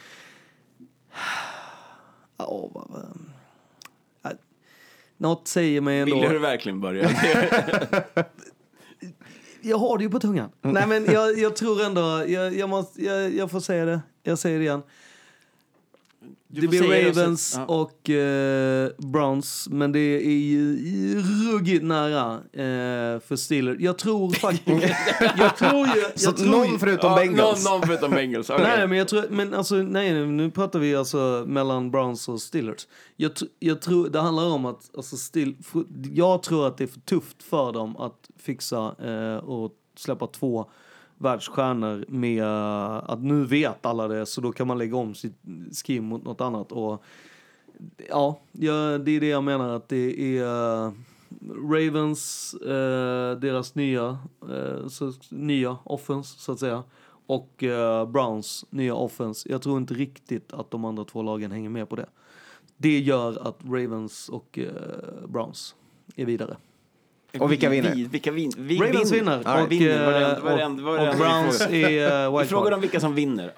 Ja, 2.42 2.70
vad, 2.74 2.88
vad. 2.90 3.20
Ja, 4.22 4.32
Något 5.18 5.48
säger 5.48 5.82
mig 5.82 6.00
ändå. 6.00 6.20
Vill 6.20 6.30
du 6.30 6.40
verkligen 6.40 6.82
börja? 6.82 7.10
Jag 9.62 9.78
har 9.78 9.98
det 9.98 10.04
ju 10.04 10.10
på 10.10 10.20
tungan. 10.20 10.50
Mm. 10.62 10.74
Nej 10.74 10.88
men 10.88 11.14
jag, 11.14 11.40
jag 11.40 11.56
tror 11.56 11.84
ändå, 11.84 12.24
jag, 12.28 12.56
jag, 12.56 12.70
måste, 12.70 13.06
jag, 13.06 13.34
jag 13.34 13.52
får 13.52 13.60
säga 13.60 13.86
det. 13.86 14.02
Jag 14.24 14.40
säger 14.40 14.58
det 14.58 14.64
igen. 14.64 14.82
Det 16.52 16.68
blir 16.68 16.82
det 16.82 17.10
Ravens 17.10 17.54
ja. 17.58 17.66
och 17.66 18.10
eh, 18.10 18.90
Browns, 18.98 19.68
men 19.72 19.92
det 19.92 20.00
är 20.00 20.40
ju 20.40 21.22
ruggigt 21.52 21.84
nära 21.84 22.34
eh, 22.34 23.20
för 23.20 23.36
Steelers. 23.36 23.78
Jag 23.80 23.98
tror 23.98 24.32
faktiskt... 24.32 24.96
jag 25.38 25.58
tror 25.58 25.88
ju... 25.88 26.02
Jag 26.02 26.20
Så 26.20 26.32
tror 26.32 26.52
någon 26.52 26.72
ju, 26.72 26.80
förutom 26.80 27.10
Ja, 27.12 27.16
Bengals. 27.16 27.66
Någon, 27.66 27.74
någon 27.74 27.88
förutom 27.88 28.12
Bengals. 28.12 28.50
okej. 28.50 28.64
Nej, 28.64 28.88
men 28.88 28.98
jag 28.98 29.08
tror, 29.08 29.26
men 29.30 29.54
alltså, 29.54 29.76
nej, 29.76 30.26
nu 30.26 30.52
pratar 30.52 30.80
vi 30.80 30.96
alltså 30.96 31.44
mellan 31.48 31.92
Browns 31.92 32.30
och 32.30 32.42
Steelers. 32.42 32.88
Jag, 33.16 33.32
jag 33.60 33.82
tror, 33.82 34.10
det 34.10 34.20
handlar 34.20 34.46
om 34.46 34.66
att, 34.66 34.90
alltså, 34.98 35.18
still, 35.18 35.56
jag 36.14 36.44
tror 36.44 36.68
att 36.68 36.78
det 36.78 36.84
är 36.84 36.88
för 36.88 37.00
tufft 37.00 37.44
för 37.44 37.72
dem 37.72 37.98
att 37.98 38.30
fixa 38.38 38.96
eh, 39.00 39.38
och 39.38 39.72
släppa 39.98 40.28
två 40.28 40.70
världsstjärnor 41.20 42.06
med 42.08 42.46
att 43.10 43.24
nu 43.24 43.46
vet 43.46 43.86
alla 43.86 44.08
det 44.08 44.26
så 44.26 44.42
då 44.42 44.52
kan 44.52 44.68
man 44.68 44.78
lägga 44.78 44.98
om 44.98 45.16
sitt 45.16 45.36
skim 45.72 46.06
mot 46.06 46.24
något 46.24 46.42
annat 46.42 46.72
och 46.72 47.04
ja, 48.10 48.40
det 48.52 48.68
är 48.68 49.20
det 49.20 49.28
jag 49.28 49.44
menar 49.44 49.70
att 49.70 49.90
det 49.90 50.38
är 50.38 50.44
eh, 50.86 50.92
Ravens, 51.72 52.54
eh, 52.54 53.40
deras 53.40 53.76
nya, 53.76 54.18
eh, 54.42 55.12
nya 55.30 55.78
offense 55.84 56.40
så 56.40 56.52
att 56.52 56.60
säga 56.60 56.84
och 57.26 57.64
Browns 58.08 58.66
nya 58.70 58.96
offense. 58.96 59.50
Jag 59.52 59.62
tror 59.62 59.78
inte 59.78 59.94
riktigt 59.94 60.54
att 60.54 60.72
de 60.72 60.86
andra 60.86 61.04
två 61.04 61.22
lagen 61.22 61.52
hänger 61.52 61.70
med 61.70 61.90
på 61.90 61.96
det. 61.96 62.10
Det 62.78 63.00
gör 63.00 63.48
att 63.48 63.58
Ravens 63.64 64.30
och 64.30 64.60
Browns 65.28 65.76
är 66.16 66.26
vidare. 66.26 66.58
Och 67.40 67.52
vilka 67.52 67.70
vinner? 67.70 67.96
Vi, 67.96 68.04
vilka 68.04 68.32
vin, 68.32 68.52
vi, 68.58 68.78
Ravens 68.80 69.12
vin- 69.12 69.20
vinner 69.20 69.42
Ja, 69.46 69.64
och, 69.64 69.72
vinner. 69.72 70.06
Var 70.06 70.12
det 70.14 70.20
eh, 70.26 70.30
en- 70.36 70.44
var 70.44 70.58
det 70.58 70.64
en- 70.64 70.84
var 70.84 70.98
det 70.98 71.10
och, 71.10 71.16
Browns 71.18 71.62
är 71.62 72.26
uh, 72.28 72.40
Vi 72.40 72.46
frågar 72.46 72.64
wildcard. 72.64 72.74
om 72.74 72.82
vilka 72.82 73.00
som 73.00 73.16
vinner. 73.16 73.52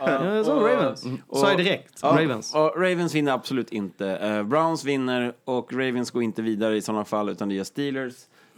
Sa 0.43 0.53
Och- 0.53 0.67
Ravens. 0.67 1.05
och- 1.27 1.37
Sa 1.37 1.49
jag 1.49 1.57
direkt. 1.57 1.99
Ja, 2.01 2.07
Ravens. 2.09 2.55
Och 2.55 2.73
Ravens 2.81 3.15
vinner 3.15 3.31
absolut 3.31 3.71
inte. 3.71 4.07
Eh, 4.09 4.43
Browns 4.43 4.85
vinner 4.85 5.33
och 5.45 5.73
Ravens 5.73 6.11
går 6.11 6.23
inte 6.23 6.41
vidare 6.41 6.77
i 6.77 6.81
sådana 6.81 7.05
fall 7.05 7.29
utan 7.29 7.49
det 7.49 7.55
gör 7.55 7.63
Steelers. 7.63 8.13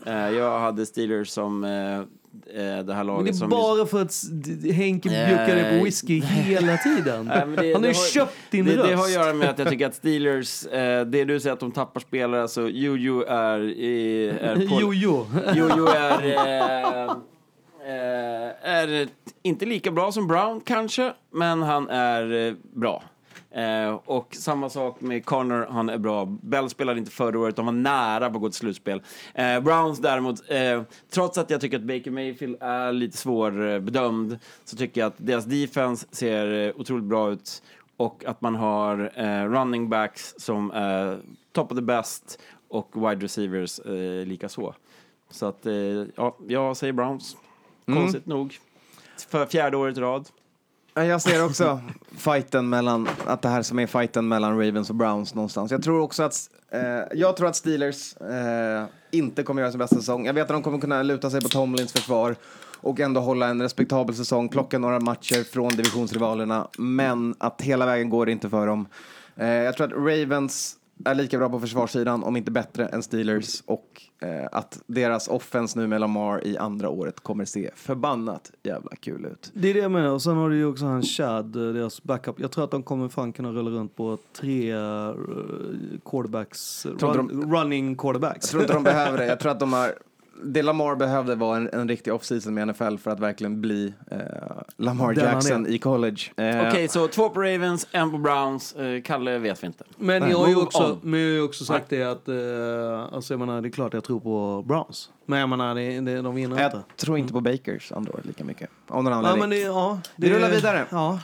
Eh, 0.05 0.29
jag 0.29 0.59
hade 0.59 0.85
Steelers 0.85 1.29
som 1.29 1.63
det 2.85 2.93
här 2.93 3.03
Men 3.03 3.07
laget 3.07 3.39
det 3.39 3.45
är 3.45 3.49
bara 3.49 3.85
för 3.85 4.01
att 4.01 4.13
Henke 4.73 5.09
bjuckar 5.09 5.55
dig 5.55 5.77
på 5.79 5.85
whisky 5.85 6.21
hela 6.21 6.77
tiden. 6.77 7.25
Nej, 7.35 7.45
men 7.45 7.55
det- 7.55 7.73
Han 7.73 7.81
har 7.83 7.87
ju 7.89 7.93
köpt 7.93 8.33
din 8.49 8.65
det, 8.65 8.77
röst. 8.77 8.89
det 8.89 8.95
har 8.95 9.05
att 9.05 9.11
göra 9.13 9.33
med 9.33 9.49
att 9.49 9.59
jag 9.59 9.69
tycker 9.69 9.87
att 9.87 9.95
Steelers, 9.95 10.65
eh, 10.65 11.05
det 11.05 11.23
du 11.25 11.39
säger 11.39 11.53
att 11.53 11.59
de 11.59 11.71
tappar 11.71 12.01
spelare, 12.01 12.41
alltså 12.41 12.69
Jojo 12.69 13.23
är... 13.27 13.59
Jojo. 14.79 15.25
Jojo 15.55 15.87
är, 15.87 16.23
eh, 16.25 17.11
eh, 17.85 18.51
är 18.63 19.07
inte 19.41 19.65
lika 19.65 19.91
bra 19.91 20.11
som 20.11 20.27
Brown 20.27 20.61
kanske, 20.65 21.13
men 21.31 21.61
han 21.61 21.89
är 21.89 22.47
eh, 22.47 22.53
bra. 22.75 23.03
Eh, 23.53 23.99
och 24.05 24.35
samma 24.35 24.69
sak 24.69 25.01
med 25.01 25.25
Connor, 25.25 25.67
han 25.69 25.89
är 25.89 25.97
bra. 25.97 26.25
Bell 26.25 26.69
spelade 26.69 26.99
inte 26.99 27.11
förra 27.11 27.39
året, 27.39 27.55
de 27.55 27.65
var 27.65 27.73
nära 27.73 28.29
på 28.29 28.35
att 28.35 28.41
gå 28.41 28.49
till 28.49 28.57
slutspel. 28.59 29.01
Eh, 29.33 29.59
Browns 29.59 29.99
däremot, 29.99 30.51
eh, 30.51 30.81
trots 31.09 31.37
att 31.37 31.49
jag 31.49 31.61
tycker 31.61 31.77
att 31.77 31.83
Baker 31.83 32.11
Mayfield 32.11 32.57
är 32.59 32.91
lite 32.91 33.17
svårbedömd, 33.17 34.39
så 34.65 34.77
tycker 34.77 35.01
jag 35.01 35.07
att 35.07 35.15
deras 35.17 35.45
defense 35.45 36.07
ser 36.11 36.67
eh, 36.67 36.73
otroligt 36.75 37.05
bra 37.05 37.31
ut. 37.31 37.63
Och 37.97 38.25
att 38.25 38.41
man 38.41 38.55
har 38.55 39.11
eh, 39.15 39.49
running 39.49 39.89
backs 39.89 40.35
som 40.37 40.71
är 40.71 41.19
top 41.51 41.71
of 41.71 41.77
the 41.77 41.83
best 41.83 42.39
och 42.69 42.89
wide 43.09 43.25
receivers 43.25 43.79
eh, 43.79 44.25
lika 44.25 44.49
så. 44.49 44.75
Så 45.29 45.45
att, 45.45 45.65
eh, 45.65 45.73
ja, 46.15 46.37
jag 46.47 46.77
säger 46.77 46.93
Browns. 46.93 47.37
Konstigt 47.85 48.25
nog. 48.25 48.57
För 49.29 49.45
fjärde 49.45 49.77
året 49.77 49.97
i 49.97 50.01
rad. 50.01 50.29
Ja, 50.93 51.05
Jag 51.05 51.21
ser 51.21 51.45
också 51.45 51.81
fighten 52.17 52.69
mellan, 52.69 53.07
att 53.25 53.41
det 53.41 53.49
här 53.49 53.61
som 53.61 53.79
är 53.79 53.87
fighten 53.87 54.27
mellan 54.27 54.59
Ravens 54.59 54.89
och 54.89 54.95
Browns 54.95 55.35
någonstans. 55.35 55.71
Jag 55.71 55.83
tror 55.83 56.01
också 56.01 56.23
att, 56.23 56.49
eh, 56.71 56.81
jag 57.13 57.37
tror 57.37 57.47
att 57.47 57.55
Steelers 57.55 58.17
eh, 58.17 58.85
inte 59.11 59.43
kommer 59.43 59.61
göra 59.61 59.71
sin 59.71 59.79
bästa 59.79 59.95
säsong. 59.95 60.25
Jag 60.25 60.33
vet 60.33 60.43
att 60.43 60.49
de 60.49 60.63
kommer 60.63 60.79
kunna 60.79 61.03
luta 61.03 61.29
sig 61.29 61.41
på 61.41 61.49
Tomlins 61.49 61.91
försvar 61.91 62.35
och 62.81 62.99
ändå 62.99 63.21
hålla 63.21 63.47
en 63.47 63.61
respektabel 63.61 64.15
säsong, 64.15 64.49
plocka 64.49 64.77
några 64.79 64.99
matcher 64.99 65.43
från 65.43 65.69
divisionsrivalerna, 65.69 66.67
men 66.77 67.35
att 67.37 67.61
hela 67.61 67.85
vägen 67.85 68.09
går 68.09 68.25
det 68.25 68.31
inte 68.31 68.49
för 68.49 68.67
dem. 68.67 68.87
Eh, 69.35 69.47
jag 69.47 69.77
tror 69.77 69.87
att 69.87 69.93
Ravens 69.93 70.75
är 71.05 71.15
lika 71.15 71.37
bra 71.37 71.49
på 71.49 71.59
försvarssidan, 71.59 72.23
om 72.23 72.37
inte 72.37 72.51
bättre, 72.51 72.85
än 72.87 73.03
Steelers 73.03 73.61
och 73.65 74.01
eh, 74.21 74.47
att 74.51 74.81
deras 74.87 75.27
offense 75.27 75.79
nu 75.79 75.87
med 75.87 76.01
Lamar 76.01 76.47
i 76.47 76.57
andra 76.57 76.89
året 76.89 77.19
kommer 77.19 77.45
se 77.45 77.69
förbannat 77.75 78.51
jävla 78.63 78.91
kul 78.99 79.25
ut. 79.25 79.51
Det 79.53 79.69
är 79.69 79.73
det 79.73 79.79
jag 79.79 79.91
menar. 79.91 80.09
Och 80.11 80.21
sen 80.21 80.35
har 80.35 80.49
du 80.49 80.55
ju 80.55 80.65
också 80.65 80.85
han 80.85 81.03
Chad, 81.03 81.55
eh, 81.55 81.73
deras 81.73 82.03
backup. 82.03 82.39
Jag 82.39 82.51
tror 82.51 82.63
att 82.63 82.71
de 82.71 82.83
kommer 82.83 83.09
fan 83.09 83.33
kunna 83.33 83.51
rulla 83.51 83.69
runt 83.69 83.95
på 83.95 84.17
tre 84.33 84.75
uh, 84.75 85.13
quarterbacks, 86.05 86.85
run, 86.85 87.31
inte 87.31 87.35
running 87.35 87.95
quarterbacks. 87.95 88.45
Jag 88.45 88.49
tror 88.51 88.61
inte 88.61 88.73
de 88.73 88.83
behöver 88.83 89.17
det. 89.17 89.25
Jag 89.25 89.39
tror 89.39 89.51
att 89.51 89.59
de 89.59 89.73
har... 89.73 89.93
Det 90.45 90.61
Lamar 90.61 90.95
behövde 90.95 91.35
var 91.35 91.55
en, 91.57 91.69
en 91.73 91.87
riktig 91.89 92.13
offseason 92.13 92.53
med 92.53 92.67
NFL 92.67 92.97
för 92.97 93.11
att 93.11 93.19
verkligen 93.19 93.61
bli 93.61 93.93
eh, 94.11 94.17
Lamar 94.77 95.13
Den 95.13 95.25
Jackson 95.25 95.67
i 95.67 95.77
college. 95.79 96.17
Eh, 96.37 96.67
Okej, 96.67 96.87
så 96.87 97.07
två 97.07 97.29
på 97.29 97.41
Ravens, 97.41 97.87
en 97.91 98.11
på 98.11 98.17
Browns. 98.17 98.73
Eh, 98.75 99.01
Kalle 99.01 99.37
vet 99.37 99.63
vi 99.63 99.67
inte. 99.67 99.83
Men 99.97 100.21
Nej, 100.21 100.31
jag 100.31 100.37
har 100.37 100.47
ju 100.47 100.55
också, 100.55 100.99
men 101.01 101.19
jag 101.19 101.27
har 101.27 101.33
ju 101.33 101.41
också 101.41 101.65
sagt 101.65 101.89
det 101.89 102.03
att, 102.03 102.29
uh, 102.29 103.13
alltså 103.15 103.33
jag 103.33 103.39
menar, 103.39 103.61
det 103.61 103.67
är 103.67 103.71
klart 103.71 103.93
jag 103.93 104.03
tror 104.03 104.19
på 104.19 104.63
Browns. 104.67 105.09
Men 105.25 105.39
jag 105.39 105.49
menar, 105.49 105.75
det, 105.75 105.99
det, 105.99 106.21
de 106.21 106.35
vinner 106.35 106.61
Jag 106.61 106.67
inte. 106.67 106.83
tror 106.97 107.17
inte 107.17 107.33
på 107.33 107.41
Bakers 107.41 107.91
andra 107.91 108.11
år 108.13 108.21
lika 108.23 108.43
mycket. 108.43 108.69
Av 108.87 109.03
någon 109.03 109.11
Ja, 109.13 109.17
anledning. 109.17 109.39
men 109.39 109.49
det, 109.49 109.59
ja, 109.59 109.99
det, 110.15 110.27
Vi 110.29 110.35
rullar 110.35 110.49
vidare. 110.49 110.85
Ja, 110.89 111.19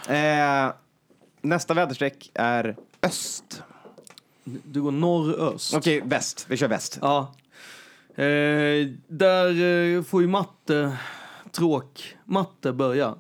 eh, 0.68 0.74
nästa 1.42 1.74
väderstreck 1.74 2.32
är 2.34 2.76
öst. 3.04 3.64
du 4.44 4.82
går 4.82 4.92
norr-öst. 4.92 5.74
Okej, 5.76 6.02
väst. 6.06 6.46
Vi 6.50 6.58
kör 6.58 6.68
väst. 6.68 7.00
Ja. 7.02 7.34
Eh, 8.24 8.88
där 9.08 9.62
eh, 9.96 10.04
får 10.04 10.22
ju 10.22 10.28
matte, 10.28 10.98
tråk, 11.52 12.16
matte 12.26 12.74
börja. 12.74 13.16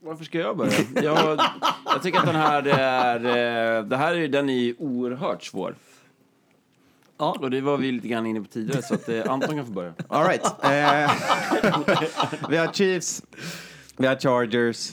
Varför 0.00 0.24
ska 0.24 0.38
jag 0.38 0.56
börja? 0.56 0.72
Jag, 0.94 1.40
jag 1.84 2.02
tycker 2.02 2.18
att 2.18 2.26
den 2.26 2.34
här 2.36 2.66
är... 2.66 3.16
eh, 3.78 3.84
Det 3.84 3.96
här 3.96 4.14
är, 4.14 4.28
den 4.28 4.48
är 4.48 4.54
ju 4.58 4.74
oerhört 4.78 5.42
svår. 5.42 5.74
Ja. 7.18 7.36
Och 7.40 7.50
det 7.50 7.60
var 7.60 7.76
vi 7.76 7.92
lite 7.92 8.08
grann 8.08 8.26
inne 8.26 8.40
på 8.40 8.46
tidigare, 8.46 8.82
så 8.82 8.94
att 8.94 9.08
Anton 9.28 9.56
kan 9.56 9.66
få 9.66 9.72
börja. 9.72 9.94
All 10.08 10.26
right. 10.28 10.44
Eh, 10.44 11.10
vi 12.50 12.56
har 12.56 12.72
Chiefs. 12.72 13.22
Vi 13.96 14.06
har 14.06 14.16
Chargers. 14.16 14.92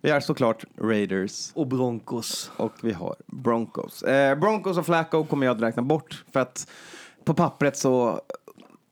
Vi 0.00 0.10
har 0.10 0.20
såklart 0.20 0.64
Raiders. 0.80 1.50
Och 1.54 1.66
Broncos. 1.66 2.50
Och 2.56 2.72
vi 2.82 2.92
har 2.92 3.16
Broncos. 3.26 4.02
Eh, 4.02 4.38
Broncos 4.38 4.78
och 4.78 4.86
Flacco 4.86 5.24
kommer 5.24 5.46
jag 5.46 5.56
att 5.56 5.62
räkna 5.62 5.82
bort. 5.82 6.24
För 6.32 6.40
att 6.40 6.70
på 7.24 7.34
pappret 7.34 7.76
så, 7.76 8.20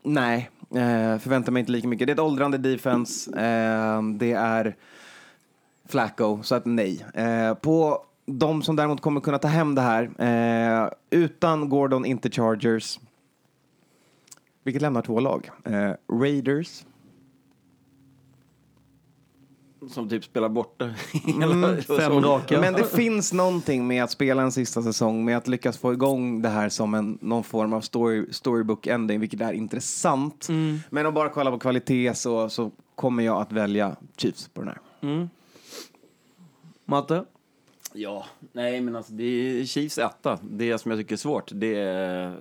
nej, 0.07 0.51
eh, 0.71 1.19
förväntar 1.19 1.53
mig 1.53 1.61
inte 1.61 1.73
lika 1.73 1.89
mycket. 1.89 2.07
Det 2.07 2.11
är 2.11 2.15
ett 2.15 2.21
åldrande 2.21 2.59
defense. 2.59 3.31
Eh, 3.31 4.03
det 4.03 4.33
är 4.33 4.77
Flacco, 5.89 6.43
så 6.43 6.55
att 6.55 6.67
nej. 6.67 7.07
Eh, 7.15 7.55
på 7.55 8.03
de 8.27 8.63
som 8.63 8.77
däremot 8.77 9.01
kommer 9.01 9.21
kunna 9.21 9.39
ta 9.39 9.49
hem 9.49 9.75
det 9.75 9.81
här, 9.81 10.11
eh, 10.19 10.91
utan 11.11 11.69
Gordon, 11.69 12.05
inte 12.05 12.31
Chargers. 12.31 12.99
Vilket 14.65 14.83
lämnar 14.83 15.03
två 15.03 15.21
lag. 15.21 15.51
Eh, 15.65 15.93
Raiders. 16.21 16.85
Som 19.91 20.09
typ 20.09 20.24
spelar 20.24 20.49
borta. 20.49 20.91
Mm, 21.27 21.83
Fem 21.83 22.20
raka. 22.22 22.61
Men 22.61 22.74
det 22.74 22.85
finns 22.85 23.33
någonting 23.33 23.87
med 23.87 24.05
att 24.05 24.11
spela 24.11 24.43
en 24.43 24.53
sista 24.53 24.83
säsong, 24.83 25.24
med 25.24 25.37
att 25.37 25.49
lyckas 25.49 25.79
få 25.79 25.93
igång 25.93 26.43
det 26.43 26.49
här 26.49 26.68
som 26.68 26.95
en, 26.95 27.18
någon 27.20 27.45
form 27.45 27.72
av 27.72 27.81
story, 27.81 28.27
storybook 28.33 28.87
ending, 28.87 29.20
vilket 29.20 29.41
är 29.41 29.53
intressant. 29.53 30.49
Men 30.91 31.07
att 31.07 31.14
bara 31.14 31.29
kolla 31.29 31.51
på 31.51 31.59
kvalitet 31.59 32.14
så, 32.14 32.49
så 32.49 32.70
kommer 32.95 33.22
jag 33.22 33.41
att 33.41 33.53
välja 33.53 33.97
Chiefs 34.16 34.49
på 34.49 34.61
den 34.62 34.68
här. 34.70 35.29
Matte? 36.85 37.24
Ja, 37.93 38.27
nej 38.53 38.81
men 38.81 38.97
alltså 38.97 39.12
det 39.12 39.24
är 39.24 39.64
Chiefs 39.64 39.99
etta. 39.99 40.39
Det 40.43 40.79
som 40.79 40.91
jag 40.91 41.01
tycker 41.01 41.12
är 41.14 41.16
svårt, 41.16 41.51
det 41.55 41.74
är 41.79 42.37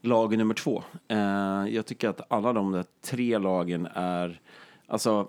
lag 0.00 0.38
nummer 0.38 0.54
två. 0.54 0.82
Eh, 1.08 1.64
jag 1.68 1.86
tycker 1.86 2.08
att 2.08 2.32
alla 2.32 2.52
de 2.52 2.72
där 2.72 2.84
tre 3.04 3.38
lagen 3.38 3.88
är, 3.94 4.40
alltså 4.86 5.28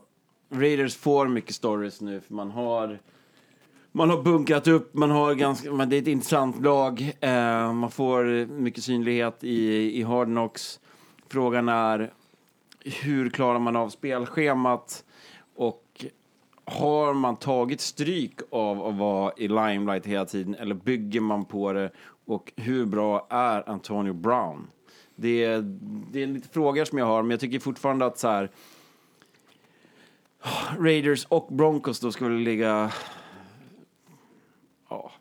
Raiders 0.50 0.96
får 0.96 1.28
mycket 1.28 1.56
stories 1.56 2.02
nu 2.02 2.22
för 2.22 2.34
man 2.34 2.52
har 2.52 3.00
man 3.92 4.10
har 4.10 4.24
bunkrat 4.24 4.68
upp, 4.68 4.94
man 4.94 5.12
har 5.12 5.36
ganska, 5.36 5.72
man, 5.72 5.90
det 5.90 5.96
är 5.96 6.02
ett 6.02 6.08
intressant 6.08 6.62
lag. 6.62 7.14
Eh, 7.20 7.74
man 7.74 7.92
får 7.92 8.46
mycket 8.46 8.84
synlighet 8.84 9.44
i, 9.44 10.00
i 10.00 10.04
Hard 10.04 10.28
Knocks. 10.28 10.80
Frågan 11.30 11.70
är 11.70 12.14
hur 12.86 13.30
klarar 13.30 13.60
man 13.60 13.76
av 13.76 13.90
spelschemat 13.90 15.04
och 15.56 16.06
har 16.66 17.14
man 17.14 17.36
tagit 17.36 17.82
stryk 17.82 18.40
av 18.50 18.86
att 18.86 18.96
vara 18.96 19.34
i 19.38 19.48
limelight 19.48 20.06
hela 20.06 20.26
tiden 20.26 20.56
eller 20.56 20.76
bygger 20.76 21.22
man 21.22 21.46
på 21.46 21.74
det 21.74 21.92
och 22.26 22.54
hur 22.56 22.86
bra 22.86 23.28
är 23.30 23.70
Antonio 23.70 24.14
Brown? 24.14 24.68
Det 25.16 25.44
är, 25.44 25.62
det 26.12 26.24
är 26.24 26.28
lite 26.28 26.50
frågor 26.50 26.86
som 26.86 26.98
jag 26.98 27.06
har, 27.06 27.22
men 27.22 27.32
jag 27.32 27.40
tycker 27.40 27.60
fortfarande 27.60 28.06
att 28.06 28.20
så 28.20 28.28
här 28.28 28.52
Raiders 30.80 31.26
och 31.30 31.48
Broncos 31.52 32.00
då 32.00 32.12
skulle 32.12 32.40
ligga... 32.40 32.92
Ja. 34.90 35.12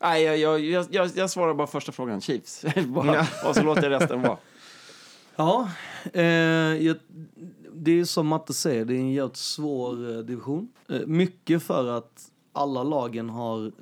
Nej, 0.00 0.22
jag, 0.22 0.60
jag, 0.60 0.86
jag, 0.90 1.10
jag, 1.14 1.30
svarar 1.30 1.54
bara 1.54 1.66
första 1.66 1.92
frågan, 1.92 2.20
Chiefs. 2.20 2.64
bara, 2.86 3.26
och 3.46 3.54
så 3.54 3.62
låter 3.62 3.90
jag 3.90 4.00
resten 4.00 4.22
vara. 4.22 4.38
Ja, 5.36 5.70
eh, 6.12 6.24
jag, 6.24 6.96
det 7.72 8.00
är 8.00 8.04
som 8.04 8.26
Matte 8.26 8.54
säger, 8.54 8.84
det 8.84 8.94
är 8.94 8.98
en 8.98 9.12
jävligt 9.12 9.36
svår 9.36 10.16
eh, 10.16 10.18
division. 10.18 10.68
Eh, 10.88 11.00
mycket 11.06 11.62
för 11.62 11.86
att 11.86 12.30
alla 12.52 12.82
lagen 12.82 13.30
har 13.30 13.72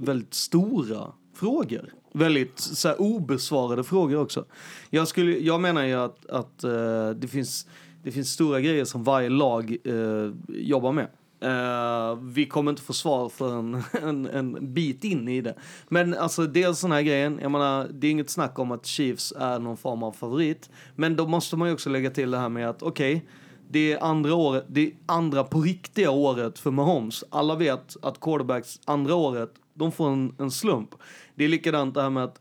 väldigt 0.00 0.34
stora 0.34 1.12
frågor. 1.34 1.92
Väldigt 2.12 2.58
så 2.58 2.88
här, 2.88 3.00
obesvarade 3.00 3.84
frågor 3.84 4.20
också. 4.20 4.44
Jag, 4.90 5.08
skulle, 5.08 5.38
jag 5.38 5.60
menar 5.60 5.84
ju 5.84 5.94
att, 5.94 6.26
att 6.26 6.64
eh, 6.64 7.10
det, 7.10 7.28
finns, 7.28 7.66
det 8.06 8.12
finns 8.12 8.32
stora 8.32 8.60
grejer 8.60 8.84
som 8.84 9.04
varje 9.04 9.28
lag 9.28 9.76
eh, 9.84 10.30
jobbar 10.48 10.92
med. 10.92 11.08
Eh, 11.40 12.18
vi 12.22 12.46
kommer 12.46 12.70
inte 12.70 12.82
få 12.82 12.92
svar 12.92 13.28
för 13.28 13.58
en, 13.58 13.82
en, 14.02 14.26
en 14.26 14.74
bit 14.74 15.04
in 15.04 15.28
i 15.28 15.40
det. 15.40 15.54
Men 15.88 16.14
alltså 16.14 16.46
dels 16.46 16.78
sån 16.78 16.92
här 16.92 17.02
grejen, 17.02 17.38
jag 17.42 17.50
menar, 17.50 17.88
det 17.90 18.06
är 18.06 18.10
inget 18.10 18.30
snack 18.30 18.58
om 18.58 18.72
att 18.72 18.86
Chiefs 18.86 19.32
är 19.38 19.58
någon 19.58 19.76
form 19.76 20.02
av 20.02 20.12
favorit. 20.12 20.70
Men 20.94 21.16
då 21.16 21.26
måste 21.26 21.56
man 21.56 21.68
ju 21.68 21.74
också 21.74 21.90
lägga 21.90 22.10
till 22.10 22.30
det 22.30 22.38
här 22.38 22.48
med 22.48 22.68
att 22.68 22.82
okej, 22.82 23.16
okay, 23.16 23.28
det 23.70 23.92
är 23.92 24.04
andra 24.04 24.34
året, 24.34 24.64
det 24.68 24.86
är 24.86 24.92
andra 25.06 25.44
på 25.44 25.60
riktiga 25.60 26.10
året 26.10 26.58
för 26.58 26.70
Mahomes. 26.70 27.24
Alla 27.30 27.54
vet 27.54 27.96
att 28.02 28.20
quarterbacks 28.20 28.80
andra 28.84 29.14
året, 29.14 29.50
de 29.74 29.92
får 29.92 30.08
en, 30.08 30.34
en 30.38 30.50
slump. 30.50 30.90
Det 31.34 31.44
är 31.44 31.48
likadant 31.48 31.94
det 31.94 32.02
här 32.02 32.10
med 32.10 32.24
att 32.24 32.40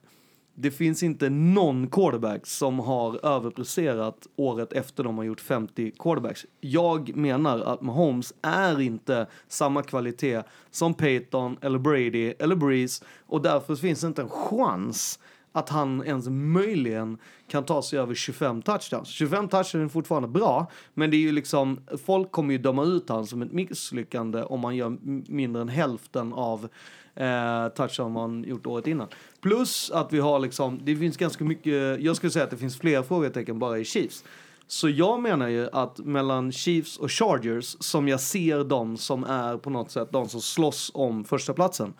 det 0.56 0.72
finns 0.72 1.04
inte 1.04 1.30
någon 1.30 1.88
quarterback 1.88 2.46
som 2.46 2.80
har 2.80 3.26
överpresterat 3.26 4.28
året 4.36 4.74
efter 4.74 5.04
de 5.04 5.18
har 5.18 5.26
gjort 5.26 5.42
50 5.42 5.92
quarterbacks. 6.00 6.46
Jag 6.62 7.16
menar 7.16 7.60
att 7.60 7.82
Mahomes 7.82 8.34
är 8.42 8.82
inte 8.82 9.28
samma 9.48 9.84
kvalitet 9.84 10.44
som 10.72 10.94
Peyton 10.94 11.58
eller 11.62 11.80
Brady 11.80 12.34
eller 12.40 12.56
Breeze 12.56 13.06
och 13.26 13.42
därför 13.42 13.76
finns 13.76 14.02
det 14.02 14.08
inte 14.08 14.22
en 14.22 14.30
chans 14.30 15.20
att 15.52 15.70
han 15.70 16.04
ens 16.06 16.28
möjligen 16.30 17.18
kan 17.48 17.64
ta 17.64 17.82
sig 17.82 18.00
över 18.00 18.16
25 18.16 18.62
touchdowns. 18.62 19.08
25 19.08 19.48
touchdowns 19.48 19.76
är 19.76 19.88
fortfarande 19.88 20.28
bra, 20.28 20.72
men 20.94 21.12
det 21.12 21.18
är 21.18 21.22
ju 21.22 21.32
liksom, 21.32 21.80
folk 22.06 22.32
kommer 22.32 22.52
ju 22.52 22.58
döma 22.58 22.84
ut 22.84 23.10
han 23.10 23.26
som 23.26 23.42
ett 23.42 23.52
misslyckande 23.52 24.44
om 24.44 24.60
man 24.60 24.76
gör 24.76 24.98
mindre 25.32 25.62
än 25.62 25.70
hälften 25.70 26.34
av 26.34 26.68
eh, 27.16 27.68
touchdown 27.68 28.12
man 28.12 28.44
gjort 28.44 28.66
året 28.68 28.88
innan. 28.88 29.08
Plus 29.42 29.92
att 29.92 30.14
vi 30.14 30.20
har 30.20 30.40
liksom, 30.40 30.80
det 30.84 30.96
finns 30.96 31.18
ganska 31.18 31.44
mycket, 31.44 32.02
jag 32.02 32.16
skulle 32.16 32.32
säga 32.32 32.46
att 32.46 32.52
det 32.52 32.58
finns 32.58 32.80
fler 32.80 33.04
frågetecken 33.04 33.60
bara 33.60 33.80
i 33.80 33.86
Chiefs. 33.86 34.24
Så 34.68 34.90
jag 34.90 35.22
menar 35.22 35.48
ju 35.48 35.70
att 35.72 35.98
mellan 35.98 36.52
Chiefs 36.52 36.98
och 36.98 37.12
Chargers, 37.12 37.76
som 37.80 38.08
jag 38.08 38.20
ser 38.20 38.64
dem 38.64 38.98
som 38.98 39.24
är 39.24 39.58
på 39.58 39.70
något 39.70 39.92
sätt 39.92 40.12
de 40.12 40.30
som 40.30 40.42
slåss 40.42 40.92
om 40.94 41.24
första 41.24 41.54
platsen 41.54 41.94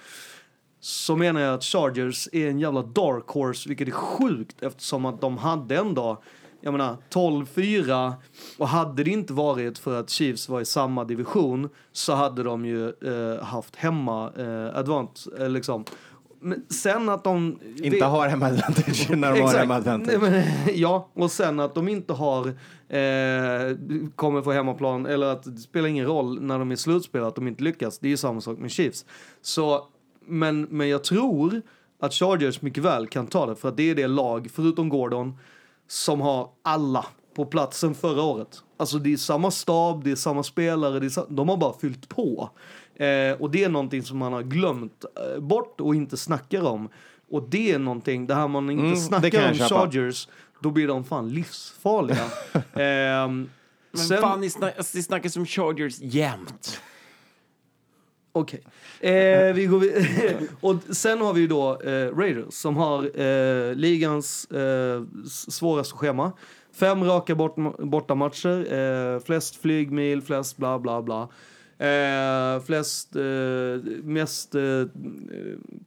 så 0.86 1.16
menar 1.16 1.42
jag 1.42 1.54
att 1.54 1.64
Chargers 1.64 2.30
är 2.32 2.50
en 2.50 2.60
jävla 2.60 2.82
dark 2.82 3.28
horse, 3.28 3.70
vilket 3.70 3.88
är 3.88 3.92
sjukt 3.92 4.64
eftersom 4.64 5.06
att 5.06 5.22
de 5.22 5.38
hade 5.38 5.78
en 5.78 5.94
dag 5.94 6.18
jag 6.66 6.72
menar, 6.72 6.98
12-4 7.10 8.14
och 8.58 8.68
hade 8.68 9.04
det 9.04 9.12
inte 9.12 9.34
varit 9.34 9.78
för 9.78 10.00
att 10.00 10.10
Chiefs 10.10 10.50
var 10.50 10.62
i 10.62 10.66
samma 10.66 11.04
division 11.04 11.70
så 11.92 12.14
hade 12.14 12.44
de 12.44 12.66
ju 12.66 12.88
eh, 12.88 13.44
haft 13.44 13.76
hemma 13.76 14.32
eh, 14.38 14.78
advant, 14.80 15.28
eh, 15.40 15.50
liksom. 15.50 15.86
Men 16.40 16.66
sen 16.70 17.10
att 17.10 17.24
de... 17.24 17.60
Inte 17.84 18.06
har 18.06 18.28
hemma 18.28 18.46
advantage 18.46 19.10
när 19.10 19.18
de 19.18 19.26
har 19.26 19.36
Exakt. 19.38 19.58
hemma 19.58 19.76
advantage. 19.76 20.22
Men, 20.22 20.44
ja, 20.76 21.10
och 21.14 21.32
sen 21.32 21.60
att 21.60 21.76
de 21.76 21.88
inte 21.88 22.14
har 22.14 22.48
eh, 22.48 23.78
kommer 24.16 24.42
få 24.42 24.52
hemmaplan 24.52 25.06
eller 25.06 25.28
att 25.28 25.44
det 25.44 25.62
spelar 25.62 25.88
ingen 25.88 26.06
roll 26.06 26.42
när 26.42 26.60
de 26.60 26.72
är 26.72 26.76
slutspel 26.76 27.24
att 27.24 27.36
de 27.36 27.48
inte 27.48 27.64
lyckas. 27.64 28.00
Det 28.00 28.08
är 28.08 28.10
ju 28.10 28.18
samma 28.18 28.42
sak 28.42 28.58
med 28.58 28.72
Chiefs. 28.72 29.06
Så, 29.42 29.88
men, 30.28 30.62
men 30.62 30.90
jag 30.90 31.04
tror 31.04 31.62
att 32.00 32.14
Chargers 32.14 32.62
mycket 32.62 32.84
väl 32.84 33.08
kan 33.08 33.28
ta 33.28 33.46
det 33.46 33.56
för 33.56 33.70
att 33.70 33.78
det 33.78 33.90
är 33.90 33.96
det 33.96 34.08
lag, 34.08 34.48
förutom 34.54 34.90
Gordon, 34.90 35.38
som 35.88 36.22
har 36.22 36.50
alla 36.64 37.06
på 37.36 37.46
platsen 37.46 37.96
förra 37.96 38.22
året. 38.22 38.62
Alltså 38.78 38.98
det 39.00 39.14
är 39.14 39.18
samma 39.18 39.52
stab, 39.52 40.04
det 40.04 40.12
är 40.12 40.16
samma 40.16 40.44
spelare, 40.44 41.00
det 41.00 41.06
är 41.06 41.10
sa- 41.10 41.26
de 41.30 41.50
har 41.50 41.58
bara 41.58 41.74
fyllt 41.74 42.10
på. 42.10 42.50
Eh, 42.96 43.42
och 43.42 43.52
det 43.52 43.64
är 43.64 43.70
någonting 43.70 44.04
som 44.04 44.18
man 44.18 44.34
har 44.34 44.42
glömt 44.44 45.06
eh, 45.36 45.40
bort 45.42 45.82
och 45.82 45.96
inte 45.96 46.18
snackar 46.18 46.62
om. 46.64 46.90
Och 47.32 47.44
det 47.50 47.72
är 47.72 47.80
någonting, 47.80 48.28
det 48.28 48.36
här 48.36 48.48
man 48.48 48.70
inte 48.70 48.84
Mm, 48.86 48.96
snackar 48.96 49.50
om 49.50 49.56
köpa. 49.58 49.76
Chargers, 49.80 50.28
då 50.60 50.72
blir 50.72 50.88
de 50.88 51.04
fan 51.04 51.30
livsfarliga. 51.30 52.24
Ehm, 52.74 53.50
Men 53.92 54.02
sen- 54.08 54.22
fan, 54.22 54.42
ni 54.42 54.50
snack, 54.50 54.74
alltså, 54.78 54.98
det 54.98 55.04
snackas 55.04 55.38
om 55.38 55.46
Chargers 55.46 56.00
jämt. 56.02 56.82
Okej. 58.36 58.62
Eh, 59.00 59.54
vi 59.54 59.66
går 59.66 59.84
och 60.66 60.96
sen 60.96 61.22
har 61.22 61.34
vi 61.34 61.42
ju 61.42 61.48
då 61.48 61.82
eh, 61.82 62.18
Raiders 62.18 62.54
som 62.54 62.78
har 62.78 63.20
eh, 63.22 63.76
ligans 63.76 64.46
eh, 64.46 65.04
svåraste 65.28 65.96
schema. 65.96 66.32
Fem 66.74 67.04
raka 67.04 67.36
bort, 67.36 67.56
bortamatcher, 67.80 68.74
eh, 68.74 69.20
flest 69.20 69.56
flygmil, 69.56 70.22
flest 70.22 70.58
bla 70.58 70.80
bla 70.80 71.02
bla. 71.02 71.28
Eh, 71.88 72.64
flest, 72.64 73.16
mest 74.04 74.56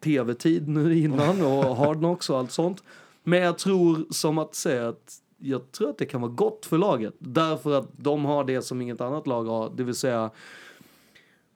tv-tid 0.00 0.68
nu 0.68 0.98
innan 0.98 1.42
och 1.42 1.76
hard 1.76 1.98
knocks 1.98 2.30
och 2.30 2.38
allt 2.38 2.52
sånt. 2.52 2.82
Men 3.22 3.38
jag 3.38 3.58
tror 3.58 4.06
som 4.10 4.38
att 4.38 4.54
säga 4.54 4.88
att 4.88 5.14
jag 5.38 5.72
tror 5.72 5.90
att 5.90 5.98
det 5.98 6.06
kan 6.06 6.20
vara 6.20 6.32
gott 6.32 6.66
för 6.66 6.78
laget. 6.78 7.14
Därför 7.18 7.78
att 7.78 7.88
de 7.96 8.24
har 8.24 8.44
det 8.44 8.62
som 8.62 8.80
inget 8.80 9.00
annat 9.00 9.26
lag 9.26 9.44
har, 9.44 9.72
det 9.76 9.84
vill 9.84 9.94
säga 9.94 10.30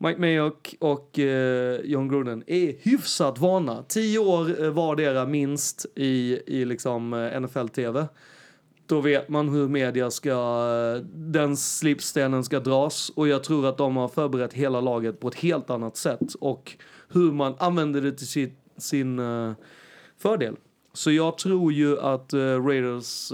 Mike 0.04 0.20
Mayock 0.20 0.74
och 0.78 1.18
eh, 1.18 1.80
John 1.84 2.08
Gruden 2.08 2.44
är 2.46 2.74
hyfsat 2.80 3.38
vana. 3.38 3.82
Tio 3.88 4.18
år 4.18 4.64
eh, 4.64 4.70
vardera 4.70 5.26
minst 5.26 5.86
i, 5.94 6.40
i 6.46 6.64
liksom 6.64 7.12
eh, 7.12 7.40
NFL-TV. 7.40 8.06
Då 8.86 9.00
vet 9.00 9.28
man 9.28 9.48
hur 9.48 9.68
media 9.68 10.10
ska, 10.10 10.30
eh, 10.30 11.04
den 11.14 11.56
slipstenen 11.56 12.44
ska 12.44 12.60
dras 12.60 13.12
och 13.16 13.28
jag 13.28 13.44
tror 13.44 13.66
att 13.66 13.78
de 13.78 13.96
har 13.96 14.08
förberett 14.08 14.52
hela 14.52 14.80
laget 14.80 15.20
på 15.20 15.28
ett 15.28 15.34
helt 15.34 15.70
annat 15.70 15.96
sätt 15.96 16.34
och 16.40 16.76
hur 17.08 17.32
man 17.32 17.54
använder 17.58 18.00
det 18.00 18.12
till 18.12 18.28
sin, 18.28 18.56
sin 18.76 19.20
fördel. 20.18 20.56
Så 20.92 21.10
jag 21.10 21.38
tror 21.38 21.72
ju 21.72 22.00
att 22.00 22.32
eh, 22.32 22.38
Raiders 22.38 23.32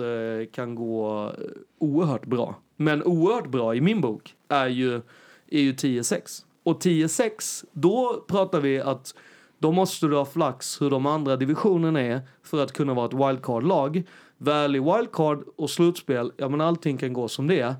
kan 0.53 0.75
gå 0.75 1.33
oerhört 1.79 2.27
bra. 2.27 2.55
Men 2.77 3.03
oerhört 3.03 3.49
bra 3.49 3.75
i 3.75 3.81
min 3.81 4.01
bok 4.01 4.35
är 4.49 4.69
ju, 4.69 4.95
är 5.51 5.61
ju 5.61 5.73
10-6. 5.73 6.45
Och 6.69 6.83
10-6, 6.83 7.65
då 7.73 8.25
pratar 8.29 8.61
vi 8.61 8.81
att 8.81 9.15
då 9.59 9.73
måste 9.73 10.07
du 10.07 10.17
ha 10.17 10.25
flax 10.25 10.81
hur 10.81 10.91
de 10.91 11.07
andra 11.07 11.37
divisionerna 11.37 12.01
är 12.01 12.21
för 12.43 12.63
att 12.63 12.73
kunna 12.73 12.95
vara 12.95 13.07
ett 13.07 13.15
wildcard-lag. 13.15 14.03
Väl 14.39 14.77
i 14.77 14.79
wildcard 14.79 15.45
och 15.57 15.71
slutspel, 15.71 16.33
ja 16.37 16.49
men 16.49 16.61
allting 16.61 16.97
kan 16.97 17.13
gå 17.13 17.29
som 17.29 17.47
det 17.47 17.61
är. 17.61 17.75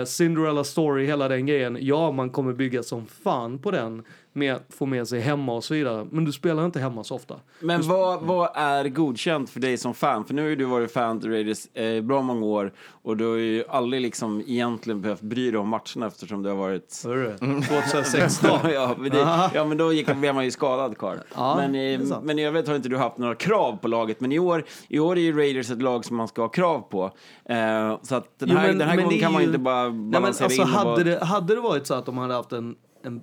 Eh, 0.00 0.04
Cinderella 0.04 0.64
story, 0.64 1.06
hela 1.06 1.28
den 1.28 1.46
grejen. 1.46 1.78
Ja, 1.80 2.12
man 2.12 2.30
kommer 2.30 2.52
bygga 2.52 2.82
som 2.82 3.06
fan 3.06 3.58
på 3.58 3.70
den 3.70 4.04
med 4.38 4.54
att 4.54 4.66
få 4.68 4.86
med 4.86 5.08
sig 5.08 5.20
hemma 5.20 5.52
och 5.52 5.64
så 5.64 5.74
vidare. 5.74 6.06
Men 6.10 6.24
du 6.24 6.32
spelar 6.32 6.64
inte 6.64 6.80
hemma 6.80 7.04
så 7.04 7.14
ofta. 7.14 7.34
Men 7.60 7.82
vad, 7.88 8.22
vad 8.22 8.50
är 8.54 8.88
godkänt 8.88 9.50
för 9.50 9.60
dig 9.60 9.76
som 9.78 9.94
fan? 9.94 10.24
För 10.24 10.34
nu 10.34 10.42
har 10.42 10.48
ju 10.48 10.56
du 10.56 10.64
varit 10.64 10.92
fan 10.92 11.20
till 11.20 11.30
Raiders 11.30 11.66
eh, 11.74 12.02
bra 12.02 12.22
många 12.22 12.46
år 12.46 12.72
och 13.02 13.16
du 13.16 13.26
har 13.28 13.36
ju 13.36 13.64
aldrig 13.68 14.02
liksom 14.02 14.40
egentligen 14.46 15.00
behövt 15.00 15.20
bry 15.20 15.50
dig 15.50 15.60
om 15.60 15.68
matcherna 15.68 16.06
eftersom 16.06 16.42
det 16.42 16.48
har 16.48 16.56
varit... 16.56 17.02
Hörru, 17.04 17.38
2016. 17.38 18.50
ja, 18.72 18.94
men 18.98 19.10
det, 19.10 19.50
ja, 19.54 19.64
men 19.64 19.76
då 19.78 19.92
gick, 19.92 20.16
blev 20.16 20.34
man 20.34 20.44
ju 20.44 20.50
skadad 20.50 20.98
karl. 20.98 21.16
Ja, 21.34 21.56
men, 21.56 21.74
eh, 21.74 22.20
men 22.22 22.38
i 22.38 22.44
övrigt 22.46 22.68
har 22.68 22.76
inte 22.76 22.88
du 22.88 22.96
haft 22.96 23.18
några 23.18 23.34
krav 23.34 23.76
på 23.76 23.88
laget. 23.88 24.20
Men 24.20 24.32
i 24.32 24.38
år, 24.38 24.64
i 24.88 24.98
år 24.98 25.16
är 25.16 25.20
ju 25.22 25.36
Raiders 25.38 25.70
ett 25.70 25.82
lag 25.82 26.04
som 26.04 26.16
man 26.16 26.28
ska 26.28 26.42
ha 26.42 26.48
krav 26.48 26.80
på. 26.80 27.04
Eh, 27.44 27.98
så 28.02 28.14
att 28.14 28.38
den 28.38 28.48
Jo, 28.48 28.56
här, 28.56 28.68
men- 28.68 28.78
den 28.78 28.88
här 28.88 28.96
gången 29.02 29.20
kan 29.20 29.32
man 29.32 29.42
ju- 29.42 29.46
inte 29.46 29.58
bara 29.58 29.82
Nej, 29.82 29.92
men 29.92 30.10
balansera 30.10 30.44
alltså, 30.44 30.62
in 30.62 30.68
hade, 30.68 30.84
bara... 30.84 31.04
det, 31.04 31.24
hade 31.24 31.54
det 31.54 31.60
varit 31.60 31.86
så 31.86 31.94
att 31.94 32.06
de 32.06 32.18
hade 32.18 32.34
haft 32.34 32.52
en, 32.52 32.74
en 33.04 33.22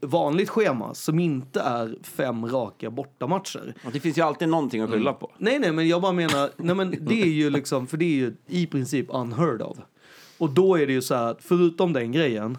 vanligt 0.00 0.48
schema 0.48 0.94
som 0.94 1.18
inte 1.18 1.60
är 1.60 1.96
fem 2.02 2.46
raka 2.46 2.90
bortamatcher. 2.90 3.74
Och 3.84 3.92
Det 3.92 4.00
finns 4.00 4.18
ju 4.18 4.22
alltid 4.22 4.48
någonting 4.48 4.82
att 4.82 4.90
skylla 4.90 5.12
på. 5.12 5.32
Nej, 5.38 5.58
nej, 5.58 5.72
men 5.72 5.88
jag 5.88 6.02
bara 6.02 6.12
menar, 6.12 6.50
nej, 6.56 6.74
men 6.76 6.90
det 7.00 7.22
är 7.22 7.26
ju 7.26 7.50
liksom, 7.50 7.86
för 7.86 7.96
det 7.96 8.04
är 8.04 8.16
ju 8.16 8.36
i 8.46 8.66
princip 8.66 9.06
unheard 9.08 9.62
of. 9.62 9.78
Och 10.38 10.50
då 10.50 10.78
är 10.78 10.86
det 10.86 10.92
ju 10.92 11.02
så 11.02 11.14
här 11.14 11.30
att 11.30 11.42
förutom 11.42 11.92
den 11.92 12.12
grejen, 12.12 12.58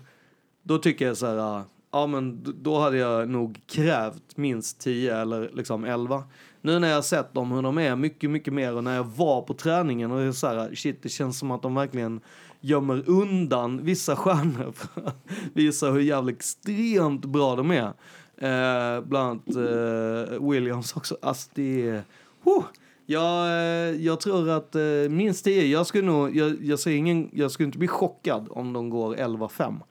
då 0.63 0.77
tycker 0.77 1.07
jag 1.07 1.17
så 1.17 1.25
här, 1.25 1.37
ah, 1.37 1.63
ja 1.91 2.07
men 2.07 2.55
då 2.61 2.79
hade 2.79 2.97
jag 2.97 3.29
nog 3.29 3.61
krävt 3.67 4.37
minst 4.37 4.79
10 4.79 5.17
eller 5.17 5.51
liksom 5.53 5.85
11. 5.85 6.23
Nu 6.61 6.79
när 6.79 6.87
jag 6.87 6.95
har 6.95 7.01
sett 7.01 7.33
dem 7.33 7.51
hur 7.51 7.61
de 7.61 7.77
är 7.77 7.95
mycket, 7.95 8.29
mycket 8.29 8.53
mer 8.53 8.75
och 8.75 8.83
när 8.83 8.95
jag 8.95 9.03
var 9.03 9.41
på 9.41 9.53
träningen 9.53 10.11
och 10.11 10.35
så 10.35 10.47
här, 10.47 10.75
shit, 10.75 11.03
det 11.03 11.09
känns 11.09 11.39
som 11.39 11.51
att 11.51 11.61
de 11.61 11.75
verkligen 11.75 12.21
gömmer 12.61 13.03
undan 13.07 13.83
vissa 13.83 14.15
stjärnor 14.15 14.71
för 14.71 15.07
att 15.07 15.27
visa 15.53 15.91
hur 15.91 15.99
jävla 15.99 16.31
extremt 16.31 17.25
bra 17.25 17.55
de 17.55 17.71
är. 17.71 17.93
Eh, 18.37 19.01
bland 19.01 19.29
annat 19.29 19.55
eh, 19.55 20.49
Williams 20.49 20.95
också. 20.95 21.17
Alltså 21.21 21.49
det 21.53 21.89
är... 21.89 22.03
Huh! 22.43 22.63
Jag, 23.09 23.47
eh, 23.47 24.05
jag 24.05 24.19
tror 24.19 24.49
att 24.49 24.75
eh, 24.75 24.81
minst 25.09 25.43
10. 25.43 25.65
Jag 25.65 25.87
skulle 25.87 26.05
nog, 26.05 26.35
jag, 26.35 26.57
jag, 26.61 26.79
ser 26.79 26.91
ingen, 26.91 27.29
jag 27.33 27.51
skulle 27.51 27.65
inte 27.65 27.77
bli 27.77 27.87
chockad 27.87 28.47
om 28.51 28.73
de 28.73 28.89
går 28.89 29.15
11-5. 29.15 29.81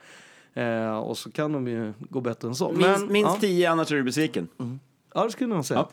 Eh, 0.55 0.98
och 0.98 1.18
så 1.18 1.30
kan 1.30 1.52
de 1.52 1.68
ju 1.68 1.93
gå 1.98 2.20
bättre 2.20 2.48
än 2.48 2.55
så. 2.55 2.72
Minst, 2.72 3.01
Men, 3.01 3.12
minst 3.12 3.30
ja, 3.34 3.40
10, 3.40 3.70
annars 3.70 3.93
är 3.93 3.97
du 3.97 4.02
besviken. 4.02 4.48
ja, 5.14 5.24
det 5.24 5.30
skulle 5.30 5.51
jag 5.51 5.56
nog 5.56 5.64
säga. 5.64 5.86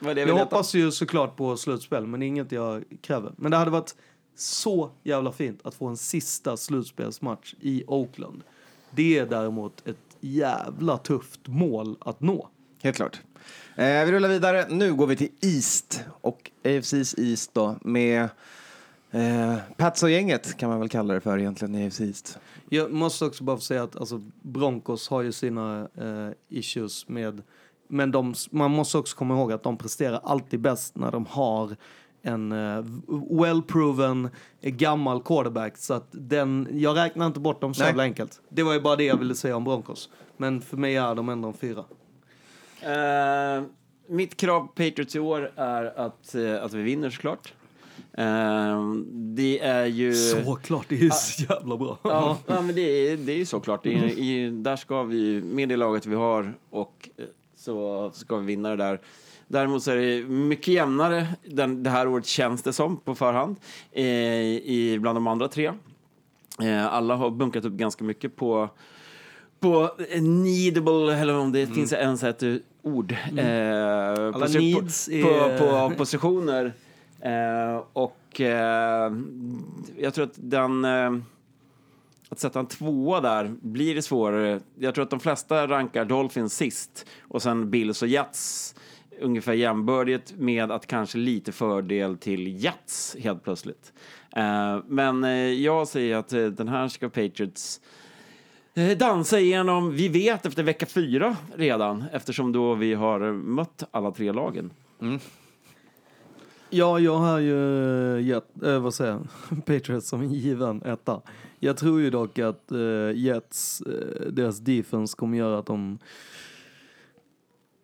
Ja, 0.00 0.12
jag 0.12 0.36
hoppas 0.36 0.74
ju 0.74 0.90
såklart 0.90 1.36
på 1.36 1.56
slutspel, 1.56 2.06
men 2.06 2.20
det 2.20 2.26
är 2.26 2.28
inget 2.28 2.52
jag 2.52 2.84
kräver. 3.00 3.32
Men 3.36 3.50
det 3.50 3.56
hade 3.56 3.70
varit 3.70 3.94
så 4.36 4.90
jävla 5.02 5.32
fint 5.32 5.60
att 5.64 5.74
få 5.74 5.86
en 5.86 5.96
sista 5.96 6.56
slutspelsmatch 6.56 7.54
i 7.60 7.84
Oakland. 7.86 8.42
Det 8.90 9.18
är 9.18 9.26
däremot 9.26 9.88
ett 9.88 9.96
jävla 10.20 10.98
tufft 10.98 11.40
mål 11.46 11.96
att 12.00 12.20
nå. 12.20 12.48
Helt 12.82 12.96
klart. 12.96 13.20
Eh, 13.76 14.04
vi 14.04 14.12
rullar 14.12 14.28
vidare. 14.28 14.66
Nu 14.68 14.94
går 14.94 15.06
vi 15.06 15.16
till 15.16 15.30
East 15.40 16.04
och 16.20 16.50
AFC's 16.62 17.20
East 17.20 17.54
då 17.54 17.76
med 17.80 18.28
eh, 19.10 19.56
Pats 19.76 20.02
och 20.02 20.10
gänget 20.10 20.56
kan 20.56 20.70
man 20.70 20.80
väl 20.80 20.88
kalla 20.88 21.14
det 21.14 21.20
för 21.20 21.38
egentligen 21.38 21.74
i 21.74 21.86
AFC 21.86 22.00
East. 22.00 22.38
Jag 22.68 22.92
måste 22.92 23.24
också 23.24 23.44
bara 23.44 23.56
få 23.56 23.62
säga 23.62 23.82
att 23.82 23.96
alltså, 23.96 24.22
Broncos 24.42 25.08
har 25.08 25.22
ju 25.22 25.32
sina 25.32 25.88
eh, 25.94 26.30
issues 26.48 27.08
med... 27.08 27.42
Men 27.92 28.10
de, 28.10 28.34
man 28.50 28.70
måste 28.70 28.98
också 28.98 29.16
komma 29.16 29.34
ihåg 29.34 29.52
att 29.52 29.62
de 29.62 29.76
presterar 29.76 30.20
alltid 30.24 30.60
bäst 30.60 30.96
när 30.96 31.12
de 31.12 31.26
har 31.26 31.76
en 32.22 32.52
eh, 32.52 32.84
well-proven 33.30 34.28
eh, 34.60 34.72
gammal 34.72 35.22
quarterback. 35.22 35.76
Så 35.76 35.94
att 35.94 36.08
den, 36.10 36.68
jag 36.72 36.96
räknar 36.96 37.26
inte 37.26 37.40
bort 37.40 37.60
dem 37.60 37.74
så 37.74 37.84
jävla 37.84 38.02
enkelt. 38.02 38.40
Det 38.48 38.62
var 38.62 38.72
ju 38.72 38.80
bara 38.80 38.96
det 38.96 39.04
jag 39.04 39.16
ville 39.16 39.34
säga 39.34 39.56
om 39.56 39.64
Broncos. 39.64 40.08
Men 40.36 40.60
för 40.60 40.76
mig 40.76 40.96
är 40.96 41.14
de 41.14 41.28
ändå 41.28 41.48
en 41.48 41.54
fyra. 41.54 41.84
Eh, 42.82 43.62
mitt 44.08 44.36
krav 44.36 44.60
på 44.60 44.66
Patriots 44.66 45.16
i 45.16 45.18
år 45.18 45.52
är 45.56 45.98
att, 45.98 46.34
eh, 46.34 46.64
att 46.64 46.72
vi 46.72 46.82
vinner 46.82 47.10
såklart. 47.10 47.54
Eh, 48.12 48.94
det 49.12 49.60
är 49.60 49.86
ju... 49.86 50.14
Såklart, 50.14 50.86
det 50.88 50.94
är 50.94 51.02
ju 51.02 51.10
så 51.10 51.42
jävla 51.42 51.76
bra. 51.76 51.98
Ja, 52.02 52.38
ja, 52.46 52.62
men 52.62 52.74
det 52.74 52.80
är, 52.80 53.16
det 53.16 53.32
är 53.32 53.36
ju 53.36 53.46
såklart. 53.46 53.86
I, 53.86 53.90
i, 53.90 54.50
där 54.50 54.76
ska 54.76 55.02
vi, 55.02 55.42
med 55.42 55.68
det 55.68 55.76
laget 55.76 56.06
vi 56.06 56.14
har, 56.14 56.54
och 56.70 57.08
så 57.56 58.10
ska 58.14 58.36
vi 58.36 58.46
vinna 58.46 58.68
det 58.68 58.76
där. 58.76 59.00
Däremot 59.52 59.82
så 59.82 59.90
är 59.90 59.96
det 59.96 60.24
mycket 60.28 60.68
jämnare 60.74 61.26
den, 61.46 61.82
det 61.82 61.90
här 61.90 62.08
året 62.08 62.26
känns 62.26 62.62
det 62.62 62.72
som 62.72 62.96
på 62.96 63.14
förhand 63.14 63.56
eh, 63.92 64.04
i, 64.04 64.98
bland 65.00 65.16
de 65.16 65.26
andra 65.26 65.48
tre. 65.48 65.72
Eh, 66.62 66.86
alla 66.94 67.16
har 67.16 67.30
bunkrat 67.30 67.64
upp 67.64 67.72
ganska 67.72 68.04
mycket 68.04 68.36
på 68.36 68.68
på 69.60 69.90
eh, 70.10 70.22
needable, 70.22 71.14
eller 71.20 71.38
om 71.38 71.52
det 71.52 71.66
finns 71.66 71.92
ens 71.92 72.22
ett 72.24 72.42
ord. 72.82 73.12
Eh, 73.12 73.46
Alla 74.12 74.46
posi- 74.46 74.74
needs 74.74 75.06
på, 75.06 75.12
är- 75.12 75.58
på, 75.58 75.90
på 75.90 75.96
positioner 75.96 76.72
Eh, 77.22 77.82
och 77.92 78.40
eh, 78.40 79.12
jag 79.98 80.14
tror 80.14 80.24
att 80.24 80.34
den... 80.36 80.84
Eh, 80.84 81.12
att 82.28 82.38
sätta 82.38 82.58
en 82.60 82.66
tvåa 82.66 83.20
där 83.20 83.54
blir 83.62 83.94
det 83.94 84.02
svårare. 84.02 84.60
Jag 84.78 84.94
tror 84.94 85.04
att 85.04 85.10
de 85.10 85.20
flesta 85.20 85.66
rankar 85.66 86.04
Dolphins 86.04 86.56
sist 86.56 87.06
och 87.28 87.42
sen 87.42 87.70
Bills 87.70 88.02
och 88.02 88.08
Jets 88.08 88.74
ungefär 89.20 89.52
jämbördigt 89.52 90.34
med 90.36 90.70
att 90.70 90.86
kanske 90.86 91.18
lite 91.18 91.52
fördel 91.52 92.18
till 92.18 92.64
Jets 92.64 93.16
helt 93.20 93.44
plötsligt. 93.44 93.92
Eh, 94.36 94.78
men 94.86 95.24
eh, 95.24 95.30
jag 95.30 95.88
säger 95.88 96.16
att 96.16 96.32
eh, 96.32 96.46
den 96.46 96.68
här 96.68 96.88
ska 96.88 97.08
Patriots 97.08 97.80
eh, 98.74 98.98
dansa 98.98 99.40
igenom. 99.40 99.92
Vi 99.92 100.08
vet 100.08 100.46
efter 100.46 100.62
vecka 100.62 100.86
fyra 100.86 101.36
redan 101.56 102.04
eftersom 102.12 102.52
då 102.52 102.74
vi 102.74 102.94
har 102.94 103.32
mött 103.32 103.84
alla 103.90 104.10
tre 104.10 104.32
lagen. 104.32 104.70
Mm. 105.00 105.18
Ja, 106.70 106.98
jag 106.98 107.16
har 107.16 107.38
ju 107.38 108.20
gett, 108.22 108.62
äh, 108.62 108.78
vad 108.78 108.94
säger 108.94 109.12
jag, 109.12 109.64
Patriots 109.66 110.08
som 110.08 110.20
en 110.20 110.32
given 110.32 110.82
etta. 110.82 111.20
Jag 111.58 111.76
tror 111.76 112.00
ju 112.00 112.10
dock 112.10 112.38
att 112.38 112.72
äh, 112.72 112.78
Jets, 113.14 113.80
äh, 113.80 114.32
deras 114.32 114.58
defense 114.58 115.16
kommer 115.16 115.38
göra 115.38 115.58
att 115.58 115.66
de 115.66 115.98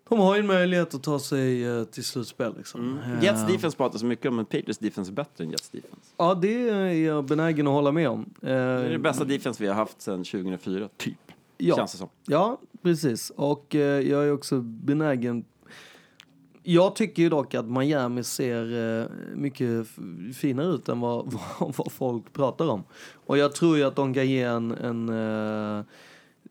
de 0.08 0.18
har 0.18 0.34
ju 0.34 0.40
en 0.40 0.46
möjlighet 0.46 0.94
att 0.94 1.02
ta 1.02 1.18
sig 1.18 1.64
äh, 1.64 1.84
till 1.84 2.04
slutspel. 2.04 2.54
Liksom. 2.56 2.98
Mm. 2.98 3.22
Jets 3.22 3.46
defense 3.46 3.76
pratar 3.76 3.98
så 3.98 4.06
mycket 4.06 4.26
om, 4.26 4.36
men 4.36 4.44
Patriots 4.44 4.78
defense 4.78 5.10
är 5.10 5.14
bättre 5.14 5.44
än 5.44 5.50
Jets 5.50 5.68
defense. 5.68 6.14
Ja, 6.16 6.34
det 6.34 6.68
är 6.68 6.92
jag 6.92 7.24
benägen 7.24 7.66
att 7.66 7.72
hålla 7.72 7.92
med 7.92 8.08
om. 8.08 8.34
Det 8.40 8.50
är 8.50 8.90
det 8.90 8.98
bästa 8.98 9.24
defense 9.24 9.62
vi 9.62 9.68
har 9.68 9.74
haft 9.74 10.00
sedan 10.00 10.24
2004, 10.24 10.88
typ. 10.96 11.14
Ja. 11.58 11.76
Känns 11.76 11.92
det 11.92 11.98
som. 11.98 12.08
Ja, 12.26 12.60
precis. 12.82 13.30
Och 13.30 13.74
eh, 13.74 14.08
jag 14.08 14.24
är 14.24 14.32
också 14.32 14.60
benägen... 14.60 15.44
Jag 16.62 16.96
tycker 16.96 17.22
ju 17.22 17.28
dock 17.28 17.54
att 17.54 17.70
Miami 17.70 18.24
ser 18.24 19.00
eh, 19.00 19.06
mycket 19.34 19.86
finare 20.34 20.66
ut 20.66 20.88
än 20.88 21.00
vad, 21.00 21.32
vad, 21.58 21.74
vad 21.76 21.92
folk 21.92 22.32
pratar 22.32 22.68
om. 22.68 22.84
Och 23.26 23.38
jag 23.38 23.54
tror 23.54 23.76
ju 23.76 23.84
att 23.84 23.96
de 23.96 24.14
kan 24.14 24.26
ge 24.26 24.42
en... 24.42 24.72
en 24.72 25.08
eh, 25.78 25.84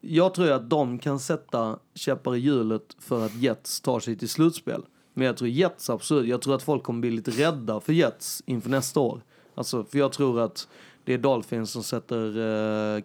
jag 0.07 0.33
tror 0.33 0.51
att 0.51 0.69
de 0.69 0.99
kan 0.99 1.19
sätta 1.19 1.79
käppar 1.93 2.35
i 2.35 2.39
hjulet 2.39 2.95
för 2.99 3.25
att 3.25 3.35
Jets 3.35 3.81
tar 3.81 3.99
sig 3.99 4.15
till 4.15 4.29
slutspel. 4.29 4.85
Men 5.13 5.27
jag 5.27 5.37
tror 5.37 5.49
Jets 5.49 5.89
absolut, 5.89 6.27
jag 6.27 6.41
tror 6.41 6.55
att 6.55 6.63
folk 6.63 6.83
kommer 6.83 6.99
bli 6.99 7.11
lite 7.11 7.31
rädda 7.31 7.79
för 7.79 7.93
Jets 7.93 8.43
inför 8.45 8.69
nästa 8.69 8.99
år. 8.99 9.21
Alltså, 9.55 9.83
för 9.83 9.97
jag 9.97 10.11
tror 10.11 10.39
att 10.39 10.67
det 11.03 11.13
är 11.13 11.17
Dolphins 11.17 11.71
som 11.71 11.83
sätter 11.83 12.37
uh, 12.37 13.03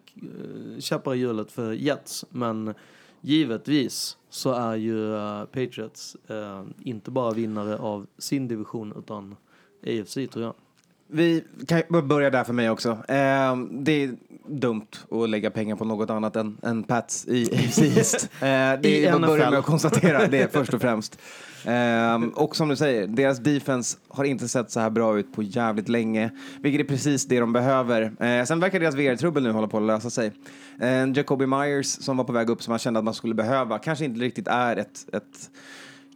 käppar 0.79 1.15
i 1.15 1.19
hjulet 1.19 1.53
för 1.53 1.73
Jets. 1.73 2.25
Men 2.31 2.75
givetvis 3.21 4.17
så 4.31 4.53
är 4.53 4.77
ju 4.77 4.97
uh, 4.97 5.45
Patriots 5.45 6.17
uh, 6.31 6.65
inte 6.83 7.11
bara 7.11 7.31
vinnare 7.31 7.79
av 7.79 8.07
sin 8.19 8.49
division 8.49 8.95
utan 8.99 9.37
AFC 9.87 10.15
tror 10.15 10.45
jag. 10.45 10.55
Vi 11.13 11.45
kan 11.67 12.09
börja 12.09 12.31
där 12.31 12.45
för 12.45 12.53
mig 12.53 12.71
också. 12.71 12.91
Eh, 12.91 13.57
det 13.71 14.05
är 14.05 14.17
dumt 14.47 14.87
att 15.11 15.29
lägga 15.31 15.51
pengar 15.51 15.77
på 15.77 15.85
något 15.85 16.11
annat 16.11 16.37
än, 16.37 16.59
än 16.63 16.83
Pats 16.83 17.27
i 17.29 17.49
AFC 17.55 17.79
East. 17.79 18.25
Eh, 18.25 18.49
det 18.83 18.85
I 18.85 19.07
är 19.07 19.13
bara 19.13 19.27
börja 19.27 19.45
NFL. 19.45 19.51
med 19.51 19.59
att 19.59 19.65
konstatera 19.65 20.27
det 20.27 20.53
först 20.53 20.75
och 20.75 20.81
främst. 20.81 21.19
Eh, 21.65 22.23
och 22.35 22.57
som 22.57 22.69
du 22.69 22.77
säger, 22.77 23.07
deras 23.07 23.39
defense 23.39 23.99
har 24.09 24.25
inte 24.25 24.49
sett 24.49 24.71
så 24.71 24.81
här 24.81 24.91
bra 24.91 25.19
ut 25.19 25.33
på 25.33 25.43
jävligt 25.43 25.89
länge, 25.89 26.31
vilket 26.61 26.81
är 26.81 26.89
precis 26.89 27.27
det 27.27 27.41
de 27.41 27.53
behöver. 27.53 28.03
Eh, 28.25 28.45
sen 28.45 28.61
verkar 28.61 28.81
deras 28.81 28.95
VR-trubbel 28.95 29.43
nu 29.43 29.51
hålla 29.51 29.69
på 29.69 29.77
att 29.77 29.83
lösa 29.83 30.11
sig. 30.11 30.33
Eh, 30.81 31.09
Jacoby 31.15 31.47
Myers 31.47 31.87
som 31.87 32.17
var 32.17 32.25
på 32.25 32.33
väg 32.33 32.51
upp 32.51 32.63
som 32.63 32.73
man 32.73 32.79
kände 32.79 32.99
att 32.99 33.05
man 33.05 33.15
skulle 33.15 33.35
behöva, 33.35 33.79
kanske 33.79 34.05
inte 34.05 34.21
riktigt 34.21 34.49
är 34.49 34.77
ett, 34.77 35.07
ett 35.13 35.51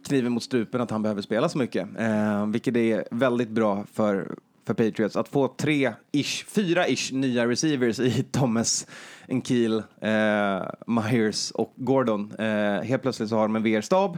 kniven 0.07 0.31
mot 0.31 0.43
strupen 0.43 0.81
att 0.81 0.91
han 0.91 1.01
behöver 1.01 1.21
spela 1.21 1.49
så 1.49 1.57
mycket. 1.57 1.87
Eh, 1.99 2.45
vilket 2.47 2.75
är 2.77 3.03
väldigt 3.11 3.49
bra 3.49 3.85
för, 3.93 4.35
för 4.65 4.73
Patriots. 4.73 5.15
Att 5.15 5.27
få 5.27 5.47
tre-ish, 5.47 6.45
fyra-ish 6.47 7.13
nya 7.13 7.47
receivers 7.47 7.99
i 7.99 8.23
Thomas, 8.31 8.87
Enkeel, 9.29 9.83
eh, 10.01 10.65
Myers 10.87 11.51
och 11.51 11.73
Gordon. 11.75 12.33
Eh, 12.39 12.81
helt 12.81 13.01
plötsligt 13.01 13.29
så 13.29 13.35
har 13.35 13.43
de 13.43 13.55
en 13.55 13.63
VR-stab. 13.63 14.17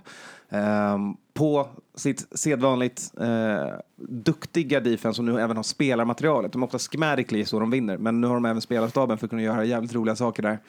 Eh, 0.50 0.98
på 1.34 1.68
sitt 1.96 2.40
sedvanligt 2.40 3.12
eh, 3.20 3.68
duktiga 4.10 4.80
defense 4.80 5.16
som 5.16 5.26
nu 5.26 5.40
även 5.40 5.56
har 5.56 5.64
spelarmaterialet. 5.64 6.52
De 6.52 6.64
är 6.64 6.66
ofta 6.66 6.80
skmärkliga 6.80 7.46
så 7.46 7.60
de 7.60 7.72
vinner, 7.72 7.98
men 7.98 8.22
nu 8.22 8.28
har 8.28 8.34
de 8.34 8.46
även 8.46 8.62
spelarstaben 8.62 9.18
för 9.18 9.26
att 9.26 9.30
kunna 9.30 9.42
göra 9.42 9.64
jävligt 9.66 9.94
roliga 9.94 10.16
saker 10.16 10.44
där. 10.44 10.60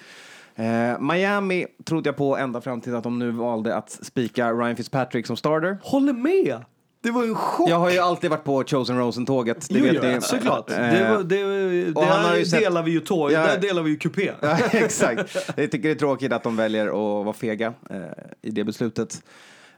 Eh, 0.54 1.00
Miami 1.00 1.66
trodde 1.84 2.08
jag 2.08 2.16
på 2.16 2.36
ända 2.36 2.60
fram 2.60 2.80
till 2.80 2.94
att 2.94 3.04
de 3.04 3.18
nu 3.18 3.30
valde 3.30 3.76
att 3.76 3.90
spika 3.90 4.52
Ryan 4.52 4.76
Fitzpatrick 4.76 5.26
som 5.26 5.36
starter. 5.36 5.78
Håller 5.82 6.12
med! 6.12 6.64
Det 7.00 7.10
var 7.10 7.22
ju 7.24 7.28
en 7.28 7.34
chock! 7.34 7.68
Jag 7.70 7.78
har 7.78 7.90
ju 7.90 7.98
alltid 7.98 8.30
varit 8.30 8.44
på 8.44 8.64
Chosen 8.64 8.98
Rosen-tåget. 8.98 9.66
det 9.70 9.78
Jo, 9.78 9.84
vet 9.84 9.94
jo, 9.94 10.02
ni. 10.02 10.20
såklart. 10.20 10.70
Eh, 10.70 10.76
Det, 10.76 11.08
var, 11.10 11.22
det, 11.22 11.84
det 11.92 12.04
han 12.04 12.24
har 12.24 12.32
ju 12.32 12.38
där 12.38 12.44
sett- 12.50 12.60
delar 12.60 12.82
vi 12.82 12.90
ju 12.90 13.00
tåg, 13.00 13.32
Ja. 13.32 13.46
där 13.46 13.58
delar 13.60 13.82
vi 13.82 13.90
ju 13.90 13.96
kupé. 13.96 14.32
Ja, 14.40 14.58
exakt. 14.72 15.36
Jag 15.56 15.70
tycker 15.70 15.88
det 15.88 15.90
är 15.90 15.94
tråkigt 15.94 16.32
att 16.32 16.42
de 16.42 16.56
väljer 16.56 16.86
att 16.86 17.24
vara 17.24 17.32
fega 17.32 17.72
eh, 17.90 17.96
i 18.42 18.50
det 18.50 18.64
beslutet. 18.64 19.22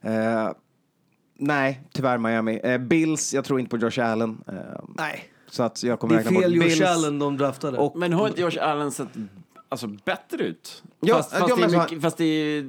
Eh, 0.03 0.51
nej, 1.39 1.81
tyvärr 1.93 2.19
Miami. 2.19 2.61
Eh, 2.65 2.79
Bills, 2.79 3.35
jag 3.35 3.45
tror 3.45 3.61
inte 3.61 3.71
på 3.71 3.77
Josh 3.85 4.01
Allen. 4.11 4.39
Eh, 4.49 4.55
Nej. 4.97 5.25
så 5.51 5.63
att 5.63 5.83
jag 5.83 6.01
kommer 6.01 6.15
Det 6.15 6.21
är 6.21 6.41
fel 6.41 6.55
Josh 6.55 6.63
Bills. 6.65 6.81
Allen 6.81 7.19
de 7.19 7.37
draftade. 7.37 7.79
Och- 7.79 7.97
Men 7.99 8.13
har 8.13 8.29
inte 8.29 8.41
Josh 8.41 8.59
Allen 8.61 8.91
sett 8.93 9.09
alltså, 9.71 9.87
bättre 10.05 10.45
ut? 10.45 10.83
Ja, 11.01 11.17
fast, 11.17 11.31
fast, 11.31 11.49
ja, 11.49 11.55
det, 11.57 11.61
men 11.61 11.75
är 11.75 11.83
mycket, 11.83 12.03
fast 12.03 12.17
det, 12.17 12.25
är, 12.25 12.63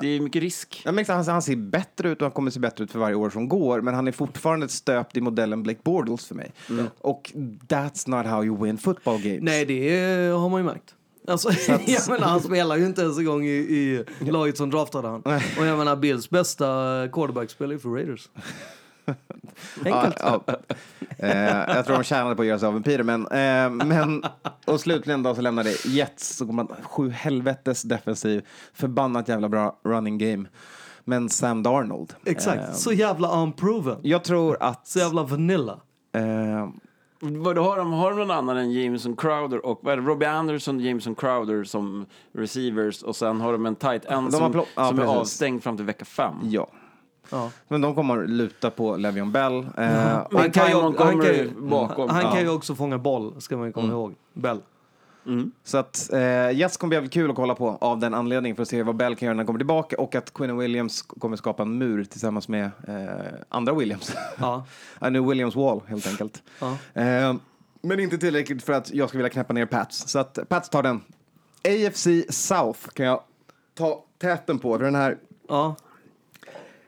det 0.00 0.06
är 0.06 0.20
mycket 0.20 0.42
risk. 0.42 0.82
Jag 0.84 0.94
märker 0.94 1.12
att 1.12 1.26
han, 1.26 1.32
han 1.32 1.42
ser 1.42 1.56
bättre 1.56 2.08
ut 2.08 2.18
och 2.18 2.24
han 2.24 2.32
kommer 2.32 2.50
se 2.50 2.60
bättre 2.60 2.84
ut 2.84 2.90
för 2.92 2.98
varje 2.98 3.14
år 3.14 3.30
som 3.30 3.48
går. 3.48 3.80
Men 3.80 3.94
han 3.94 4.08
är 4.08 4.12
fortfarande 4.12 4.68
stöpt 4.68 5.16
i 5.16 5.20
modellen 5.20 5.62
Blake 5.62 5.80
Bortles 5.84 6.26
för 6.26 6.34
mig. 6.34 6.52
Och 6.98 7.32
that's 7.68 8.08
not 8.10 8.26
how 8.26 8.44
you 8.44 8.64
win 8.64 8.78
football 8.78 9.22
games. 9.22 9.40
Nej, 9.42 9.64
det 9.64 9.98
är- 9.98 10.32
har 10.32 10.48
man 10.48 10.60
ju 10.60 10.64
märkt. 10.66 10.94
Alltså, 11.28 11.50
jag 11.86 12.08
menar, 12.08 12.26
han 12.26 12.40
spelar 12.40 12.76
ju 12.76 12.86
inte 12.86 13.02
ens 13.02 13.18
en 13.18 13.24
gång 13.24 13.46
i, 13.46 14.04
i 14.20 14.30
laget 14.30 14.56
som 14.56 14.70
draftade 14.70 15.08
han. 15.08 15.20
Och 15.58 15.66
jag 15.66 15.78
menar, 15.78 15.96
Bills 15.96 16.30
bästa 16.30 16.64
quarterback 17.12 17.50
spelar 17.50 17.72
ju 17.72 17.78
för 17.78 17.88
Raiders. 17.88 18.28
Enkelt. 19.84 20.16
Ja, 20.20 20.40
ja. 20.46 20.54
Eh, 21.18 21.74
jag 21.76 21.86
tror 21.86 21.96
de 21.96 22.04
tjänade 22.04 22.36
på 22.36 22.42
att 22.42 22.48
göra 22.48 22.58
sig 22.58 22.66
av 22.66 22.74
med 22.74 22.84
Peter, 22.84 23.02
men, 23.04 23.26
eh, 23.26 23.86
men 23.86 24.22
och 24.66 24.80
slutligen 24.80 25.22
då 25.22 25.34
så 25.34 25.40
lämnade 25.40 25.70
Jets, 25.84 26.36
så 26.36 26.44
går 26.44 26.52
man 26.52 26.68
sju 26.82 27.10
helvetes 27.10 27.82
defensiv, 27.82 28.46
förbannat 28.74 29.28
jävla 29.28 29.48
bra 29.48 29.80
running 29.84 30.18
game. 30.18 30.44
Men 31.04 31.28
Sam 31.28 31.62
Darnold. 31.62 32.14
Exakt. 32.24 32.58
Eh, 32.68 32.72
Så 32.72 32.92
jävla 32.92 33.42
unproven. 33.42 33.98
jag 34.02 34.24
tror 34.24 34.56
att... 34.60 34.86
Så 34.86 34.98
jävla 34.98 35.22
vanilla. 35.22 35.80
Eh, 36.14 36.68
Vad 37.20 37.58
har 37.58 37.76
de, 37.76 37.92
har 37.92 38.10
de 38.10 38.18
någon 38.18 38.30
annan 38.30 38.56
än 38.56 38.72
Jameson 38.72 39.16
Crowder 39.16 39.66
och 39.66 39.80
vad 39.82 39.92
är 39.92 39.96
det, 39.96 40.02
Robbie 40.02 40.26
Anderson 40.26 40.76
och 40.76 40.82
Jameson 40.82 41.14
Crowder 41.14 41.64
som 41.64 42.06
receivers 42.34 43.02
och 43.02 43.16
sen 43.16 43.40
har 43.40 43.52
de 43.52 43.66
en 43.66 43.76
tight 43.76 44.04
end 44.04 44.34
som, 44.34 44.64
ja, 44.76 44.88
som 44.88 44.98
är 44.98 45.04
avstängd 45.04 45.62
fram 45.62 45.76
till 45.76 45.86
vecka 45.86 46.04
fem. 46.04 46.34
ja. 46.42 46.66
Ja. 47.32 47.50
Men 47.68 47.80
de 47.80 47.94
kommer 47.94 48.22
att 48.22 48.30
luta 48.30 48.70
på 48.70 48.96
Le'Veon 48.96 49.30
Bell. 49.32 49.58
Eh, 49.58 49.64
Men 49.76 50.26
Han 50.40 50.50
kan, 50.50 50.68
ju, 50.70 50.74
han, 50.80 50.94
kan 50.94 51.34
ju, 51.34 51.50
bakom. 51.60 52.08
han 52.08 52.22
kan 52.22 52.34
Ja. 52.34 52.40
ju 52.40 52.48
också 52.48 52.74
fånga 52.74 52.98
boll, 52.98 53.40
ska 53.40 53.56
man 53.56 53.66
ju 53.66 53.72
komma 53.72 53.92
ihåg. 53.92 54.14
Bell. 54.32 54.60
Så 55.64 55.78
att 55.78 56.12
eh, 56.12 56.50
Jets 56.50 56.76
kommer 56.76 56.88
bli 56.88 56.96
jävligt 56.96 57.12
kul 57.12 57.30
att 57.30 57.36
kolla 57.36 57.54
på 57.54 57.78
av 57.80 57.98
den 57.98 58.14
anledningen 58.14 58.56
för 58.56 58.62
att 58.62 58.68
se 58.68 58.82
vad 58.82 58.96
Bell 58.96 59.16
kan 59.16 59.26
göra 59.26 59.34
när 59.34 59.38
han 59.40 59.46
kommer 59.46 59.58
tillbaka 59.58 59.96
och 59.98 60.14
att 60.14 60.34
Quinn 60.34 60.58
Williams 60.58 61.02
kommer 61.02 61.36
skapa 61.36 61.62
en 61.62 61.78
mur 61.78 62.04
tillsammans 62.04 62.48
med 62.48 62.64
eh, 62.88 63.32
andra 63.48 63.74
Williams. 63.74 64.14
Ja. 64.40 64.64
En 65.00 65.28
Williams 65.28 65.56
Wall 65.56 65.80
helt 65.86 66.06
enkelt. 66.06 66.42
Ja. 66.60 66.76
Eh, 67.02 67.34
men 67.82 68.00
inte 68.00 68.18
tillräckligt 68.18 68.62
för 68.62 68.72
att 68.72 68.90
jag 68.94 69.08
ska 69.08 69.18
vilja 69.18 69.30
knäppa 69.30 69.52
ner 69.52 69.66
Pats. 69.66 70.08
Så 70.08 70.18
att 70.18 70.38
Pats 70.48 70.68
tar 70.68 70.82
den. 70.82 71.00
AFC 71.64 72.06
South 72.28 72.80
kan 72.94 73.06
jag 73.06 73.20
ta 73.74 74.04
täten 74.20 74.58
på. 74.58 74.78
För 74.78 74.84
den 74.84 74.94
här, 74.94 75.18
Ja. 75.48 75.76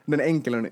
Den 0.05 0.19
är 0.19 0.23
enkel 0.23 0.53
hörni. 0.53 0.69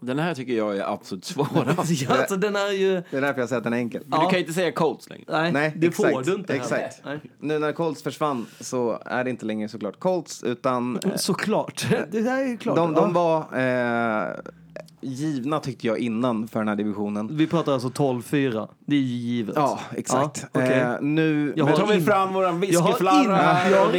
Den 0.00 0.18
här 0.18 0.34
tycker 0.34 0.52
jag 0.52 0.76
är 0.76 0.92
absolut 0.92 1.24
svårast. 1.24 1.90
ja, 2.02 2.16
alltså 2.18 2.36
den 2.36 2.56
är 2.56 2.72
ju... 2.72 3.02
Det 3.10 3.16
är 3.16 3.20
därför 3.20 3.40
jag 3.40 3.48
säger 3.48 3.58
att 3.58 3.64
den 3.64 3.72
är 3.72 3.76
enkel. 3.78 4.02
Men 4.06 4.20
du 4.20 4.26
kan 4.26 4.34
ju 4.34 4.40
inte 4.40 4.52
säga 4.52 4.72
Colts 4.72 5.10
längre. 5.10 5.24
Nej, 5.28 5.52
Nej, 5.52 5.72
det 5.76 5.86
exakt, 5.86 6.12
får 6.12 6.22
du 6.22 6.34
inte. 6.34 6.52
heller. 6.52 6.64
exakt. 6.64 7.04
Nej. 7.04 7.20
Nu 7.40 7.58
när 7.58 7.72
Colts 7.72 8.02
försvann 8.02 8.46
så 8.60 9.02
är 9.04 9.24
det 9.24 9.30
inte 9.30 9.46
längre 9.46 9.68
såklart 9.68 9.98
Colts 9.98 10.44
utan 10.44 10.98
eh, 11.04 11.16
Såklart. 11.16 11.86
Det 12.10 12.20
där 12.20 12.42
är 12.42 12.46
ju 12.46 12.56
klart. 12.56 12.76
de, 12.76 12.94
de 12.94 13.12
var 13.12 13.38
eh, 13.40 14.34
givna 15.00 15.60
tyckte 15.60 15.86
jag 15.86 15.98
innan 15.98 16.48
för 16.48 16.58
den 16.58 16.68
här 16.68 16.76
divisionen. 16.76 17.28
Vi 17.36 17.46
pratar 17.46 17.72
alltså 17.72 17.88
12-4. 17.88 18.68
Det 18.86 18.96
är 18.96 19.00
ju 19.00 19.06
givet. 19.06 19.54
Ja, 19.56 19.80
exakt. 19.96 20.40
Ja, 20.42 20.48
okej. 20.64 20.78
eh, 20.80 21.00
nu, 21.00 21.52
Jag 21.56 21.76
tar 21.76 21.86
vi 21.86 21.94
in- 21.94 22.04
fram 22.04 22.32
våran 22.34 22.44
Jag 22.44 22.52
har, 22.52 22.64
in, 22.64 22.70
whiskyflarra 22.70 23.70
jag 23.70 23.78
har 23.86 23.94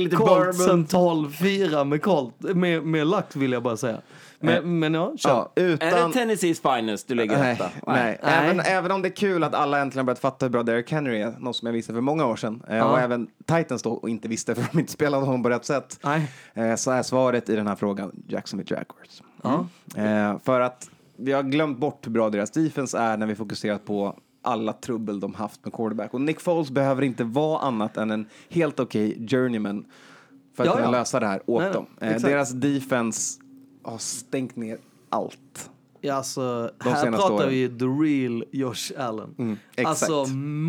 inte 0.00 0.16
Coltsen 0.16 0.82
bourbon. 0.84 1.26
12-4 1.30 1.84
med. 1.84 2.56
Med, 2.56 2.82
med 2.82 3.06
lax 3.06 3.36
vill 3.36 3.52
jag 3.52 3.62
bara 3.62 3.76
säga. 3.76 3.98
Men, 4.40 4.78
men 4.78 4.94
ja, 4.94 5.12
kör. 5.18 5.30
ja, 5.30 5.52
Är 5.54 5.62
utan... 5.68 6.10
det 6.10 6.18
Tennessees 6.18 6.60
finest 6.60 7.08
du 7.08 7.14
lägger 7.14 7.38
Nej, 7.38 7.52
etta? 7.52 7.70
nej. 7.86 8.18
Nej. 8.22 8.34
Även, 8.34 8.60
även 8.60 8.90
om 8.90 9.02
det 9.02 9.08
är 9.08 9.16
kul 9.16 9.44
att 9.44 9.54
alla 9.54 9.78
äntligen 9.80 10.06
börjat 10.06 10.18
fatta 10.18 10.46
hur 10.46 10.50
bra 10.50 10.62
Derrick 10.62 10.92
Henry 10.92 11.20
är, 11.20 11.34
något 11.38 11.56
som 11.56 11.66
jag 11.66 11.72
visste 11.72 11.92
för 11.92 12.00
många 12.00 12.26
år 12.26 12.36
sedan, 12.36 12.62
eh, 12.68 12.76
Ja. 12.76 12.84
och 12.84 13.00
även 13.00 13.26
Titans 13.46 13.82
då 13.82 13.90
och 13.92 14.08
inte 14.08 14.28
visste 14.28 14.54
för 14.54 14.64
de 14.72 14.78
inte 14.78 14.92
spelade 14.92 15.24
honom 15.26 15.42
på 15.42 15.48
rätt 15.48 15.64
sätt, 15.64 15.98
Nej. 16.04 16.30
eh, 16.54 16.74
så 16.76 16.90
är 16.90 17.02
svaret 17.02 17.48
i 17.48 17.56
den 17.56 17.66
här 17.66 17.76
frågan 17.76 18.12
Jacksonville 18.28 18.76
Jaguars. 18.76 19.22
Ja. 19.94 20.02
Eh, 20.02 20.38
för 20.44 20.60
att 20.60 20.90
vi 21.16 21.32
har 21.32 21.42
glömt 21.42 21.78
bort 21.78 22.06
hur 22.06 22.10
bra 22.12 22.30
deras 22.30 22.50
defense 22.50 22.98
är 22.98 23.16
när 23.16 23.26
vi 23.26 23.34
fokuserat 23.34 23.84
på 23.84 24.18
alla 24.42 24.72
trubbel 24.72 25.20
de 25.20 25.34
haft 25.34 25.64
med 25.64 25.72
quarterback. 25.74 26.14
Och 26.14 26.20
Nick 26.20 26.40
Foles 26.40 26.70
behöver 26.70 27.02
inte 27.02 27.24
vara 27.24 27.58
annat 27.60 27.96
än 27.96 28.10
en 28.10 28.26
helt 28.48 28.80
okej 28.80 29.26
journeyman 29.28 29.84
för 30.54 30.62
att 30.62 30.66
Ja, 30.66 30.72
kunna 30.74 30.86
ja. 30.86 30.90
lösa 30.90 31.20
det 31.20 31.26
här 31.26 31.42
åt 31.46 31.62
Nej, 31.62 31.72
dem. 31.72 31.86
nej, 32.00 32.14
Eh, 32.14 32.20
deras 32.22 32.50
defense 32.50 33.40
har 33.82 33.98
stängt 33.98 34.56
ner 34.56 34.78
allt. 35.08 35.70
Ja, 36.06 36.14
alltså, 36.14 36.70
De 36.84 36.88
här 36.90 37.10
pratar 37.12 37.34
åren. 37.34 37.48
vi 37.48 37.68
the 37.68 37.84
real 37.84 38.44
Josh 38.52 38.92
Allen. 38.98 39.34
Mm, 39.38 39.56
alltså 39.84 40.24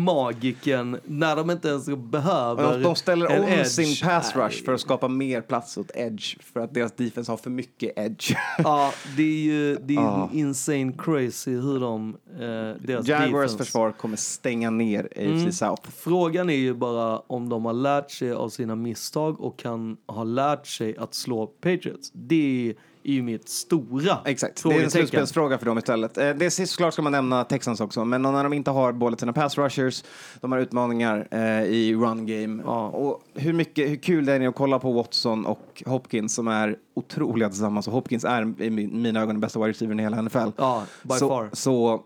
magiken, 0.08 0.98
när 1.04 1.36
de 1.36 1.50
inte 1.50 1.68
ens 1.68 1.86
behöver 1.86 2.72
De, 2.76 2.82
de 2.82 2.96
ställer 2.96 3.26
en 3.26 3.42
om 3.44 3.48
edge. 3.48 3.66
sin 3.66 4.08
pass 4.08 4.36
rush 4.36 4.64
för 4.64 4.74
att 4.74 4.80
skapa 4.80 5.08
mer 5.08 5.40
plats 5.40 5.76
åt 5.78 5.90
edge. 5.94 6.36
För 6.52 6.60
att 6.60 6.74
deras 6.74 6.92
defense 6.92 7.32
har 7.32 7.36
för 7.36 7.50
mycket 7.50 7.92
edge. 7.98 8.32
Ja, 8.58 8.92
det 9.16 9.22
är 9.22 9.42
ju 9.42 9.74
det 9.76 9.94
är 9.94 10.00
Ja. 10.00 10.30
insane 10.32 10.92
crazy 10.98 11.50
hur 11.56 11.80
de... 11.80 12.16
Eh, 12.32 12.40
deras 12.86 13.06
Jaguars 13.08 13.50
defense- 13.50 13.58
försvar 13.58 13.92
kommer 13.92 14.16
stänga 14.16 14.70
ner 14.70 15.04
AFC 15.04 15.18
Mm. 15.18 15.52
South. 15.52 15.90
Frågan 15.96 16.50
är 16.50 16.54
ju 16.56 16.74
bara 16.74 17.18
om 17.18 17.48
de 17.48 17.64
har 17.64 17.72
lärt 17.72 18.10
sig 18.10 18.32
av 18.32 18.48
sina 18.48 18.74
misstag 18.74 19.40
och 19.40 19.58
kan 19.58 19.96
ha 20.06 20.24
lärt 20.24 20.66
sig 20.66 20.96
att 20.96 21.14
slå 21.14 21.46
Patriots. 21.46 22.10
Det 22.12 22.68
är 22.70 22.74
ju 23.02 23.22
mitt 23.22 23.48
stora 23.48 24.18
Exakt, 24.24 24.62
det 24.62 24.74
är 24.74 24.82
en 24.84 24.90
slutspelsfråga 24.90 25.58
för 25.58 25.66
dem 25.66 25.78
istället. 25.78 26.18
Eh, 26.18 26.30
Det 26.30 26.46
är 26.46 26.66
såklart 26.66 26.92
ska 26.92 27.02
man 27.02 27.12
nämna 27.12 27.44
Texans 27.44 27.80
också, 27.80 28.04
men 28.04 28.22
när 28.22 28.42
de 28.44 28.52
inte 28.52 28.70
har 28.70 28.92
båda 28.92 29.16
sina 29.16 29.32
pass 29.32 29.58
rushers, 29.58 30.04
de 30.40 30.52
har 30.52 30.58
utmaningar 30.58 31.28
eh, 31.30 31.62
i 31.62 31.94
run 31.94 32.26
game. 32.26 32.62
Ja. 32.66 32.88
Och 32.88 33.22
hur, 33.34 33.52
mycket, 33.52 33.90
hur 33.90 33.96
kul 33.96 34.24
det 34.26 34.32
är 34.32 34.48
att 34.48 34.54
kolla 34.54 34.78
på 34.78 34.92
Watson 34.92 35.46
och 35.46 35.82
Hopkins 35.86 36.34
som 36.34 36.48
är 36.48 36.76
otroliga 36.94 37.48
tillsammans. 37.48 37.86
Och 37.86 37.92
Hopkins 37.92 38.24
är 38.24 38.62
i 38.62 38.70
min- 38.70 39.02
mina 39.02 39.20
ögon 39.20 39.34
den 39.34 39.40
bästa 39.40 39.58
wide 39.58 39.70
receivern 39.70 40.00
i 40.00 40.02
hela 40.02 40.22
NFL. 40.22 40.48
Ja, 40.56 40.82
by 41.02 41.14
så, 41.14 41.28
far. 41.28 41.50
så 41.52 42.02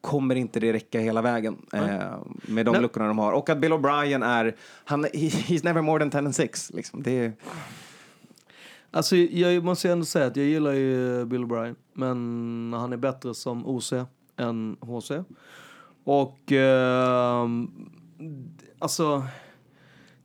kommer 0.00 0.34
inte 0.34 0.60
det 0.60 0.72
räcka 0.72 1.00
hela 1.00 1.22
vägen 1.22 1.56
eh, 1.72 1.80
med 2.42 2.66
de 2.66 2.72
Nej. 2.72 2.80
luckorna 2.82 3.06
de 3.06 3.18
har. 3.18 3.32
Och 3.32 3.50
att 3.50 3.58
Bill 3.58 3.72
O'Brien 3.72 4.24
är, 4.26 4.56
han, 4.84 5.04
he, 5.04 5.10
he's 5.12 5.64
never 5.64 5.82
more 5.82 5.98
than 5.98 6.10
10 6.10 6.18
and 6.18 6.34
6. 6.34 6.70
Liksom. 6.74 7.02
Det 7.02 7.10
är, 7.24 7.32
Alltså, 8.90 9.16
jag 9.16 9.64
måste 9.64 9.88
ju 9.88 9.92
ändå 9.92 10.04
säga 10.04 10.26
att 10.26 10.36
jag 10.36 10.46
gillar 10.46 10.72
ju 10.72 11.24
Bill 11.24 11.44
O'Brien, 11.44 11.76
men 11.92 12.72
han 12.72 12.92
är 12.92 12.96
bättre 12.96 13.34
som 13.34 13.66
OC 13.66 13.92
än 14.36 14.76
HC. 14.80 15.10
Och 16.04 16.52
eh, 16.52 17.48
alltså, 18.78 19.24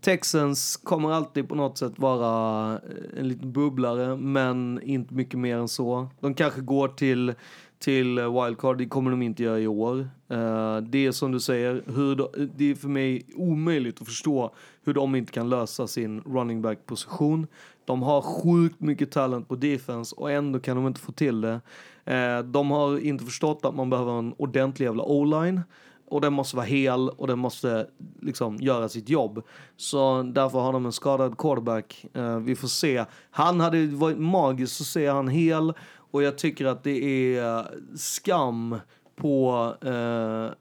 Texans 0.01 0.77
kommer 0.77 1.11
alltid 1.11 1.49
på 1.49 1.55
något 1.55 1.77
sätt 1.77 1.93
vara 1.95 2.73
eh, 2.73 3.19
en 3.19 3.27
liten 3.27 3.51
bubblare, 3.51 4.17
men 4.17 4.81
inte 4.83 5.13
mycket 5.13 5.39
mer 5.39 5.57
än 5.57 5.67
så. 5.67 6.07
De 6.19 6.33
kanske 6.33 6.61
går 6.61 6.87
till 6.87 7.33
till 7.79 8.19
wildcard, 8.19 8.77
det 8.77 8.85
kommer 8.85 9.11
de 9.11 9.21
inte 9.21 9.43
göra 9.43 9.59
i 9.59 9.67
år. 9.67 9.99
Eh, 10.29 10.77
det 10.77 11.05
är 11.05 11.11
som 11.11 11.31
du 11.31 11.39
säger, 11.39 11.83
hur 11.95 12.15
de, 12.15 12.27
det 12.55 12.71
är 12.71 12.75
för 12.75 12.87
mig 12.87 13.25
omöjligt 13.35 14.01
att 14.01 14.07
förstå 14.07 14.55
hur 14.83 14.93
de 14.93 15.15
inte 15.15 15.31
kan 15.31 15.49
lösa 15.49 15.87
sin 15.87 16.21
running 16.21 16.61
back 16.61 16.85
position. 16.85 17.47
De 17.85 18.03
har 18.03 18.21
sjukt 18.21 18.79
mycket 18.79 19.11
talent 19.11 19.47
på 19.47 19.55
defense 19.55 20.15
och 20.15 20.31
ändå 20.31 20.59
kan 20.59 20.75
de 20.75 20.87
inte 20.87 20.99
få 20.99 21.11
till 21.11 21.41
det. 21.41 21.61
Eh, 22.05 22.39
de 22.39 22.71
har 22.71 22.99
inte 22.99 23.25
förstått 23.25 23.65
att 23.65 23.75
man 23.75 23.89
behöver 23.89 24.19
en 24.19 24.33
ordentlig 24.37 24.85
jävla 24.85 25.03
o-line. 25.03 25.61
Och 26.07 26.21
den 26.21 26.33
måste 26.33 26.55
vara 26.55 26.65
hel 26.65 27.09
och 27.09 27.27
den 27.27 27.39
måste 27.39 27.87
liksom 28.21 28.57
göra 28.57 28.89
sitt 28.89 29.09
jobb. 29.09 29.41
Så 29.77 30.23
därför 30.23 30.59
har 30.59 30.73
de 30.73 30.85
en 30.85 30.91
skadad 30.91 31.37
quarterback. 31.37 32.05
Eh, 32.13 32.39
vi 32.39 32.55
får 32.55 32.67
se. 32.67 33.05
Han 33.31 33.59
hade 33.59 33.87
varit 33.87 34.17
magiskt 34.17 34.81
att 34.81 34.87
se 34.87 35.07
han 35.07 35.27
hel. 35.27 35.73
Och 36.11 36.23
jag 36.23 36.37
tycker 36.37 36.65
att 36.65 36.83
det 36.83 37.35
är 37.37 37.67
skam 37.95 38.75
på 39.15 39.73
eh, 39.81 40.55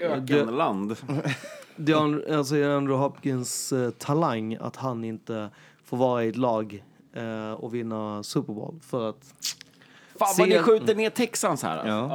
Ökande 0.00 0.52
land. 0.52 0.96
DeAndre, 1.76 2.36
alltså 2.36 2.54
Andrew 2.54 2.96
Hopkins 3.04 3.72
eh, 3.72 3.90
talang 3.90 4.56
att 4.60 4.76
han 4.76 5.04
inte 5.04 5.50
får 5.88 5.96
vara 5.96 6.24
i 6.24 6.28
ett 6.28 6.36
lag 6.36 6.84
eh, 7.14 7.52
och 7.52 7.74
vinna 7.74 8.22
Super 8.22 8.52
Bowl. 8.52 8.74
För 8.82 9.08
att 9.08 9.34
Fan 10.18 10.28
Se- 10.28 10.42
vad 10.42 10.48
ni 10.48 10.58
skjuter 10.58 10.94
ner 10.94 11.10
Texans 11.10 11.62
här. 11.62 11.86
Ja. 11.88 12.08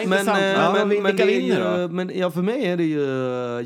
Ja, 0.00 0.08
men, 0.08 0.28
eh, 0.28 0.34
Ja, 0.44 0.72
men, 0.86 1.02
men, 1.02 1.16
vinner 1.16 1.82
då? 1.88 1.94
men 1.94 2.10
ja, 2.14 2.30
för 2.30 2.42
mig 2.42 2.64
är 2.66 2.76
det 2.76 2.84
ju... 2.84 3.00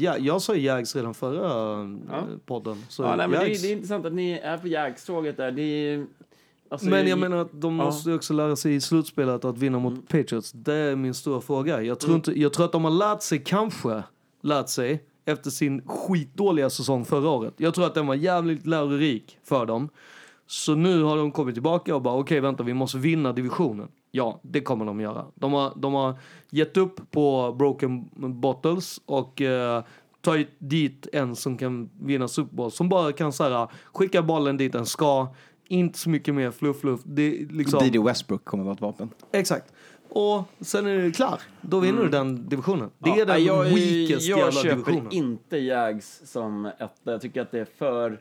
Ja, 0.04 0.16
jag 0.18 0.42
sa 0.42 0.54
ju 0.54 0.60
Jags 0.62 0.96
redan 0.96 1.14
förra 1.14 1.80
eh, 1.82 1.88
Ja. 2.10 2.22
podden. 2.46 2.84
Så 2.88 3.02
Ja, 3.02 3.16
nej, 3.16 3.28
men 3.28 3.40
det, 3.40 3.46
är, 3.46 3.62
det 3.62 3.68
är 3.68 3.72
intressant 3.72 4.06
att 4.06 4.12
ni 4.12 4.32
är 4.32 4.58
på 4.58 4.68
Jags-tåget 4.68 5.36
där. 5.36 5.50
Det 5.52 5.62
är, 5.62 6.06
alltså, 6.68 6.88
men 6.88 7.06
jag 7.08 7.18
menar 7.18 7.36
att 7.36 7.48
de 7.52 7.78
Ja. 7.78 7.84
måste 7.84 8.12
också 8.14 8.32
lära 8.34 8.56
sig 8.56 8.74
i 8.74 8.80
slutspelet 8.80 9.44
att 9.44 9.58
vinna 9.58 9.78
mot 9.78 10.08
Patriots. 10.08 10.52
Det 10.52 10.74
är 10.74 10.96
min 10.96 11.14
stora 11.14 11.40
fråga. 11.40 11.82
Jag 11.82 12.00
tror, 12.00 12.10
Mm. 12.10 12.16
inte, 12.18 12.40
jag 12.40 12.52
tror 12.52 12.64
att 12.66 12.72
de 12.72 12.84
har 12.84 12.90
lärt 12.90 13.22
sig, 13.22 13.38
kanske, 13.44 14.02
lärt 14.42 14.68
sig 14.68 15.02
efter 15.24 15.50
sin 15.50 15.82
skitdåliga 15.86 16.70
säsong 16.70 17.04
förra 17.04 17.28
året. 17.28 17.54
Jag 17.56 17.74
tror 17.74 17.86
att 17.86 17.94
den 17.94 18.06
var 18.06 18.14
jävligt 18.14 18.66
lärorik 18.66 19.38
för 19.44 19.66
dem. 19.66 19.88
Så 20.46 20.74
nu 20.74 21.02
har 21.02 21.16
de 21.16 21.32
kommit 21.32 21.54
tillbaka 21.54 21.94
och 21.94 22.02
bara 22.02 22.14
okej 22.14 22.40
vänta 22.40 22.62
vi 22.62 22.74
måste 22.74 22.98
vinna 22.98 23.32
divisionen. 23.32 23.88
Ja, 24.10 24.40
det 24.42 24.60
kommer 24.60 24.84
de 24.84 25.00
göra. 25.00 25.26
De 25.34 25.52
har, 25.52 25.72
de 25.76 25.94
har 25.94 26.14
gett 26.50 26.76
upp 26.76 27.10
på 27.10 27.54
broken 27.58 28.08
bottles 28.40 29.00
och 29.06 29.40
eh, 29.40 29.84
tagit 30.20 30.48
dit 30.58 31.06
en 31.12 31.36
som 31.36 31.56
kan 31.56 31.90
vinna 32.00 32.28
Super 32.28 32.56
Bowl. 32.56 32.70
Som 32.70 32.88
bara 32.88 33.12
kan 33.12 33.32
så 33.32 33.44
här, 33.44 33.68
skicka 33.92 34.22
bollen 34.22 34.56
dit 34.56 34.72
den 34.72 34.86
ska. 34.86 35.34
Inte 35.68 35.98
så 35.98 36.10
mycket 36.10 36.34
mer 36.34 36.50
fluff 36.50 36.80
fluff. 36.80 37.00
Det, 37.04 37.22
är 37.22 37.46
liksom, 37.46 37.78
D.D. 37.78 37.98
Westbrook 37.98 38.44
kommer 38.44 38.64
vara 38.64 38.74
ett 38.74 38.80
vapen. 38.80 39.10
Exakt. 39.32 39.72
Och 40.10 40.42
sen 40.60 40.86
är 40.86 40.98
det 40.98 41.10
klar. 41.10 41.40
Då 41.60 41.80
vinner 41.80 42.02
du 42.02 42.08
den 42.08 42.48
divisionen. 42.48 42.90
Det 42.98 43.10
är 43.10 43.16
Ja, 43.18 43.24
den 43.24 43.44
jag, 43.44 43.64
weakest 43.64 44.26
jag 44.28 44.38
jävla 44.38 44.52
köper 44.52 44.76
divisionen. 44.76 45.12
inte 45.12 45.58
Jags 45.58 46.20
som 46.24 46.66
ett. 46.66 46.90
Jag 47.02 47.20
tycker 47.20 47.42
att 47.42 47.50
det 47.50 47.60
är 47.60 47.66
för, 47.78 48.20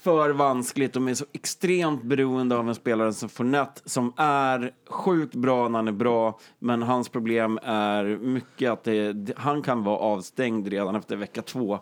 för 0.00 0.30
vanskligt. 0.30 0.92
De 0.92 1.08
är 1.08 1.14
så 1.14 1.24
extremt 1.32 2.02
beroende 2.02 2.56
av 2.56 2.68
en 2.68 2.74
spelare 2.74 3.12
som 3.12 3.28
Fournette 3.28 3.80
som 3.84 4.12
är 4.16 4.72
sjukt 4.88 5.34
bra 5.34 5.68
när 5.68 5.78
han 5.78 5.88
är 5.88 5.92
bra. 5.92 6.38
Men 6.58 6.82
hans 6.82 7.08
problem 7.08 7.58
är 7.62 8.04
mycket 8.04 8.70
att 8.70 8.84
det- 8.84 9.38
han 9.38 9.62
kan 9.62 9.84
vara 9.84 9.98
avstängd 9.98 10.68
redan 10.68 10.96
efter 10.96 11.16
vecka 11.16 11.42
två. 11.42 11.78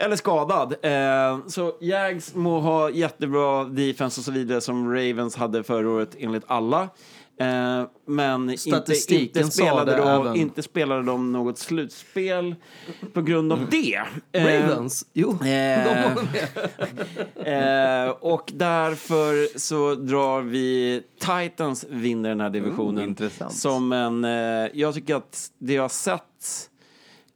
Eller 0.00 0.16
skadad. 0.16 0.74
Eh, 0.82 1.38
så 1.46 1.72
Jags 1.80 2.34
må 2.34 2.60
ha 2.60 2.90
jättebra 2.90 3.64
defense 3.64 4.20
och 4.20 4.24
så 4.24 4.32
vidare 4.32 4.60
som 4.60 4.92
Ravens 4.94 5.36
hade 5.36 5.62
förra 5.62 5.90
året 5.90 6.16
enligt 6.18 6.44
alla. 6.46 6.88
Eh, 7.40 7.84
men 8.06 8.42
inte, 8.50 8.58
Statistiken 8.62 9.42
inte, 9.42 9.54
spelade 9.54 9.96
de, 9.96 10.08
även. 10.08 10.36
inte 10.36 10.62
spelade 10.62 11.02
de 11.02 11.32
något 11.32 11.58
slutspel 11.58 12.54
på 13.12 13.22
grund 13.22 13.52
av 13.52 13.66
det. 13.70 14.00
Eh, 14.32 14.44
Ravens? 14.44 15.06
Jo, 15.12 15.38
de 15.42 15.48
Eh, 15.50 15.84
var 15.84 16.22
med. 17.44 18.04
eh, 18.06 18.10
och 18.10 18.52
därför 18.54 19.58
så 19.58 19.94
drar 19.94 20.40
vi 20.40 21.02
Titans 21.18 21.86
vinner 21.88 22.28
den 22.28 22.40
här 22.40 22.50
divisionen. 22.50 23.16
Mm. 23.20 23.50
Som 23.50 23.92
en, 23.92 24.24
eh, 24.24 24.70
jag 24.74 24.94
tycker 24.94 25.14
att 25.14 25.50
det 25.58 25.72
jag 25.74 25.82
har 25.82 25.88
sett, 25.88 26.70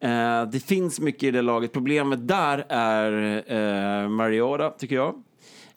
eh, 0.01 0.43
det 0.53 0.61
finns 0.67 1.01
mycket 1.01 1.23
i 1.23 1.31
det 1.31 1.43
laget. 1.43 1.73
Problemet 1.73 2.29
där 2.29 2.65
är 2.69 3.43
eh, 4.03 4.09
Mariota, 4.09 4.71
tycker 4.71 4.95
jag. 4.97 5.15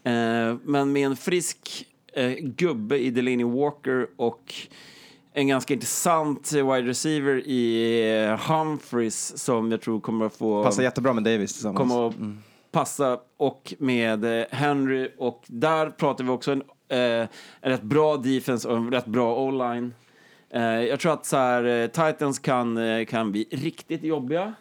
Eh, 0.03 0.55
men 0.63 0.91
med 0.91 1.05
en 1.05 1.15
frisk 1.15 1.85
eh, 2.15 2.31
gubbe 2.39 2.97
i 2.97 3.09
Delaney 3.09 3.45
Walker 3.45 4.07
och 4.17 4.53
en 5.37 5.47
ganska 5.47 5.73
intressant 5.73 6.53
wide 6.53 6.81
receiver 6.81 7.47
i 7.47 8.01
eh, 8.23 8.39
Humphries 8.51 9.37
som 9.37 9.71
jag 9.71 9.81
tror 9.81 9.99
kommer 9.99 10.25
att 10.25 10.35
få 10.35 10.63
Passar 10.63 10.83
jättebra 10.83 11.13
med 11.13 11.23
Davis 11.23 11.53
tillsammans. 11.53 11.77
kommer 11.77 12.07
att 12.07 12.15
passa 12.71 13.19
och 13.37 13.73
med 13.79 14.39
eh, 14.39 14.45
Henry 14.51 15.11
och 15.17 15.43
där 15.47 15.89
pratar 15.89 16.23
vi 16.23 16.29
också 16.29 16.51
en, 16.51 16.63
eh, 16.87 17.27
en 17.61 17.71
rätt 17.71 17.81
bra 17.81 18.17
defense 18.17 18.67
och 18.67 18.77
en 18.77 18.91
rätt 18.91 19.05
bra 19.05 19.35
o-line. 19.35 19.93
Jag 20.89 20.99
tror 20.99 21.13
att 21.13 21.25
så 21.25 21.37
här, 21.37 21.87
Titans 21.87 22.39
kan, 22.39 22.79
kan 23.05 23.31
bli 23.31 23.47
riktigt 23.51 24.03
jobbiga. 24.03 24.53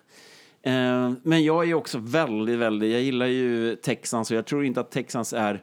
Men 1.22 1.44
jag 1.44 1.68
är 1.68 1.74
också 1.74 1.98
väldigt, 1.98 2.58
väldigt, 2.58 2.92
jag 2.92 3.02
gillar 3.02 3.26
ju 3.26 3.76
Texans 3.76 4.30
och 4.30 4.36
jag 4.36 4.46
tror 4.46 4.64
inte 4.64 4.80
att 4.80 4.90
Texans 4.90 5.32
är 5.32 5.62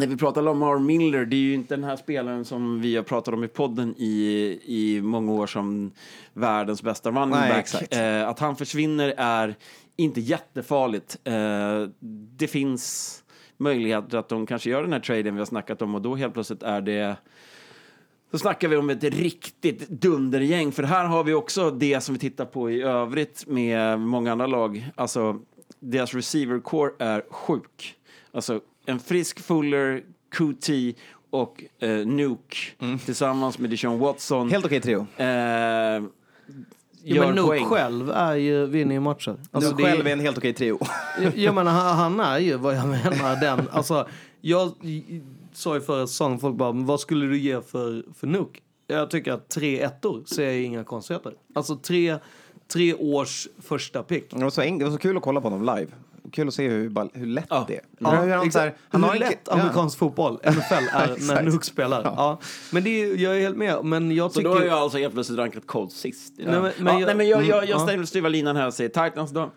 när 0.00 0.06
vi 0.06 0.16
pratar 0.16 0.40
om 0.40 0.44
Lamar 0.44 0.78
Miller, 0.78 1.24
det 1.24 1.36
är 1.36 1.40
ju 1.40 1.54
inte 1.54 1.76
den 1.76 1.84
här 1.84 1.96
spelaren 1.96 2.44
som 2.44 2.80
vi 2.80 2.96
har 2.96 3.02
pratat 3.02 3.34
om 3.34 3.44
i 3.44 3.48
podden 3.48 3.94
i, 3.98 4.60
i 4.64 5.00
många 5.02 5.32
år 5.32 5.46
som 5.46 5.92
världens 6.32 6.82
bästa 6.82 7.10
running 7.10 7.30
back. 7.30 7.92
Eh, 7.92 8.28
att 8.28 8.38
han 8.38 8.56
försvinner 8.56 9.14
är 9.16 9.54
inte 9.96 10.20
jättefarligt. 10.20 11.18
Eh, 11.24 11.88
det 12.36 12.48
finns 12.48 13.16
möjligheter 13.56 14.18
att 14.18 14.28
de 14.28 14.46
kanske 14.46 14.70
gör 14.70 14.82
den 14.82 14.92
här 14.92 15.00
traden 15.00 15.34
vi 15.34 15.40
har 15.40 15.46
snackat 15.46 15.82
om 15.82 15.94
och 15.94 16.02
då 16.02 16.14
helt 16.14 16.34
plötsligt 16.34 16.62
är 16.62 16.80
det 16.80 17.16
då 18.30 18.38
snackar 18.38 18.68
vi 18.68 18.76
om 18.76 18.90
ett 18.90 19.04
riktigt 19.04 19.88
dundergäng, 19.88 20.72
för 20.72 20.82
här 20.82 21.04
har 21.04 21.24
vi 21.24 21.34
också 21.34 21.70
det 21.70 22.00
som 22.00 22.14
vi 22.14 22.18
tittar 22.18 22.44
på 22.44 22.70
i 22.70 22.82
övrigt 22.82 23.46
med 23.46 24.00
många 24.00 24.32
andra 24.32 24.46
lag. 24.46 24.90
Alltså, 24.94 25.40
deras 25.80 26.14
receiver 26.14 26.60
core 26.60 26.92
är 26.98 27.22
sjuk. 27.30 27.94
Alltså, 28.32 28.60
en 28.90 28.98
frisk 29.00 29.40
Fuller, 29.40 30.02
QT 30.30 30.96
och 31.30 31.64
eh, 31.78 32.06
Nuke 32.06 32.56
tillsammans 33.04 33.58
med 33.58 33.70
Deshaun 33.70 33.98
Watson 33.98 34.40
Mm. 34.40 34.50
Helt 34.52 34.64
okej 34.64 34.80
trio. 34.80 35.06
eh, 35.16 35.26
Ja, 37.02 37.16
gör 37.16 37.26
men 37.26 37.34
Nuke 37.34 37.46
poäng. 37.48 37.64
själv 37.64 38.10
är 38.10 38.34
ju, 38.34 38.66
vinner 38.66 38.94
ju 38.94 39.00
matcher. 39.00 39.36
Alltså, 39.50 39.70
är- 39.72 39.76
själv 39.84 40.06
är 40.06 40.12
en 40.12 40.20
helt 40.20 40.38
okej 40.38 40.52
trio. 40.52 40.78
Jag 41.34 41.54
menar, 41.54 41.70
han, 41.94 42.20
är 42.20 42.38
ju 42.38 42.56
vad 42.56 42.76
jag 42.76 42.88
menar 42.88 43.40
den. 43.40 43.68
Alltså, 43.72 44.08
jag 44.40 44.72
sa 45.52 45.74
ju 45.74 45.80
förra 45.80 46.06
säsongen, 46.06 46.38
folk 46.38 46.56
bara, 46.56 46.72
men 46.72 46.86
vad 46.86 47.00
skulle 47.00 47.26
du 47.26 47.38
ge 47.38 47.60
för, 47.60 48.04
för 48.18 48.26
Nuke? 48.26 48.60
Jag 48.86 49.10
tycker 49.10 49.32
att 49.32 49.48
tre 49.48 49.80
ettor 49.80 50.22
ser 50.26 50.44
jag 50.44 50.60
inga 50.62 50.84
konstigheter. 50.84 51.32
Alltså 51.54 51.76
tre, 51.76 52.16
tre 52.72 52.94
års 52.94 53.48
första 53.58 54.02
pick. 54.02 54.30
Det 54.30 54.42
var, 54.44 54.50
så 54.50 54.60
det 54.60 54.84
var 54.84 54.90
så 54.90 54.98
kul 54.98 55.16
att 55.16 55.22
kolla 55.22 55.40
på 55.40 55.48
honom 55.48 55.76
live. 55.76 55.90
Kul 56.32 56.48
att 56.48 56.54
se 56.54 56.68
hur, 56.68 57.18
hur 57.18 57.26
lätt 57.26 57.46
Ja. 57.50 57.64
det 57.68 57.76
är. 57.76 57.82
Ja, 57.98 58.10
hur 58.10 58.30
han, 58.32 58.52
så 58.52 58.58
här, 58.58 58.74
han 58.88 59.02
har 59.02 59.12
en- 59.14 59.18
lätt 59.18 59.40
ja. 59.44 59.52
amerikansk 59.52 59.98
fotboll, 59.98 60.38
NFL, 60.44 60.74
är 60.92 61.26
när. 61.34 61.42
Nuke 61.42 61.64
spelar. 61.66 62.02
Ja. 62.04 62.38
Men 62.72 62.84
det 62.84 62.90
är, 63.02 63.16
jag 63.16 63.36
är 63.36 63.40
helt 63.40 63.56
med. 63.56 63.84
Men 63.84 64.10
jag 64.14 64.30
Så 64.32 64.36
tycker... 64.38 64.48
då 64.50 64.54
har 64.56 64.62
jag 64.64 64.78
alltså 64.78 64.98
helt 64.98 65.14
plötsligt 65.14 65.38
rankat 65.38 65.66
Colts 65.66 65.96
sist. 66.00 66.34
Nej, 66.36 66.46
men- 66.46 66.64
ja, 66.64 66.70
men 66.78 66.98
jag- 66.98 67.06
nej, 67.06 67.14
men 67.14 67.28
jag, 67.28 67.38
mm, 67.38 67.50
jag, 67.50 67.62
jag 67.64 67.68
ja. 67.68 67.86
ställer 67.86 68.04
styva 68.04 68.28
linan 68.28 68.56
här 68.56 68.66
och 68.66 68.74
säger 68.74 69.08
Titans 69.08 69.30
då. 69.30 69.50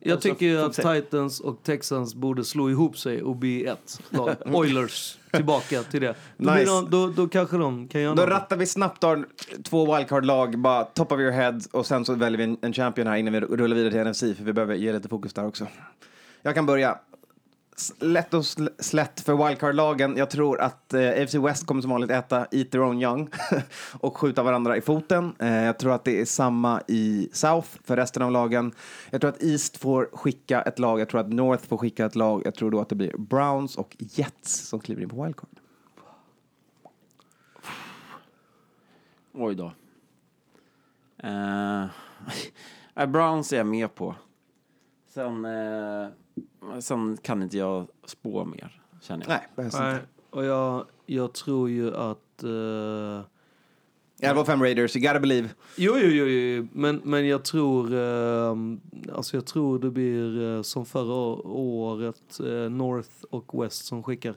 Jag 0.00 0.16
Och 0.16 0.22
så 0.22 0.28
tycker 0.28 0.58
att. 0.58 0.72
Titans 0.72 1.40
och 1.40 1.62
Texans 1.62 2.14
borde 2.14 2.44
slå 2.44 2.70
ihop 2.70 2.98
sig 2.98 3.22
och 3.22 3.36
bli 3.36 3.64
ett 3.66 4.00
lag. 4.10 4.34
Oilers, 4.54 5.18
tillbaka 5.32 5.82
till 5.82 6.00
det. 6.00 6.14
Då, 6.36 6.52
Nice. 6.54 6.64
de, 6.64 6.90
då, 6.90 7.06
då 7.06 7.28
kanske 7.28 7.56
de 7.56 7.88
kan 7.88 8.00
göra 8.00 8.14
Då 8.14 8.22
något. 8.22 8.30
rattar 8.30 8.56
vi 8.56 8.66
snabbt 8.66 9.04
av 9.04 9.24
två 9.64 9.96
wildcard-lag, 9.96 10.58
bara 10.58 10.84
top 10.84 11.12
of 11.12 11.20
your 11.20 11.32
head, 11.32 11.58
och 11.72 11.86
sen 11.86 12.04
så 12.04 12.14
väljer 12.14 12.38
vi 12.38 12.44
en, 12.44 12.56
en 12.62 12.72
champion 12.72 13.06
här 13.06 13.16
innan 13.16 13.32
vi 13.32 13.40
rullar 13.40 13.76
vidare 13.76 13.90
till 13.90 14.10
NFC, 14.10 14.20
för 14.38 14.44
vi 14.44 14.52
behöver 14.52 14.74
ge 14.74 14.92
lite 14.92 15.08
fokus 15.08 15.32
där 15.34 15.46
också. 15.46 15.66
Jag 16.42 16.54
kan 16.54 16.66
börja. 16.66 16.98
Lätt 17.98 18.34
och 18.34 18.44
slätt 18.78 19.20
för 19.20 19.46
wildcard-lagen. 19.46 20.16
Jag 20.16 20.30
tror 20.30 20.60
att 20.60 20.94
eh, 20.94 21.08
AFC 21.08 21.34
West 21.34 21.66
kommer 21.66 21.82
som 21.82 21.90
vanligt 21.90 22.10
äta 22.10 22.46
eat 22.50 22.70
their 22.70 22.82
own 22.82 23.02
young 23.02 23.30
och 24.00 24.16
skjuta 24.16 24.42
varandra 24.42 24.76
i 24.76 24.80
foten. 24.80 25.34
Eh, 25.38 25.64
jag 25.64 25.78
tror 25.78 25.92
att 25.92 26.04
det 26.04 26.20
är 26.20 26.24
samma 26.24 26.82
i 26.88 27.28
South 27.32 27.68
för 27.84 27.96
resten 27.96 28.22
av 28.22 28.30
lagen. 28.30 28.72
Jag 29.10 29.20
tror 29.20 29.30
att 29.30 29.42
East 29.42 29.76
får 29.76 30.10
skicka 30.12 30.62
ett 30.62 30.78
lag, 30.78 31.00
jag 31.00 31.08
tror 31.08 31.20
att 31.20 31.32
North 31.32 31.64
får 31.68 31.76
skicka 31.76 32.06
ett 32.06 32.16
lag. 32.16 32.42
Jag 32.44 32.54
tror 32.54 32.70
då 32.70 32.80
att 32.80 32.88
det 32.88 32.94
blir 32.94 33.16
Browns 33.18 33.76
och 33.76 33.96
Jets 33.98 34.68
som 34.68 34.80
kliver 34.80 35.02
in 35.02 35.08
på 35.08 35.22
wildcard. 35.22 35.48
Oj 39.32 39.54
då. 39.54 39.72
Uh, 42.96 43.06
Browns 43.06 43.52
är 43.52 43.56
jag 43.56 43.66
med 43.66 43.94
på. 43.94 44.14
Sen, 45.08 45.44
Uh 45.44 46.08
sen 46.80 47.16
kan 47.22 47.42
inte 47.42 47.58
jag 47.58 47.86
spå 48.04 48.44
mer, 48.44 48.82
känner 49.00 49.24
jag. 49.24 49.28
Nej, 49.28 49.48
behövs 49.56 49.74
Nej, 49.74 49.94
inte. 49.94 50.06
och 50.30 50.44
jag, 50.44 50.86
jag 51.06 51.32
tror 51.32 51.70
ju 51.70 51.96
att... 51.96 52.42
eh, 52.42 53.22
11-5 54.22 54.60
Raiders, 54.62 54.96
you 54.96 55.06
gotta 55.06 55.20
believe. 55.20 55.48
Jo, 55.76 55.92
jo, 55.98 56.08
jo, 56.08 56.26
jo. 56.26 56.66
Men, 56.72 57.00
men 57.04 57.26
jag 57.28 57.44
tror... 57.44 57.94
eh, 57.94 58.56
alltså 59.14 59.36
jag 59.36 59.46
tror 59.46 59.78
det 59.78 59.90
blir 59.90 60.56
eh, 60.56 60.62
som 60.62 60.86
förra 60.86 61.14
året, 61.48 62.40
eh, 62.40 62.70
North 62.70 63.10
och 63.30 63.64
West 63.64 63.84
som 63.84 64.02
skickar. 64.02 64.34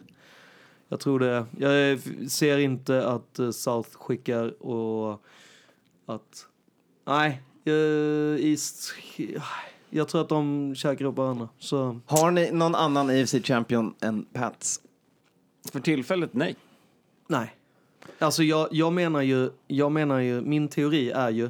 Jag 0.90 1.00
tror 1.00 1.20
det. 1.20 1.46
Jag 1.58 2.00
ser 2.32 2.58
inte 2.58 3.08
att 3.08 3.40
eh, 3.40 3.52
South 3.52 3.90
skickar 3.94 4.64
och 4.64 5.22
att... 6.06 6.48
Nej, 7.06 7.42
East... 8.40 8.94
Jag 9.96 10.08
tror 10.08 10.22
att 10.22 10.30
de 10.30 10.76
käkar 10.76 11.06
upp 11.06 11.18
varandra. 11.18 11.50
Så 11.60 12.00
Har 12.06 12.32
ni 12.32 12.52
någon 12.52 12.76
annan 12.76 13.10
AFC 13.10 13.36
champion 13.44 13.94
än 14.02 14.26
Pats? 14.26 14.80
För 15.72 15.80
tillfället, 15.80 16.34
nej. 16.34 16.56
Nej. 17.28 17.56
Alltså 18.20 18.44
jag, 18.44 18.68
jag 18.72 18.94
menar 18.94 19.22
ju, 19.22 19.50
jag 19.68 19.92
menar 19.92 20.20
ju, 20.20 20.42
min 20.42 20.68
teori 20.68 21.12
är 21.12 21.30
ju 21.30 21.50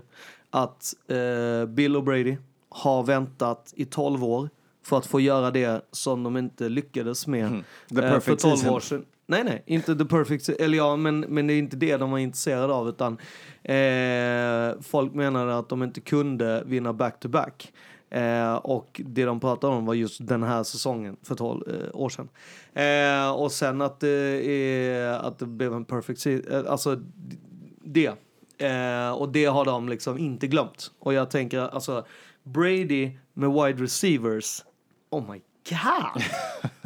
att 0.50 0.94
eh, 1.08 1.66
Bill 1.66 1.96
och 1.96 2.04
Brady 2.04 2.38
har 2.70 3.04
väntat 3.04 3.74
i 3.76 3.86
12 3.86 4.24
år 4.24 4.50
för 4.86 4.98
att 4.98 5.06
få 5.06 5.20
göra 5.20 5.52
det 5.52 5.86
som 5.92 6.24
de 6.24 6.38
inte 6.38 6.70
lyckades 6.70 7.28
med. 7.28 7.64
The 7.90 7.96
eh, 7.96 8.02
för 8.02 8.12
perfect 8.12 8.42
12 8.42 8.56
season. 8.56 8.76
år 8.76 8.80
sedan. 8.80 9.06
Nej, 9.26 9.44
nej, 9.44 9.64
inte 9.66 9.96
the 9.96 10.06
perfect, 10.06 10.50
eller 10.50 10.78
ja, 10.78 10.96
men, 10.96 11.20
men 11.20 11.48
det 11.48 11.54
är 11.54 11.58
inte 11.60 11.76
det 11.76 11.98
de 11.98 12.12
var 12.12 12.18
intresserade 12.18 12.74
av 12.74 12.90
utan 12.90 13.18
eh, 13.64 14.82
folk 14.82 15.14
menade 15.14 15.58
att 15.58 15.70
de 15.70 15.84
inte 15.84 16.02
kunde 16.02 16.64
vinna 16.66 16.94
back-to-back. 16.94 17.74
Eh, 18.14 18.56
och 18.56 19.02
det 19.06 19.26
de 19.26 19.40
pratade 19.40 19.76
om 19.76 19.86
var 19.86 19.94
just 19.94 20.28
den 20.28 20.44
här 20.44 20.64
säsongen 20.64 21.18
för 21.24 21.36
12 21.36 21.64
eh, 21.68 22.02
år 22.02 22.10
sedan. 22.10 22.30
Eh, 22.74 23.32
och 23.32 23.52
sen 23.52 23.82
att 23.82 24.00
det, 24.00 24.48
är, 24.48 25.10
att 25.10 25.40
det 25.40 25.46
blev 25.46 25.74
en 25.74 25.86
perfect 25.86 26.20
season, 26.20 26.52
eh, 26.52 26.72
alltså 26.72 27.00
det. 27.84 28.14
Eh, 28.58 29.12
och 29.12 29.30
det 29.30 29.46
har 29.46 29.66
de 29.66 29.90
liksom 29.90 30.18
inte 30.18 30.48
glömt. 30.48 30.92
Och 31.00 31.14
jag 31.14 31.32
tänker 31.32 31.60
alltså 31.60 32.06
Brady 32.44 33.12
med 33.34 33.52
wide 33.52 33.84
receivers, 33.84 34.64
oh 35.10 35.32
my 35.32 35.42
god! 35.70 36.24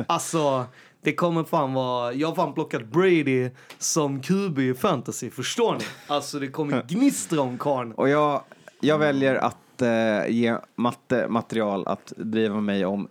alltså 0.08 0.66
det 1.02 1.14
kommer 1.14 1.44
fan 1.44 1.74
vara, 1.74 2.14
jag 2.14 2.28
har 2.28 2.36
fan 2.36 2.54
plockat 2.54 2.86
Brady 2.86 3.50
som 3.78 4.22
QB 4.22 4.60
i 4.60 4.74
fantasy, 4.74 5.30
förstår 5.30 5.74
ni? 5.74 5.86
Alltså 6.08 6.40
det 6.40 6.48
kommer 6.48 6.84
gnistra 6.88 7.42
om 7.42 7.58
karln. 7.58 7.92
Och 7.92 8.10
jag, 8.10 8.44
jag 8.80 8.98
väljer 8.98 9.36
att 9.36 9.58
eh, 9.82 10.28
ge 10.28 10.58
matte 10.76 11.28
material 11.28 11.88
att 11.88 12.14
driva 12.18 12.62
mig 12.62 12.86
om 12.86 13.08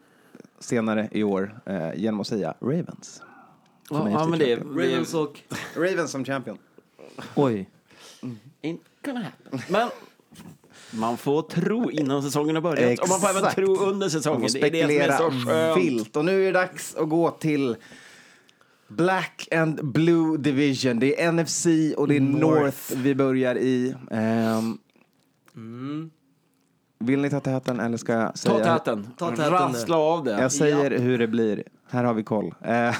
senare 0.58 1.08
i 1.12 1.22
år 1.22 1.60
eh, 1.66 1.94
genom 1.96 2.20
att 2.20 2.26
säga 2.26 2.54
Ravens. 2.60 3.22
Som 3.88 4.10
Ja, 4.10 4.26
men 4.26 4.38
det, 4.38 4.56
det 4.56 4.62
Ravens 4.62 5.14
och... 5.14 5.40
Ravens 5.76 6.10
som 6.10 6.24
champion. 6.24 6.58
Oj. 7.34 7.70
ain't 8.62 8.78
gonna 9.04 9.20
happen. 9.22 9.60
Men 9.68 9.88
man 10.90 11.16
får 11.16 11.42
tro 11.42 11.90
innan 11.90 12.22
säsongen 12.22 12.54
har 12.54 12.62
börjat. 12.62 13.00
Och 13.00 13.08
man 13.08 13.20
får 13.20 13.28
även 13.28 13.42
Exakt. 13.42 13.56
tro 13.56 13.76
under 13.76 14.08
säsongen. 14.08 14.40
Man 14.40 14.50
får 14.50 14.58
Det 14.60 14.66
är 14.66 14.70
det 14.70 14.80
som 14.82 14.90
är 14.90 15.08
spekulera 15.08 15.18
så 15.18 15.46
skönt. 15.50 15.78
vilt. 15.78 16.16
Och 16.16 16.24
nu 16.24 16.42
är 16.42 16.46
det 16.52 16.52
dags 16.52 16.94
att 16.96 17.08
gå 17.08 17.30
till 17.30 17.76
Black 18.88 19.48
and 19.52 19.84
Blue 19.92 20.38
Division. 20.38 20.98
Det 20.98 21.22
är 21.22 21.32
NFC 21.32 21.66
och 21.96 22.08
det 22.08 22.16
är 22.16 22.20
North, 22.20 22.60
North. 22.62 22.96
vi 22.96 23.14
börjar 23.14 23.58
i. 23.58 23.94
Ehm, 24.10 24.78
Vill 26.98 27.20
ni 27.20 27.30
ta 27.30 27.40
täten 27.40 27.80
eller 27.80 27.96
ska 27.96 28.12
jag 28.12 28.38
säga? 28.38 28.54
Ta 28.54 28.78
täten. 28.78 29.06
Ta 29.16 29.30
täten 29.30 29.50
Rassla 29.50 29.96
av 29.96 30.24
det. 30.24 30.40
Jag 30.40 30.52
säger 30.52 30.98
hur 30.98 31.18
det 31.18 31.26
blir. 31.26 31.62
Här 31.90 32.04
har 32.04 32.14
vi 32.14 32.22
koll. 32.22 32.54
Eh, 32.60 32.94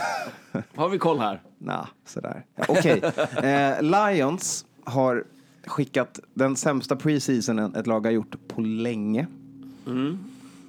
Har 0.75 0.89
vi 0.89 0.99
koll 0.99 1.19
här? 1.19 1.43
Nja, 1.59 1.89
sådär. 2.07 2.45
Ja, 2.57 2.65
Okej. 2.69 3.03
Eh, 3.43 3.83
Lions 3.83 4.65
har 4.85 5.25
skickat 5.67 6.21
den 6.35 6.57
sämsta 6.57 6.97
preseasonen 6.97 7.75
ett 7.75 7.87
lag 7.87 8.07
har 8.07 8.11
gjort 8.13 8.35
på 8.49 8.61
länge. 8.61 9.27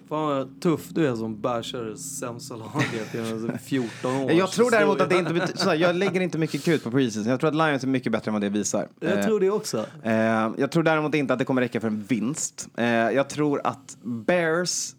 Fan 0.09 0.27
vad 0.27 0.61
tuff 0.61 0.89
du 0.89 1.07
är 1.07 1.15
som 1.15 1.41
bashar 1.41 1.83
det 1.83 1.97
sämsta 1.97 2.55
laget 2.55 3.15
i 3.15 3.57
14 3.63 4.15
år. 4.15 4.31
Jag 4.31 4.51
tror 4.51 4.71
däremot 4.71 5.01
att 5.01 5.09
det 5.09 5.17
inte 5.17 5.33
betyder, 5.33 5.73
jag 5.73 5.95
lägger 5.95 6.21
inte 6.21 6.37
mycket 6.37 6.63
krut 6.63 6.83
på 6.83 6.91
preseason. 6.91 7.31
Jag 7.31 7.39
tror 7.39 7.47
att 7.47 7.55
Lions 7.55 7.83
är 7.83 7.87
mycket 7.87 8.11
bättre 8.11 8.29
än 8.29 8.33
vad 8.33 8.41
det 8.41 8.49
visar. 8.49 8.87
Jag 8.99 9.17
Eh, 9.19 9.25
tror 9.25 9.39
det 9.39 9.49
också. 9.49 9.85
eh, 10.03 10.13
jag 10.57 10.71
tror 10.71 10.83
däremot 10.83 11.15
inte 11.15 11.33
att 11.33 11.39
det 11.39 11.45
kommer 11.45 11.61
räcka 11.61 11.79
för 11.81 11.87
en 11.87 12.03
vinst. 12.03 12.67
Eh, 12.77 12.85
jag 12.87 13.29
tror 13.29 13.61
att 13.63 13.97
Bears 14.03 14.95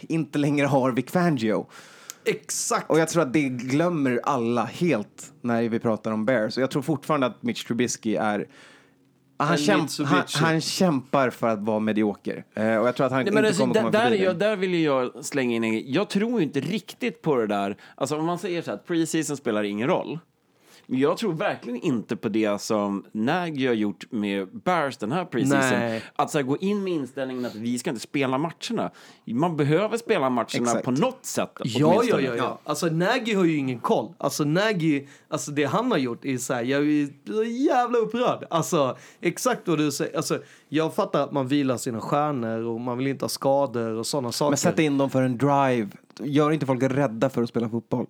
inte 0.00 0.38
längre 0.38 0.66
har 0.66 0.92
Vic 0.92 1.10
Fangio. 1.10 1.66
Exakt. 2.24 2.90
Och 2.90 2.98
jag 2.98 3.08
tror 3.08 3.22
att 3.22 3.32
det 3.32 3.48
glömmer 3.48 4.20
alla 4.24 4.64
helt 4.64 5.32
när 5.40 5.68
vi 5.68 5.78
pratar 5.78 6.12
om 6.12 6.24
Bears. 6.24 6.56
Och 6.56 6.62
jag 6.62 6.70
tror 6.70 6.82
fortfarande 6.82 7.26
att 7.26 7.42
Mitch 7.42 7.64
Trubisky 7.64 8.14
är... 8.16 8.46
Han, 9.36 9.56
kämp, 9.56 9.90
han, 10.04 10.22
han 10.34 10.60
kämpar 10.60 11.30
för 11.30 11.48
att 11.48 11.58
vara 11.58 11.78
medioker. 11.78 12.44
Eh, 12.54 12.76
och 12.76 12.88
jag 12.88 12.96
tror 12.96 13.06
att 13.06 13.12
han 13.12 13.24
Nej, 13.24 13.28
inte 13.28 13.46
alltså, 13.48 13.62
kommer 13.62 13.74
komma 13.74 13.90
där, 13.90 14.10
jag, 14.10 14.38
där 14.38 14.56
vill 14.56 14.74
jag 14.74 15.24
slänga 15.24 15.56
in 15.56 15.64
en. 15.64 15.92
Jag 15.92 16.08
tror 16.08 16.42
inte 16.42 16.60
riktigt 16.60 17.22
på 17.22 17.36
det 17.36 17.46
där. 17.46 17.76
Alltså 17.94 18.16
om 18.16 18.26
man 18.26 18.38
säger 18.38 18.62
så 18.62 18.70
här 18.70 18.78
att 18.78 18.86
preseason 18.86 19.36
spelar 19.36 19.64
ingen 19.64 19.88
roll. 19.88 20.18
Men 20.86 20.98
jag 20.98 21.16
tror 21.16 21.32
verkligen 21.32 21.80
inte 21.80 22.16
på 22.16 22.28
det 22.28 22.60
som 22.60 23.04
Nagy 23.12 23.66
har 23.66 23.74
gjort 23.74 24.04
med 24.10 24.48
Bears 24.48 24.96
den 24.96 25.12
här 25.12 25.24
preseason. 25.24 26.00
Att 26.16 26.30
så 26.30 26.38
här, 26.38 26.42
gå 26.42 26.56
in 26.56 26.84
med 26.84 26.92
inställningen 26.92 27.44
att 27.44 27.54
vi 27.54 27.78
ska 27.78 27.90
inte 27.90 28.02
spela 28.02 28.38
matcherna. 28.38 28.90
Man 29.26 29.56
behöver 29.56 29.96
spela 29.96 30.30
matcherna 30.30 30.46
Exakt. 30.46 30.84
på 30.84 30.90
något 30.90 31.24
sätt. 31.24 31.50
Ja, 31.64 32.02
ja, 32.04 32.20
ja, 32.20 32.34
ja. 32.34 32.60
Alltså 32.64 32.86
Nagy 32.86 33.34
har 33.34 33.44
ju 33.44 33.56
ingen 33.56 33.78
koll. 33.78 34.14
Alltså 34.18 34.44
Nagy, 34.44 35.06
alltså 35.28 35.50
det 35.50 35.64
han 35.64 35.90
har 35.90 35.98
gjort 35.98 36.24
är 36.24 36.38
så 36.38 36.54
här, 36.54 36.62
jag 36.62 36.82
är 36.82 37.08
så 37.26 37.44
jävla 37.44 37.98
upprörd. 37.98 38.46
Alltså 38.50 38.96
exakt 39.20 39.68
vad 39.68 39.78
du 39.78 39.92
säger. 39.92 40.16
Alltså 40.16 40.38
jag 40.68 40.94
fattar 40.94 41.24
att 41.24 41.32
man 41.32 41.48
vilar 41.48 41.76
sina 41.76 42.00
stjärnor 42.00 42.64
och 42.66 42.80
man 42.80 42.98
vill 42.98 43.06
inte 43.06 43.24
ha 43.24 43.28
skador 43.28 43.90
och 43.90 44.06
sådana 44.06 44.32
saker. 44.32 44.50
Men 44.50 44.56
sätt 44.56 44.78
in 44.78 44.98
dem 44.98 45.10
för 45.10 45.22
en 45.22 45.38
drive. 45.38 45.88
Gör 46.20 46.50
inte 46.50 46.66
folk 46.66 46.82
rädda 46.82 47.30
för 47.30 47.42
att 47.42 47.48
spela 47.48 47.68
fotboll. 47.68 48.06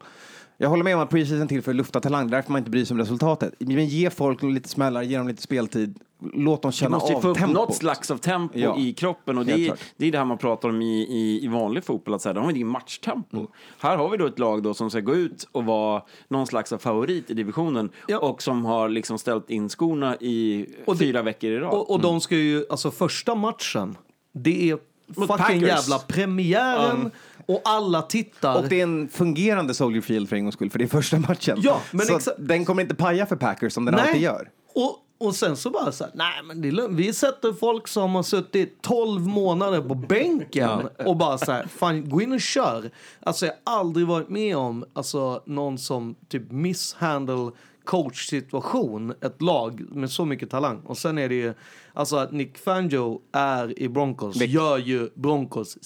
Jag 0.56 0.68
håller 0.68 0.84
med 0.84 0.94
om 0.96 1.02
att 1.02 1.10
preseason 1.10 1.48
till 1.48 1.62
för 1.62 1.70
att 1.72 1.76
lufta 1.76 2.00
talang. 2.00 2.30
Därför 2.30 2.52
man 2.52 2.58
inte 2.58 2.70
bryr 2.70 2.84
sig 2.84 2.94
om 2.94 2.98
resultatet. 2.98 3.54
Men 3.58 3.86
ge 3.86 4.10
folk 4.10 4.42
lite 4.42 4.68
smällar, 4.68 5.02
ge 5.02 5.18
dem 5.18 5.28
lite 5.28 5.42
speltid. 5.42 5.98
låt 6.34 6.62
dem 6.62 6.70
Du 6.70 6.76
känna 6.76 6.96
måste 6.96 7.12
ju 7.12 7.20
få 7.20 7.26
av 7.28 7.30
upp 7.30 7.38
tempot. 7.38 7.54
något 7.68 7.74
slags 7.76 8.10
av 8.10 8.16
tempo 8.18 8.58
Ja, 8.58 8.78
i 8.78 8.92
kroppen. 8.92 9.38
Och 9.38 9.46
det 9.46 9.52
är, 9.68 9.74
det 9.96 10.06
är 10.06 10.12
det 10.12 10.18
här 10.18 10.24
man 10.24 10.38
pratar 10.38 10.68
om 10.68 10.82
i, 10.82 11.00
i, 11.02 11.44
i 11.44 11.48
vanlig 11.48 11.84
fotboll. 11.84 12.14
Att 12.14 12.22
säga, 12.22 12.32
de 12.32 12.44
har 12.44 12.52
ju 12.52 12.64
matchtempo. 12.64 13.36
Mm. 13.36 13.48
Här 13.78 13.96
har 13.96 14.08
vi 14.10 14.16
då 14.16 14.26
ett 14.26 14.38
lag 14.38 14.62
då 14.62 14.74
som 14.74 14.90
ska 14.90 15.00
gå 15.00 15.14
ut 15.14 15.48
och 15.52 15.64
vara 15.64 16.02
någon 16.28 16.46
slags 16.46 16.72
av 16.72 16.78
favorit 16.78 17.30
i 17.30 17.34
divisionen. 17.34 17.90
Ja. 18.08 18.18
Och 18.18 18.42
som 18.42 18.64
har 18.64 18.88
liksom 18.88 19.18
ställt 19.18 19.50
in 19.50 19.68
skorna 19.68 20.16
i 20.16 20.66
Och 20.86 20.94
det- 20.94 20.98
fyra 20.98 21.22
veckor 21.22 21.50
i 21.50 21.58
rad. 21.58 21.72
Och, 21.72 21.90
och 21.90 22.00
de 22.00 22.20
ska 22.20 22.36
ju, 22.36 22.64
alltså 22.70 22.90
första 22.90 23.34
matchen, 23.34 23.96
det 24.32 24.70
är 24.70 24.78
Mot 25.06 25.16
fucking 25.16 25.36
Packers. 25.38 25.62
jävla 25.68 25.98
premiären 25.98 27.10
och 27.46 27.62
alla 27.64 28.02
tittar. 28.02 28.58
Och 28.58 28.68
det 28.68 28.80
är 28.80 28.82
en 28.82 29.08
fungerande 29.08 29.74
Soldier 29.74 30.02
Field 30.02 30.28
för 30.28 30.36
en 30.36 30.44
gångs 30.44 30.54
skull, 30.54 30.70
för 30.70 30.78
det 30.78 30.84
är 30.84 30.88
första 30.88 31.18
matchen. 31.18 31.58
Ja, 31.62 31.80
men 31.90 32.20
så 32.20 32.30
den 32.38 32.64
kommer 32.64 32.82
inte 32.82 32.94
paja 32.94 33.26
för 33.26 33.36
Packers 33.36 33.72
som 33.72 33.84
den 33.84 33.94
alltid 33.94 34.20
gör. 34.20 34.50
Och, 34.74 34.98
och 35.18 35.34
sen 35.34 35.56
så 35.56 35.70
bara 35.70 35.92
så 35.92 36.04
här, 36.04 36.12
nej 36.14 36.42
men 36.44 36.60
det 36.60 36.68
är 36.68 36.72
lugnt. 36.72 36.98
Vi 36.98 37.12
sätter 37.12 37.52
folk 37.52 37.88
som 37.88 38.14
har 38.14 38.22
suttit 38.22 38.82
12 38.82 39.26
månader 39.26 39.80
på 39.80 39.94
bänken 39.94 40.88
och 41.06 41.16
bara 41.16 41.38
så 41.38 41.52
här, 41.52 41.66
fan 41.66 42.08
gå 42.08 42.22
in 42.22 42.32
och 42.32 42.40
kör. 42.40 42.90
Alltså 43.20 43.46
jag 43.46 43.54
har 43.64 43.78
aldrig 43.78 44.06
varit 44.06 44.28
med 44.28 44.56
om 44.56 44.84
alltså, 44.92 45.42
någon 45.46 45.78
som 45.78 46.14
typ 46.28 46.50
misshandle 46.50 47.50
coachsituation, 47.84 49.14
ett 49.20 49.42
lag 49.42 49.84
med 49.90 50.10
så 50.10 50.24
mycket 50.24 50.50
talang. 50.50 50.80
Och 50.80 50.98
sen 50.98 51.18
är 51.18 51.28
det 51.28 51.34
ju, 51.34 51.54
alltså 51.92 52.16
att 52.16 52.32
Nick 52.32 52.58
Fangio 52.58 53.20
är 53.32 53.78
i 53.78 53.88
Broncos, 53.88 54.36
gör 54.36 54.78
ju 54.78 55.10
Broncos 55.14 55.78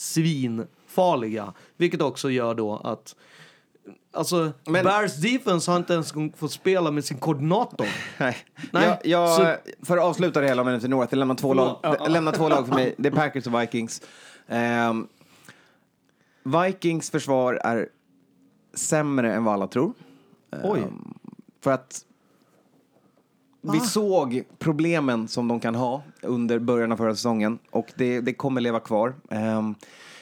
svinfarliga. 0.99 1.53
Vilket 1.77 2.03
också 2.03 2.31
gör 2.31 2.55
då 2.55 2.77
att 2.77 3.17
Alltså, 4.13 4.53
Men- 4.67 4.85
Bears 4.85 5.17
defense 5.17 5.71
har 5.71 5.79
inte 5.79 5.93
ens 5.93 6.13
fått 6.37 6.53
spela 6.53 6.91
med 6.91 7.05
sin 7.05 7.19
koordinator. 7.19 7.87
Nej. 8.19 8.37
Nej, 8.71 8.87
Jag, 8.87 8.99
jag, 9.07 9.37
så- 9.37 9.73
För 9.87 9.97
att 9.97 10.05
avsluta 10.05 10.41
det 10.41 10.47
hela 10.47 10.65
med 10.65 10.75
NFC 10.79 10.85
North, 10.89 11.09
jag 11.13 11.19
lämnar 11.19 11.35
två, 11.35 11.55
lag, 11.55 11.79
jag 11.83 12.11
lämnar 12.11 12.33
två 12.33 12.49
lag 12.49 12.67
för 12.67 12.75
mig. 12.75 12.95
Det 12.99 13.09
är 13.09 13.13
Packers 13.13 13.47
och 13.47 13.61
Vikings. 13.63 14.03
Ehm, 14.49 15.07
Vikings 16.45 17.11
försvar 17.11 17.55
är 17.55 17.89
sämre 18.75 19.33
än 19.35 19.45
vad 19.45 19.55
alla 19.55 19.67
tror. 19.67 19.93
Oj. 20.65 20.81
Ehm, 20.81 21.15
för 21.65 21.71
att 21.71 22.05
vi 23.73 23.81
såg 23.81 24.43
problemen 24.59 25.29
som 25.29 25.49
de 25.49 25.61
kan 25.61 25.75
ha 25.75 26.03
under 26.23 26.59
början 26.59 26.93
av 26.93 26.97
förra 26.97 27.15
säsongen 27.15 27.59
och 27.71 27.87
det, 27.97 28.21
det 28.21 28.35
kommer 28.35 28.61
leva 28.61 28.81
kvar. 28.81 29.15
Ehm, 29.31 29.75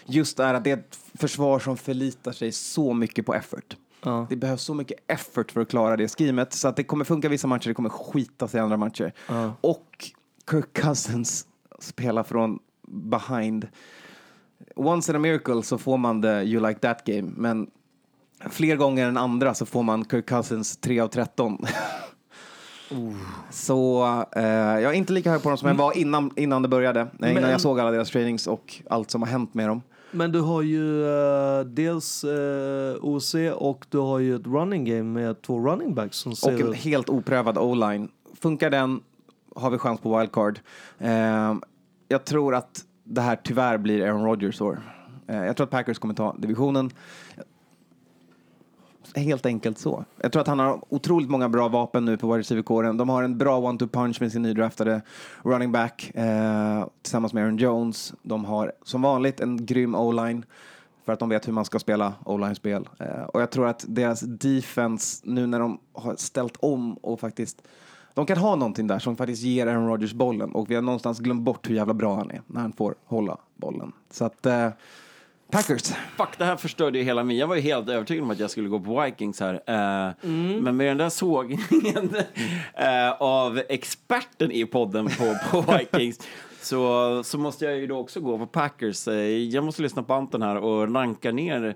just 0.09 0.39
här 0.39 0.55
att 0.55 0.65
det 0.65 0.71
är 0.71 0.77
ett 0.77 0.99
försvar 1.15 1.59
som 1.59 1.77
förlitar 1.77 2.33
sig 2.33 2.53
så 2.53 2.93
mycket 2.95 3.27
på 3.27 3.35
effort. 3.35 3.77
Ja. 4.03 4.27
Det 4.31 4.37
behövs 4.37 4.63
så 4.63 4.75
mycket 4.75 4.99
effort 5.07 5.53
för 5.53 5.61
att 5.61 5.69
klara 5.69 5.97
det 5.97 6.09
skrimet 6.09 6.53
så 6.53 6.69
att 6.69 6.77
det 6.77 6.85
kommer 6.85 7.05
funka 7.05 7.29
vissa 7.29 7.47
matcher, 7.47 7.69
det 7.69 7.75
kommer 7.75 7.89
skita 7.89 8.49
sig 8.49 8.59
i 8.59 8.63
andra 8.63 8.77
matcher. 8.77 9.13
Och 9.61 10.11
Kirk 10.51 10.73
Cousins 10.73 11.47
spelar 11.79 12.23
från 12.23 12.59
behind. 12.89 13.69
Once 14.77 15.13
in 15.13 15.17
a 15.17 15.19
miracle 15.19 15.63
så 15.63 15.79
får 15.79 15.97
man 15.97 16.23
the 16.23 16.29
you 16.29 16.69
like 16.69 16.81
that 16.81 17.05
game, 17.05 17.31
men 17.37 17.71
fler 18.51 18.77
gånger 18.77 19.09
än 19.09 19.17
andra 19.17 19.55
så 19.55 19.67
får 19.67 19.83
man 19.83 20.05
Kirk 20.05 20.27
Cousins 20.29 20.77
3 20.77 21.01
av 21.01 21.09
13. 21.09 21.59
Så 23.51 24.05
eh, 24.37 24.43
jag 24.45 24.83
är 24.83 24.93
inte 24.93 25.13
lika 25.13 25.31
hög 25.31 25.43
på 25.43 25.49
dem 25.49 25.59
som 25.59 25.69
jag 25.69 25.75
var 25.75 25.97
innan, 25.99 26.31
innan 26.37 26.63
det 26.63 26.69
började. 26.69 27.01
eh, 27.01 27.31
Innan 27.31 27.35
Men- 27.43 27.51
jag 27.51 27.61
såg 27.61 27.81
alla 27.81 27.91
deras 27.91 28.11
trainings 28.11 28.47
och 28.47 28.83
allt 28.91 29.11
som 29.11 29.23
har 29.23 29.29
hänt 29.29 29.55
med 29.55 29.69
dem. 29.69 29.83
Men 30.17 30.33
du 30.33 30.41
har 30.41 30.63
ju 30.63 31.05
eh, 31.07 31.61
dels 31.65 32.25
eh, 32.25 32.97
OC 33.01 33.35
och 33.55 33.87
du 33.89 33.99
har 33.99 34.19
ju 34.19 34.37
ett 34.37 34.47
running 34.47 34.85
game 34.85 35.03
med 35.03 35.43
två 35.43 35.59
running 35.59 35.95
backs 35.95 36.17
som 36.17 36.37
ser 36.37 36.55
Och 36.55 36.61
en 36.61 36.69
ut... 36.69 36.77
helt 36.77 37.09
oprövad 37.09 37.59
o-line. 37.59 38.09
Funkar 38.41 38.71
den 38.71 39.01
har 39.57 39.71
vi 39.71 39.79
chans 39.79 40.01
på 40.01 40.19
wildcard. 40.19 40.61
Eh, 40.99 41.55
jag 42.09 42.25
tror 42.25 42.55
att 42.55 42.85
det 43.05 43.21
här 43.21 43.37
tyvärr 43.45 43.79
blir 43.79 44.05
Aaron 44.05 44.25
Rodgers 44.25 44.61
år. 44.61 44.81
Eh, 45.27 45.45
jag 45.45 45.57
tror 45.57 45.65
att 45.65 45.71
Packers 45.71 45.99
kommer 45.99 46.15
ta 46.15 46.37
divisionen. 46.39 46.91
Helt 49.17 49.47
enkelt 49.47 49.79
så. 49.79 50.05
Jag 50.21 50.33
tror 50.33 50.41
att 50.41 50.49
han 50.49 50.59
har 50.59 50.81
otroligt 50.89 51.31
många 51.31 51.49
bra 51.49 51.69
vapen 51.69 52.05
nu 52.05 52.17
på 52.17 52.27
wide 52.27 52.39
receiver-kåren. 52.39 52.97
De 52.97 53.09
har 53.09 53.23
en 53.23 53.39
bra 53.39 53.61
one-two 53.61 53.89
punch 53.89 54.21
med 54.21 54.33
sin 54.33 54.43
nydraftade 54.43 55.03
running 55.43 55.73
back 55.73 56.11
eh, 56.15 56.87
tillsammans 57.03 57.33
med 57.33 57.43
Aaron 57.43 57.57
Jones. 57.57 58.15
De 58.23 58.45
har 58.45 58.73
som 58.83 59.03
vanligt 59.03 59.41
en 59.41 59.67
grym 59.67 59.95
o-line 59.95 60.45
för 61.05 61.13
att 61.13 61.19
de 61.19 61.29
vet 61.29 61.49
hur 61.49 61.53
man 61.53 61.65
ska 61.65 61.79
spela 61.79 62.15
o-line-spel. 62.25 62.89
Eh, 62.99 63.23
och 63.23 63.41
jag 63.41 63.51
tror 63.51 63.67
att 63.67 63.85
deras 63.89 64.21
defense, 64.21 65.23
nu 65.25 65.47
när 65.47 65.61
de 65.61 65.79
har 65.93 66.17
ställt 66.17 66.57
om 66.57 66.95
och 66.95 67.21
faktiskt 67.21 67.63
de 68.15 68.27
kan 68.27 68.39
ha 68.39 68.57
någonting 68.57 68.87
där 68.87 68.99
som 68.99 69.17
faktiskt 69.17 69.43
ger 69.43 69.67
Aaron 69.67 69.89
Rodgers 69.89 70.13
bollen 70.13 70.53
och 70.53 70.71
vi 70.71 70.75
har 70.75 70.83
någonstans 70.83 71.19
glömt 71.19 71.43
bort 71.43 71.71
hur 71.71 71.75
jävla 71.75 71.95
bra 71.95 72.15
han 72.17 72.31
är 72.31 72.43
när 72.47 72.61
han 72.61 72.73
får 72.73 72.95
hålla 73.05 73.37
bollen. 73.55 73.93
Så 74.11 74.25
att 74.25 74.47
eh, 74.47 74.69
Packers. 75.51 75.83
Fuck, 76.17 76.39
det 76.39 76.45
här 76.45 76.57
förstörde 76.57 76.99
ju 76.99 77.05
hela 77.05 77.25
min... 77.25 77.37
Jag 77.37 77.47
var 77.47 77.57
ju 77.57 77.63
helt 77.63 77.89
övertygad 77.89 78.25
om 78.25 78.31
att 78.31 78.39
jag 78.39 78.51
skulle 78.51 78.69
gå 78.69 78.81
på 78.81 79.03
Vikings 79.05 79.41
här. 79.41 79.55
Eh, 79.67 80.13
Mm. 80.23 80.59
Men 80.59 80.77
med 80.77 80.87
den 80.87 80.97
där 80.99 81.09
sågningen 81.09 82.15
eh, 82.75 83.11
av 83.19 83.63
experten 83.69 84.53
i 84.53 84.67
podden 84.67 85.07
på, 85.07 85.37
på 85.51 85.73
Vikings 85.79 86.19
så, 86.63 87.23
så 87.25 87.39
måste 87.39 87.65
jag 87.65 87.77
ju 87.77 87.87
då 87.87 87.99
också 87.99 88.21
gå 88.21 88.39
på 88.39 88.47
Packers. 88.47 89.09
Eh, 89.09 89.15
jag 89.29 89.65
måste 89.65 89.83
lyssna 89.83 90.03
på 90.03 90.15
Anton 90.15 90.43
här 90.43 90.57
och 90.57 90.95
ranka 90.95 91.33
ner 91.33 91.75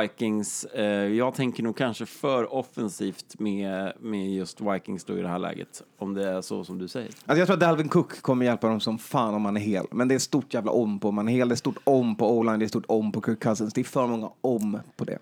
Vikings. 0.00 0.64
Eh, 0.64 0.84
jag 1.14 1.34
tänker 1.34 1.62
nog 1.62 1.76
kanske 1.76 2.06
för 2.06 2.54
offensivt 2.54 3.38
med, 3.40 3.92
med 4.00 4.32
just 4.34 4.60
Vikings 4.60 5.04
då 5.04 5.18
i 5.18 5.22
det 5.22 5.28
här 5.28 5.38
läget. 5.38 5.82
Om 5.98 6.14
det 6.14 6.28
är 6.28 6.40
så 6.42 6.64
som 6.64 6.78
du 6.78 6.88
säger. 6.88 7.06
Alltså 7.26 7.38
jag 7.38 7.46
tror 7.46 7.54
att 7.54 7.60
Dalvin 7.60 7.88
Cook 7.88 8.22
kommer 8.22 8.46
hjälpa 8.46 8.68
dem 8.68 8.80
som 8.80 8.98
fan 8.98 9.34
om 9.34 9.44
han 9.44 9.56
är 9.56 9.60
hel. 9.60 9.86
Men 9.90 10.08
det 10.08 10.14
är 10.14 10.18
stort 10.18 10.54
jävla 10.54 10.70
om 10.72 11.00
på 11.00 11.08
om 11.08 11.18
han 11.18 11.28
är 11.28 11.32
hel. 11.32 11.48
Det 11.48 11.54
är 11.54 11.56
stort 11.56 11.78
om 11.84 12.16
på 12.16 12.38
O-line. 12.38 12.58
Det 12.58 12.64
är 12.64 12.68
stort 12.68 12.84
om 12.88 13.12
på 13.12 13.22
Kirk 13.22 13.40
Cousins. 13.42 13.74
Det 13.74 13.80
är 13.80 13.84
för 13.84 14.06
många 14.06 14.30
om 14.40 14.78
på 14.96 15.04
det. 15.04 15.18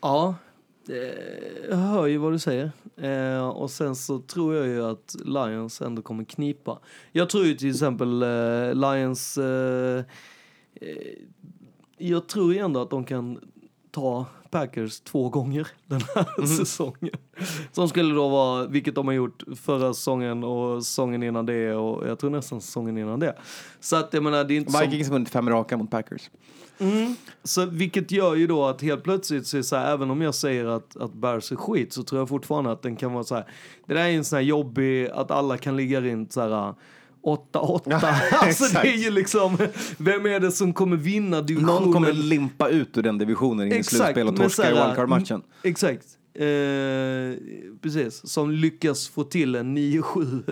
Ja, 0.00 0.34
det- 0.86 1.66
jag 1.70 1.76
hör 1.76 2.06
ju 2.06 2.16
vad 2.18 2.32
du 2.32 2.38
säger. 2.38 2.70
Eh, 2.96 3.48
och 3.48 3.70
sen 3.70 3.96
så 3.96 4.18
tror 4.18 4.54
jag 4.54 4.66
ju 4.66 4.84
att 4.84 5.16
Lions 5.24 5.80
ändå 5.80 6.02
kommer 6.02 6.24
knipa. 6.24 6.78
Jag 7.12 7.30
tror 7.30 7.44
ju 7.46 7.54
till 7.54 7.70
exempel 7.70 8.22
eh, 8.22 8.74
Lions... 8.74 9.38
Eh, 9.38 10.04
eh, 10.74 10.96
jag 11.98 12.26
tror 12.26 12.56
ändå 12.56 12.82
att 12.82 12.90
de 12.90 13.04
kan 13.04 13.38
ta 13.90 14.26
Packers 14.50 15.00
två 15.00 15.28
gånger 15.28 15.68
den 15.86 16.00
här 16.14 16.46
säsongen. 16.46 17.14
Som 17.72 17.88
skulle 17.88 18.14
då 18.14 18.28
vara, 18.28 18.66
vilket 18.66 18.94
de 18.94 19.06
har 19.06 19.14
gjort 19.14 19.42
förra 19.56 19.94
säsongen 19.94 20.44
och 20.44 20.84
säsongen 20.84 21.22
innan 21.22 21.46
det 21.46 21.74
och 21.74 22.08
jag 22.08 22.18
tror 22.18 22.30
nästan 22.30 22.60
säsongen 22.60 22.98
innan 22.98 23.20
det. 23.20 23.36
Så 23.80 23.96
att 23.96 24.14
jag 24.14 24.22
menar, 24.22 24.44
det 24.44 24.54
är 24.54 24.56
inte 24.56 24.72
som... 24.72 24.80
Vikings 24.80 25.08
har 25.08 25.12
vunnit 25.12 25.28
fem 25.28 25.50
raka 25.50 25.76
mot 25.76 25.90
Packers. 25.90 26.30
Så 27.44 27.66
vilket 27.66 28.10
gör 28.10 28.34
ju 28.34 28.46
då 28.46 28.64
att 28.64 28.82
helt 28.82 29.02
plötsligt 29.02 29.46
så 29.46 29.58
är 29.58 29.62
så 29.62 29.76
här, 29.76 29.92
även 29.92 30.10
om 30.10 30.22
jag 30.22 30.34
säger 30.34 30.64
att, 30.64 30.96
att 30.96 31.12
Bears 31.12 31.52
är 31.52 31.56
skit 31.56 31.92
så 31.92 32.02
tror 32.02 32.20
jag 32.20 32.28
fortfarande 32.28 32.72
att 32.72 32.82
den 32.82 32.96
kan 32.96 33.12
vara 33.12 33.24
så 33.24 33.34
här. 33.34 33.44
Det 33.86 33.94
där 33.94 34.04
är 34.04 34.10
en 34.10 34.24
sån 34.24 34.36
här 34.36 34.44
jobbig, 34.44 35.08
att 35.08 35.30
alla 35.30 35.58
kan 35.58 35.76
ligga 35.76 36.00
runt 36.00 36.32
så 36.32 36.40
här 36.40 36.74
8-8. 37.22 37.80
Ja, 37.84 38.00
alltså 38.46 38.64
det 38.82 38.88
är 38.88 38.96
ju 38.96 39.10
liksom, 39.10 39.56
vem 39.98 40.26
är 40.26 40.40
det 40.40 40.52
som 40.52 40.72
kommer 40.72 40.96
vinna 40.96 41.40
divisionen? 41.40 41.82
Någon 41.82 41.92
kommer 41.92 42.12
limpa 42.12 42.68
ut 42.68 42.98
ur 42.98 43.02
den 43.02 43.18
divisionen 43.18 43.66
in 43.66 43.80
i 43.80 43.84
slutspel 43.84 44.28
och 44.28 44.36
torska 44.36 44.70
i 44.70 44.74
wildcard-matchen. 44.74 45.42
Exakt. 45.62 46.04
Eh, 46.38 47.36
precis, 47.82 48.30
som 48.30 48.50
lyckas 48.50 49.08
få 49.08 49.24
till 49.24 49.54
en 49.54 49.78
9-7, 49.78 50.42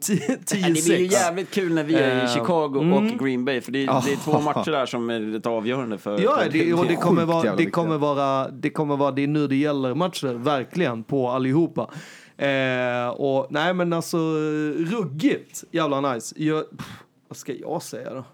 Det 0.50 0.72
blir 0.72 0.98
ju 0.98 1.06
jävligt 1.06 1.50
kul 1.50 1.74
när 1.74 1.84
vi 1.84 1.94
är 1.94 2.16
i 2.16 2.20
Eh, 2.20 2.34
Chicago 2.34 2.80
mm. 2.80 2.92
och 2.92 3.18
Green 3.18 3.44
Bay. 3.44 3.60
För 3.60 3.72
det 3.72 3.82
är, 3.82 3.86
det 4.06 4.12
är 4.12 4.16
två 4.16 4.40
matcher 4.40 4.70
där 4.70 4.86
som 4.86 5.10
är 5.10 5.20
lite 5.20 5.48
avgörande 5.48 5.98
för... 5.98 6.20
Ja, 6.20 6.40
för 6.42 6.50
det, 6.50 6.74
och 6.74 6.86
det 6.86 6.96
kommer, 6.96 7.24
vara, 7.24 7.56
det, 7.56 7.70
kommer 7.70 7.98
vara, 7.98 8.50
det 8.50 8.70
kommer 8.70 8.96
vara, 8.96 9.10
det 9.10 9.22
är 9.22 9.26
nu 9.26 9.46
det 9.46 9.56
gäller 9.56 9.94
matcher, 9.94 10.34
verkligen, 10.34 11.04
på 11.04 11.30
allihopa. 11.30 11.90
Eh, 12.38 13.08
och 13.08 13.46
nej 13.50 13.74
men 13.74 13.92
alltså, 13.92 14.18
ruggigt 14.76 15.64
jävla 15.70 16.12
nice. 16.14 16.34
Jag, 16.38 16.70
pff, 16.70 16.86
vad 17.28 17.36
ska 17.36 17.52
jag 17.52 17.82
säga 17.82 18.14
då? 18.14 18.24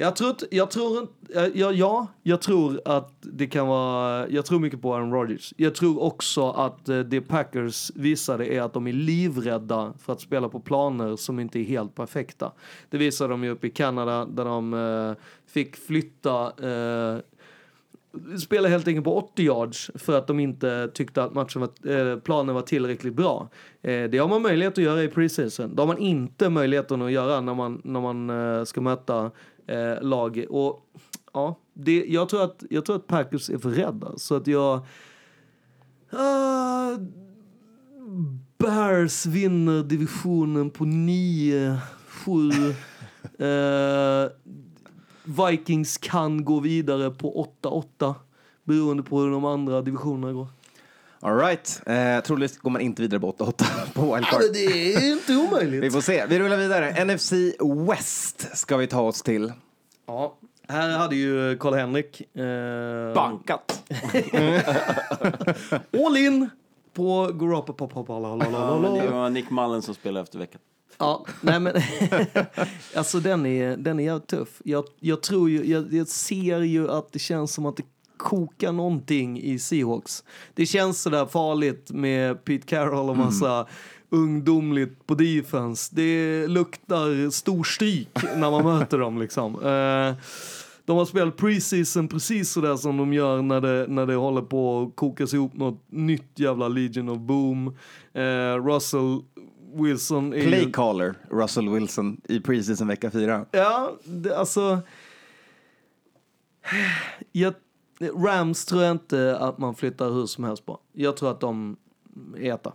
Jag 0.00 0.16
tror, 0.16 0.30
inte- 0.30 0.46
jag 0.50 0.70
tror 0.70 0.98
inte, 1.00 1.40
eh, 1.44 1.50
ja, 1.54 1.72
ja, 1.72 2.06
jag 2.22 2.40
tror 2.42 2.80
att 2.84 3.12
det 3.20 3.46
kan 3.46 3.66
vara, 3.68 4.28
jag 4.28 4.46
tror 4.46 4.60
mycket 4.60 4.82
på 4.82 4.94
Aaron 4.94 5.12
Rodgers. 5.12 5.54
Jag 5.56 5.74
tror 5.74 6.02
också 6.02 6.50
att 6.50 6.88
eh, 6.88 6.98
det 7.00 7.20
Packers 7.20 7.90
visade 7.94 8.46
är 8.46 8.62
att 8.62 8.72
de 8.72 8.86
är 8.86 8.92
livrädda 8.92 9.92
för 9.98 10.12
att 10.12 10.20
spela 10.20 10.48
på 10.48 10.60
planer 10.60 11.16
som 11.16 11.40
inte 11.40 11.58
är 11.60 11.64
helt 11.64 11.94
perfekta. 11.94 12.52
Det 12.90 12.98
visade 12.98 13.30
de 13.30 13.44
ju 13.44 13.50
uppe 13.50 13.66
i 13.66 13.70
Kanada 13.70 14.24
där 14.24 14.44
de 14.44 14.74
eh, 14.74 15.12
fick 15.46 15.76
flytta 15.76 16.42
eh, 16.46 17.18
spelade 18.40 18.68
helt 18.68 18.88
enkelt 18.88 19.04
på 19.04 19.16
80 19.16 19.42
yards 19.42 19.90
för 19.94 20.18
att 20.18 20.26
de 20.26 20.40
inte 20.40 20.90
tyckte 20.94 21.22
att 21.22 21.34
matchen 21.34 21.60
var, 21.60 21.90
eh, 21.92 22.18
planen 22.18 22.54
var 22.54 22.62
tillräckligt 22.62 23.14
bra. 23.14 23.48
Eh, 23.82 24.04
det 24.04 24.18
har 24.18 24.28
man 24.28 24.42
möjlighet 24.42 24.78
att 24.78 24.84
göra 24.84 25.02
i 25.02 25.08
preseason. 25.08 25.74
Det 25.74 25.82
har 25.82 25.86
man 25.86 25.98
inte 25.98 26.48
möjligheten 26.48 27.02
att 27.02 27.12
göra 27.12 27.40
när 27.40 27.54
man, 27.54 27.80
när 27.84 28.00
man 28.00 28.30
eh, 28.30 28.64
ska 28.64 28.80
möta 28.80 29.30
eh, 29.66 30.02
lag. 30.02 30.44
Och 30.50 30.86
ja, 31.32 31.58
det, 31.74 32.04
jag, 32.08 32.28
tror 32.28 32.42
att, 32.42 32.64
jag 32.70 32.84
tror 32.84 32.96
att 32.96 33.06
Packers 33.06 33.50
är 33.50 33.58
för 33.58 33.70
rädda. 33.70 34.12
Så 34.16 34.34
att 34.36 34.46
jag... 34.46 34.80
Uh, 36.12 36.98
Bears 38.58 39.26
vinner 39.26 39.82
divisionen 39.82 40.70
på 40.70 40.84
9-7. 40.84 42.74
Vikings 45.28 45.98
kan 45.98 46.44
gå 46.44 46.60
vidare 46.60 47.10
på 47.10 47.46
8-8 47.98 48.14
beroende 48.64 49.02
på 49.02 49.20
hur 49.20 49.30
de 49.30 49.44
andra 49.44 49.82
divisionerna 49.82 50.32
går. 50.32 50.46
All 51.20 51.36
right. 51.38 51.80
Eh, 51.86 52.20
troligtvis 52.22 52.58
går 52.58 52.70
man 52.70 52.80
inte 52.82 53.02
vidare 53.02 53.20
på 53.20 53.32
8-8 53.32 53.64
på 53.94 54.14
wildcard. 54.14 54.40
men 54.42 54.52
det 54.52 54.94
är 54.94 55.12
inte 55.12 55.32
Vi 55.32 55.38
omöjligt. 55.38 55.92
får 55.92 56.00
se. 56.00 56.26
Vi 56.26 56.38
rullar 56.38 56.56
vidare. 56.56 57.04
NFC 57.04 57.32
West 57.88 58.56
ska 58.58 58.76
vi 58.76 58.86
ta 58.86 59.00
oss 59.00 59.22
till. 59.22 59.52
Ja, 60.06 60.34
här 60.68 60.98
hade 60.98 61.16
ju 61.16 61.58
Karl-Henrik 61.58 62.36
eh, 62.36 63.14
Bankat. 63.14 63.90
all 66.06 66.16
in 66.16 66.50
på 66.98 67.30
Garoppolo. 67.32 68.38
Ja, 68.52 68.78
men 68.80 68.94
det 68.94 69.10
var 69.10 69.30
Nick 69.30 69.50
Mullen 69.50 69.82
som 69.82 69.94
spelade 69.94 70.22
efter 70.22 70.38
veckan. 70.38 70.60
Ja, 70.98 71.26
nej 71.40 71.60
men 71.60 71.72
alltså 72.96 73.20
den 73.20 73.46
är, 73.46 73.76
den 73.76 74.00
är 74.00 74.04
jävligt 74.04 74.26
tuff. 74.26 74.62
Jag, 74.64 74.84
jag 75.00 75.22
tror 75.22 75.50
ju, 75.50 75.64
jag, 75.64 75.92
jag 75.92 76.08
ser 76.08 76.60
ju 76.60 76.90
att 76.90 77.12
det 77.12 77.18
känns 77.18 77.54
som 77.54 77.66
att 77.66 77.76
det 77.76 77.82
kokar 78.16 78.72
någonting 78.72 79.40
i 79.40 79.58
Seahawks. 79.58 80.24
Det 80.54 80.66
känns 80.66 81.02
sådär 81.02 81.26
farligt 81.26 81.90
med 81.90 82.44
Pete 82.44 82.66
Carroll 82.66 83.10
och 83.10 83.16
massa 83.16 83.66
ungdomligt 84.10 85.06
på 85.06 85.14
defense. 85.14 85.94
Det 85.96 86.46
luktar 86.46 87.30
stor 87.30 87.64
stryk 87.64 88.22
när 88.36 88.50
man 88.50 88.64
möter 88.78 88.98
dem 88.98 89.18
liksom. 89.18 89.54
Eh, 89.54 90.24
de 90.88 90.96
har 90.96 91.04
spelat 91.04 91.36
preseason 91.36 92.08
precis 92.08 92.50
sådär 92.50 92.76
som 92.76 92.96
de 92.96 93.12
gör 93.12 93.42
när 93.42 93.60
det, 93.60 93.86
när 93.88 94.06
det 94.06 94.14
håller 94.14 94.42
på 94.42 94.82
att 94.82 94.96
kokas 94.96 95.34
ihop 95.34 95.54
något 95.54 95.82
nytt 95.86 96.38
jävla 96.38 96.68
Legion 96.68 97.08
of 97.08 97.18
Boom. 97.18 97.76
Eh, 98.12 98.64
Russell 98.66 99.22
Wilson 99.74 100.32
är 100.32 100.36
ju... 100.36 100.46
Play 100.46 100.72
caller 100.72 101.14
Russell 101.30 101.68
Wilson 101.68 102.20
i 102.24 102.40
preseason 102.40 102.88
vecka 102.88 103.10
4. 103.10 103.46
Ja, 103.50 103.92
det, 104.04 104.36
alltså... 104.36 104.78
Jag, 107.32 107.54
Rams 108.00 108.64
tror 108.64 108.82
jag 108.82 108.90
inte 108.90 109.38
att 109.38 109.58
man 109.58 109.74
flyttar 109.74 110.10
hur 110.10 110.26
som 110.26 110.44
helst 110.44 110.66
på. 110.66 110.80
Jag 110.92 111.16
tror 111.16 111.30
att 111.30 111.40
de 111.40 111.76
är 112.36 112.54
etta. 112.54 112.72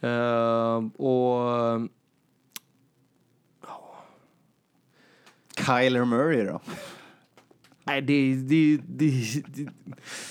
Eh, 0.00 0.84
och... 0.96 1.80
Kyler 5.66 6.04
Murray 6.04 6.44
då? 6.44 6.60
Nej, 7.90 8.02
det, 8.02 8.34
det, 8.34 8.78
det. 8.86 9.12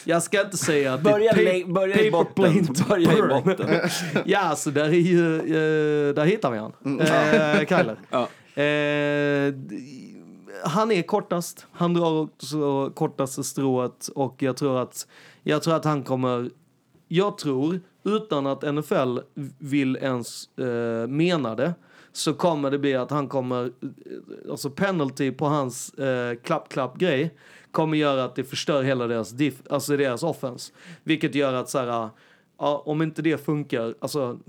Jag 0.06 0.24
ska 0.24 0.42
inte 0.42 0.58
säga 0.58 0.94
att 0.94 1.02
Börja, 1.02 1.34
det 1.34 1.68
börja 1.68 2.02
i 2.02 2.12
botten. 2.12 2.68
Börja 2.90 3.18
i 3.18 3.22
botten. 3.22 3.90
ja, 4.26 4.40
alltså 4.40 4.72
där 4.72 4.90
är 4.90 4.94
ju... 4.94 5.36
eh, 5.38 6.14
där 6.14 6.26
hittar 6.26 6.52
vi 6.52 6.58
han. 6.58 6.74
Uh, 6.86 7.66
Kyler. 7.68 7.98
Ja. 8.10 8.28
Eh, 8.64 9.54
han 10.64 10.92
är 10.92 11.02
kortast. 11.02 11.66
Han 11.72 11.94
drar 11.94 12.22
också 12.22 12.90
kortaste 12.96 13.44
strået 13.44 14.08
och 14.16 14.44
jag 14.44 14.58
tror 14.58 14.82
att, 14.82 15.08
jag 15.44 15.64
tror 15.64 15.76
att 15.76 15.86
han 15.86 16.04
kommer... 16.04 16.50
Jag 17.08 17.38
tror, 17.38 17.80
utan 18.06 18.48
att 18.48 18.74
NFL 18.74 19.20
vill 19.60 19.96
ens 19.96 20.58
eh, 20.58 21.08
mena 21.08 21.56
det, 21.56 21.74
så 22.12 22.34
kommer 22.34 22.72
det 22.72 22.80
bli 22.80 22.96
att 22.96 23.12
han 23.12 23.28
kommer, 23.28 23.66
eh, 23.66 24.52
alltså 24.52 24.70
penalty 24.70 25.32
på 25.32 25.46
hans 25.46 25.94
eh, 25.94 26.36
klapp-klapp-grej 26.36 27.34
kommer 27.72 27.98
göra 27.98 28.24
att 28.24 28.36
det 28.36 28.44
förstör 28.44 28.84
hela 28.84 29.08
deras, 29.08 29.32
diff, 29.32 29.62
alltså 29.70 29.98
deras 29.98 30.24
offense. 30.24 30.74
Vilket 31.04 31.36
gör 31.36 31.54
att 31.54 31.70
så 31.70 31.80
här, 31.80 32.10
ja, 32.58 32.84
om 32.86 33.02
inte 33.02 33.22
det 33.22 33.46
funkar, 33.46 33.96
alltså 34.00 34.40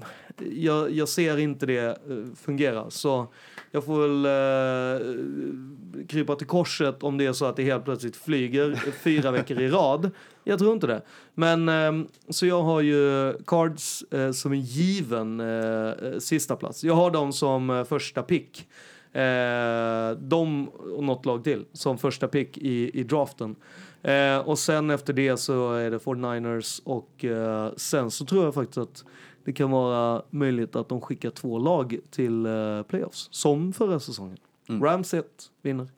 jag, 0.53 0.91
jag 0.91 1.09
ser 1.09 1.37
inte 1.37 1.67
det 1.67 1.87
eh, 1.87 1.97
fungera. 2.37 2.91
Så 2.91 3.27
jag 3.71 3.85
får 3.85 4.01
väl 4.09 4.25
eh, 4.25 6.07
krypa 6.07 6.37
till 6.37 6.47
korset 6.47 7.03
om 7.03 7.19
det 7.19 7.27
är 7.27 7.33
så 7.33 7.45
att 7.45 7.57
det 7.57 7.63
helt 7.63 7.85
plötsligt 7.85 8.17
flyger 8.17 8.93
fyra 8.93 9.31
veckor 9.31 9.61
i 9.61 9.69
rad. 9.69 10.11
Jag 10.45 10.59
tror 10.59 10.73
inte 10.73 10.87
det. 10.87 11.03
Men 11.35 11.69
eh, 11.69 12.07
så 12.29 12.47
jag 12.47 12.63
har 12.63 12.81
ju 12.81 13.33
Cards 13.47 14.03
eh, 14.03 14.33
som 14.33 14.53
en 14.53 14.61
given 14.61 15.41
eh, 15.41 15.47
eh, 15.47 16.19
sista 16.19 16.57
plats. 16.57 16.85
Jag 16.85 16.95
har 16.95 17.11
dem 17.11 17.33
som 17.33 17.71
eh, 17.71 17.85
första 17.85 18.23
pick. 18.23 18.69
Eh, 19.13 20.11
de 20.11 20.69
och 20.69 21.05
något 21.05 21.27
lag 21.27 21.45
till 21.45 21.65
som 21.73 21.99
första 21.99 22.29
pick 22.29 22.59
i, 22.59 23.01
i 23.01 23.03
draften. 23.03 23.57
Eh, 24.03 24.39
och 24.39 24.59
sen 24.59 24.91
efter 24.91 25.13
det 25.13 25.37
så 25.37 25.73
är 25.73 25.91
det 25.91 25.99
49ers 25.99 26.81
och 26.85 27.25
eh, 27.25 27.73
sen 27.77 28.11
så 28.11 28.25
tror 28.25 28.45
jag 28.45 28.55
faktiskt 28.55 28.79
att 28.79 29.05
det 29.45 29.53
kan 29.53 29.71
vara 29.71 30.23
möjligt 30.31 30.77
att 30.77 30.89
de 30.89 31.01
skickar 31.01 31.31
två 31.31 31.59
lag 31.59 31.97
till 32.11 32.47
eh, 32.47 32.83
playoffs, 32.83 33.29
som 33.31 33.73
förra 33.73 34.01
säsongen. 34.01 34.39
Rams 34.69 35.15
1 35.15 35.27
vinner. 35.63 35.89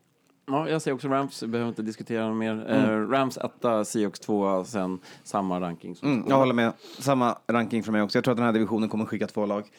Ja, 0.45 0.69
jag 0.69 0.81
säger 0.81 0.95
också 0.95 1.07
Rams, 1.07 1.43
vi 1.43 1.47
behöver 1.47 1.69
inte 1.69 1.81
diskutera 1.81 2.33
mer. 2.33 2.65
Eh, 2.69 3.09
Rams 3.09 3.37
etta, 3.37 3.85
Seahawks 3.85 4.19
tvåa, 4.19 4.65
sen 4.65 4.99
samma 5.23 5.59
ranking. 5.61 5.95
som 5.95 6.07
Mm, 6.11 6.25
jag 6.29 6.37
håller 6.37 6.53
med. 6.53 6.73
Samma 6.99 7.37
ranking 7.47 7.83
för 7.83 7.91
mig 7.91 8.01
också. 8.01 8.17
Jag 8.17 8.23
tror 8.23 8.31
att 8.31 8.37
den 8.37 8.45
här 8.45 8.53
divisionen 8.53 8.89
kommer 8.89 9.05
skicka 9.05 9.27
två 9.27 9.45
lag. 9.45 9.71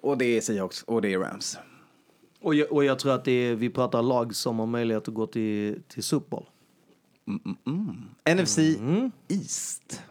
Och 0.00 0.18
det 0.18 0.24
är 0.36 0.40
Seahawks 0.40 0.82
och 0.82 1.02
det 1.02 1.12
är 1.12 1.18
Rams. 1.18 1.58
Och 2.40 2.54
jag, 2.54 2.72
och 2.72 2.84
jag 2.84 2.98
tror 2.98 3.12
att 3.12 3.24
det 3.24 3.32
är, 3.32 3.54
vi 3.54 3.70
pratar 3.70 4.02
lag 4.02 4.34
som 4.34 4.58
har 4.58 4.66
möjlighet 4.66 5.08
att 5.08 5.14
gå 5.14 5.26
till, 5.26 5.82
till 5.88 6.02
Super 6.02 6.30
Bowl. 6.30 6.46
NFC 8.36 8.58
East. 9.28 10.02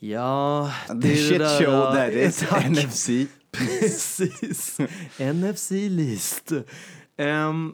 Ja, 0.00 0.70
The 1.02 1.16
shit 1.16 1.38
där, 1.38 1.58
show 1.60 1.72
ja, 1.74 1.94
that 1.94 2.12
is 2.12 2.38
tack. 2.48 2.68
NFC. 2.70 3.08
Precis. 3.52 4.78
NFC-list. 5.18 6.52
Ehm, 7.16 7.72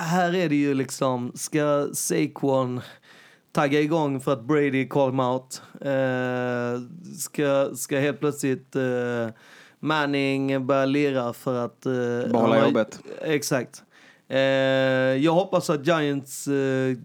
här 0.00 0.34
är 0.34 0.48
det 0.48 0.56
ju 0.56 0.74
liksom, 0.74 1.32
ska 1.34 1.88
Saquon 1.92 2.80
tagga 3.52 3.80
igång 3.80 4.20
för 4.20 4.32
att 4.32 4.44
Brady 4.44 4.88
call 4.88 5.10
him 5.10 5.20
out? 5.20 5.62
Eh, 5.80 6.80
ska, 7.18 7.70
ska 7.76 7.98
helt 7.98 8.20
plötsligt 8.20 8.76
eh, 8.76 9.28
Manning 9.80 10.66
börja 10.66 10.84
lira 10.86 11.32
för 11.32 11.64
att... 11.64 11.86
eh, 11.86 11.92
Behålla 12.32 12.66
jobbet. 12.66 13.00
Exakt. 13.22 13.82
Eh, 14.28 14.38
jag 14.38 15.32
hoppas 15.32 15.70
att 15.70 15.86
Giants 15.86 16.48
eh, 16.48 16.96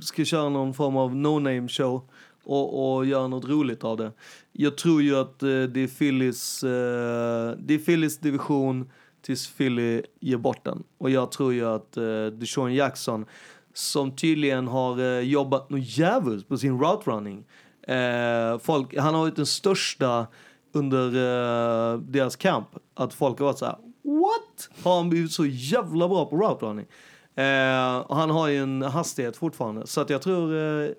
ska 0.00 0.24
köra 0.24 0.48
någon 0.48 0.74
form 0.74 0.96
av 0.96 1.14
no-name 1.16 1.68
show 1.68 2.08
och, 2.44 2.96
och 2.96 3.06
göra 3.06 3.28
något 3.28 3.44
roligt 3.44 3.84
av 3.84 3.96
det. 3.96 4.12
Jag 4.52 4.76
tror 4.76 5.02
ju 5.02 5.16
att 5.16 5.42
eh, 5.42 5.48
det 5.48 5.80
är 5.80 5.98
Phillies, 5.98 6.64
eh, 6.64 7.56
det 7.58 7.74
är 7.74 7.84
Phillies 7.84 8.18
division 8.18 8.90
tills 9.22 9.52
Philly 9.52 10.02
ger 10.20 10.36
bort 10.36 10.64
den. 10.64 10.82
Och 10.98 11.10
jag 11.10 11.32
tror 11.32 11.54
ju 11.54 11.66
att 11.66 11.96
eh, 11.96 12.26
Deshaun 12.26 12.74
Jackson, 12.74 13.26
som 13.74 14.16
tydligen 14.16 14.68
har 14.68 15.00
eh, 15.00 15.20
jobbat 15.20 15.70
något 15.70 15.98
djävulskt 15.98 16.48
på 16.48 16.58
sin 16.58 16.80
route 16.80 17.10
running. 17.10 17.44
Eh, 17.82 18.58
folk, 18.58 18.96
han 18.96 19.14
har 19.14 19.20
varit 19.20 19.36
den 19.36 19.46
största 19.46 20.26
under 20.72 21.06
eh, 21.06 21.98
deras 21.98 22.36
camp. 22.36 22.68
Att 22.94 23.14
folk 23.14 23.38
har 23.38 23.46
varit 23.46 23.58
så 23.58 23.66
här, 23.66 23.78
what? 24.02 24.84
Har 24.84 24.96
han 24.96 25.10
blivit 25.10 25.32
så 25.32 25.46
jävla 25.46 26.08
bra 26.08 26.26
på 26.26 26.36
route 26.36 26.66
running? 26.66 26.86
Eh, 27.34 28.16
han 28.16 28.30
har 28.30 28.48
ju 28.48 28.62
en 28.62 28.82
hastighet 28.82 29.36
fortfarande. 29.36 29.86
Så 29.86 30.00
att 30.00 30.10
jag 30.10 30.22
tror 30.22 30.56
eh, 30.56 30.90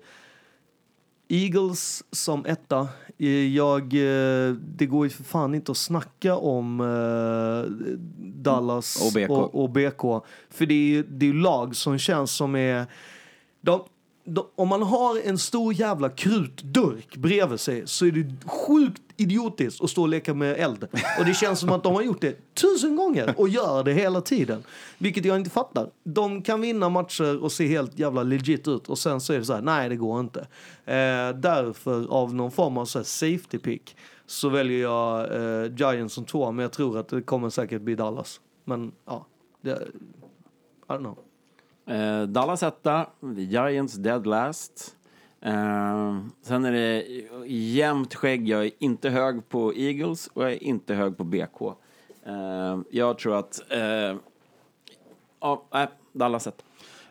Eagles 1.28 2.04
som 2.12 2.46
etta. 2.46 2.88
Eh, 3.18 3.54
Jag, 3.54 3.82
eh, 3.82 4.52
det 4.52 4.86
går 4.86 5.06
ju 5.06 5.10
för 5.10 5.24
fan 5.24 5.54
inte 5.54 5.72
att 5.72 5.78
snacka 5.78 6.36
om 6.36 6.80
eh, 6.80 7.70
Dallas 8.42 9.06
Och 9.06 9.12
BK. 9.12 9.30
och, 9.30 9.62
och 9.62 9.70
BK. 9.70 10.24
För 10.50 10.66
det 10.66 10.74
är 10.74 11.24
ju 11.24 11.32
lag 11.32 11.76
som 11.76 11.98
känns 11.98 12.30
som 12.30 12.56
är... 12.56 12.86
De, 13.60 13.80
om 14.54 14.68
man 14.68 14.82
har 14.82 15.20
en 15.24 15.38
stor 15.38 15.74
jävla 15.74 16.08
krutdurk 16.08 17.16
bredvid 17.16 17.60
sig 17.60 17.86
så 17.86 18.06
är 18.06 18.10
det 18.10 18.48
sjukt 18.48 19.02
idiotiskt 19.16 19.84
att 19.84 19.90
stå 19.90 20.02
och 20.02 20.08
leka 20.08 20.34
med 20.34 20.56
eld. 20.58 20.88
Och 21.18 21.24
det 21.24 21.34
känns 21.34 21.60
som 21.60 21.70
att 21.70 21.82
de 21.82 21.94
har 21.94 22.02
gjort 22.02 22.20
det 22.20 22.54
tusen 22.54 22.96
gånger 22.96 23.34
och 23.36 23.48
gör 23.48 23.84
det 23.84 23.92
hela 23.92 24.20
tiden. 24.20 24.62
Vilket 24.98 25.24
jag 25.24 25.36
inte 25.36 25.50
fattar. 25.50 25.90
De 26.04 26.42
kan 26.42 26.60
vinna 26.60 26.88
matcher 26.88 27.42
och 27.42 27.52
se 27.52 27.66
helt 27.66 27.98
jävla 27.98 28.22
legit 28.22 28.68
ut 28.68 28.88
och 28.88 28.98
sen 28.98 29.20
så 29.20 29.32
är 29.32 29.38
det 29.38 29.44
så 29.44 29.54
här, 29.54 29.62
nej 29.62 29.88
det 29.88 29.96
går 29.96 30.20
inte. 30.20 30.40
Eh, 30.84 31.30
därför 31.34 32.06
av 32.10 32.34
någon 32.34 32.50
form 32.50 32.76
av 32.78 32.84
så 32.84 32.98
här 32.98 33.04
safety 33.04 33.58
pick 33.58 33.96
så 34.26 34.48
väljer 34.48 34.82
jag 34.82 35.34
eh, 35.34 35.72
Giants 35.76 36.14
som 36.14 36.24
två 36.24 36.52
men 36.52 36.62
jag 36.62 36.72
tror 36.72 36.98
att 36.98 37.08
det 37.08 37.22
kommer 37.22 37.50
säkert 37.50 37.82
bli 37.82 37.94
Dallas. 37.94 38.40
Men 38.64 38.92
ja, 39.06 39.26
det, 39.62 39.70
I 40.88 40.92
don't 40.92 40.98
know. 40.98 41.18
Eh, 41.86 42.22
Dallas 42.22 42.62
etta, 42.62 43.06
The 43.36 43.42
Giants 43.42 43.94
dead 43.94 44.26
last. 44.26 44.96
Eh, 45.40 46.18
sen 46.42 46.64
är 46.64 46.72
det 46.72 47.04
jämnt 47.46 48.14
skägg. 48.14 48.48
Jag 48.48 48.64
är 48.64 48.70
inte 48.78 49.10
hög 49.10 49.48
på 49.48 49.74
Eagles 49.74 50.26
och 50.26 50.42
jag 50.44 50.52
är 50.52 50.62
inte 50.62 50.94
hög 50.94 51.16
på 51.16 51.24
BK. 51.24 51.62
Eh, 52.26 52.80
jag 52.90 53.18
tror 53.18 53.38
att... 53.38 53.72
Eh, 53.72 54.16
ja, 55.40 55.64
nej, 55.72 55.88
Dallas 56.12 56.46
etta. 56.46 56.64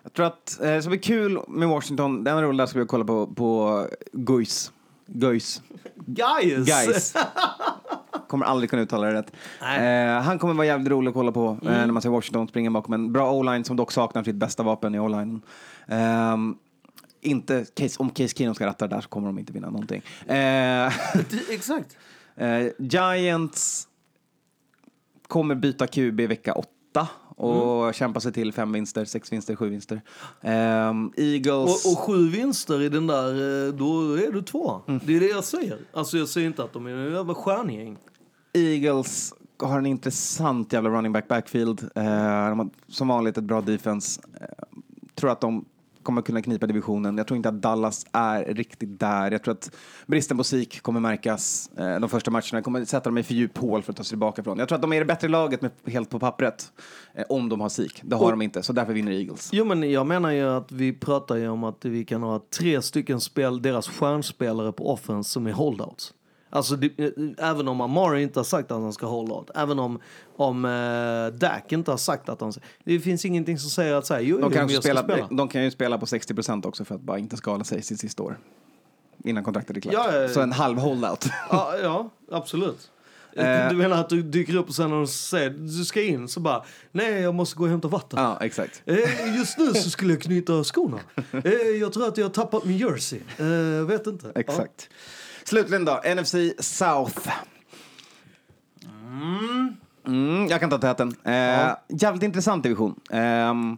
Jag 0.04 0.14
tror 0.14 0.26
att 0.26 0.60
eh, 0.62 0.68
det 0.68 0.82
ska 0.82 0.90
bli 0.90 1.00
kul 1.00 1.40
med 1.48 1.70
Washington. 1.70 2.24
Den 2.24 2.42
rullen 2.42 2.68
ska 2.68 2.80
vi 2.80 2.86
kolla 2.86 3.06
på, 3.06 3.28
på 3.28 3.82
Guys. 4.12 4.72
Guys. 5.08 5.62
Guys! 6.06 6.66
Guys. 6.66 7.14
Kommer 8.28 8.46
aldrig 8.46 8.70
kunna 8.70 8.82
uttala 8.82 9.08
det 9.08 9.14
rätt. 9.14 9.32
Eh, 9.62 10.24
han 10.24 10.40
kommer 10.40 10.54
vara 10.54 10.68
jävligt 10.68 10.90
rolig 10.90 11.10
att 11.10 11.14
kolla 11.14 11.32
på 11.32 11.58
eh, 11.62 11.70
när 11.70 11.88
man 11.88 12.02
ser 12.02 12.10
Washington 12.10 12.48
springa 12.48 12.72
bakom 12.72 12.94
en 12.94 13.14
bra 13.14 13.32
o-line 13.32 13.64
som 13.64 13.76
dock 13.76 13.92
saknar 13.92 14.24
sitt 14.24 14.36
bästa 14.36 14.64
vapen 14.64 14.96
i 14.96 15.00
o-linen. 15.00 15.42
Ehm, 15.88 16.56
inte 17.22 17.66
case, 17.76 17.96
om 18.00 18.10
Case 18.10 18.36
Keenum 18.38 18.56
ska 18.56 18.66
ratta 18.66 18.88
där 18.88 19.02
så 19.02 19.10
kommer 19.10 19.28
de 19.28 19.40
inte 19.40 19.54
vinna 19.54 19.70
någonting. 19.70 20.02
Eh, 20.28 20.94
Exakt. 21.50 21.98
eh, 22.36 22.68
Giants 22.80 23.88
kommer 25.28 25.56
byta 25.56 25.88
QB 25.88 26.20
vecka 26.22 26.54
åtta 26.54 27.08
och 27.36 27.94
kämpa 27.94 28.20
sig 28.20 28.34
till 28.34 28.54
fem 28.54 28.72
vinster, 28.72 29.06
sex 29.06 29.32
vinster, 29.34 29.56
sju 29.56 29.70
vinster. 29.70 30.02
Ehm, 30.42 31.12
Eagles... 31.18 31.86
Och, 31.86 31.92
och 31.92 32.00
sju 32.00 32.30
vinster 32.30 32.82
i 32.82 32.90
den 32.90 33.08
där, 33.08 33.30
eh, 33.68 33.74
då 33.74 34.14
är 34.14 34.32
du 34.32 34.42
två. 34.42 34.82
Mm. 34.88 35.02
Det 35.06 35.16
är 35.16 35.20
det 35.20 35.28
jag 35.28 35.44
säger. 35.44 35.78
Alltså 35.94 36.18
jag 36.18 36.28
säger 36.28 36.48
inte 36.48 36.64
att 36.64 36.74
de 36.74 36.86
är 36.86 36.92
en 36.92 37.14
jävla 37.14 37.36
stjärngäng. 37.36 37.98
Eagles 38.54 39.34
har 39.60 39.78
en 39.78 39.86
intressant 39.86 40.74
jävla 40.74 40.90
running 40.90 41.12
back 41.12 41.28
backfield. 41.28 41.82
Eh, 41.96 42.04
de 42.50 42.60
har 42.60 42.70
som 42.88 43.08
vanligt 43.08 43.38
ett 43.38 43.44
bra 43.44 43.62
defense. 43.62 44.22
Eh, 44.42 44.48
tror 45.16 45.32
att 45.32 45.42
de 45.42 45.66
kommer 46.06 46.22
kunna 46.22 46.42
knipa 46.42 46.68
divisionen. 46.68 47.18
Jag 47.18 47.28
tror 47.28 47.38
inte 47.38 47.50
att 47.50 47.62
Dallas 47.62 48.06
är 48.12 48.46
riktigt 48.46 49.00
där. 49.00 49.32
Jag 49.32 49.44
tror 49.44 49.54
att 49.54 49.72
bristen 50.06 50.38
på 50.38 50.44
SIK 50.44 50.82
kommer 50.82 51.00
märkas 51.00 51.70
eh, 51.78 52.00
de 52.00 52.10
första 52.10 52.32
matcherna. 52.32 52.62
kommer 52.62 52.86
sätta 52.86 53.10
dem 53.10 53.18
i 53.18 53.24
för 53.24 53.34
djup 53.34 53.58
hål 53.58 53.84
för 53.84 53.92
att 53.92 53.98
ta 53.98 54.04
sig 54.04 54.10
tillbaka 54.10 54.44
från. 54.44 54.60
Jag 54.60 54.68
tror 54.68 54.76
att 54.76 54.82
de 54.82 54.94
är 54.94 55.00
det 55.00 55.06
bättre 55.06 55.28
laget 55.28 55.62
med, 55.62 55.72
helt 55.86 56.10
på 56.10 56.20
pappret 56.20 56.72
eh, 57.14 57.24
om 57.30 57.50
de 57.50 57.62
har 57.62 57.70
SIK. 57.70 58.02
Det 58.04 58.16
har 58.16 58.24
Och- 58.26 58.32
de 58.32 58.42
inte, 58.42 58.64
så 58.64 58.74
därför 58.74 58.94
vinner 58.94 59.12
Eagles. 59.12 59.50
Jo 59.54 59.66
men 59.66 59.92
jag 59.92 60.08
menar 60.08 60.32
ju 60.32 60.44
att 60.50 60.72
vi 60.72 60.94
pratar 60.94 61.36
ju 61.36 61.50
om 61.50 61.64
att 61.64 61.86
vi 61.86 62.06
kan 62.06 62.24
ha 62.24 62.42
tre 62.60 62.82
stycken 62.82 63.22
spel, 63.22 63.62
deras 63.62 63.88
stjärnspelare 63.88 64.72
på 64.72 64.94
offense 64.94 65.30
som 65.30 65.48
är 65.48 65.52
holdouts. 65.52 66.14
Alltså 66.56 66.76
det, 66.76 67.00
eh, 67.00 67.50
även 67.50 67.68
om 67.68 67.82
Amari 67.82 68.22
inte 68.24 68.40
har 68.40 68.44
sagt 68.44 68.72
att 68.72 68.82
han 68.82 68.94
ska 68.94 69.06
hålla 69.06 69.34
out, 69.36 69.50
även 69.56 69.80
om, 69.80 70.00
om 70.36 70.66
eh, 70.66 71.40
Dak 71.40 71.72
inte 71.72 71.92
har 71.92 71.98
sagt 71.98 72.30
att 72.30 72.42
han 72.42 72.54
ska... 72.54 72.62
Det 72.84 73.00
finns 73.00 73.26
ingenting 73.26 73.60
som 73.60 73.70
säger 73.70 73.94
att 73.94 74.06
säga, 74.06 74.22
jo, 74.22 74.38
De 74.42 74.52
kan, 74.52 74.70
spela, 74.70 75.04
spela. 75.04 75.28
de 75.32 75.48
kan 75.48 75.64
ju 75.64 75.72
spela 75.72 75.98
på 75.98 76.06
60 76.06 76.34
procent 76.34 76.66
också 76.66 76.86
för 76.86 76.96
att 76.96 77.02
bara 77.02 77.20
inte 77.20 77.38
skada 77.38 77.64
sig 77.64 77.82
sitt 77.82 78.00
sista 78.00 78.24
år. 78.24 78.38
Innan 79.24 79.44
kontraktet 79.44 79.78
är 79.78 79.82
klart. 79.82 79.94
Ja, 79.94 80.10
ja, 80.14 80.22
ja. 80.22 80.30
Så 80.30 80.42
en 80.42 80.52
halv 80.52 80.78
holdout. 80.78 81.26
Ja, 81.50 81.74
ja 81.82 82.10
absolut. 82.32 82.92
Eh. 83.36 83.70
Du 83.70 83.76
menar 83.76 83.98
att 84.02 84.10
du 84.10 84.22
dyker 84.22 84.56
upp 84.56 84.70
och 84.70 84.76
sen 84.76 84.90
när 84.90 84.98
de 84.98 85.08
säger 85.08 85.50
du 85.50 85.86
ska 85.86 86.02
in 86.02 86.28
så 86.28 86.40
bara 86.40 86.64
nej 86.92 87.14
jag 87.22 87.36
måste 87.36 87.56
gå 87.56 87.64
och 87.64 87.70
hämta 87.70 87.88
vatten. 87.88 88.20
ja, 88.20 88.38
exakt. 88.42 88.82
Eh, 88.86 89.36
Just 89.38 89.58
nu 89.58 89.74
så 89.74 89.90
skulle 89.90 90.14
jag 90.14 90.22
knyta 90.22 90.64
skorna. 90.64 91.00
Eh, 91.44 91.52
Jag 91.54 91.94
tror 91.94 92.08
att 92.08 92.18
jag 92.18 92.26
har 92.26 92.30
tappat 92.30 92.64
min 92.66 92.78
jersey. 92.78 93.20
Eh, 93.38 93.86
Vet 93.86 94.08
inte. 94.08 94.32
Exakt. 94.36 94.90
Slutligen 95.48 95.86
då, 95.86 96.02
NFC 96.16 96.36
South. 96.60 97.30
Mm, 100.08 100.48
jag 100.50 100.60
kan 100.60 100.70
ta 100.70 100.78
täten. 100.78 101.16
Eh, 101.24 101.76
Jävligt 101.88 102.24
intressant 102.24 102.64
division. 102.64 103.00
Ehm, 103.12 103.78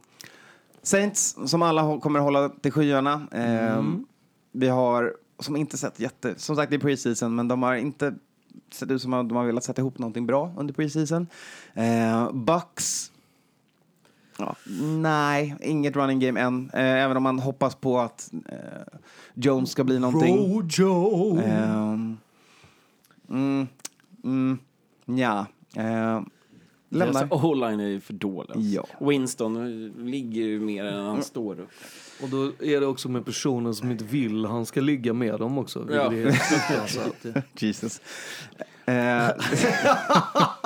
Saints, 0.83 1.37
som 1.45 1.61
alla 1.61 1.99
kommer 1.99 2.19
hålla 2.19 2.49
till 2.49 2.71
skyarna. 2.71 3.27
Ehm, 3.31 4.05
Vi 4.51 4.67
har, 4.67 5.13
som 5.39 5.55
inte 5.55 5.77
sett 5.77 5.99
jätte... 5.99 6.33
Som 6.37 6.55
sagt, 6.55 6.69
det 6.69 6.75
är 6.75 6.79
preseason, 6.79 7.35
men 7.35 7.47
de 7.47 7.63
har 7.63 7.75
inte 7.75 8.15
sett 8.73 8.91
ut 8.91 9.01
som 9.01 9.13
att 9.13 9.29
de 9.29 9.35
har 9.37 9.45
velat 9.45 9.63
sätta 9.63 9.81
ihop 9.81 9.99
någonting 9.99 10.25
bra 10.27 10.53
under 10.57 10.73
preseason. 10.73 11.27
Eh, 11.73 12.31
Bucks... 12.33 13.11
Ja, 14.37 14.55
nej, 14.97 15.55
inget 15.61 15.95
running 15.95 16.19
game 16.19 16.39
än. 16.39 16.69
Eh, 16.73 17.03
även 17.03 17.17
om 17.17 17.23
man 17.23 17.39
hoppas 17.39 17.75
på 17.75 17.99
att 17.99 18.31
eh, 18.49 18.57
Jones 19.33 19.71
ska 19.71 19.83
bli 19.83 19.99
någonting. 19.99 20.37
Rojo. 20.37 21.39
Ehm, 21.39 22.17
mm, 23.29 23.67
mm, 24.23 24.59
ja. 25.05 25.45
Ehm, 25.75 26.29
lämnar. 26.89 27.45
O-line 27.45 27.79
är 27.79 27.87
ju 27.87 27.99
för 27.99 28.13
dålig. 28.13 28.55
Ja. 28.55 28.85
Winston 28.99 29.87
ligger 29.97 30.41
ju 30.41 30.59
mer 30.59 30.85
än 30.85 31.05
han 31.05 31.23
står 31.23 31.59
upp. 31.59 31.69
Och 32.23 32.29
då 32.29 32.51
är 32.65 32.79
det 32.79 32.85
också 32.85 33.09
med 33.09 33.25
personer 33.25 33.73
som 33.73 33.91
inte 33.91 34.03
vill 34.03 34.45
han 34.45 34.65
ska 34.65 34.81
ligga 34.81 35.13
med 35.13 35.39
dem 35.39 35.57
också. 35.57 35.87
Ja. 35.91 36.13
Jesus. 37.57 38.01
Eh, 38.85 39.27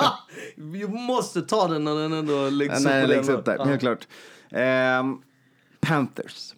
Vi 0.62 0.88
måste 0.88 1.42
ta 1.42 1.68
den 1.68 1.84
när 1.84 1.94
den 1.94 2.12
ändå 2.12 2.50
läggs 2.50 2.78
upp. 2.78 2.84
nej, 2.84 3.06
läggs 3.06 3.28
upp 3.28 3.44
där. 3.44 3.56
Ja. 3.58 3.64
Helt 3.64 3.80
klart. 3.80 4.08
Ehm, 4.50 5.18
Panthers. 5.80 6.54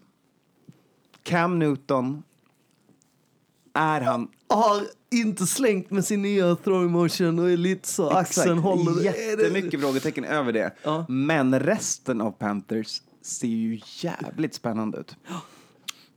Cam 1.22 1.58
Newton. 1.58 2.22
Är 3.74 4.00
han... 4.00 4.28
Har 4.48 4.82
inte 5.10 5.46
slängt 5.46 5.90
med 5.90 6.04
sin 6.04 6.22
nya 6.22 6.56
throw 6.56 6.90
motion 6.90 7.38
och 7.38 7.50
är 7.50 7.56
lite 7.56 7.88
så 7.88 8.10
axeln 8.10 8.58
håller. 8.58 9.04
Jättemycket 9.04 9.80
frågetecken 9.80 10.24
över 10.24 10.52
det. 10.52 10.74
Ja. 10.82 11.06
Men 11.08 11.60
resten 11.60 12.20
av 12.20 12.30
Panthers 12.30 13.02
ser 13.22 13.48
ju 13.48 13.80
jävligt 14.00 14.54
spännande 14.54 14.98
ut. 14.98 15.16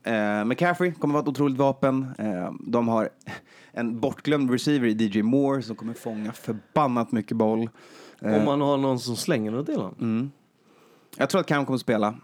Eh, 0.07 0.45
McCaffrey 0.45 0.91
kommer 0.91 1.13
vara 1.13 1.21
ett 1.21 1.27
otroligt 1.27 1.57
vapen. 1.57 2.07
Eh, 2.17 2.51
de 2.59 2.87
har 2.87 3.09
en 3.71 3.99
bortglömd 3.99 4.51
receiver 4.51 4.87
i 4.87 4.91
DJ 5.07 5.21
Moore 5.23 5.61
som 5.61 5.75
kommer 5.75 5.93
fånga 5.93 6.31
förbannat 6.33 7.11
mycket 7.11 7.37
boll. 7.37 7.69
Eh, 8.21 8.35
Om 8.35 8.45
man 8.45 8.61
har 8.61 8.77
någon 8.77 8.99
som 8.99 9.15
slänger 9.15 9.51
något 9.51 9.65
till 9.65 9.75
honom. 9.75 10.31
jag 11.17 11.29
tror 11.29 11.41
att 11.41 11.47
Cam 11.47 11.65
kommer 11.65 11.77
spela. 11.79 12.15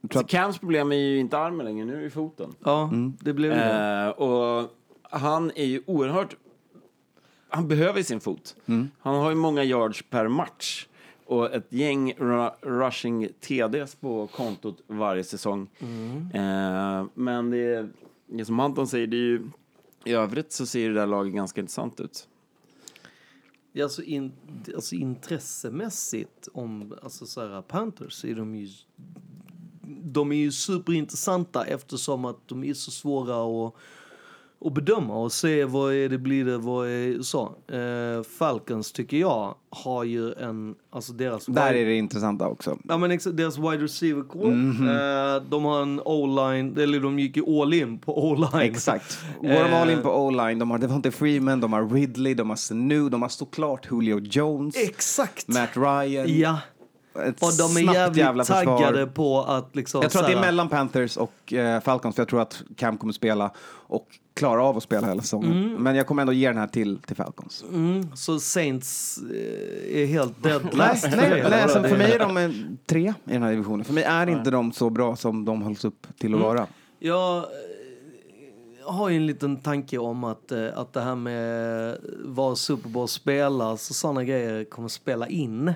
Jag 0.00 0.10
tror 0.10 0.20
Så 0.20 0.24
att, 0.24 0.30
Cams 0.30 0.58
problem 0.58 0.92
är 0.92 0.96
ju 0.96 1.18
inte 1.18 1.38
armen 1.38 1.66
längre, 1.66 1.84
nu 1.84 1.98
är 1.98 2.02
det 2.02 2.10
foten. 2.10 2.54
Ja, 2.64 2.90
det 3.20 3.32
blev 3.32 3.50
det. 3.50 4.04
Eh, 4.04 4.08
och 4.08 4.70
han 5.10 5.50
är 5.54 5.64
ju 5.64 5.82
oerhört... 5.86 6.36
Han 7.48 7.68
behöver 7.68 8.02
sin 8.02 8.20
fot. 8.20 8.56
Han 9.00 9.14
har 9.14 9.30
ju 9.30 9.36
många 9.36 9.64
yards 9.64 10.02
per 10.10 10.28
match. 10.28 10.86
Och 11.26 11.54
ett 11.54 11.72
gäng 11.72 12.12
ru- 12.12 12.52
rushing 12.60 13.28
TDs 13.40 13.94
på 13.94 14.26
kontot 14.26 14.82
varje 14.86 15.24
säsong. 15.24 15.70
Eh, 16.34 17.06
men 17.14 17.50
det, 17.50 17.58
är, 17.58 17.88
det 18.26 18.44
som 18.44 18.60
Anton 18.60 18.86
säger, 18.86 19.06
det 19.06 19.16
är 19.16 19.18
ju... 19.18 19.50
I 20.04 20.12
övrigt 20.12 20.52
så 20.52 20.66
ser 20.66 20.88
det 20.88 20.94
där 20.94 21.06
laget 21.06 21.34
ganska 21.34 21.60
intressant 21.60 22.00
ut. 22.00 22.28
Ja, 23.72 23.84
Alltså, 23.84 24.02
in, 24.02 24.32
alltså 24.74 24.94
intressemässigt 24.94 26.48
om 26.52 26.94
alltså 27.02 27.26
så 27.26 27.40
här, 27.40 27.62
Panthers 27.62 28.24
är 28.24 28.34
de 28.34 28.54
ju 28.54 28.68
de 30.04 30.32
är 30.32 30.36
ju 30.36 30.52
superintressanta 30.52 31.64
eftersom 31.64 32.24
att 32.24 32.48
de 32.48 32.64
är 32.64 32.74
så 32.74 32.90
svåra 32.90 33.66
att, 33.66 33.74
att 34.64 34.74
bedöma 34.74 35.16
och 35.16 35.32
se 35.32 35.64
vad 35.64 35.94
är 35.94 36.08
det 36.08 36.18
blir 36.18 36.44
det, 36.44 36.58
vad 36.58 36.88
är 36.88 37.22
så. 37.22 37.42
Eh, 37.68 38.22
Falcons 38.38 38.92
tycker 38.92 39.16
jag 39.16 39.54
har 39.70 40.04
ju 40.04 40.32
en, 40.32 40.74
alltså 40.90 41.12
deras 41.12 41.46
där 41.46 41.74
är 41.74 41.84
det 41.86 41.94
intressanta 41.94 42.48
också. 42.48 42.78
Ja 42.84 42.98
men 42.98 43.10
deras 43.10 43.58
wide 43.58 43.84
receiver 43.84 44.22
core. 44.22 44.52
Eh, 44.52 45.42
de 45.50 45.64
har 45.64 45.82
en 45.82 46.00
o-line, 46.00 46.78
eller 46.78 47.00
de 47.00 47.18
gick 47.18 47.36
ju 47.36 47.60
all 47.60 47.74
in 47.74 47.98
på 47.98 48.30
o-line. 48.30 48.70
Exakt. 48.70 49.18
Går 49.40 49.48
de 49.48 49.74
all 49.74 49.90
in 49.90 50.02
på 50.02 50.08
Eh. 50.08 50.14
O-line, 50.20 50.58
de 50.58 50.70
har 50.70 50.78
Devontae 50.78 51.12
Freeman, 51.12 51.60
de 51.60 51.72
har 51.72 51.88
Ridley, 51.88 52.34
de 52.34 52.48
har 52.48 52.56
Sanu, 52.56 53.08
de 53.08 53.22
har 53.22 53.28
såklart 53.28 53.88
Julio 53.90 54.20
Jones, 54.20 54.76
Exakt! 54.76 55.48
Matt 55.48 55.76
Ryan. 55.76 56.38
Ja, 56.38 56.58
Ett 57.14 57.42
och 57.42 57.52
de 57.58 57.76
är 57.76 57.94
jävligt 57.94 58.18
jävla 58.18 58.44
försvar. 58.44 58.78
taggade 58.78 59.06
på 59.06 59.42
att 59.42 59.76
liksom... 59.76 60.02
Jag 60.02 60.10
tror 60.10 60.22
att 60.22 60.28
det 60.28 60.34
är 60.34 60.40
mellan 60.40 60.68
Panthers 60.68 61.16
och 61.16 61.52
eh, 61.52 61.80
Falcons, 61.80 62.14
för 62.14 62.22
jag 62.22 62.28
tror 62.28 62.40
att 62.40 62.62
Cam 62.76 62.98
kommer 62.98 63.12
spela 63.12 63.50
och 63.70 64.08
klara 64.34 64.64
av 64.64 64.76
att 64.76 64.82
spela 64.82 65.06
hela 65.06 65.22
säsongen. 65.22 65.76
Men 65.82 65.96
jag 65.96 66.06
kommer 66.06 66.22
ändå 66.22 66.32
ge 66.32 66.48
den 66.48 66.56
här 66.56 66.66
till, 66.66 66.98
till 66.98 67.16
Falcons. 67.16 67.64
Mm, 67.68 68.16
så 68.16 68.40
Saints 68.40 69.18
eh, 69.18 70.02
är 70.02 70.06
helt 70.06 70.42
dead 70.42 70.62
Nej, 70.64 70.76
last. 70.76 71.08
nej, 71.16 71.44
nej 71.50 71.62
alltså, 71.62 71.82
för 71.82 71.96
mig 71.96 72.12
är 72.12 72.18
de 72.18 72.36
eh, 72.36 72.50
tre 72.86 73.14
i 73.24 73.32
den 73.32 73.42
här 73.42 73.50
divisionen. 73.50 73.84
För 73.84 73.92
mig 73.92 74.04
är 74.04 74.26
inte 74.26 74.50
de 74.50 74.72
så 74.72 74.90
bra 74.90 75.16
som 75.16 75.44
de 75.44 75.62
hålls 75.62 75.84
upp 75.84 76.06
till 76.18 76.34
att 76.34 76.40
vara. 76.40 76.66
Jag 76.98 77.36
eh, 77.36 77.44
har 78.84 79.08
ju 79.08 79.16
en 79.16 79.26
liten 79.26 79.56
tanke 79.56 79.98
om 79.98 80.24
att, 80.24 80.52
att 80.52 80.92
det 80.92 81.00
här 81.00 81.14
med 81.14 81.96
vad 82.24 82.58
Super 82.58 82.88
Bowl 82.88 83.08
spelas 83.08 83.90
och 83.90 83.96
sådana 83.96 84.24
grejer 84.24 84.64
kommer 84.64 84.88
spela 84.88 85.28
in. 85.28 85.74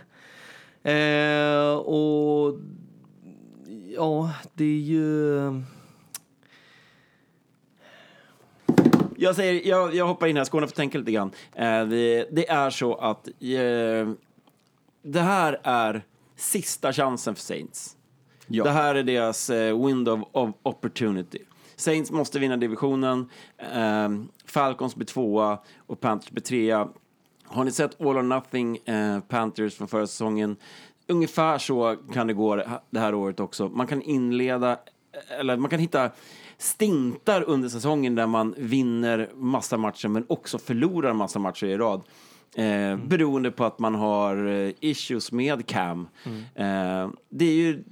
Eh, 0.88 1.74
och 1.74 2.58
ja, 3.88 4.32
det 4.54 4.64
är 4.64 4.80
ju... 4.80 5.62
Jag, 9.16 9.36
säger, 9.36 9.68
jag, 9.68 9.94
jag 9.94 10.06
hoppar 10.06 10.26
in 10.26 10.36
här, 10.36 10.44
Skåne 10.44 10.66
får 10.66 10.74
tänka 10.74 10.98
lite 10.98 11.12
grann. 11.12 11.30
Eh, 11.54 11.86
det, 11.86 12.28
det 12.30 12.50
är 12.50 12.70
så 12.70 12.94
att 12.94 13.28
eh, 13.28 14.08
det 15.02 15.20
här 15.20 15.60
är 15.62 16.04
sista 16.36 16.92
chansen 16.92 17.34
för 17.34 17.42
Saints. 17.42 17.96
Ja. 18.46 18.64
Det 18.64 18.70
här 18.70 18.94
är 18.94 19.02
deras 19.02 19.50
eh, 19.50 19.86
window 19.86 20.28
of 20.32 20.50
opportunity. 20.62 21.38
Saints 21.76 22.10
måste 22.10 22.38
vinna 22.38 22.56
divisionen, 22.56 23.30
eh, 23.58 24.08
Falcons 24.44 24.96
blir 24.96 25.06
tvåa 25.06 25.58
och 25.86 26.00
Panthers 26.00 26.30
blir 26.30 26.42
trea. 26.42 26.88
Har 27.50 27.64
ni 27.64 27.72
sett 27.72 28.00
All 28.00 28.16
or 28.18 28.22
Nothing 28.22 28.76
eh, 28.76 29.20
Panthers 29.20 29.74
från 29.74 29.88
förra 29.88 30.06
säsongen? 30.06 30.56
Ungefär 31.06 31.58
så 31.58 31.96
kan 32.12 32.26
det 32.26 32.32
gå 32.34 32.56
det 32.90 33.00
här 33.00 33.14
året 33.14 33.40
också. 33.40 33.68
Man 33.68 33.86
kan 33.86 34.02
inleda, 34.02 34.78
eller 35.40 35.56
man 35.56 35.70
kan 35.70 35.80
hitta 35.80 36.10
stintar 36.58 37.44
under 37.46 37.68
säsongen 37.68 38.14
där 38.14 38.26
man 38.26 38.54
vinner 38.58 39.30
massa 39.34 39.76
matcher 39.76 40.08
men 40.08 40.24
också 40.28 40.58
förlorar 40.58 41.12
massa 41.12 41.38
matcher 41.38 41.66
i 41.66 41.76
rad. 41.76 42.02
Eh, 42.54 42.96
Beroende 42.96 43.50
på 43.50 43.64
att 43.64 43.78
man 43.78 43.94
har 43.94 44.46
eh, 44.46 44.72
issues 44.80 45.32
med 45.32 45.66
Cam. 45.66 46.08
Eh, 46.54 47.08
det 47.28 47.44
är 47.44 47.54
ju... 47.54 47.84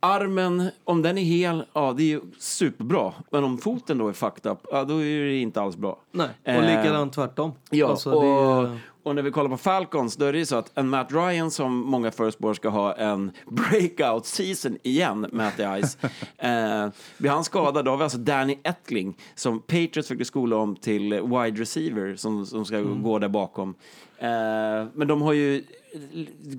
Armen, 0.00 0.70
om 0.84 1.02
den 1.02 1.18
är 1.18 1.22
hel, 1.22 1.64
ja 1.72 1.94
det 1.96 2.12
är 2.12 2.20
superbra. 2.38 3.12
Men 3.30 3.44
om 3.44 3.58
foten 3.58 3.98
då 3.98 4.08
är 4.08 4.12
fucked 4.12 4.52
up, 4.52 4.58
ja 4.70 4.84
då 4.84 4.94
är 5.02 5.24
det 5.24 5.36
inte 5.36 5.60
alls 5.60 5.76
bra. 5.76 5.98
Nej, 6.12 6.28
och 6.42 6.48
Eh, 6.48 6.60
likadant 6.60 7.12
tvärtom. 7.12 7.52
Ja, 7.70 7.88
Alltså, 7.88 8.12
och, 8.12 8.62
det 8.64 8.78
och 9.02 9.14
när 9.14 9.22
vi 9.22 9.30
kollar 9.30 9.50
på 9.50 9.56
Falcons 9.56 10.16
då 10.16 10.24
är 10.24 10.32
det 10.32 10.38
ju 10.38 10.46
så 10.46 10.56
att 10.56 10.78
en 10.78 10.88
Matt 10.88 11.12
Ryan 11.12 11.50
som 11.50 11.76
många 11.76 12.10
förespår 12.10 12.54
ska 12.54 12.68
ha 12.68 12.94
en 12.94 13.30
breakout 13.46 14.26
season 14.26 14.76
igen, 14.82 15.26
Matt 15.32 15.54
Ice. 15.56 15.98
eh, 16.38 16.88
blir 17.18 17.30
han 17.30 17.44
skadad 17.44 17.84
då 17.84 17.90
har 17.90 17.98
vi 17.98 18.02
alltså 18.02 18.18
Danny 18.18 18.58
Ettling 18.62 19.16
som 19.34 19.60
Patriots 19.60 20.08
fick 20.08 20.26
skola 20.26 20.56
om 20.56 20.76
till 20.76 21.14
wide 21.22 21.60
receiver 21.60 22.16
som, 22.16 22.46
som 22.46 22.64
ska 22.64 22.80
gå 22.80 23.18
där 23.18 23.28
bakom. 23.28 23.74
Eh, 24.20 24.86
men 24.94 25.08
de 25.08 25.22
har 25.22 25.32
ju 25.32 25.64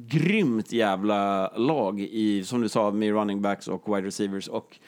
grymt 0.08 0.72
jävla 0.72 1.48
lag 1.48 2.02
i, 2.02 2.44
som 2.44 2.62
du 2.62 2.70
sa, 2.70 2.92
med 2.92 3.14
running 3.14 3.42
backs 3.42 3.68
och 3.68 3.96
wide 3.96 4.08
receivers. 4.08 4.48
Och 4.48 4.80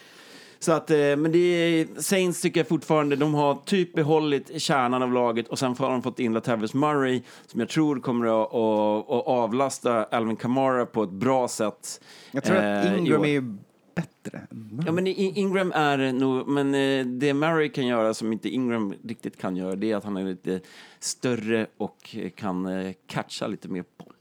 så 0.59 0.71
att, 0.71 0.91
eh, 0.91 0.97
men 0.97 1.31
det 1.31 1.37
är, 1.37 2.01
Saints 2.01 2.41
tycker 2.41 2.59
jag 2.59 2.67
fortfarande, 2.67 3.15
de 3.15 3.33
har 3.33 3.55
typ 3.55 3.93
behållit 3.93 4.61
kärnan 4.61 5.03
av 5.03 5.13
laget 5.13 5.47
och 5.47 5.59
sen 5.59 5.75
har 5.79 5.89
de 5.89 6.01
fått 6.01 6.19
in 6.19 6.33
Latavius 6.33 6.73
Murray 6.73 7.21
som 7.47 7.59
jag 7.59 7.69
tror 7.69 7.99
kommer 7.99 8.25
att, 8.25 8.53
att, 8.53 9.09
att 9.09 9.27
avlasta 9.27 10.03
Alvin 10.03 10.35
Kamara 10.35 10.85
på 10.85 11.03
ett 11.03 11.11
bra 11.11 11.47
sätt. 11.47 12.01
Jag 12.31 12.43
tror 12.43 12.57
att 12.57 12.85
eh, 12.85 12.93
i 12.93 12.97
Ingram 12.97 13.25
är 13.25 13.57
bättre. 13.95 14.47
Ja, 14.85 14.91
men 14.91 15.07
Ingram 15.07 15.71
är 15.71 16.13
nog, 16.13 16.47
men 16.47 16.75
eh, 16.75 17.05
det 17.05 17.33
Murray 17.33 17.69
kan 17.69 17.87
göra 17.87 18.13
som 18.13 18.33
inte 18.33 18.49
Ingram 18.49 18.93
riktigt 19.03 19.37
kan 19.37 19.55
göra, 19.55 19.75
det 19.75 19.91
är 19.91 19.95
att 19.95 20.03
han 20.03 20.17
är 20.17 20.23
lite 20.23 20.61
större 20.99 21.67
och 21.77 22.15
kan 22.35 22.65
eh, 22.65 22.93
catcha 23.07 23.47
lite 23.47 23.67
mer 23.67 23.85
boll. 23.97 24.13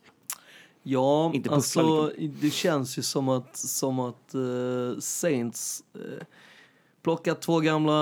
Ja, 0.82 1.32
Inte 1.34 1.50
alltså 1.50 2.12
det 2.40 2.50
känns 2.50 2.98
ju 2.98 3.02
som 3.02 3.28
att, 3.28 3.56
som 3.56 4.00
att 4.00 4.34
eh, 4.34 5.00
Saints 5.00 5.84
uh, 5.96 6.22
plockat 7.02 7.42
två 7.42 7.60
gamla 7.60 7.92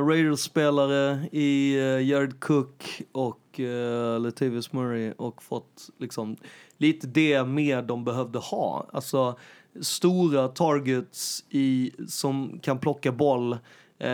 Raiders-spelare 0.00 1.28
i 1.32 1.76
uh, 1.80 2.02
Jared 2.02 2.40
Cook 2.40 3.02
och 3.12 3.60
uh, 3.60 4.20
Latavius 4.20 4.72
Murray 4.72 5.12
och 5.12 5.42
fått 5.42 5.90
liksom 5.98 6.36
lite 6.76 7.06
det 7.06 7.44
mer 7.44 7.82
de 7.82 8.04
behövde 8.04 8.38
ha. 8.38 8.86
Alltså 8.92 9.38
stora 9.80 10.48
targets 10.48 11.44
i, 11.50 11.92
som 12.08 12.58
kan 12.62 12.78
plocka 12.78 13.12
boll. 13.12 13.58
Eh, 13.98 14.10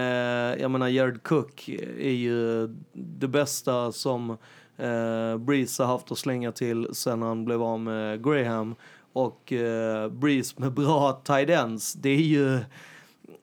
jag 0.61 0.71
menar 0.71 0.89
Jared 0.89 1.23
Cook 1.23 1.69
är 1.99 2.11
ju 2.11 2.67
det 2.93 3.29
bästa 3.29 3.93
som 3.93 4.31
eh, 4.77 5.39
Breeze 5.39 5.83
har 5.83 5.93
haft 5.93 6.13
att 6.13 6.19
slänga 6.19 6.53
till 6.53 6.89
sen 6.93 7.23
han 7.23 7.45
blev 7.45 7.63
av 7.63 7.81
med 7.81 8.25
Graham. 8.25 8.75
Och 9.13 9.53
eh, 9.53 10.09
Breeze 10.09 10.55
med 10.57 10.73
bra 10.73 11.13
tight 11.25 11.51
ends, 11.51 11.93
det 11.93 12.09
är 12.09 12.23
ju 12.23 12.61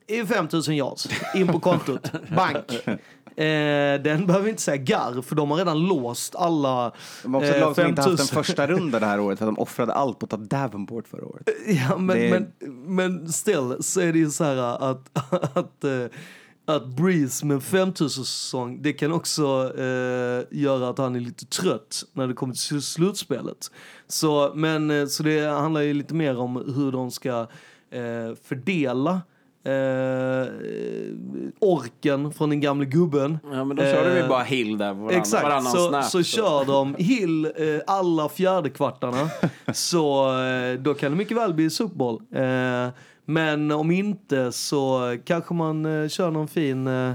det 0.06 0.18
är 0.18 0.26
5000 0.26 0.76
yards 0.76 1.08
in 1.34 1.46
på 1.46 1.60
kontot. 1.60 2.12
Bank. 2.36 2.98
Eh, 3.36 4.02
den 4.02 4.26
behöver 4.26 4.48
inte 4.48 4.62
säga 4.62 4.76
garr, 4.76 5.22
för 5.22 5.34
de 5.36 5.50
har 5.50 5.58
redan 5.58 5.78
låst 5.86 6.34
alla 6.36 6.92
De 7.22 7.34
har 7.34 7.40
också 7.40 7.52
eh, 7.54 7.60
lag 7.60 7.74
som 7.74 7.86
inte 7.86 8.00
haft 8.02 8.10
en 8.10 8.16
5000. 8.16 8.36
första 8.44 8.66
runda 8.66 9.00
det 9.00 9.06
här 9.06 9.20
året 9.20 9.38
för 9.38 9.46
att 9.46 9.54
de 9.56 9.62
offrade 9.62 9.92
allt 9.92 10.18
på 10.18 10.24
att 10.24 10.30
ta 10.30 10.36
Davenport 10.36 11.08
förra 11.08 11.26
året. 11.26 11.48
Ja, 11.66 11.96
men, 11.98 12.16
Det- 12.18 12.30
men, 12.60 12.72
men 12.96 13.32
still 13.32 13.76
så 13.80 14.00
är 14.00 14.12
det 14.12 14.18
ju 14.18 14.30
så 14.30 14.44
här 14.44 14.56
att, 14.90 15.10
att, 15.56 15.84
eh, 15.84 16.04
att 16.64 16.86
Breeze 16.86 17.46
med 17.46 17.62
5000 17.62 18.24
säsong, 18.24 18.82
det 18.82 18.92
kan 18.92 19.12
också 19.12 19.72
eh, 19.78 20.42
göra 20.50 20.88
att 20.88 20.98
han 20.98 21.16
är 21.16 21.20
lite 21.20 21.46
trött 21.46 22.04
när 22.12 22.26
det 22.28 22.34
kommer 22.34 22.54
till 22.54 22.82
slutspelet. 22.82 23.70
Så, 24.08 24.52
men, 24.54 24.90
eh, 24.90 25.06
så 25.06 25.22
det 25.22 25.46
handlar 25.46 25.80
ju 25.80 25.94
lite 25.94 26.14
mer 26.14 26.38
om 26.38 26.72
hur 26.76 26.92
de 26.92 27.10
ska 27.10 27.40
eh, 27.90 28.34
fördela 28.44 29.20
eh, 29.64 30.46
orken 31.58 32.32
från 32.32 32.50
den 32.50 32.60
gamle 32.60 32.84
gubben. 32.86 33.38
Ja, 33.52 33.64
men 33.64 33.76
då 33.76 33.82
körde 33.82 34.14
vi 34.14 34.20
Eh, 34.20 34.28
bara 34.28 34.42
Hill 34.42 34.78
där 34.78 34.92
varann, 34.94 35.10
Exakt, 35.20 35.42
varannan 35.42 35.72
så, 35.72 35.88
snap. 35.88 36.04
så 36.04 36.22
kör 36.22 36.64
de 36.64 36.94
Hill 36.98 37.44
eh, 37.44 37.52
alla 37.86 38.28
fjärdekvartarna. 38.28 39.28
så 39.72 40.38
eh, 40.42 40.78
då 40.80 40.94
kan 40.94 41.10
det 41.12 41.16
mycket 41.18 41.36
väl 41.36 41.54
bli 41.54 41.70
Super 41.70 41.96
Bowl. 41.96 42.22
Eh, 42.34 42.88
men 43.24 43.70
om 43.70 43.90
inte 43.90 44.52
så 44.52 45.16
kanske 45.24 45.54
man 45.54 46.02
eh, 46.02 46.08
kör 46.08 46.30
någon 46.30 46.48
fin... 46.48 46.86
Eh, 46.86 47.12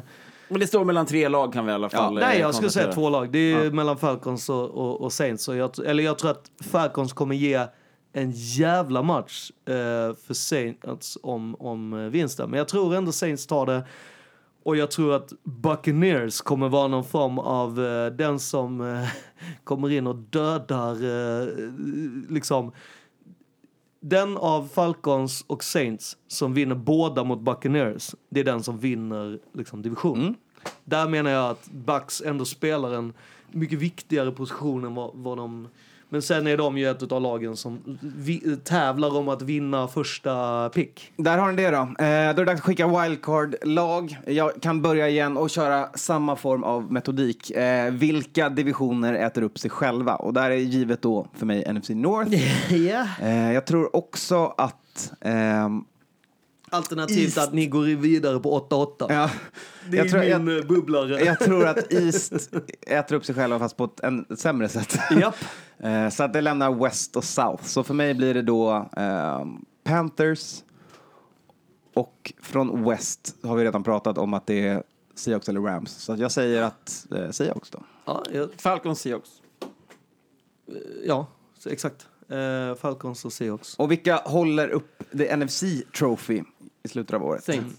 Men 0.49 0.59
det 0.59 0.67
står 0.67 0.85
mellan 0.85 1.05
tre 1.05 1.27
lag 1.27 1.53
kan 1.53 1.65
vi 1.65 1.71
i 1.71 1.75
alla 1.75 1.89
fall 1.89 2.13
nej, 2.13 2.35
eh, 2.35 2.41
jag 2.41 2.55
skulle 2.55 2.69
säga 2.69 2.91
två 2.93 3.09
lag. 3.09 3.31
Det 3.31 3.39
är 3.53 3.71
mellan 3.71 3.97
Falcons 3.97 4.49
och, 4.49 4.69
och, 4.69 5.01
och 5.01 5.13
Saints. 5.13 5.43
Så 5.43 5.55
jag, 5.55 5.71
eller 5.85 6.03
jag 6.03 6.17
tror 6.17 6.31
att 6.31 6.51
Falcons 6.71 7.13
kommer 7.13 7.35
ge 7.35 7.65
en 8.17 8.31
jävla 8.31 9.01
match 9.01 9.51
eh, 9.65 9.73
för 10.15 10.33
Saints 10.33 11.17
om, 11.23 11.55
om 11.55 11.93
eh, 11.93 11.99
vinsten. 11.99 12.49
Men 12.49 12.57
jag 12.57 12.67
tror 12.67 12.95
ändå 12.95 13.11
Saints 13.11 13.47
tar 13.47 13.65
det. 13.65 13.83
Och 14.63 14.77
jag 14.77 14.91
tror 14.91 15.13
att 15.13 15.33
Buccaneers 15.43 16.41
kommer 16.41 16.69
vara 16.69 16.87
någon 16.87 17.03
form 17.03 17.39
av 17.39 17.85
eh, 17.85 18.05
den 18.05 18.39
som 18.39 18.81
eh, 18.81 19.09
kommer 19.63 19.89
in 19.89 20.07
och 20.07 20.15
dödar 20.15 20.93
eh, 20.93 21.47
liksom 22.29 22.71
den 23.99 24.37
av 24.37 24.67
Falcons 24.73 25.45
och 25.47 25.63
Saints 25.63 26.17
som 26.27 26.53
vinner 26.53 26.75
båda 26.75 27.23
mot 27.23 27.39
Buccaneers, 27.39 28.15
det 28.29 28.39
är 28.39 28.43
den 28.43 28.63
som 28.63 28.79
vinner 28.79 29.39
liksom, 29.53 29.81
division. 29.81 30.35
Där 30.83 31.07
menar 31.07 31.31
jag 31.31 31.49
att 31.49 31.69
Bucks 31.71 32.21
ändå 32.21 32.45
spelar 32.45 32.93
en 32.93 33.13
mycket 33.51 33.79
viktigare 33.79 34.31
position 34.31 34.85
än 34.85 34.95
vad, 34.95 35.11
vad 35.13 35.37
de... 35.37 35.67
Men 36.09 36.21
sen 36.21 36.47
är 36.47 36.57
de 36.57 36.77
ju 36.77 36.89
ett 36.89 37.11
av 37.11 37.21
lagen 37.21 37.57
som 37.57 37.99
vi, 38.01 38.57
tävlar 38.63 39.17
om 39.17 39.29
att 39.29 39.41
vinna 39.41 39.87
första 39.87 40.69
pick. 40.69 41.11
Där 41.17 41.37
har 41.37 41.51
ni 41.51 41.63
det 41.63 41.69
då. 41.69 41.77
Eh, 41.77 41.87
då 41.87 42.05
är 42.05 42.33
det 42.33 42.45
dags 42.45 42.59
att 42.59 42.65
skicka 42.65 42.87
wildcard-lag. 42.87 44.17
Jag 44.25 44.61
kan 44.61 44.81
börja 44.81 45.09
igen 45.09 45.37
och 45.37 45.49
köra 45.49 45.89
samma 45.95 46.35
form 46.35 46.63
av 46.63 46.91
metodik. 46.91 47.51
Eh, 47.51 47.91
vilka 47.91 48.49
divisioner 48.49 49.13
äter 49.13 49.41
upp 49.41 49.59
sig 49.59 49.69
själva? 49.69 50.15
Och 50.15 50.33
där 50.33 50.51
är 50.51 50.55
givet 50.55 51.01
då 51.01 51.27
för 51.33 51.45
mig 51.45 51.73
NFC 51.73 51.89
North. 51.89 52.31
Ja. 52.75 53.05
Eh, 53.21 53.53
jag 53.53 53.65
tror 53.65 53.95
också 53.95 54.53
att... 54.57 55.13
Alternativt 56.69 57.17
East. 57.17 57.37
att 57.37 57.53
ni 57.53 57.67
går 57.67 57.83
vidare 57.83 58.39
på 58.39 58.67
8-8. 58.69 59.05
ja, 59.09 59.31
det 59.89 59.97
är 59.97 60.01
jag, 60.03 60.09
tror, 60.09 60.19
min 60.19 60.29
jag, 60.29 60.57
eh, 60.59 60.65
bubblare. 60.65 61.23
jag 61.25 61.39
tror 61.39 61.67
att 61.67 61.93
East 61.93 62.49
äter 62.81 63.15
upp 63.15 63.25
sig 63.25 63.35
själva 63.35 63.59
fast 63.59 63.77
på 63.77 63.83
ett 63.83 63.99
en, 63.99 64.37
sämre 64.37 64.69
sätt. 64.69 64.99
Japp. 65.21 65.35
Eh, 65.79 66.09
så 66.09 66.23
att 66.23 66.33
det 66.33 66.41
lämnar 66.41 66.83
West 66.83 67.15
och 67.15 67.23
South. 67.23 67.63
Så 67.63 67.83
för 67.83 67.93
mig 67.93 68.13
blir 68.13 68.33
det 68.33 68.41
då 68.41 68.89
ehm, 68.97 69.65
Panthers. 69.83 70.63
Och 71.93 72.33
från 72.41 72.83
West 72.83 73.35
har 73.43 73.55
vi 73.55 73.63
redan 73.63 73.83
pratat 73.83 74.17
om 74.17 74.33
att 74.33 74.47
det 74.47 74.67
är 74.67 74.83
Seahawks 75.15 75.49
eller 75.49 75.61
Rams. 75.61 75.91
Så 75.91 76.13
att 76.13 76.19
jag 76.19 76.31
säger 76.31 76.61
att 76.61 77.07
eh, 77.15 77.29
Seahawks 77.29 77.69
då. 77.69 77.83
Ja, 78.05 78.23
ja, 78.33 78.47
Falcons 78.57 78.99
Seahawks. 78.99 79.29
ja 81.05 81.27
exakt. 81.65 82.07
Falcons 82.79 83.25
och 83.25 83.33
Seahawks. 83.33 83.75
Och 83.75 83.91
vilka 83.91 84.15
håller 84.15 84.69
upp 84.69 85.03
the 85.17 85.35
NFC 85.35 85.63
Trophy 85.97 86.43
i 86.87 86.89
slutet 86.89 87.13
av 87.13 87.23
året? 87.23 87.43
Saints. 87.43 87.75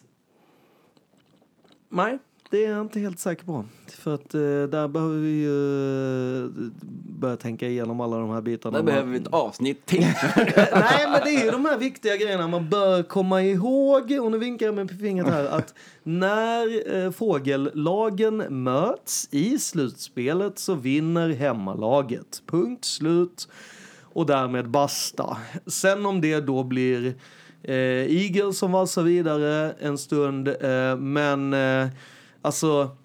Nej, 1.89 2.19
det 2.51 2.65
är 2.65 2.71
jag 2.71 2.81
inte 2.81 3.01
helt 3.01 3.19
säker 3.19 3.45
på. 3.45 3.65
För 3.87 4.15
att 4.15 4.35
eh, 4.35 4.41
där 4.41 4.89
behöver 4.89 5.17
vi 5.17 5.31
ju 5.31 6.45
eh, 6.45 6.51
börja 7.19 7.37
tänka 7.37 7.69
igenom 7.69 8.01
alla 8.01 8.19
de 8.19 8.31
här 8.31 8.41
bitarna. 8.41 8.79
Där 8.79 8.85
behöver 8.85 9.13
vi 9.13 9.19
ett 9.19 9.27
avsnitt 9.27 9.87
till. 9.87 10.01
Nej, 10.73 11.07
men 11.13 11.21
det 11.25 11.31
är 11.31 11.45
ju 11.45 11.51
de 11.51 11.65
här 11.65 11.79
viktiga 11.79 12.17
grejerna 12.17 12.49
man 12.49 12.69
bör 12.69 13.03
komma 13.03 13.43
ihåg. 13.43 14.13
Och 14.23 14.31
nu 14.31 14.39
vinkar 14.39 14.67
jag 14.67 14.75
med 14.75 14.91
fingret 15.01 15.29
här. 15.29 15.45
Att 15.45 15.75
när 16.03 16.95
eh, 16.97 17.11
fågellagen 17.11 18.37
möts 18.65 19.29
i 19.31 19.59
slutspelet 19.59 20.59
så 20.59 20.75
vinner 20.75 21.31
hemmalaget. 21.31 22.43
Punkt 22.47 22.85
slut. 22.85 23.49
Och 24.03 24.27
därmed 24.27 24.71
basta. 24.71 25.37
Sen 25.67 26.07
om 26.07 26.21
det 26.21 26.41
då 26.41 26.65
blir 26.65 27.15
Eh, 27.63 27.75
Eagles 27.75 28.59
som 28.59 28.73
valsar 28.73 29.03
vidare 29.03 29.73
en 29.73 29.99
stund. 29.99 30.49
Eh, 30.49 30.97
men 30.97 31.53
eh, 31.53 31.89
alltså, 32.43 32.97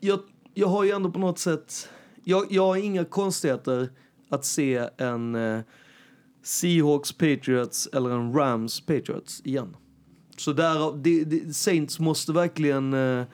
jag, 0.00 0.20
jag 0.54 0.68
har 0.68 0.84
ju 0.84 0.90
ändå 0.90 1.10
på 1.10 1.18
något 1.18 1.38
sätt... 1.38 1.88
Jag, 2.24 2.46
jag 2.50 2.66
har 2.66 2.76
inga 2.76 3.04
konstigheter 3.04 3.88
att 4.28 4.44
se 4.44 4.88
en... 4.96 5.34
Eh, 5.34 5.60
Seahawks 6.42 7.12
Patriots 7.12 7.88
eller 7.92 8.10
en 8.10 8.32
Rams 8.32 8.80
Patriots 8.80 9.40
igen. 9.44 9.76
Så 10.36 10.52
där, 10.52 10.96
det, 10.96 11.24
det, 11.24 11.54
Saints 11.54 12.00
måste 12.00 12.32
verkligen 12.32 12.94
eh, 12.94 13.24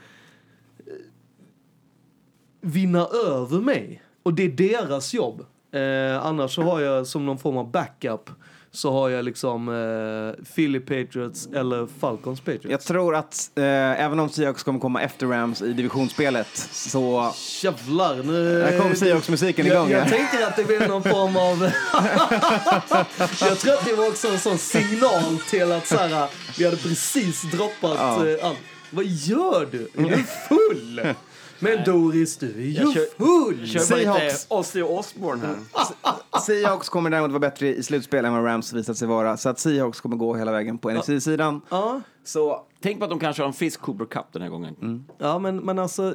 vinna 2.61 3.07
över 3.27 3.61
mig. 3.61 4.03
Och 4.23 4.35
det 4.35 4.43
är 4.43 4.49
deras 4.49 5.15
jobb. 5.15 5.47
Eh, 5.73 6.27
annars 6.27 6.55
så 6.55 6.63
har 6.63 6.81
jag 6.81 7.07
som 7.07 7.27
någon 7.27 7.39
form 7.39 7.57
av 7.57 7.71
backup 7.71 8.31
så 8.77 8.93
har 8.93 9.09
jag 9.09 9.25
liksom 9.25 9.69
eh, 9.69 10.45
Philly 10.55 10.81
Patriots 10.81 11.49
eller 11.55 11.89
Falcons 12.01 12.41
Patriots. 12.41 12.67
Jag 12.71 12.81
tror 12.81 13.15
att 13.17 13.51
eh, 13.55 13.65
även 14.05 14.21
om 14.21 14.29
Seahawks 14.29 14.63
kommer 14.63 14.81
komma 14.81 15.03
efter 15.03 15.27
Rams 15.27 15.63
i 15.63 15.73
divisionsspelet 15.73 16.57
så 16.73 17.33
Jävlar, 17.63 18.23
nu... 18.23 18.59
Där 18.59 18.79
kom 18.79 18.95
Seahawks-musiken 18.95 19.67
igång. 19.67 19.91
Jag, 19.91 20.01
jag 20.01 20.07
ja. 20.07 20.11
tänker 20.11 20.47
att 20.47 20.57
det 20.57 20.65
blir 20.65 20.89
någon 20.89 21.03
form 21.03 21.37
av... 21.37 21.63
jag 23.49 23.59
tror 23.59 23.73
att 23.73 23.85
det 23.85 23.95
var 23.95 24.09
också 24.09 24.29
en 24.29 24.39
sån 24.39 24.59
signal 24.59 25.39
till 25.51 25.73
att 25.73 25.87
så 25.87 25.97
här, 25.97 26.29
vi 26.59 26.65
hade 26.65 26.77
precis 26.77 27.43
droppat 27.43 27.97
Ja. 27.99 28.29
eh, 28.29 28.47
allt. 28.47 28.59
Vad 28.91 29.05
gör 29.05 29.69
du? 29.71 29.89
Är 29.95 30.17
du 30.17 30.25
full? 30.49 31.15
Men 31.59 31.85
Doris, 31.85 32.37
du 32.37 32.47
är 32.47 32.61
ju 32.61 32.93
kör- 32.93 33.19
full! 33.19 33.67
Kör 33.67 33.81
Seahawks. 33.81 34.47
Ozzy 34.49 34.83
Osbourne 34.83 35.43
här. 35.47 36.41
Seahawks 36.41 36.89
kommer 36.89 37.11
däremot 37.11 37.31
vara 37.31 37.41
bättre 37.41 37.77
i 37.77 37.83
slutspel 37.83 38.25
än 38.25 38.33
vad 38.33 38.45
Rams 38.45 38.73
visat 38.73 38.97
sig 38.97 39.09
vara. 39.09 39.37
Så 39.37 39.49
att 39.49 39.59
Seahawks 39.59 40.01
kommer 40.01 40.17
gå 40.17 40.35
hela 40.37 40.53
vägen 40.53 40.79
på 40.79 40.91
NFC-sidan. 40.91 41.61
Ja, 41.69 42.01
Så 42.25 42.63
Tänk 42.81 42.99
på 42.99 43.05
att 43.05 43.11
de 43.11 43.19
kanske 43.19 43.43
har 43.43 43.47
en 43.47 43.53
Fisk 43.53 43.81
Cooper 43.81 44.05
Cup 44.05 44.25
den 44.33 44.43
här 44.43 44.49
gången. 44.49 45.05
ja 45.19 45.39
men, 45.39 45.57
men 45.57 45.79
alltså, 45.79 46.15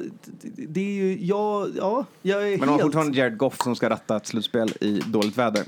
det, 0.68 0.80
är 0.80 0.94
ju... 1.04 1.18
Ja, 1.26 1.66
ja 1.76 2.04
jag 2.22 2.52
är 2.52 2.58
Men 2.58 2.68
de 2.68 2.68
har 2.68 2.78
fortfarande 2.78 3.18
Jared 3.18 3.36
Goff 3.36 3.56
som 3.62 3.76
ska 3.76 3.90
ratta 3.90 4.16
ett 4.16 4.26
slutspel 4.26 4.72
i 4.80 5.00
dåligt 5.06 5.38
väder. 5.38 5.64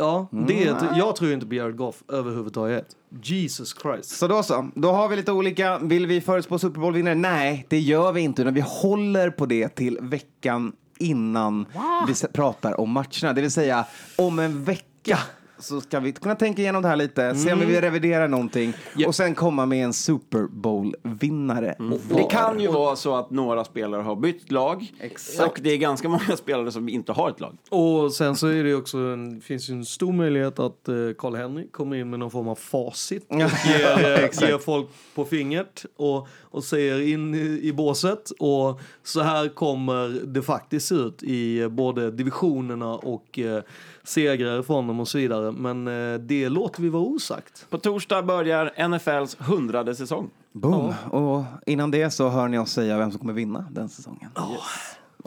Ja, 0.00 0.26
Mm. 0.32 0.46
det 0.46 0.76
jag 0.96 1.16
tror 1.16 1.32
inte 1.32 1.46
på 1.46 1.54
Jared 1.54 1.76
Goff 1.76 2.02
överhuvudtaget. 2.12 2.86
Jesus 3.22 3.74
Christ. 3.82 4.10
Så 4.18 4.26
då 4.28 4.42
så. 4.42 4.68
Då 4.74 4.92
har 4.92 5.08
vi 5.08 5.16
lite 5.16 5.32
olika. 5.32 5.78
Vill 5.78 6.06
vi 6.06 6.20
förutspå 6.20 6.58
Super 6.58 6.80
Bowl-vinnare? 6.80 7.14
Nej, 7.14 7.66
det 7.68 7.78
gör 7.80 8.12
vi 8.12 8.20
inte. 8.20 8.42
Utan 8.42 8.54
vi 8.54 8.64
håller 8.66 9.30
på 9.30 9.46
det 9.46 9.68
till 9.68 9.98
veckan 10.00 10.72
innan 10.98 11.66
vi 12.06 12.12
s- 12.12 12.24
pratar 12.32 12.80
om 12.80 12.90
matcherna. 12.90 13.32
Det 13.32 13.40
vill 13.40 13.50
säga, 13.50 13.84
om 14.16 14.38
en 14.38 14.64
vecka 14.64 15.18
så 15.60 15.80
ska 15.80 16.00
vi 16.00 16.12
kunna 16.12 16.34
tänka 16.34 16.62
igenom 16.62 16.82
det 16.82 16.88
här 16.88 16.96
lite, 16.96 17.34
se 17.34 17.52
om 17.52 17.60
vi 17.60 17.66
vill 17.66 17.80
revidera 17.80 18.26
någonting 18.26 18.72
och 19.06 19.14
sen 19.14 19.34
komma 19.34 19.66
med 19.66 19.84
en 19.84 19.92
Super 19.92 20.46
Bowl-vinnare. 20.50 21.74
Det 22.08 22.22
kan 22.22 22.60
ju 22.60 22.68
vara 22.68 22.96
så 22.96 23.16
att 23.16 23.30
några 23.30 23.64
spelare 23.64 24.02
har 24.02 24.16
bytt 24.16 24.52
lag. 24.52 24.92
Exakt. 25.00 25.50
Och 25.50 25.58
det 25.62 25.70
är 25.70 25.76
ganska 25.76 26.08
många 26.08 26.36
spelare 26.36 26.72
som 26.72 26.88
inte 26.88 27.12
har 27.12 27.30
ett 27.30 27.40
lag. 27.40 27.56
Och 27.68 28.12
sen 28.12 28.36
så 28.36 28.46
är 28.46 28.64
det 28.64 28.74
också 28.74 28.98
en, 28.98 29.40
finns 29.40 29.70
ju 29.70 29.74
en 29.74 29.84
stor 29.84 30.12
möjlighet 30.12 30.58
att 30.58 30.88
eh, 30.88 30.94
Karl 31.18 31.34
Henry 31.34 31.68
kommer 31.70 31.96
in 31.96 32.10
med 32.10 32.18
någon 32.18 32.30
form 32.30 32.48
av 32.48 32.54
facit 32.54 33.26
och 33.28 33.36
ger, 33.36 34.22
eh, 34.22 34.48
ger 34.48 34.58
folk 34.58 34.88
på 35.14 35.24
fingret 35.24 35.84
och, 35.96 36.28
och 36.40 36.64
säger 36.64 37.00
in 37.00 37.34
i, 37.34 37.60
i 37.62 37.72
båset 37.72 38.30
och 38.38 38.80
så 39.02 39.20
här 39.20 39.48
kommer 39.48 40.26
det 40.26 40.42
faktiskt 40.42 40.86
se 40.86 40.94
ut 40.94 41.22
i 41.22 41.60
eh, 41.60 41.68
både 41.68 42.10
divisionerna 42.10 42.94
och 42.94 43.38
eh, 43.38 43.62
segrar 44.04 44.62
från 44.62 44.86
dem 44.86 45.00
och 45.00 45.08
så 45.08 45.18
vidare. 45.18 45.52
Men 45.52 45.88
eh, 46.12 46.18
det 46.20 46.48
låter 46.48 46.82
vi 46.82 46.88
vara 46.88 47.02
osagt. 47.02 47.66
På 47.70 47.78
torsdag 47.78 48.22
börjar 48.22 48.88
NFLs 48.88 49.36
hundrade 49.40 49.94
säsong. 49.94 50.30
Boom. 50.52 50.94
Och 51.10 51.44
innan 51.66 51.90
det 51.90 52.10
så 52.10 52.28
hör 52.28 52.48
ni 52.48 52.58
oss 52.58 52.70
säga 52.72 52.98
vem 52.98 53.10
som 53.10 53.20
kommer 53.20 53.32
vinna 53.32 53.64
den 53.70 53.88
säsongen. 53.88 54.30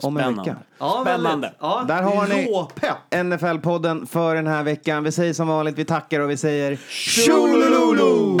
Om 0.02 0.16
en 0.16 0.22
Spännande. 0.22 0.42
vecka. 0.50 0.56
Ja, 0.78 0.98
Spännande. 1.02 1.54
Ja, 1.60 1.84
Där 1.88 2.02
har 2.02 2.26
ni-. 2.26 3.22
NFL-podden 3.22 4.06
för 4.06 4.34
den 4.34 4.46
här 4.46 4.62
veckan. 4.62 5.04
Vi 5.04 5.12
säger 5.12 5.32
som 5.32 5.48
vanligt, 5.48 5.78
vi 5.78 5.84
tackar 5.84 6.20
och 6.20 6.30
vi 6.30 6.36
säger 6.36 6.76
Tjolololo! 6.88 8.40